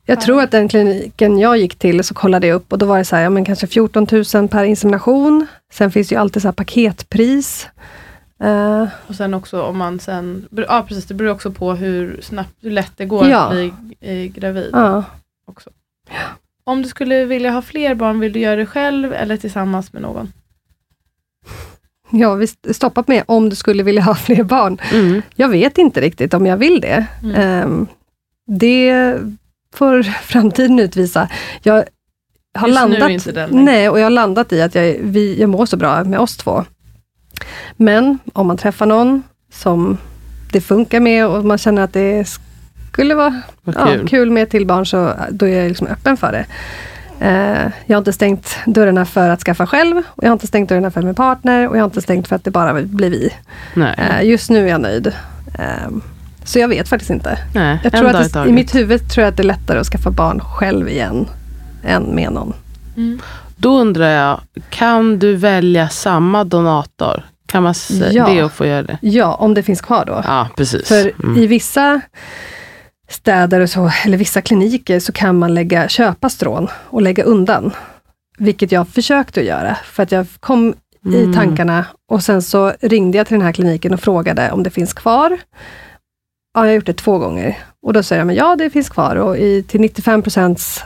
Jag 0.05 0.22
tror 0.22 0.41
att 0.41 0.51
den 0.51 0.70
kliniken 0.70 1.39
jag 1.39 1.57
gick 1.57 1.80
till, 1.80 2.03
så 2.03 2.13
kollade 2.13 2.47
jag 2.47 2.55
upp 2.55 2.72
och 2.72 2.78
då 2.78 2.86
var 2.86 2.97
det 2.97 3.05
så 3.05 3.15
här, 3.15 3.24
ja, 3.24 3.30
men 3.30 3.45
kanske 3.45 3.68
14 3.68 4.07
000 4.34 4.47
per 4.47 4.63
insemination. 4.63 5.47
Sen 5.74 5.91
finns 5.91 6.07
det 6.07 6.15
ju 6.15 6.22
alltid 6.22 6.41
så 6.41 6.47
här 6.47 6.53
paketpris. 6.53 7.68
Eh, 8.40 8.88
Och 9.08 9.16
sen 9.16 9.34
också 9.34 9.62
om 9.62 9.78
man 9.78 10.00
sen, 10.00 10.48
ja 10.68 10.86
precis 10.88 11.06
det 11.06 11.14
beror 11.14 11.32
också 11.32 11.52
på 11.52 11.74
hur 11.74 12.20
snabbt, 12.22 12.54
hur 12.62 12.72
lätt 12.72 12.92
det 12.98 13.06
går 13.06 13.28
Ja. 13.28 13.40
att 13.46 13.52
bli 13.52 13.74
eh, 14.00 14.32
gravid. 14.32 14.70
ja. 14.74 15.04
Också. 15.48 15.70
Om 16.64 16.82
du 16.82 16.90
skulle 16.90 17.26
vilja 17.26 17.52
ha 17.52 17.62
fler 17.62 17.96
barn, 17.96 18.20
vill 18.20 18.34
du 18.34 18.40
göra 18.40 18.56
det 18.56 18.66
själv 18.66 19.14
eller 19.14 19.38
tillsammans 19.38 19.94
med 19.94 20.02
någon? 20.02 20.32
ja, 22.12 22.36
vi 22.36 22.48
stoppar 22.74 23.04
med 23.08 23.24
om 23.28 23.50
du 23.50 23.56
skulle 23.56 23.84
vilja 23.84 24.02
ha 24.02 24.16
fler 24.28 24.44
barn. 24.44 24.82
Mm. 24.94 25.22
Jag 25.36 25.50
vet 25.50 25.78
inte 25.78 26.02
riktigt 26.02 26.34
om 26.34 26.46
jag 26.46 26.58
vill 26.58 26.82
det. 26.82 27.06
Mm. 27.24 27.36
Ehm, 27.36 27.88
det 28.48 29.18
får 29.74 30.04
framtiden 30.24 30.80
utvisa. 30.80 31.30
Jag 31.64 31.84
har 32.58 32.68
Just 32.68 32.80
landat, 32.82 33.10
inte 33.10 33.32
den 33.32 33.50
längre. 33.50 33.64
nej, 33.64 33.90
och 33.90 34.00
jag 34.00 34.06
har 34.06 34.10
landat 34.10 34.54
i 34.54 34.62
att 34.62 34.76
jag, 34.76 34.98
vi, 35.02 35.40
jag 35.40 35.50
mår 35.50 35.66
så 35.66 35.78
bra 35.78 36.04
med 36.04 36.20
oss 36.20 36.38
två. 36.38 36.66
Men 37.78 38.20
om 38.34 38.48
man 38.48 38.58
träffar 38.58 38.86
någon 38.86 39.24
som 39.52 39.98
det 40.52 40.62
funkar 40.62 41.00
med 41.00 41.28
och 41.28 41.46
man 41.46 41.58
känner 41.58 41.82
att 41.82 41.94
det 41.94 42.28
skulle 42.92 43.16
vara 43.16 43.42
Vad 43.64 43.76
ja, 43.76 43.86
kul. 43.86 44.08
kul. 44.08 44.32
med 44.32 44.50
till 44.50 44.66
barn, 44.66 44.86
så 44.86 45.14
då 45.32 45.48
är 45.48 45.62
jag 45.62 45.68
liksom 45.68 45.88
öppen 45.88 46.18
för 46.18 46.32
det. 46.32 46.46
Eh, 47.20 47.72
jag 47.86 47.96
har 47.96 47.98
inte 47.98 48.14
stängt 48.14 48.58
dörrarna 48.66 49.06
för 49.06 49.30
att 49.30 49.42
skaffa 49.42 49.68
själv, 49.68 49.98
och 50.08 50.24
jag 50.24 50.30
har 50.30 50.34
inte 50.34 50.48
stängt 50.48 50.70
dörrarna 50.70 50.92
för 50.92 51.02
min 51.02 51.16
partner, 51.16 51.68
och 51.68 51.76
jag 51.78 51.82
har 51.82 51.86
inte 51.86 52.02
stängt 52.02 52.28
för 52.28 52.36
att 52.36 52.44
det 52.44 52.52
bara 52.52 52.74
blir 52.74 53.10
vi. 53.10 53.34
Nej. 53.74 53.96
Eh, 53.98 54.30
just 54.30 54.50
nu 54.50 54.66
är 54.66 54.72
jag 54.72 54.82
nöjd. 54.82 55.08
Eh, 55.60 55.90
så 56.44 56.60
jag 56.60 56.68
vet 56.68 56.88
faktiskt 56.88 57.12
inte. 57.12 57.40
Nej. 57.54 57.80
Jag 57.84 57.94
tror 57.94 58.10
att 58.16 58.34
det, 58.34 58.46
I 58.48 58.52
mitt 58.52 58.76
huvud 58.76 59.10
tror 59.10 59.24
jag 59.24 59.32
att 59.32 59.38
det 59.38 59.44
är 59.44 59.48
lättare 59.48 59.80
att 59.80 59.88
skaffa 59.88 60.12
barn 60.12 60.40
själv 60.40 60.90
igen, 60.90 61.28
än 61.84 62.04
med 62.04 62.32
någon. 62.32 62.54
Mm. 62.98 63.20
Då 63.58 63.80
undrar 63.80 64.10
jag, 64.10 64.39
kan 64.70 65.20
du 65.20 65.36
välja 65.36 65.89
samma 65.89 66.43
donator? 66.43 67.24
Kan 67.45 67.64
man 67.64 67.74
säga 67.74 68.12
Ja. 68.12 68.28
det 68.34 68.43
och 68.43 68.51
få 68.51 68.66
göra 68.66 68.84
det? 68.84 68.97
Ja, 69.01 69.34
om 69.36 69.53
det 69.53 69.64
finns 69.64 69.82
kvar 69.82 70.05
då. 70.05 70.22
Ja, 70.26 70.47
precis. 70.58 70.88
För 70.88 71.12
Mm. 71.24 71.38
i 71.38 71.47
vissa 71.47 72.01
städer 73.10 73.60
och 73.60 73.70
så, 73.70 73.91
eller 74.05 74.18
vissa 74.18 74.41
kliniker, 74.41 74.99
så 74.99 75.12
kan 75.12 75.39
man 75.39 75.53
lägga, 75.53 75.88
köpa 75.88 76.30
strån 76.30 76.68
och 76.89 77.01
lägga 77.01 77.24
undan. 77.24 77.72
Vilket 78.38 78.72
jag 78.72 78.88
försökte 78.88 79.39
att 79.39 79.45
göra, 79.45 79.78
för 79.86 80.03
att 80.03 80.12
jag 80.12 80.26
kom 80.39 80.74
i 81.05 81.22
Mm. 81.22 81.34
tankarna 81.34 81.86
och 82.12 82.24
sen 82.24 82.41
så 82.41 82.74
ringde 82.82 83.18
jag 83.18 83.28
till 83.28 83.34
den 83.38 83.45
här 83.45 83.51
kliniken 83.53 83.93
och 83.93 83.99
frågade 83.99 84.51
om 84.51 84.64
det 84.64 84.70
finns 84.70 84.93
kvar. 84.93 85.38
Ja, 86.53 86.62
jag 86.62 86.68
har 86.70 86.76
gjort 86.76 86.86
det 86.86 86.93
två 86.93 87.18
gånger. 87.18 87.58
Och 87.84 87.93
då 87.93 88.03
säger 88.03 88.26
de, 88.26 88.34
ja 88.34 88.55
det 88.55 88.70
finns 88.70 88.89
kvar 88.89 89.16
och 89.16 89.38
i, 89.38 89.64
till 89.64 89.82
95 89.82 90.22
procents 90.22 90.84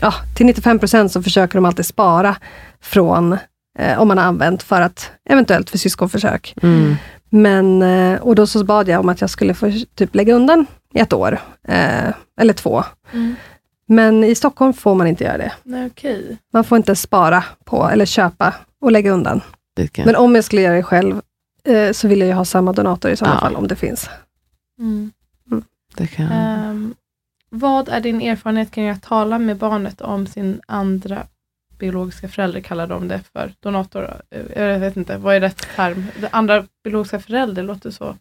Ja, 0.00 0.14
till 0.36 0.46
95 0.46 0.78
procent 0.78 1.12
så 1.12 1.22
försöker 1.22 1.54
de 1.54 1.64
alltid 1.64 1.86
spara 1.86 2.36
från 2.80 3.38
eh, 3.78 4.00
om 4.00 4.08
man 4.08 4.18
har 4.18 4.24
använt 4.24 4.62
för 4.62 4.80
att 4.80 5.10
eventuellt 5.30 5.70
för 5.70 5.78
syskonförsök. 5.78 6.54
Mm. 6.62 6.94
Men, 7.30 7.82
eh, 7.82 8.20
och 8.20 8.34
då 8.34 8.46
så 8.46 8.64
bad 8.64 8.88
jag 8.88 9.00
om 9.00 9.08
att 9.08 9.20
jag 9.20 9.30
skulle 9.30 9.54
få 9.54 9.72
typ 9.94 10.14
lägga 10.14 10.34
undan 10.34 10.66
i 10.94 10.98
ett 10.98 11.12
år, 11.12 11.40
eh, 11.68 12.08
eller 12.40 12.52
två. 12.52 12.84
Mm. 13.12 13.34
Men 13.86 14.24
i 14.24 14.34
Stockholm 14.34 14.72
får 14.72 14.94
man 14.94 15.06
inte 15.06 15.24
göra 15.24 15.38
det. 15.38 15.52
Nej, 15.62 15.86
okej. 15.86 16.38
Man 16.52 16.64
får 16.64 16.76
inte 16.78 16.96
spara 16.96 17.44
på, 17.64 17.88
eller 17.88 18.04
köpa 18.06 18.54
och 18.80 18.92
lägga 18.92 19.10
undan. 19.10 19.40
Det 19.76 19.88
kan- 19.88 20.04
Men 20.06 20.16
om 20.16 20.34
jag 20.34 20.44
skulle 20.44 20.62
göra 20.62 20.74
det 20.74 20.82
själv, 20.82 21.20
eh, 21.64 21.92
så 21.92 22.08
vill 22.08 22.18
jag 22.20 22.26
ju 22.28 22.32
ha 22.34 22.44
samma 22.44 22.72
donator 22.72 23.10
i 23.10 23.16
sådana 23.16 23.34
Ja. 23.36 23.40
fall, 23.40 23.56
om 23.56 23.68
det 23.68 23.76
finns. 23.76 24.10
Mm. 24.80 25.12
det 25.96 26.06
kan. 26.06 26.26
Ehm, 26.26 26.94
vad 27.50 27.88
är 27.88 28.00
din 28.00 28.20
erfarenhet 28.22 28.70
kring 28.70 28.88
att 28.88 29.02
tala 29.02 29.38
med 29.38 29.56
barnet 29.56 30.00
om 30.00 30.26
sin 30.26 30.60
andra 30.66 31.22
biologiska 31.78 32.28
förälder, 32.28 32.60
kallar 32.60 32.86
de 32.86 33.08
det 33.08 33.20
för, 33.32 33.52
donator? 33.60 34.10
Eh, 34.30 34.62
Jag 34.62 34.78
vet 34.78 34.96
inte, 34.96 35.16
vad 35.16 35.36
är 35.36 35.40
rätt 35.40 35.66
term? 35.76 36.06
Det 36.20 36.28
andra 36.30 36.64
biologiska 36.84 37.20
förälder 37.20 37.62
låter 37.62 37.90
så. 37.90 38.16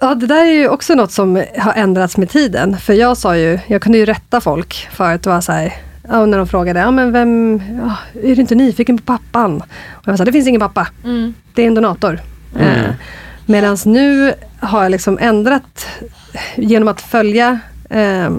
Ja, 0.00 0.14
det 0.14 0.26
där 0.26 0.44
är 0.44 0.52
ju 0.52 0.68
också 0.68 0.94
något 0.94 1.12
som 1.12 1.44
har 1.58 1.72
ändrats 1.74 2.16
med 2.16 2.30
tiden. 2.30 2.76
För 2.76 2.92
jag 2.92 3.16
sa 3.16 3.36
ju, 3.36 3.58
jag 3.66 3.82
kunde 3.82 3.98
ju 3.98 4.04
rätta 4.04 4.40
folk 4.40 4.74
förut. 4.92 5.22
Det 5.22 5.30
var 5.30 5.40
så 5.40 5.52
här, 5.52 5.72
ja, 6.08 6.26
när 6.26 6.38
de 6.38 6.46
frågade, 6.46 6.80
ja, 6.80 6.90
men 6.90 7.12
vem, 7.12 7.62
ja, 7.82 7.96
är 8.22 8.34
du 8.34 8.40
inte 8.40 8.54
nyfiken 8.54 8.98
på 8.98 9.04
pappan? 9.04 9.62
Och 9.90 10.08
jag 10.08 10.18
sa, 10.18 10.24
det 10.24 10.32
finns 10.32 10.48
ingen 10.48 10.60
pappa. 10.60 10.88
Mm. 11.04 11.34
Det 11.54 11.62
är 11.62 11.66
en 11.66 11.74
donator. 11.74 12.20
Mm. 12.56 12.68
Eh, 12.84 12.90
Medan 13.46 13.76
nu 13.86 14.34
har 14.60 14.82
jag 14.82 14.90
liksom 14.90 15.18
ändrat 15.20 15.86
genom 16.56 16.88
att 16.88 17.00
följa 17.00 17.58
eh, 17.90 18.30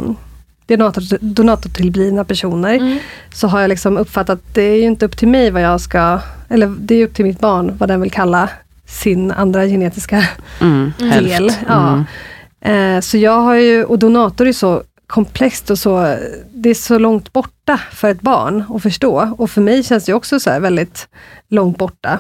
donator, 0.68 1.18
donatortillblivna 1.22 2.24
personer. 2.24 2.76
Mm. 2.76 2.98
Så 3.34 3.48
har 3.48 3.62
jag 3.62 3.70
liksom 3.70 3.98
uppfattat 3.98 4.40
att 4.40 4.56
det 4.56 4.62
är 4.62 4.76
ju 4.76 4.84
inte 4.84 5.06
upp 5.06 5.18
till 5.18 5.28
mig 5.28 5.52
vad 5.52 5.62
jag 5.62 5.82
ska, 5.82 6.20
eller 6.50 6.76
det 6.80 6.96
är 6.96 7.06
upp 7.06 7.14
till 7.14 7.26
mitt 7.26 7.40
barn 7.40 7.78
vad 7.78 7.90
den 7.90 8.02
vill 8.02 8.12
kalla 8.12 8.50
sin 8.86 9.32
andra 9.32 9.66
genetiska 9.66 10.28
Mm. 10.62 10.92
Del. 10.98 11.54
Ja. 11.68 12.06
Mm. 12.62 12.98
Eh, 12.98 13.02
så 13.02 13.18
jag 13.18 13.42
har 13.42 13.56
ju, 13.56 13.84
och 13.84 14.00
donator 14.00 14.48
är 14.48 14.54
så 14.54 14.84
komplext 15.08 15.70
och 15.70 15.80
så, 15.80 16.18
det 16.54 16.70
är 16.70 16.74
så 16.74 17.00
långt 17.00 17.34
borta 17.34 17.80
för 17.92 18.12
ett 18.12 18.22
barn 18.22 18.64
att 18.70 18.82
förstå. 18.82 19.36
Och 19.38 19.50
för 19.52 19.62
mig 19.62 19.84
känns 19.84 20.06
det 20.06 20.14
också 20.14 20.40
så 20.40 20.50
här 20.50 20.60
väldigt 20.60 21.08
långt 21.48 21.78
borta. 21.78 22.20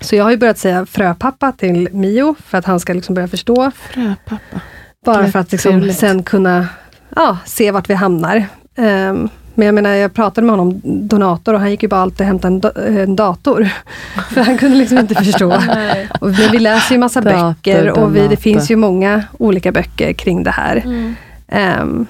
Så 0.00 0.16
jag 0.16 0.24
har 0.24 0.30
ju 0.30 0.36
börjat 0.36 0.58
säga 0.58 0.86
fröpappa 0.86 1.52
till 1.52 1.88
Mio, 1.92 2.34
för 2.46 2.58
att 2.58 2.64
han 2.64 2.80
ska 2.80 2.92
liksom 2.92 3.14
börja 3.14 3.28
förstå. 3.28 3.70
Fröpappa. 3.90 4.60
Bara 5.04 5.28
för 5.28 5.38
att 5.38 5.52
liksom 5.52 5.92
sen 5.92 6.22
kunna 6.22 6.68
ja, 7.16 7.38
se 7.44 7.70
vart 7.70 7.90
vi 7.90 7.94
hamnar. 7.94 8.44
Ehm, 8.76 9.28
Men 9.54 9.66
jag 9.66 9.74
menar, 9.74 9.90
jag 9.90 10.14
pratade 10.14 10.46
med 10.46 10.56
honom 10.56 10.80
donator 10.84 11.54
och 11.54 11.60
han 11.60 11.70
gick 11.70 11.82
ju 11.82 11.88
bara 11.88 12.00
alltid 12.00 12.20
och 12.20 12.26
hämtade 12.26 12.54
en, 12.54 12.60
da- 12.60 13.02
en 13.02 13.16
dator. 13.16 13.68
För 14.34 14.40
han 14.40 14.58
kunde 14.58 14.76
liksom 14.76 14.98
inte 14.98 15.14
förstå. 15.14 15.48
Nej. 15.66 16.08
Och, 16.20 16.28
men 16.28 16.50
vi 16.52 16.58
läser 16.58 16.94
ju 16.94 16.98
massa 16.98 17.20
Dator, 17.20 17.48
böcker 17.54 17.90
och 17.90 18.16
vi, 18.16 18.28
det 18.28 18.36
finns 18.36 18.70
ju 18.70 18.76
många 18.76 19.24
olika 19.38 19.72
böcker 19.72 20.12
kring 20.12 20.42
det 20.44 20.50
här. 20.50 20.76
Mm. 20.76 21.14
Ehm, 21.48 22.06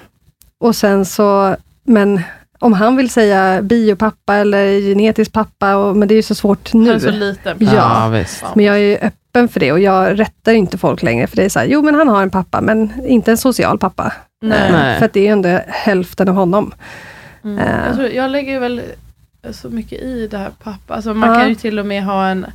och 0.59 0.75
sen 0.75 1.05
så, 1.05 1.55
men 1.83 2.21
om 2.59 2.73
han 2.73 2.97
vill 2.97 3.09
säga 3.09 3.61
biopappa 3.61 4.35
eller 4.35 4.79
genetisk 4.81 5.31
pappa, 5.31 5.75
och, 5.75 5.97
men 5.97 6.07
det 6.07 6.13
är 6.13 6.15
ju 6.15 6.21
så 6.23 6.35
svårt 6.35 6.73
nu. 6.73 6.85
Han 6.87 6.95
är 6.95 6.99
så 6.99 7.11
liten. 7.11 7.57
Ja. 7.59 7.73
Ja, 7.75 8.07
visst. 8.09 8.43
Men 8.55 8.65
jag 8.65 8.75
är 8.75 8.79
ju 8.79 8.97
öppen 9.33 9.47
för 9.49 9.59
det 9.59 9.71
och 9.71 9.79
jag 9.79 10.19
rättar 10.19 10.53
inte 10.53 10.77
folk 10.77 11.03
längre. 11.03 11.27
För 11.27 11.35
det 11.35 11.43
är 11.45 11.49
så 11.49 11.59
här, 11.59 11.65
jo 11.65 11.81
men 11.81 11.95
han 11.95 12.07
har 12.07 12.21
en 12.23 12.29
pappa, 12.29 12.61
men 12.61 12.91
inte 13.05 13.31
en 13.31 13.37
social 13.37 13.77
pappa. 13.77 14.13
Nej. 14.41 14.69
Eh. 14.93 14.99
För 14.99 15.05
att 15.05 15.13
det 15.13 15.19
är 15.19 15.23
ju 15.23 15.29
ändå 15.29 15.59
hälften 15.67 16.29
av 16.29 16.35
honom. 16.35 16.73
Mm. 17.43 17.59
Eh. 17.59 17.85
Jag, 17.87 17.95
tror, 17.95 18.07
jag 18.09 18.31
lägger 18.31 18.59
väl 18.59 18.81
så 19.51 19.69
mycket 19.69 20.01
i 20.01 20.27
det 20.27 20.37
här 20.37 20.51
pappa. 20.63 20.93
Alltså 20.93 21.13
man 21.13 21.29
Ja. 21.29 21.35
kan 21.39 21.49
ju 21.49 21.55
till 21.55 21.79
och 21.79 21.85
med 21.85 22.03
ha 22.03 22.27
en 22.27 22.45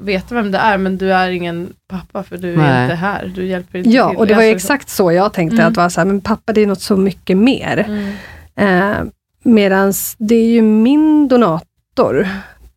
veta 0.00 0.34
vem 0.34 0.50
det 0.52 0.58
är 0.58 0.78
men 0.78 0.98
du 0.98 1.12
är 1.12 1.30
ingen 1.30 1.72
pappa 1.88 2.22
för 2.22 2.36
du 2.36 2.52
är 2.52 2.56
Nej. 2.56 2.82
inte 2.82 2.94
här. 2.94 3.32
Du 3.34 3.46
hjälper 3.46 3.78
inte 3.78 3.90
Ja, 3.90 4.08
till. 4.08 4.18
och 4.18 4.26
det 4.26 4.34
var 4.34 4.42
ju 4.42 4.52
Alltså, 4.52 4.64
exakt 4.72 4.88
så 4.88 5.12
jag 5.12 5.32
tänkte, 5.32 5.56
Mm. 5.56 5.68
att 5.68 5.76
vara 5.76 5.90
så 5.90 6.00
här, 6.00 6.06
men 6.06 6.20
pappa 6.20 6.52
det 6.52 6.60
är 6.60 6.66
något 6.66 6.80
så 6.80 6.96
mycket 6.96 7.36
mer. 7.36 7.84
Mm. 7.88 8.90
Eh, 8.92 8.96
medans 9.42 10.16
det 10.18 10.34
är 10.34 10.46
ju 10.46 10.62
min 10.62 11.28
donator, 11.28 12.28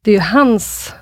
det 0.02 0.12
är 0.12 0.16
ju 0.16 0.22
hans 0.22 0.94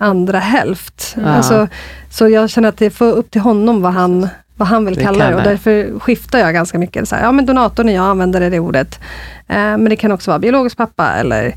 andra 0.00 0.38
hälft. 0.38 1.16
Ja. 1.16 1.28
Alltså, 1.28 1.68
så 2.10 2.28
jag 2.28 2.50
känner 2.50 2.68
att 2.68 2.78
det 2.78 2.90
får 2.90 3.12
upp 3.12 3.30
till 3.30 3.40
honom 3.40 3.82
vad 3.82 3.92
han, 3.92 4.28
vad 4.56 4.68
han 4.68 4.84
vill 4.84 4.94
Det 4.94 5.02
kalla 5.02 5.30
det 5.30 5.36
och 5.36 5.42
därför 5.42 5.98
skiftar 5.98 6.38
jag 6.38 6.54
ganska 6.54 6.78
mycket. 6.78 7.08
Så 7.08 7.14
här, 7.16 7.22
ja 7.22 7.32
men 7.32 7.46
donatorn, 7.46 7.88
jag 7.88 8.04
använder 8.04 8.50
det 8.50 8.60
ordet. 8.60 9.00
Eh, 9.48 9.56
men 9.56 9.84
det 9.84 9.96
kan 9.96 10.12
också 10.12 10.30
vara 10.30 10.38
biologisk 10.38 10.76
pappa 10.76 11.12
eller 11.12 11.54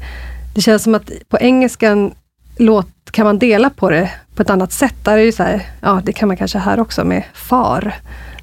det 0.56 0.62
känns 0.62 0.84
som 0.84 0.96
att 0.96 1.12
på 1.30 1.38
engelskan 1.38 2.14
låt, 2.58 2.88
kan 3.12 3.26
man 3.26 3.40
dela 3.40 3.70
på 3.70 3.90
det 3.90 4.12
på 4.36 4.42
ett 4.42 4.50
annat 4.50 4.72
sätt. 4.72 4.96
Där 5.04 5.14
är 5.14 5.18
det 5.18 5.24
ju 5.24 5.32
så 5.32 5.44
här, 5.44 5.62
ja 5.82 6.02
det 6.04 6.14
kan 6.14 6.28
man 6.28 6.38
kanske 6.38 6.58
här 6.58 6.80
också 6.80 7.04
med 7.04 7.24
far. 7.34 7.94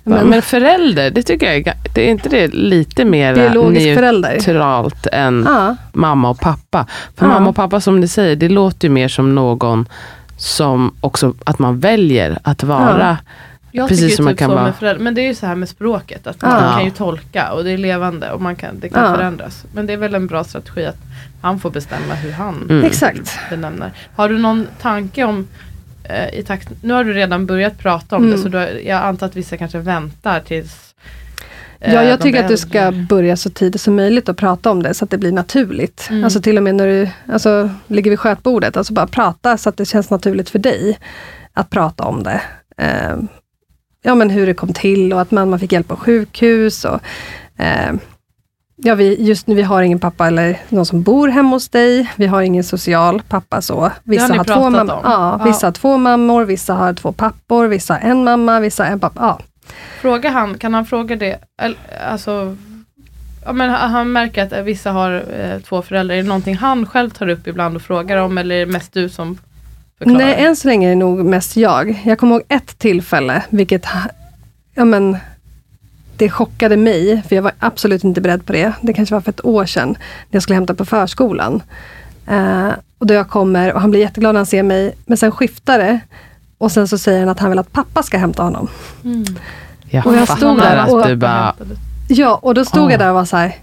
Men, 0.04 0.28
Men, 0.28 0.42
förälder, 0.42 1.10
det 1.10 1.22
tycker 1.22 1.46
jag 1.46 1.56
är, 1.68 1.74
det 1.94 2.00
är 2.06 2.10
inte 2.10 2.28
det 2.28 2.54
lite 2.54 3.04
mer 3.04 3.34
biologisk 3.34 3.96
förälder. 3.98 4.30
neutralt 4.30 5.06
än 5.06 5.42
Ja, 5.48 5.76
mamma 5.92 6.30
och 6.30 6.40
pappa? 6.40 6.86
För 7.16 7.26
Ja. 7.26 7.32
mamma 7.32 7.48
och 7.50 7.56
pappa 7.56 7.80
som 7.80 8.00
ni 8.00 8.08
säger, 8.08 8.36
det 8.36 8.48
låter 8.48 8.88
ju 8.88 8.94
mer 8.94 9.08
som 9.08 9.34
någon 9.34 9.88
som 10.36 10.94
också, 11.00 11.34
att 11.44 11.58
man 11.58 11.80
väljer 11.80 12.38
att 12.42 12.62
vara. 12.64 13.18
Jag 13.72 13.88
Precis 13.88 14.16
som 14.16 14.24
man 14.24 14.32
typ 14.34 14.38
kan 14.38 14.48
så 14.50 14.54
vara- 14.54 14.64
med 14.64 14.74
föräldrar, 14.74 15.04
men 15.04 15.14
det 15.14 15.20
är 15.20 15.26
ju 15.26 15.34
så 15.34 15.46
här 15.46 15.54
med 15.54 15.68
språket, 15.68 16.26
att 16.26 16.42
man 16.42 16.64
Ja. 16.64 16.72
kan 16.72 16.84
ju 16.84 16.90
tolka 16.90 17.52
och 17.52 17.64
det 17.64 17.70
är 17.70 17.78
levande 17.78 18.30
och 18.30 18.40
man 18.42 18.56
kan, 18.56 18.80
det 18.80 18.88
kan 18.88 19.04
Ja. 19.10 19.14
förändras. 19.16 19.64
Men 19.74 19.86
det 19.86 19.92
är 19.92 19.96
väl 19.96 20.14
en 20.14 20.26
bra 20.26 20.44
strategi 20.44 20.86
att 20.86 20.96
han 21.42 21.60
får 21.60 21.70
bestämma 21.70 22.14
hur 22.14 22.32
han 22.32 22.66
Mm. 22.70 22.90
benämner. 23.50 23.92
Har 24.16 24.28
du 24.28 24.38
någon 24.38 24.66
tanke 24.82 25.24
om 25.24 25.48
eh, 26.04 26.38
i 26.38 26.42
takt, 26.42 26.68
nu 26.82 26.92
har 26.94 27.04
du 27.04 27.12
redan 27.12 27.46
börjat 27.46 27.78
prata 27.78 28.16
om 28.16 28.24
Mm. 28.24 28.36
det 28.36 28.50
så 28.50 28.58
har- 28.58 28.80
jag 28.86 29.02
antar 29.02 29.26
att 29.26 29.36
vissa 29.36 29.56
kanske 29.56 29.78
väntar 29.78 30.40
tills 30.40 30.94
eh, 31.80 31.94
Ja, 31.94 32.02
jag 32.02 32.18
de 32.18 32.22
tycker 32.22 32.42
att 32.42 32.48
du 32.48 32.56
ska 32.56 32.92
börja 33.08 33.36
så 33.36 33.50
tidigt 33.50 33.80
som 33.80 33.96
möjligt 33.96 34.28
och 34.28 34.36
prata 34.36 34.70
om 34.70 34.82
det 34.82 34.94
så 34.94 35.04
att 35.04 35.10
det 35.10 35.18
blir 35.18 35.32
naturligt. 35.32 36.06
Mm. 36.10 36.24
Alltså 36.24 36.40
till 36.40 36.56
och 36.56 36.62
med 36.62 36.74
när 36.74 36.86
du 36.86 37.08
alltså, 37.32 37.70
ligger 37.86 38.10
vid 38.10 38.20
skötbordet, 38.20 38.76
alltså 38.76 38.92
bara 38.92 39.06
prata 39.06 39.56
så 39.56 39.68
att 39.68 39.76
det 39.76 39.84
känns 39.84 40.10
naturligt 40.10 40.50
för 40.50 40.58
dig 40.58 40.98
att 41.52 41.70
prata 41.70 42.04
om 42.04 42.22
det. 42.22 42.40
Eh, 42.78 43.16
ja 44.02 44.14
men 44.14 44.30
hur 44.30 44.46
det 44.46 44.54
kom 44.54 44.72
till 44.72 45.12
och 45.12 45.20
att 45.20 45.30
mamma 45.30 45.58
fick 45.58 45.72
hjälp 45.72 45.88
på 45.88 45.96
sjukhus. 45.96 46.84
Och, 46.84 47.00
eh, 47.58 47.92
ja, 48.82 48.94
vi, 48.94 49.16
just 49.24 49.46
nu 49.46 49.54
vi 49.54 49.62
har 49.62 49.82
ingen 49.82 49.98
pappa 49.98 50.26
eller 50.26 50.58
någon 50.68 50.86
som 50.86 51.02
bor 51.02 51.28
hemma 51.28 51.50
hos 51.50 51.68
dig. 51.68 52.10
Vi 52.16 52.26
har 52.26 52.42
ingen 52.42 52.64
social 52.64 53.22
pappa 53.28 53.62
så. 53.62 53.90
Vissa 54.02 54.28
ni 54.28 54.36
har 54.36 54.44
två 54.44 54.52
pratat 54.54 54.72
mammor. 54.72 54.92
om. 54.94 55.00
Ja, 55.04 55.38
Ja. 55.38 55.44
vissa 55.44 55.66
har 55.66 55.72
två 55.72 55.96
mammor, 55.96 56.44
vissa 56.44 56.74
har 56.74 56.92
två 56.94 57.12
pappor, 57.12 57.66
vissa 57.66 57.94
har 57.94 58.00
en 58.00 58.24
mamma, 58.24 58.60
vissa 58.60 58.84
har 58.84 58.90
en 58.90 59.00
pappa. 59.00 59.20
Ja. 59.22 59.40
Fråga 60.00 60.30
han, 60.30 60.58
kan 60.58 60.74
han 60.74 60.86
fråga 60.86 61.16
det? 61.16 61.38
Alltså, 62.10 62.56
ja, 63.44 63.52
men 63.52 63.70
han 63.70 64.12
märker 64.12 64.42
att 64.58 64.64
vissa 64.66 64.90
har 64.92 65.24
eh, 65.40 65.58
två 65.60 65.82
föräldrar. 65.82 66.14
Är 66.16 66.22
det 66.22 66.28
någonting 66.28 66.56
han 66.56 66.86
själv 66.86 67.10
tar 67.10 67.28
upp 67.28 67.46
ibland 67.46 67.76
och 67.76 67.82
frågar 67.82 68.16
om 68.16 68.38
eller 68.38 68.54
är 68.54 68.66
det 68.66 68.72
mest 68.72 68.92
du 68.92 69.08
som 69.08 69.38
förklarar? 69.98 70.18
Nej, 70.18 70.44
än 70.44 70.56
så 70.56 70.68
länge 70.68 70.86
är 70.86 70.90
det 70.90 70.96
nog 70.96 71.24
mest 71.24 71.56
jag. 71.56 72.02
Jag 72.04 72.18
kommer 72.18 72.34
ihåg 72.34 72.42
ett 72.48 72.78
tillfälle, 72.78 73.42
vilket 73.50 73.86
ja, 74.74 74.84
men, 74.84 75.16
det 76.20 76.30
chockade 76.30 76.76
mig, 76.76 77.22
för 77.28 77.36
jag 77.36 77.42
var 77.42 77.52
absolut 77.58 78.04
inte 78.04 78.20
beredd 78.20 78.46
på 78.46 78.52
det. 78.52 78.72
Det 78.80 78.92
kanske 78.92 79.14
var 79.14 79.20
för 79.22 79.30
ett 79.30 79.44
år 79.44 79.66
sedan, 79.66 79.88
när 79.88 79.96
jag 80.36 80.42
skulle 80.42 80.54
hämta 80.54 80.74
på 80.74 80.84
förskolan. 80.84 81.62
Eh, 82.26 82.68
och 82.98 83.06
då 83.06 83.14
jag 83.14 83.28
kommer 83.28 83.72
och 83.72 83.80
han 83.80 83.90
blir 83.90 84.00
jätteglad 84.00 84.34
när 84.34 84.38
han 84.38 84.46
ser 84.46 84.62
mig, 84.62 84.94
men 85.06 85.16
sen 85.16 85.32
skiftar 85.32 85.78
det. 85.78 86.00
Och 86.58 86.72
sen 86.72 86.88
så 86.88 86.98
säger 86.98 87.20
han 87.20 87.28
att 87.28 87.38
han 87.40 87.50
vill 87.50 87.58
att 87.58 87.72
pappa 87.72 88.02
ska 88.02 88.18
hämta 88.18 88.42
honom. 88.42 88.68
Mm. 89.04 89.24
Jag 89.90 90.06
Och 90.06 90.14
jag 90.16 90.28
stod 90.28 90.58
där 90.58 90.94
och- 90.94 91.18
bara, 91.18 91.54
Ja, 92.08 92.38
och 92.42 92.54
då 92.54 92.64
stod 92.64 92.88
Ah. 92.88 92.90
jag 92.90 93.00
där 93.00 93.08
och 93.08 93.14
var 93.14 93.24
så 93.24 93.36
här, 93.36 93.54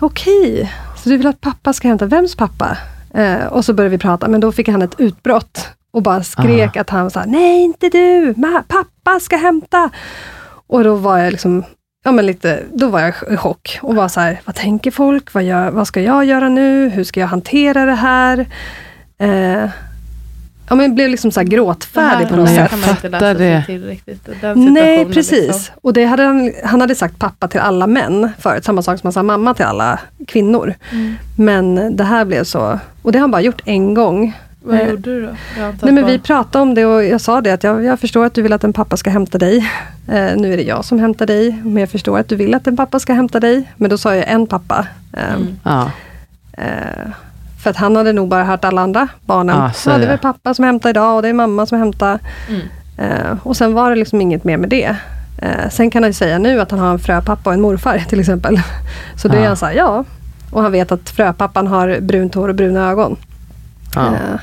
okej, 0.00 0.72
så 0.96 1.08
du 1.08 1.16
vill 1.16 1.26
att 1.26 1.40
pappa 1.40 1.72
ska 1.72 1.88
hämta, 1.88 2.06
vems 2.06 2.36
pappa? 2.36 2.76
Eh, 3.14 3.46
och 3.46 3.64
så 3.64 3.74
började 3.74 3.96
vi 3.96 3.98
prata, 3.98 4.28
men 4.28 4.40
då 4.40 4.52
fick 4.52 4.68
han 4.68 4.82
ett 4.82 4.94
utbrott 5.00 5.68
och 5.90 6.02
bara 6.02 6.22
skrek 6.22 6.76
att 6.76 6.90
han 6.90 7.10
sa, 7.10 7.24
nej 7.26 7.62
inte 7.64 7.88
du, 7.88 8.32
ma- 8.36 8.62
pappa 8.68 9.20
ska 9.20 9.36
hämta. 9.36 9.90
Och 10.72 10.84
då 10.84 10.94
var 10.94 11.18
jag 11.18 11.30
liksom, 11.30 11.64
ja 12.04 12.12
men 12.12 12.26
lite, 12.26 12.62
då 12.72 12.88
var 12.88 13.00
jag 13.00 13.14
i 13.30 13.36
chock 13.36 13.78
och 13.82 13.94
var 13.94 14.08
så 14.08 14.20
här, 14.20 14.40
vad 14.44 14.54
tänker 14.54 14.90
folk? 14.90 15.34
Vad, 15.34 15.44
gör, 15.44 15.70
vad 15.70 15.86
ska 15.86 16.00
jag 16.00 16.24
göra 16.24 16.48
nu? 16.48 16.88
Hur 16.88 17.04
ska 17.04 17.20
jag 17.20 17.26
hantera 17.26 17.86
det 17.86 17.94
här? 17.94 18.46
Eh, 19.18 19.70
ja 20.68 20.74
men 20.74 20.94
blev 20.94 21.10
liksom 21.10 21.30
så 21.30 21.40
här 21.40 21.46
gråtfärdig 21.46 22.28
på 22.28 22.36
något 22.36 22.48
sätt. 22.48 22.58
jag 22.58 22.70
kan 22.70 22.80
man 22.80 22.90
inte 22.90 23.08
läsa 23.08 23.34
sig 23.34 23.34
det. 23.34 23.64
till 23.66 23.86
riktigt. 23.86 24.28
Nej, 24.56 25.04
precis. 25.04 25.46
Liksom. 25.46 25.74
Och 25.82 25.92
det 25.92 26.04
hade 26.04 26.22
han, 26.22 26.52
han 26.64 26.80
hade 26.80 26.94
sagt 26.94 27.18
pappa 27.18 27.48
till 27.48 27.60
alla 27.60 27.86
män 27.86 28.30
förut, 28.38 28.64
samma 28.64 28.82
sak 28.82 29.00
som 29.00 29.06
han 29.06 29.12
sa 29.12 29.22
mamma 29.22 29.54
till 29.54 29.64
alla 29.64 30.00
kvinnor. 30.26 30.74
Mm. 30.92 31.14
Men 31.36 31.96
det 31.96 32.04
här 32.04 32.24
blev 32.24 32.44
så, 32.44 32.78
och 33.02 33.12
det 33.12 33.18
har 33.18 33.20
han 33.20 33.30
bara 33.30 33.42
gjort 33.42 33.62
en 33.64 33.94
gång. 33.94 34.38
Vad 34.62 34.74
Eh, 34.80 34.88
gjorde 34.88 35.02
du 35.14 35.26
då? 35.26 35.32
Nej, 35.82 35.92
men 35.92 36.06
vi 36.06 36.18
pratade 36.18 36.62
om 36.62 36.74
det 36.74 36.84
och 36.86 37.04
jag 37.04 37.20
sa 37.20 37.40
det 37.40 37.50
att 37.52 37.64
jag, 37.64 37.84
jag 37.84 38.00
förstår 38.00 38.24
att 38.24 38.34
du 38.34 38.42
vill 38.42 38.52
att 38.52 38.64
en 38.64 38.72
pappa 38.72 38.96
ska 38.96 39.10
hämta 39.10 39.38
dig. 39.38 39.56
Eh, 40.08 40.36
nu 40.36 40.52
är 40.52 40.56
det 40.56 40.62
jag 40.62 40.84
som 40.84 40.98
hämtar 40.98 41.26
dig, 41.26 41.60
men 41.64 41.76
jag 41.76 41.90
förstår 41.90 42.18
att 42.18 42.28
du 42.28 42.36
vill 42.36 42.54
att 42.54 42.66
en 42.66 42.76
pappa 42.76 42.98
ska 43.00 43.12
hämta 43.12 43.40
dig. 43.40 43.72
Men 43.76 43.90
då 43.90 43.98
sa 43.98 44.14
jag 44.16 44.28
en 44.28 44.46
pappa. 44.46 44.86
Eh, 45.12 45.34
Mm. 45.34 45.88
eh, 46.52 47.10
för 47.62 47.70
att 47.70 47.76
han 47.76 47.96
hade 47.96 48.12
nog 48.12 48.28
bara 48.28 48.44
hört 48.44 48.64
alla 48.64 48.80
andra 48.82 49.08
barnen. 49.26 49.56
Ah, 49.56 49.64
Ja, 49.66 49.72
så 49.72 49.90
det 49.90 49.96
är 49.96 50.00
ja. 50.00 50.06
väl 50.08 50.18
pappa 50.18 50.54
som 50.54 50.64
hämtar 50.64 50.90
idag 50.90 51.16
och 51.16 51.22
det 51.22 51.28
är 51.28 51.32
mamma 51.32 51.66
som 51.66 51.78
hämtar. 51.78 52.18
Mm. 52.48 52.60
Eh, 52.96 53.36
och 53.42 53.56
sen 53.56 53.72
var 53.74 53.90
det 53.90 53.96
liksom 53.96 54.20
inget 54.20 54.44
mer 54.44 54.56
med 54.56 54.68
det. 54.68 54.96
Eh, 55.38 55.68
sen 55.70 55.90
kan 55.90 56.02
han 56.02 56.10
ju 56.10 56.14
säga 56.14 56.38
nu 56.38 56.60
att 56.60 56.70
han 56.70 56.80
har 56.80 56.90
en 56.90 56.98
fröpappa 56.98 57.50
och 57.50 57.54
en 57.54 57.60
morfar 57.60 57.98
till 58.08 58.20
exempel. 58.20 58.60
Så 59.16 59.28
det 59.28 59.38
är 59.38 59.46
han 59.46 59.56
såhär, 59.56 59.72
ja. 59.72 60.04
Och 60.50 60.62
han 60.62 60.72
vet 60.72 60.92
att 60.92 61.10
fröpappan 61.10 61.66
har 61.66 62.00
brunt 62.00 62.34
hår 62.34 62.48
och 62.48 62.54
bruna 62.54 62.90
ögon. 62.90 63.16
ja. 63.94 64.06
Eh, 64.06 64.40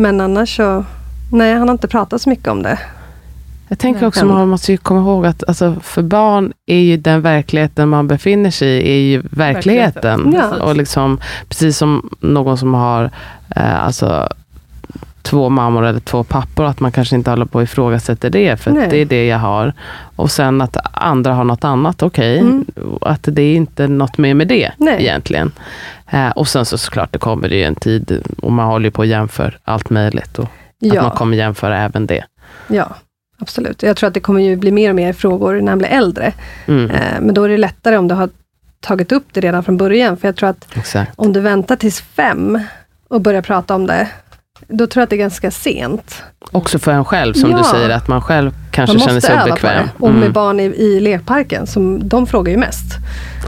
men 0.00 0.20
annars 0.20 0.56
så, 0.56 0.84
nej 1.32 1.54
han 1.54 1.68
har 1.68 1.72
inte 1.72 1.88
pratat 1.88 2.22
så 2.22 2.30
mycket 2.30 2.48
om 2.48 2.62
det. 2.62 2.78
Jag 3.68 3.78
tänker 3.78 4.06
också 4.06 4.26
man 4.26 4.48
måste 4.48 4.72
ju 4.72 4.78
komma 4.78 5.00
ihåg 5.00 5.26
att 5.26 5.44
alltså, 5.48 5.76
för 5.82 6.02
barn 6.02 6.52
är 6.66 6.78
ju 6.78 6.96
den 6.96 7.22
verkligheten 7.22 7.88
man 7.88 8.08
befinner 8.08 8.50
sig 8.50 8.68
i, 8.68 8.90
är 8.90 9.00
ju 9.00 9.22
verkligheten. 9.30 10.30
Verkligheten, 10.30 10.56
ja. 10.58 10.64
Och 10.64 10.76
liksom, 10.76 11.20
precis 11.48 11.76
som 11.78 12.10
någon 12.20 12.58
som 12.58 12.74
har 12.74 13.10
eh, 13.56 13.84
alltså, 13.84 14.28
två 15.30 15.48
mammor 15.48 15.84
eller 15.86 16.00
två 16.00 16.24
pappor, 16.24 16.64
att 16.66 16.80
man 16.80 16.92
kanske 16.92 17.16
inte 17.16 17.30
håller 17.30 17.44
på 17.44 17.58
och 17.58 17.62
ifrågasätter 17.62 18.30
det, 18.30 18.56
för 18.60 18.70
det 18.70 18.96
är 18.96 19.04
det 19.04 19.26
jag 19.26 19.38
har. 19.38 19.72
Och 20.16 20.30
sen 20.30 20.60
att 20.60 20.76
andra 20.92 21.32
har 21.34 21.44
något 21.44 21.64
annat, 21.64 22.02
okej. 22.02 22.38
Mm. 22.38 22.64
Att 23.00 23.20
det 23.22 23.42
är 23.42 23.54
inte 23.56 23.88
något 23.88 24.18
mer 24.18 24.34
med 24.34 24.48
det 24.48 24.72
Nej. 24.76 24.96
egentligen. 25.00 25.52
Eh, 26.10 26.30
och 26.30 26.48
sen 26.48 26.64
så 26.64 26.78
såklart, 26.78 27.12
det 27.12 27.18
kommer 27.18 27.48
det 27.48 27.56
ju 27.56 27.62
en 27.64 27.74
tid, 27.74 28.22
och 28.42 28.52
man 28.52 28.66
håller 28.66 28.90
på 28.90 28.98
och 28.98 29.06
jämför 29.06 29.58
allt 29.64 29.90
möjligt. 29.90 30.38
Och 30.38 30.44
att 30.44 30.50
man 30.82 30.94
Ja, 30.94 31.10
kommer 31.10 31.36
jämföra 31.36 31.78
även 31.78 32.06
det. 32.06 32.24
ja, 32.68 32.88
absolut. 33.38 33.82
Jag 33.82 33.96
tror 33.96 34.08
att 34.08 34.14
det 34.14 34.20
kommer 34.20 34.40
ju 34.40 34.56
bli 34.56 34.70
mer 34.72 34.88
och 34.90 34.96
mer 34.96 35.12
frågor 35.12 35.60
när 35.60 35.68
han 35.72 35.78
blir 35.78 35.88
äldre. 35.88 36.32
Mm, 36.66 36.90
Eh, 36.90 37.20
men 37.20 37.34
då 37.34 37.44
är 37.44 37.48
det 37.48 37.58
lättare 37.58 37.96
om 37.96 38.08
du 38.08 38.14
har 38.14 38.28
tagit 38.80 39.12
upp 39.12 39.24
det 39.32 39.40
redan 39.40 39.64
från 39.64 39.76
början. 39.76 40.16
För 40.16 40.28
jag 40.28 40.36
tror 40.36 40.48
att 40.48 40.66
exakt. 40.76 41.12
om 41.16 41.32
du 41.32 41.40
väntar 41.40 41.76
tills 41.76 42.00
fem 42.00 42.58
och 43.08 43.20
börjar 43.20 43.42
prata 43.42 43.74
om 43.74 43.86
det, 43.86 44.08
då 44.70 44.86
tror 44.86 45.00
jag 45.00 45.04
att 45.04 45.10
det 45.10 45.16
är 45.16 45.18
ganska 45.18 45.50
sent. 45.50 46.22
Också 46.52 46.78
för 46.78 46.92
en 46.92 47.04
själv, 47.04 47.34
som 47.34 47.50
Ja. 47.50 47.58
du 47.58 47.64
säger, 47.64 47.90
att 47.90 48.08
man 48.08 48.22
själv 48.22 48.50
kanske 48.70 48.96
Man 48.98 49.06
känner 49.06 49.20
sig 49.20 49.30
öva 49.30 49.42
på 49.42 49.48
obekväm. 49.50 49.84
det. 49.98 50.04
Och 50.04 50.10
med 50.12 50.20
Mm. 50.22 50.32
barn 50.32 50.60
i, 50.60 50.64
i 50.64 51.00
lekparken, 51.00 51.66
som, 51.66 52.08
de 52.08 52.26
frågar 52.26 52.50
ju 52.52 52.58
mest. 52.58 52.84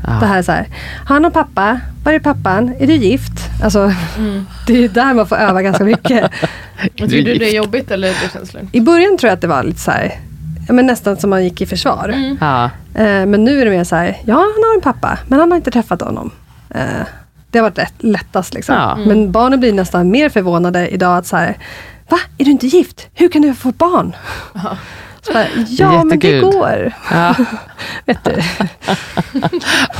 Ja. 0.06 0.12
Det 0.20 0.26
här 0.26 0.38
är 0.38 0.42
så 0.42 0.52
här, 0.52 0.66
han 1.06 1.24
och 1.24 1.32
pappa, 1.32 1.80
var 2.04 2.12
är 2.12 2.18
pappan? 2.18 2.74
Är 2.78 2.86
du 2.86 2.94
gift? 2.94 3.32
Alltså, 3.64 3.92
Mm. 4.18 4.46
det 4.66 4.72
är 4.72 4.78
ju 4.78 4.88
där 4.88 5.14
man 5.14 5.26
får 5.26 5.36
öva 5.36 5.62
ganska 5.62 5.84
mycket. 5.84 6.30
Tycker 6.96 7.22
du 7.24 7.34
det 7.34 7.48
är 7.50 7.56
jobbigt 7.56 7.90
eller 7.90 8.08
det 8.08 8.30
känns 8.32 8.54
lugnt? 8.54 8.68
I 8.74 8.80
början 8.80 9.18
tror 9.18 9.28
jag 9.28 9.34
att 9.34 9.40
det 9.40 9.46
var 9.48 9.62
lite 9.62 9.80
så 9.80 9.90
här, 9.90 10.14
men 10.68 10.86
nästan 10.86 11.16
som 11.16 11.30
man 11.30 11.44
gick 11.44 11.60
i 11.60 11.66
försvar. 11.66 12.08
Mm. 12.14 12.36
Ja, 12.40 12.70
Eh, 12.94 13.26
men 13.26 13.44
nu 13.44 13.60
är 13.60 13.64
det 13.64 13.70
mer 13.70 13.84
så 13.84 13.96
här, 13.96 14.16
ja 14.24 14.34
han 14.34 14.62
har 14.64 14.74
en 14.74 14.80
pappa, 14.80 15.18
men 15.28 15.40
han 15.40 15.50
har 15.50 15.56
inte 15.56 15.70
träffat 15.70 16.00
honom. 16.00 16.30
Det 17.52 17.58
har 17.58 17.62
varit 17.62 17.78
rätt, 17.78 17.94
lättast. 17.98 18.54
Liksom. 18.54 18.74
Ja. 18.74 18.98
Men 19.06 19.32
barnen 19.32 19.60
blir 19.60 19.72
nästan 19.72 20.10
mer 20.10 20.28
förvånade 20.28 20.88
idag 20.88 21.16
att 21.16 21.26
så 21.26 21.36
här, 21.36 21.58
Va? 22.08 22.18
Är 22.38 22.44
du 22.44 22.50
inte 22.50 22.66
gift? 22.66 23.08
Hur 23.14 23.28
kan 23.28 23.42
du 23.42 23.54
få 23.54 23.72
barn? 23.72 24.16
Så 25.24 25.32
bara, 25.32 25.46
ja, 25.68 26.04
men 26.04 26.18
det 26.18 26.40
går. 26.40 26.92
Ja. 27.10 27.34
Vet 28.06 28.24
du. 28.24 28.30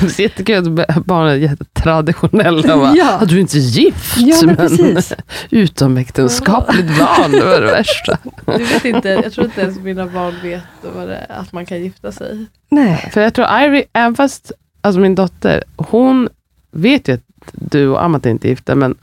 Det 0.00 0.18
är 0.18 0.20
jättekul 0.20 0.80
att 0.88 1.04
barnen 1.04 1.32
är 1.32 1.36
jättetraditionella. 1.36 2.76
Bara, 2.76 2.94
Ja. 2.96 3.18
"Ah, 3.22 3.24
Du 3.24 3.36
är 3.36 3.40
inte 3.40 3.58
gift, 3.58 4.16
Ja, 4.16 4.36
men 4.44 4.56
precis. 4.56 5.12
utomäktenskapligt 5.50 6.98
barn, 6.98 7.30
det 7.32 7.44
var 7.44 7.60
det 7.60 7.66
värsta. 7.72 8.18
Du 8.46 8.64
vet 8.64 8.84
inte, 8.84 9.08
jag 9.08 9.32
tror 9.32 9.46
inte 9.46 9.60
ens 9.60 9.78
mina 9.78 10.06
barn 10.06 10.34
vet 10.42 10.62
vad 10.94 11.08
det 11.08 11.16
är, 11.16 11.40
att 11.40 11.52
man 11.52 11.66
kan 11.66 11.82
gifta 11.82 12.12
sig. 12.12 12.46
Nej. 12.70 13.10
För 13.12 13.20
jag 13.20 13.34
tror 13.34 13.46
Ivy, 13.62 13.82
även 13.92 14.14
fast 14.14 14.52
alltså 14.80 15.00
min 15.00 15.14
dotter, 15.14 15.64
hon 15.76 16.28
vet 16.72 17.08
ju 17.08 17.14
att 17.14 17.20
du 17.52 17.88
och 17.88 18.04
Amat 18.04 18.26
inte 18.26 18.46
är 18.48 18.50
gifta, 18.50 18.74
men 18.74 18.94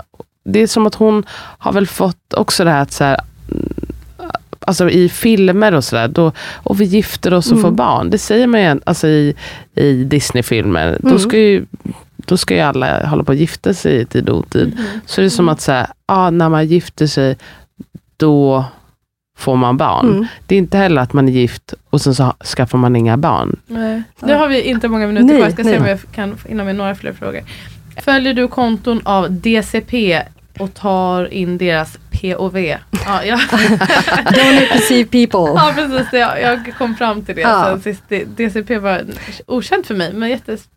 det 0.43 0.59
är 0.61 0.67
som 0.67 0.87
att 0.87 0.95
hon 0.95 1.23
har 1.57 1.71
väl 1.73 1.87
fått 1.87 2.33
också 2.33 2.63
det 2.63 2.71
här 2.71 2.81
att 2.81 2.91
så 2.91 3.03
här, 3.03 3.19
mm, 3.51 3.73
Alltså 4.61 4.89
i 4.89 5.09
filmer 5.09 5.73
och 5.73 5.83
sådär, 5.83 6.07
då, 6.07 6.31
och 6.53 6.81
vi 6.81 6.85
gifter 6.85 7.33
oss 7.33 7.45
och 7.51 7.51
Mm. 7.57 7.61
får 7.63 7.71
barn. 7.71 8.09
Det 8.09 8.17
säger 8.17 8.47
man 8.47 8.61
ju 8.61 8.79
alltså 8.85 9.07
i, 9.07 9.35
i 9.75 10.03
Disney-filmer. 10.03 10.97
Då, 11.01 11.07
Mm. 11.07 11.19
ska 11.19 11.37
ju, 11.37 11.65
då 12.15 12.37
ska 12.37 12.53
ju 12.55 12.59
alla 12.59 13.07
hålla 13.07 13.23
på 13.23 13.31
att 13.31 13.37
gifta 13.37 13.73
sig 13.73 14.01
i 14.01 14.05
tid 14.05 14.29
och 14.29 14.37
otid. 14.37 14.77
Så 15.05 15.21
det 15.21 15.27
är 15.27 15.29
som 15.29 15.49
att 15.49 15.61
så 15.61 15.71
här, 15.71 15.87
ah, 16.05 16.29
när 16.29 16.49
man 16.49 16.67
gifter 16.67 17.07
sig, 17.07 17.37
då 18.17 18.65
får 19.37 19.55
man 19.55 19.77
barn. 19.77 20.09
Mm. 20.09 20.25
Det 20.47 20.55
är 20.55 20.59
inte 20.59 20.77
heller 20.77 21.01
att 21.01 21.13
man 21.13 21.27
är 21.29 21.33
gift 21.33 21.73
och 21.89 22.01
sen 22.01 22.15
så 22.15 22.33
skaffar 22.55 22.77
man 22.77 22.95
inga 22.95 23.17
barn. 23.17 23.55
Nej. 23.67 24.03
Nu 24.19 24.33
har 24.35 24.47
vi 24.47 24.61
inte 24.61 24.87
många 24.87 25.07
minuter 25.07 25.25
Nej, 25.25 25.35
kvar, 25.37 25.45
jag 25.45 25.53
ska 25.53 25.63
se 25.63 25.69
nej. 25.69 25.79
om 25.79 25.85
jag 25.85 25.99
kan 26.11 26.37
få 26.37 26.47
hinna 26.47 26.63
med 26.63 26.75
några 26.75 26.95
fler 26.95 27.13
frågor. 27.13 27.41
Följer 28.03 28.33
du 28.33 28.47
konton 28.47 29.01
av 29.05 29.31
DCP 29.31 30.21
och 30.59 30.73
tar 30.73 31.33
in 31.33 31.57
deras 31.57 31.97
POV? 32.11 32.57
Ja, 33.05 33.23
jag, 33.25 33.39
Don't 34.29 34.73
deceive 34.73 35.09
people. 35.09 35.53
ja 35.61 35.71
precis, 35.75 36.07
jag, 36.13 36.41
jag 36.41 36.73
kom 36.77 36.95
fram 36.95 37.25
till 37.25 37.35
det 37.35 37.41
Ja. 37.41 37.65
sen 37.65 37.81
sist. 37.81 38.03
DCP 38.37 38.77
var 38.79 39.05
okänt 39.47 39.87
för 39.87 39.95
mig, 39.95 40.13
men 40.13 40.29
jättespännande. 40.29 40.75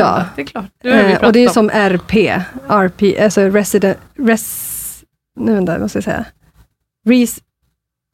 Ja. 0.00 0.24
Det 0.36 0.42
är 0.42 0.46
klart. 0.46 0.64
Det 0.82 0.90
Eh, 0.90 1.24
och 1.24 1.32
det 1.32 1.38
är 1.40 1.48
om. 1.48 1.54
som 1.54 1.70
RP, 1.70 2.14
RP, 2.68 3.20
alltså 3.22 3.40
resident, 3.40 3.98
res, 4.18 5.04
nu 5.40 5.54
vänta, 5.54 5.78
måste 5.78 5.96
jag 5.98 6.04
säga? 6.04 6.24
Res, 7.08 7.38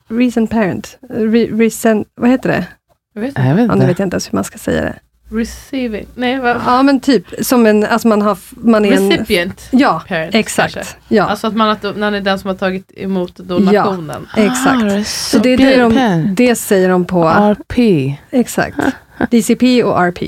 recent 0.08 0.50
parent, 0.50 0.98
Re, 1.10 1.46
recent, 1.46 2.08
vad 2.14 2.30
heter 2.30 2.48
det? 2.48 2.66
Jag 3.14 3.20
vet 3.20 3.32
Jag 3.38 3.44
inte. 3.44 3.54
vet 3.54 3.58
Ja, 3.58 3.62
inte. 3.72 3.76
nu 3.76 3.86
vet 3.86 3.98
jag 3.98 4.06
inte 4.06 4.14
ens 4.14 4.32
hur 4.32 4.36
man 4.36 4.44
ska 4.44 4.58
säga 4.58 4.80
det. 4.82 4.98
Receiving, 5.30 6.06
nej 6.14 6.38
vad? 6.38 6.56
Ja 6.66 6.82
men 6.82 7.00
typ, 7.00 7.24
som 7.40 7.66
en, 7.66 7.84
alltså 7.84 8.08
man 8.08 8.22
har, 8.22 8.38
man 8.50 8.84
är 8.84 8.92
en, 8.92 9.10
Recipient 9.10 9.68
ja, 9.70 10.02
parent 10.08 10.34
exakt. 10.34 10.74
kanske. 10.74 10.94
Ja, 11.08 11.24
Alltså 11.24 11.46
att 11.46 11.54
man, 11.56 11.68
att 11.70 11.96
man 11.96 12.14
är 12.14 12.20
den 12.20 12.38
som 12.38 12.48
har 12.48 12.54
tagit 12.56 12.92
emot 12.96 13.36
donationen. 13.36 14.28
exakt. 14.36 14.82
Ah, 14.84 15.04
Så 15.04 15.38
det, 15.38 15.50
är 15.50 15.56
det, 15.58 15.76
de, 15.76 16.34
det 16.34 16.54
säger 16.54 16.88
de 16.88 17.04
på, 17.04 17.24
RP. 17.28 17.78
exakt. 18.30 18.76
DCP 19.30 19.82
och 19.84 19.98
RP. 20.02 20.18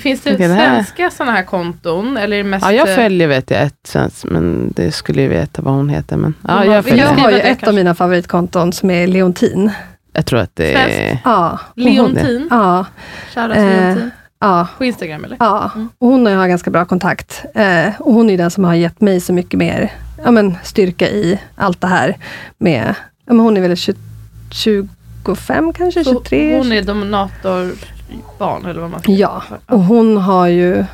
Finns 0.00 0.20
det 0.20 0.30
här- 0.46 0.74
svenska 0.74 1.10
sådana 1.10 1.32
här 1.32 1.42
konton? 1.42 2.16
Eller 2.16 2.36
är 2.36 2.42
det 2.42 2.48
mest, 2.48 2.66
Ja, 2.66 2.72
jag 2.72 2.88
eh, 2.88 2.94
följer 2.94 3.28
vet 3.28 3.50
jag 3.50 3.62
ett 3.62 3.74
svenskt, 3.86 4.24
men 4.24 4.72
det 4.76 4.92
skulle 4.92 5.22
ju 5.22 5.28
veta 5.28 5.62
vad 5.62 5.74
hon 5.74 5.88
heter. 5.88 6.16
Men, 6.16 6.34
ja, 6.48 6.64
jag. 6.64 6.88
Jag 6.98 7.06
har 7.08 7.30
ju 7.30 7.36
ett 7.38 7.46
kanske. 7.46 7.66
av 7.68 7.74
mina 7.74 7.94
favoritkonton 7.94 8.72
som 8.72 8.90
är 8.90 9.06
Leontin. 9.06 9.70
jag 10.12 10.26
tror 10.26 10.40
att 10.40 10.56
det 10.56 10.72
är... 10.74 11.18
Ja, 11.24 11.58
Leontin? 11.76 12.48
ja, 12.50 12.86
Shoutout 13.34 13.56
Eh, 13.56 13.64
Leontin. 13.64 14.10
Ja. 14.48 14.68
På 14.78 14.84
Instagram 14.84 15.24
eller? 15.24 15.36
Ja, 15.40 15.70
Mm. 15.74 15.88
och 15.98 16.08
hon 16.08 16.26
och 16.26 16.32
jag 16.32 16.38
har 16.38 16.48
ganska 16.48 16.70
bra 16.70 16.84
kontakt. 16.84 17.44
Eh, 17.54 18.00
och 18.00 18.14
hon 18.14 18.30
är 18.30 18.38
den 18.38 18.50
som 18.50 18.64
har 18.64 18.74
gett 18.74 19.00
mig 19.00 19.20
så 19.20 19.32
mycket 19.32 19.58
mer 19.58 19.92
ja, 20.24 20.30
men, 20.30 20.56
styrka 20.62 21.08
i 21.08 21.40
allt 21.56 21.80
det 21.80 21.86
här. 21.86 22.16
Med, 22.58 22.94
ja, 23.26 23.32
men 23.32 23.40
hon 23.40 23.56
är 23.56 23.60
väl 23.60 23.76
20, 23.76 24.88
25 25.24 25.72
kanske, 25.72 26.04
Så 26.04 26.12
23? 26.12 26.58
hon 26.58 26.72
är 26.72 26.82
donatorbarn 26.82 28.66
eller 28.66 28.80
vad 28.80 28.90
man 28.90 29.02
ska 29.02 29.12
Ja, 29.12 29.42
och 29.66 29.80
hon 29.80 30.16
har 30.16 30.46
ju, 30.46 30.84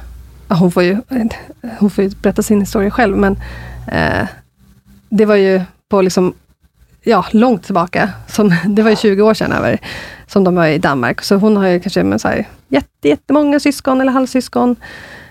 hon 0.48 0.70
får 0.72 0.82
ju, 0.82 0.98
hon 1.78 1.90
får 1.90 2.04
ju 2.04 2.10
berätta 2.10 2.42
sin 2.42 2.60
historia 2.60 2.90
själv, 2.90 3.16
men 3.16 3.38
eh, 3.92 4.26
det 5.08 5.24
var 5.24 5.34
ju 5.36 5.62
på 5.88 6.02
liksom, 6.02 6.34
ja, 7.02 7.24
långt 7.30 7.62
tillbaka, 7.64 8.10
som, 8.26 8.54
det 8.66 8.82
var 8.82 8.90
ju 8.90 8.96
20 8.96 9.22
år 9.22 9.34
sedan 9.34 9.52
över, 9.52 9.78
som 10.30 10.44
de 10.44 10.54
var 10.54 10.66
i 10.66 10.78
Danmark. 10.78 11.22
Så 11.22 11.34
hon 11.36 11.56
har 11.56 11.68
ju 11.68 11.80
kanske 11.80 12.02
men, 12.04 12.18
så 12.18 12.28
här, 12.28 12.44
jätte, 12.68 13.08
jättemånga 13.08 13.60
syskon 13.60 14.00
eller 14.00 14.12
halvsyskon 14.12 14.76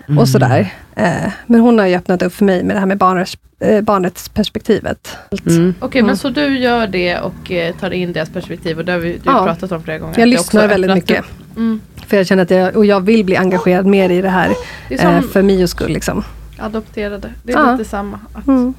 Mm. 0.07 0.19
och 0.19 0.29
sådär. 0.29 0.73
Eh, 0.95 1.31
men 1.45 1.59
hon 1.61 1.79
har 1.79 1.85
ju 1.85 1.95
öppnat 1.95 2.21
upp 2.21 2.33
för 2.33 2.45
mig 2.45 2.63
med 2.63 2.75
det 2.75 2.79
här 2.79 2.85
med 2.85 2.97
barnets, 2.97 3.37
eh, 3.59 3.81
barnets 3.81 4.29
perspektivet. 4.29 5.17
Mm. 5.47 5.73
Okej, 5.79 6.01
men 6.01 6.17
så 6.17 6.29
du 6.29 6.57
gör 6.59 6.87
det 6.87 7.19
och 7.19 7.51
eh, 7.51 7.75
tar 7.75 7.91
in 7.91 8.13
deras 8.13 8.29
perspektiv 8.29 8.77
och 8.79 8.85
det 8.85 8.91
har 8.91 8.99
vi 8.99 9.19
du 9.23 9.29
har 9.29 9.37
Ja. 9.39 9.45
pratat 9.45 9.71
om 9.71 9.83
flera 9.83 9.97
gånger. 9.97 10.19
Jag 10.19 10.27
lyssnar 10.29 10.61
också 10.61 10.67
väldigt 10.67 10.93
mycket. 10.93 11.25
Mm. 11.55 11.81
För 12.07 12.17
jag 12.17 12.27
känner 12.27 12.43
att 12.43 12.51
jag, 12.51 12.75
och 12.75 12.85
jag 12.85 13.01
vill 13.01 13.25
bli 13.25 13.35
engagerad 13.37 13.85
mer 13.85 14.09
i 14.09 14.21
det 14.21 14.29
här, 14.29 14.51
Det 14.89 14.97
som 14.97 15.09
eh, 15.15 15.21
för 15.21 15.41
Mios 15.41 15.71
skull. 15.71 15.91
Liksom. 15.91 16.23
adopterade. 16.57 17.29
Det 17.43 17.53
är 17.53 17.57
Ja. 17.57 17.71
lite 17.71 17.89
samma. 17.89 18.19
Att 18.33 18.47
Mm. 18.47 18.73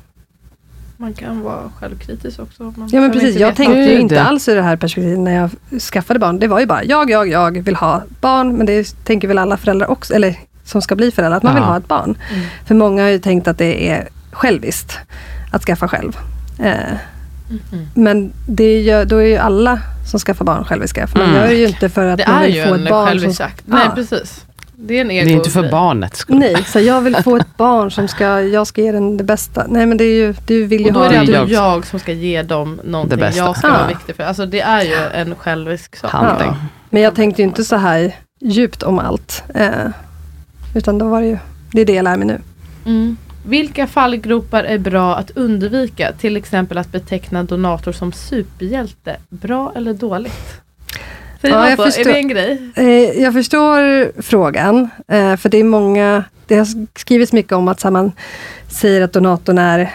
Man 1.01 1.15
kan 1.15 1.41
vara 1.43 1.71
självkritisk 1.81 2.41
också. 2.41 2.63
Man 2.63 2.89
Ja 2.93 3.01
men 3.01 3.13
precis, 3.13 3.37
jag 3.37 3.57
tänkte 3.57 3.79
ju 3.79 4.01
inte 4.01 4.23
alls 4.23 4.49
ur 4.49 4.57
det 4.57 4.63
här 4.63 4.77
perspektivet 4.77 5.19
när 5.19 5.35
jag 5.35 5.51
skaffade 5.81 6.19
barn. 6.21 6.39
Det 6.39 6.47
var 6.49 6.61
ju 6.61 6.67
bara, 6.67 6.85
jag, 6.85 7.11
jag, 7.11 7.29
jag 7.29 7.63
vill 7.63 7.77
ha 7.77 8.03
barn, 8.21 8.53
men 8.57 8.67
det 8.67 9.05
tänker 9.05 9.29
väl 9.29 9.39
alla 9.39 9.57
föräldrar 9.57 9.91
också, 9.91 10.15
eller 10.15 10.35
som 10.65 10.83
ska 10.83 10.97
bli 10.97 11.11
föräldrar, 11.11 11.37
att 11.37 11.43
man 11.43 11.53
Ja. 11.53 11.61
vill 11.61 11.65
ha 11.69 11.77
ett 11.77 11.89
barn. 11.89 12.17
Mm. 12.35 12.47
För 12.67 12.75
många 12.75 13.03
har 13.03 13.09
ju 13.09 13.19
tänkt 13.19 13.49
att 13.49 13.59
det 13.59 13.89
är 13.89 14.09
själviskt 14.33 14.99
att 15.53 15.63
skaffa 15.63 15.89
själv. 15.89 16.17
Eh, 16.59 16.75
Mhm. 17.51 17.87
men 17.95 18.33
det 18.49 18.81
gör, 18.81 19.05
då 19.05 19.17
är 19.17 19.27
ju 19.27 19.37
alla 19.37 19.81
som 20.11 20.21
skaffar 20.21 20.45
barn 20.45 20.65
själviska. 20.65 21.07
För 21.07 21.19
man 21.19 21.29
Mm. 21.29 21.41
gör 21.41 21.49
det 21.49 21.55
ju 21.55 21.67
inte 21.69 21.89
för 21.89 22.07
att 22.07 22.19
Det 22.19 22.29
man 22.29 22.43
är 22.43 22.47
vill 22.47 22.57
ju 22.57 22.65
få 22.65 22.75
en 22.75 22.83
ett 22.83 22.89
barn 22.91 23.07
som... 23.09 23.19
självisk 23.19 23.41
akt. 23.41 23.63
Nej 23.67 23.83
Ja. 23.87 23.93
precis. 23.95 24.45
Det 24.83 24.97
är 24.97 25.01
en 25.01 25.09
Det 25.09 25.15
ego 25.15 25.31
är 25.31 25.35
inte 25.35 25.51
för 25.51 25.71
barnets 25.71 26.19
skull. 26.19 26.39
Nej, 26.39 26.65
så 26.65 26.81
jag 26.81 27.01
vill 27.01 27.17
få 27.17 27.37
ett 27.37 27.57
barn 27.57 27.91
som 27.91 28.09
ska, 28.09 28.41
jag 28.43 28.67
ska 28.67 28.81
ge 28.83 28.93
den 28.93 29.17
det 29.17 29.25
bästa. 29.25 29.67
Nej 29.69 29.87
men 29.87 29.99
det 29.99 30.05
är 30.05 30.15
ju, 30.15 30.35
du 30.47 30.65
vill 30.67 30.81
ju 30.81 30.87
Och 30.87 30.93
då 30.93 30.99
ha 31.01 31.07
är 31.07 31.11
det 31.21 31.27
det 31.27 31.33
jag 31.33 31.49
jag, 31.51 31.87
som 31.87 31.99
ska 32.01 32.13
ge 32.13 32.43
dem 32.43 32.81
någonting 32.85 33.19
Det 33.19 33.25
bästa. 33.27 33.45
jag 33.45 33.57
ska 33.57 33.67
Ja. 33.69 33.73
vara 33.73 33.87
viktig 33.89 34.17
för. 34.17 34.23
Alltså 34.23 34.47
det 34.47 34.61
är 34.61 34.83
ju 34.85 35.21
en 35.21 35.35
självisk 35.35 35.97
sak. 35.97 36.11
Handling. 36.11 36.55
Men 36.91 37.03
jag 37.03 37.15
tänkte 37.15 37.43
ju 37.43 37.49
inte 37.49 37.65
så 37.65 37.77
här 37.77 38.17
djupt 38.41 38.83
om 38.83 38.99
allt. 38.99 39.43
Eh, 39.55 39.69
utan 40.75 40.99
då 40.99 41.09
var 41.09 41.21
det 41.21 41.27
ju, 41.27 41.39
det 41.73 41.81
är 41.81 41.85
det 41.85 41.95
jag 41.95 42.05
lär 42.05 42.17
mig 42.17 42.27
nu. 42.27 42.41
Mm. 42.87 43.17
Vilka 43.47 43.87
fallgropar 43.87 44.65
är 44.65 44.79
bra 44.79 45.17
att 45.17 45.31
undvika? 45.31 46.13
Till 46.13 46.37
exempel 46.37 46.79
att 46.79 46.93
beteckna 46.93 47.43
donator 47.45 47.93
som 47.93 48.13
superhjälte. 48.13 49.17
Bra 49.29 49.73
eller 49.77 49.95
dåligt? 49.95 50.61
Ja, 51.41 51.69
jag 51.71 51.79
förstår. 51.79 52.01
Är 52.11 52.13
det 52.13 52.19
en 52.19 52.29
grej? 52.29 52.71
Eh, 52.77 53.23
jag 53.23 53.33
förstår 53.33 54.13
frågan, 54.23 54.89
eh, 55.09 55.37
för 55.37 55.49
det 55.49 55.59
är 55.59 55.65
många, 55.65 56.25
det 56.47 56.57
har 56.57 56.67
skrivits 56.99 57.33
mycket 57.33 57.53
om 57.53 57.69
att 57.69 57.81
så 57.81 57.87
här, 57.89 57.93
man 57.93 58.13
säger 58.69 59.03
att 59.03 59.13
donatorn 59.13 59.59
är, 59.59 59.91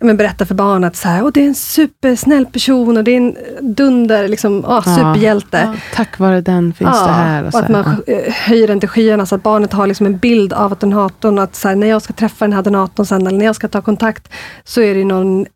men 0.00 0.16
berättar 0.16 0.44
för 0.44 0.54
barn 0.54 0.84
att 0.84 0.96
så 0.96 1.08
här, 1.08 1.22
"Åh, 1.24 1.30
det 1.34 1.40
är 1.40 1.46
en 1.46 1.54
supersnäll 1.54 2.46
person 2.46 2.96
och 2.96 3.04
det 3.04 3.10
är 3.10 3.16
en 3.16 3.36
dunder, 3.60 4.28
liksom, 4.28 4.64
ah, 4.64 4.82
Ja. 4.86 4.96
superhjälte. 4.96 5.60
Ja. 5.64 5.74
Tack 5.94 6.18
vare 6.18 6.40
den 6.40 6.72
finns 6.72 6.90
Ja, 6.94 7.06
det 7.06 7.12
här. 7.12 7.40
Och 7.42 7.46
och 7.46 7.52
så 7.52 7.58
att 7.58 7.68
man 7.68 7.84
eh, 8.06 8.32
höjer 8.32 8.68
den 8.68 8.80
till 8.80 8.88
skyarna 8.88 9.26
så 9.26 9.34
att 9.34 9.42
barnet 9.42 9.72
har 9.72 9.86
liksom 9.86 10.06
en 10.06 10.18
bild 10.18 10.52
av 10.52 10.72
att 10.72 10.80
donatorn, 10.80 11.38
att 11.38 11.54
så 11.54 11.68
här, 11.68 11.76
när 11.76 11.86
jag 11.86 12.02
ska 12.02 12.12
träffa 12.12 12.44
den 12.44 12.52
här 12.52 12.62
donatorn 12.62 13.06
sen, 13.06 13.26
eller 13.26 13.38
när 13.38 13.46
jag 13.46 13.56
ska 13.56 13.68
ta 13.68 13.80
kontakt, 13.82 14.28
så 14.64 14.80
är 14.80 14.94
det 14.94 15.04
någon, 15.04 15.46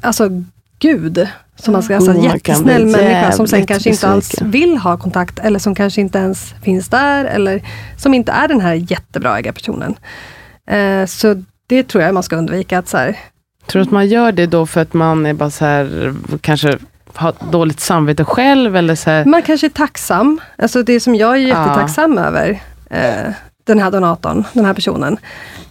alltså 0.00 0.28
Gud, 0.82 1.28
som 1.56 1.72
man 1.72 1.82
ska, 1.82 1.96
alltså 1.96 2.10
Oh, 2.10 2.24
jättesnäll 2.24 2.86
människa 2.86 3.32
som 3.32 3.46
sen 3.46 3.66
kanske 3.66 3.90
inte 3.90 4.08
alls 4.08 4.42
vill 4.42 4.78
ha 4.78 4.96
kontakt, 4.96 5.38
eller 5.38 5.58
som 5.58 5.74
kanske 5.74 6.00
inte 6.00 6.18
ens 6.18 6.54
finns 6.62 6.88
där, 6.88 7.24
eller 7.24 7.62
som 7.96 8.14
inte 8.14 8.32
är 8.32 8.48
den 8.48 8.60
här 8.60 8.74
jättebra 8.74 9.38
ägarpersonen. 9.38 9.94
Eh, 10.66 11.06
så 11.06 11.42
det 11.66 11.88
tror 11.88 12.04
jag 12.04 12.14
man 12.14 12.22
ska 12.22 12.36
undvika, 12.36 12.78
att 12.78 12.88
så 12.88 12.96
här, 12.96 13.16
Tror 13.66 13.80
du 13.80 13.86
att 13.86 13.92
man 13.92 14.06
gör 14.06 14.32
det 14.32 14.46
då 14.46 14.66
för 14.66 14.80
att 14.80 14.94
man 14.94 15.26
är 15.26 15.34
bara 15.34 15.50
så 15.50 15.64
här, 15.64 16.14
kanske 16.40 16.78
har 17.14 17.34
dåligt 17.50 17.80
samvete 17.80 18.24
själv? 18.24 18.76
Eller 18.76 18.94
så 18.94 19.10
här, 19.10 19.24
Man 19.24 19.42
kanske 19.42 19.66
är 19.66 19.68
tacksam. 19.68 20.40
Alltså 20.58 20.82
det 20.82 21.00
som 21.00 21.14
jag 21.14 21.32
är 21.32 21.36
jättetacksam 21.36 22.18
över, 22.18 22.60
eh, 22.90 23.32
den 23.64 23.78
här 23.78 23.90
donatorn, 23.90 24.44
den 24.52 24.64
här 24.64 24.74
personen. 24.74 25.18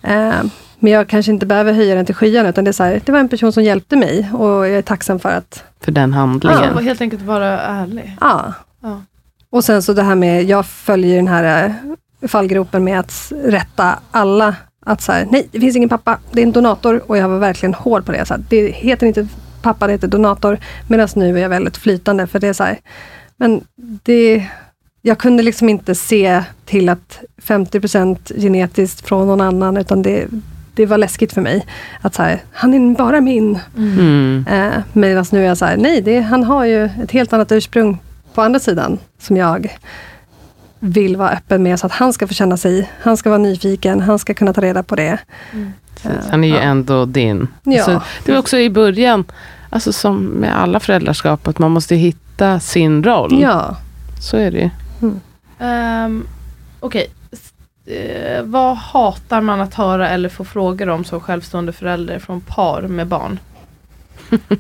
Eh, 0.04 0.44
men 0.82 0.92
jag 0.92 1.08
kanske 1.08 1.32
inte 1.32 1.46
behöver 1.46 1.74
höja 1.74 1.96
den 1.96 2.06
till 2.06 2.16
skyarna, 2.16 2.50
utan 2.50 2.64
det 2.64 2.72
är 2.72 2.74
så 2.74 2.84
här, 2.84 3.02
det 3.06 3.12
var 3.12 3.20
en 3.20 3.30
person 3.30 3.54
som 3.54 3.64
hjälpte 3.64 3.96
mig 3.96 4.32
och 4.34 4.68
jag 4.68 4.70
är 4.70 4.82
tacksam 4.82 5.20
för 5.20 5.30
att, 5.30 5.64
för 5.80 5.92
den 5.92 6.14
handlingen? 6.14 6.60
Alltså, 6.60 6.80
helt 6.80 7.02
enkelt 7.02 7.22
vara 7.22 7.60
ärlig. 7.60 8.18
ja. 8.22 8.54
Ja. 8.84 9.02
Och 9.50 9.64
sen 9.64 9.82
så 9.82 9.94
det 9.94 10.04
här 10.04 10.16
med, 10.16 10.44
jag 10.44 10.66
följer 10.66 11.16
den 11.16 11.28
här 11.28 11.74
eh, 12.22 12.28
fallgropen 12.28 12.84
med 12.84 13.00
att 13.00 13.32
rätta 13.44 14.00
alla 14.12 14.56
att 14.86 15.02
så 15.02 15.12
här, 15.12 15.28
nej, 15.32 15.48
det 15.52 15.60
finns 15.60 15.76
ingen 15.76 15.90
pappa, 15.90 16.20
det 16.32 16.42
är 16.42 16.46
en 16.46 16.52
donator 16.52 17.02
och 17.08 17.18
jag 17.18 17.30
var 17.30 17.40
verkligen 17.40 17.74
hård 17.74 18.06
på 18.06 18.12
det. 18.12 18.26
Så 18.26 18.34
här, 18.34 18.44
det 18.50 18.72
heter 18.72 19.08
inte 19.08 19.28
pappa, 19.62 19.88
det 19.88 19.94
heter 19.94 20.08
donator. 20.08 20.60
Medan 20.88 21.08
nu 21.16 21.38
är 21.38 21.42
jag 21.42 21.50
väldigt 21.50 21.78
flytande 21.78 22.28
för 22.28 22.40
det 22.40 22.48
är 22.48 22.54
så 22.54 22.64
här, 22.64 22.80
men 23.38 23.62
det, 24.04 24.48
jag 25.02 25.18
kunde 25.18 25.44
liksom 25.44 25.70
inte 25.70 25.96
se 25.96 26.44
till 26.66 26.90
att 26.90 27.24
50% 27.42 28.42
genetiskt 28.42 29.08
från 29.08 29.28
någon 29.28 29.42
annan, 29.42 29.78
utan 29.78 30.02
det, 30.02 30.28
det 30.82 30.86
var 30.88 30.98
läskigt 30.98 31.34
för 31.34 31.42
mig. 31.42 31.66
Att 32.02 32.16
så 32.16 32.22
här, 32.24 32.42
han 32.54 32.74
är 32.74 32.96
bara 32.96 33.22
min. 33.22 33.60
Mm. 33.78 34.46
Eh, 34.50 34.72
Medan 34.94 35.26
nu 35.32 35.40
är 35.44 35.48
jag 35.48 35.58
så 35.58 35.66
här, 35.66 35.78
nej, 35.78 36.02
det, 36.02 36.20
han 36.22 36.44
har 36.44 36.66
ju 36.66 36.86
ett 36.86 37.12
helt 37.12 37.34
annat 37.34 37.52
ursprung 37.52 37.98
på 38.34 38.42
andra 38.42 38.60
sidan, 38.60 38.98
som 39.20 39.38
jag 39.38 39.78
vill 40.80 41.18
vara 41.18 41.30
öppen 41.30 41.64
med, 41.64 41.80
så 41.80 41.86
att 41.86 41.92
han 41.92 42.14
ska 42.14 42.28
få 42.28 42.34
känna 42.34 42.58
sig, 42.58 42.90
han 43.02 43.18
ska 43.18 43.30
vara 43.30 43.40
nyfiken, 43.40 44.00
han 44.02 44.20
ska 44.20 44.34
kunna 44.34 44.54
ta 44.54 44.62
reda 44.62 44.84
på 44.84 44.96
det. 44.96 45.18
Han 46.30 46.44
är 46.44 46.48
ju 46.48 46.58
ändå 46.58 47.06
din. 47.06 47.48
Ja. 47.64 47.78
Alltså, 47.78 48.02
det 48.26 48.32
var 48.32 48.40
också 48.40 48.58
i 48.58 48.70
början, 48.70 49.26
alltså 49.70 49.94
som 49.94 50.26
med 50.26 50.62
alla 50.62 50.80
föräldraskap, 50.80 51.48
att 51.48 51.60
man 51.60 51.72
måste 51.72 51.96
hitta 51.96 52.60
sin 52.60 53.04
roll. 53.04 53.42
Ja. 53.42 53.76
Så 54.22 54.38
är 54.38 54.52
det 54.52 54.58
ju. 54.60 54.70
Um, 55.60 56.28
Okej, 56.80 57.08
S- 57.10 57.21
eh, 57.86 58.44
vad 58.44 58.78
hatar 58.78 59.42
man 59.42 59.62
att 59.62 59.74
höra 59.74 60.10
eller 60.10 60.30
få 60.30 60.44
frågor 60.46 60.90
om 60.90 61.04
som 61.06 61.20
självstående 61.20 61.74
förälder 61.74 62.20
från 62.20 62.42
par 62.42 62.82
med 62.82 63.08
barn? 63.08 63.40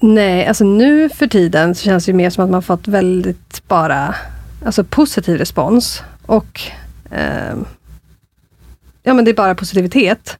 Nej, 0.00 0.46
alltså 0.46 0.64
nu 0.64 1.08
för 1.08 1.26
tiden 1.26 1.74
så 1.74 1.84
känns 1.84 2.04
det 2.04 2.10
ju 2.10 2.16
mer 2.16 2.30
som 2.30 2.44
att 2.44 2.50
man 2.50 2.62
fått 2.62 2.88
väldigt 2.88 3.68
bara 3.68 4.14
alltså 4.64 4.84
positiv 4.84 5.38
respons. 5.38 6.02
Och 6.26 6.60
ehm, 7.10 7.64
ja 9.02 9.14
men 9.14 9.24
det 9.24 9.30
är 9.30 9.34
bara 9.34 9.54
positivitet. 9.54 10.38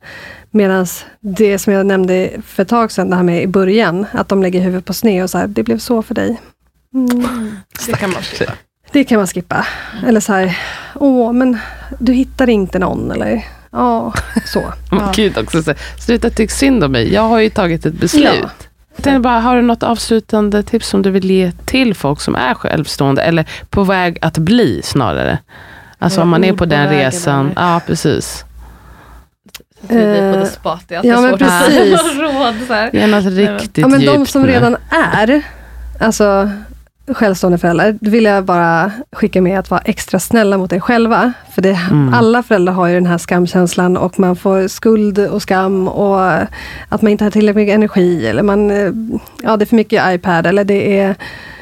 Medan 0.50 0.86
det 1.20 1.58
som 1.58 1.72
jag 1.72 1.86
nämnde 1.86 2.30
för 2.46 2.62
ett 2.62 2.68
tag 2.68 2.92
sedan, 2.92 3.10
det 3.10 3.16
här 3.16 3.22
med 3.22 3.42
i 3.42 3.46
början, 3.46 4.06
att 4.12 4.28
de 4.28 4.42
lägger 4.42 4.60
huvudet 4.60 4.84
på 4.84 4.92
sned 4.94 5.22
och 5.24 5.30
så 5.30 5.38
här, 5.38 5.46
det 5.46 5.62
blev 5.62 5.78
så 5.78 6.02
för 6.02 6.14
dig. 6.14 6.40
Mm, 6.94 7.56
Det 7.86 7.92
kan 7.92 8.10
man 8.10 8.22
skippa. 8.22 8.52
Det 8.94 9.04
kan 9.04 9.18
man 9.18 9.26
skippa. 9.26 9.66
Eller 10.06 10.20
så 10.20 10.32
här, 10.32 10.58
åh 10.94 11.32
men 11.32 11.58
du 11.98 12.12
hittar 12.12 12.48
inte 12.48 12.78
någon 12.78 13.10
eller 13.10 13.44
ja, 13.70 14.12
så. 14.44 14.72
Gud 15.14 15.38
också, 15.38 15.62
så, 15.62 15.74
sluta 15.98 16.30
tycka 16.30 16.54
synd 16.54 16.84
om 16.84 16.92
mig. 16.92 17.12
Jag 17.12 17.22
har 17.22 17.38
ju 17.38 17.50
tagit 17.50 17.86
ett 17.86 17.94
beslut. 17.94 18.46
Ja. 18.96 19.12
Jag 19.12 19.22
bara, 19.22 19.40
har 19.40 19.56
du 19.56 19.62
något 19.62 19.82
avslutande 19.82 20.62
tips 20.62 20.88
som 20.88 21.02
du 21.02 21.10
vill 21.10 21.30
ge 21.30 21.52
till 21.64 21.94
folk 21.94 22.20
som 22.20 22.34
är 22.34 22.54
självstående 22.54 23.22
eller 23.22 23.44
på 23.70 23.84
väg 23.84 24.18
att 24.22 24.38
bli 24.38 24.82
snarare? 24.82 25.38
Alltså 25.98 26.22
om 26.22 26.28
man 26.28 26.44
är 26.44 26.52
på 26.52 26.64
den 26.64 26.88
resan. 26.88 27.52
Ja, 27.56 27.80
precis. 27.86 28.44
Är 29.88 30.32
på 30.32 30.38
Eh, 30.38 30.44
spot, 30.44 30.80
det 30.88 30.94
är 30.94 30.98
alltid 30.98 31.12
ja, 31.12 31.20
men 31.20 31.38
precis. 31.38 31.74
säga 32.00 32.22
råd. 32.22 32.54
Så 32.66 32.72
här. 32.72 32.90
Ge 32.92 33.06
något 33.06 33.24
riktigt 33.24 33.78
Ja, 33.78 33.88
men 33.88 34.04
de 34.06 34.26
som 34.26 34.42
nu. 34.42 34.48
redan 34.48 34.76
är 34.90 35.42
alltså, 36.00 36.50
självstående 37.08 37.58
föräldrar, 37.58 37.98
då 38.00 38.10
vill 38.10 38.24
jag 38.24 38.44
bara 38.44 38.90
skicka 39.12 39.40
med 39.42 39.58
att 39.58 39.70
vara 39.70 39.80
extra 39.84 40.18
snälla 40.20 40.58
mot 40.58 40.72
er 40.72 40.80
själva. 40.80 41.32
För 41.54 41.62
det, 41.62 41.78
Mm. 41.90 42.14
alla 42.14 42.42
föräldrar 42.42 42.72
har 42.72 42.86
ju 42.88 42.94
den 42.94 43.06
här 43.06 43.18
skamkänslan 43.18 43.96
och 43.96 44.18
man 44.18 44.36
får 44.36 44.68
skuld 44.68 45.18
och 45.18 45.42
skam 45.42 45.88
och 45.88 46.32
att 46.88 47.02
man 47.02 47.08
inte 47.08 47.24
har 47.24 47.30
tillräckligt 47.30 47.56
mycket 47.56 47.74
energi 47.74 48.26
eller 48.26 48.42
man, 48.42 48.70
eh, 48.70 48.90
ja 49.42 49.56
det 49.56 49.64
är 49.64 49.66
för 49.66 49.76
mycket 49.76 50.14
iPad 50.14 50.46
eller 50.46 50.64
det 50.64 50.98
är, 51.00 51.14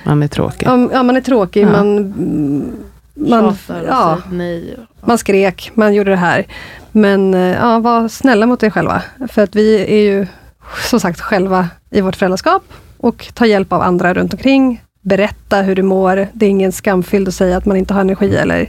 Man 0.04 0.22
är 0.22 0.28
tråkig. 0.28 0.66
ja, 0.66 0.88
ja, 0.92 1.02
man 1.02 1.16
är 1.16 1.20
tråkig, 1.20 1.64
Ja. 1.64 1.70
man, 1.70 2.14
man, 3.14 3.56
ja, 3.88 4.18
man 5.04 5.18
skrek, 5.18 5.70
man 5.74 5.94
gjorde 5.94 6.10
det 6.10 6.16
här. 6.16 6.44
Men 6.92 7.34
eh, 7.34 7.40
ja, 7.40 7.78
var 7.78 8.08
snälla 8.08 8.46
mot 8.46 8.62
er 8.62 8.70
själva. 8.70 9.02
För 9.28 9.42
att 9.42 9.56
vi 9.56 9.78
är 9.88 10.00
ju 10.12 10.26
som 10.90 11.00
sagt 11.00 11.20
själva 11.20 11.68
i 11.90 12.00
vårt 12.00 12.16
föräldraskap 12.16 12.62
och 12.96 13.28
ta 13.34 13.46
hjälp 13.46 13.72
av 13.72 13.82
andra 13.82 14.14
runt 14.14 14.32
omkring. 14.34 14.82
Berätta 15.02 15.62
hur 15.62 15.74
du 15.74 15.82
mår. 15.82 16.28
Det 16.32 16.46
är 16.46 16.50
ingen 16.50 16.72
skamfylld 16.72 17.28
att 17.28 17.34
säga 17.34 17.56
att 17.56 17.64
man 17.66 17.76
inte 17.76 17.94
har 17.94 18.00
energi 18.00 18.36
eller 18.36 18.68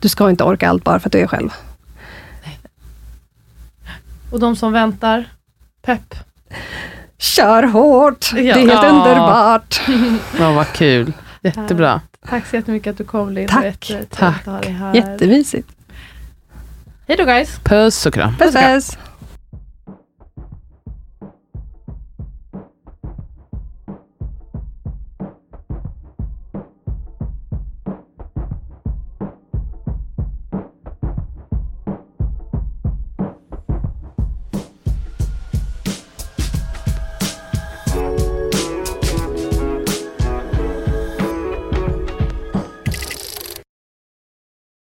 du 0.00 0.08
ska 0.08 0.30
inte 0.30 0.44
orka 0.44 0.68
allt 0.68 0.84
bara 0.84 1.00
för 1.00 1.08
att 1.08 1.12
du 1.12 1.18
är 1.20 1.26
själv. 1.26 1.50
Och 4.30 4.40
de 4.40 4.56
som 4.56 4.72
väntar, 4.72 5.24
pepp. 5.82 6.14
Kör 7.18 7.62
hårt! 7.62 8.30
Ja. 8.32 8.38
Det 8.38 8.50
är 8.50 8.54
helt 8.54 8.72
Ja. 8.72 8.88
underbart! 8.88 9.80
Ja, 10.38 10.52
vad 10.52 10.66
kul. 10.72 11.12
Jättebra. 11.42 12.00
Tack 12.28 12.46
så 12.46 12.56
jättemycket 12.56 12.90
att 12.90 12.98
du 12.98 13.04
kom 13.04 13.30
Linn. 13.32 13.48
Tack. 13.48 13.92
Tack. 14.10 14.46
Jättemysigt. 14.94 15.68
Hej 17.08 17.16
då 17.16 17.24
guys! 17.24 17.58
Puss 17.64 18.06
och 18.06 18.14
kram. 18.14 18.34
Puss 18.38 18.54
puss! 18.54 18.98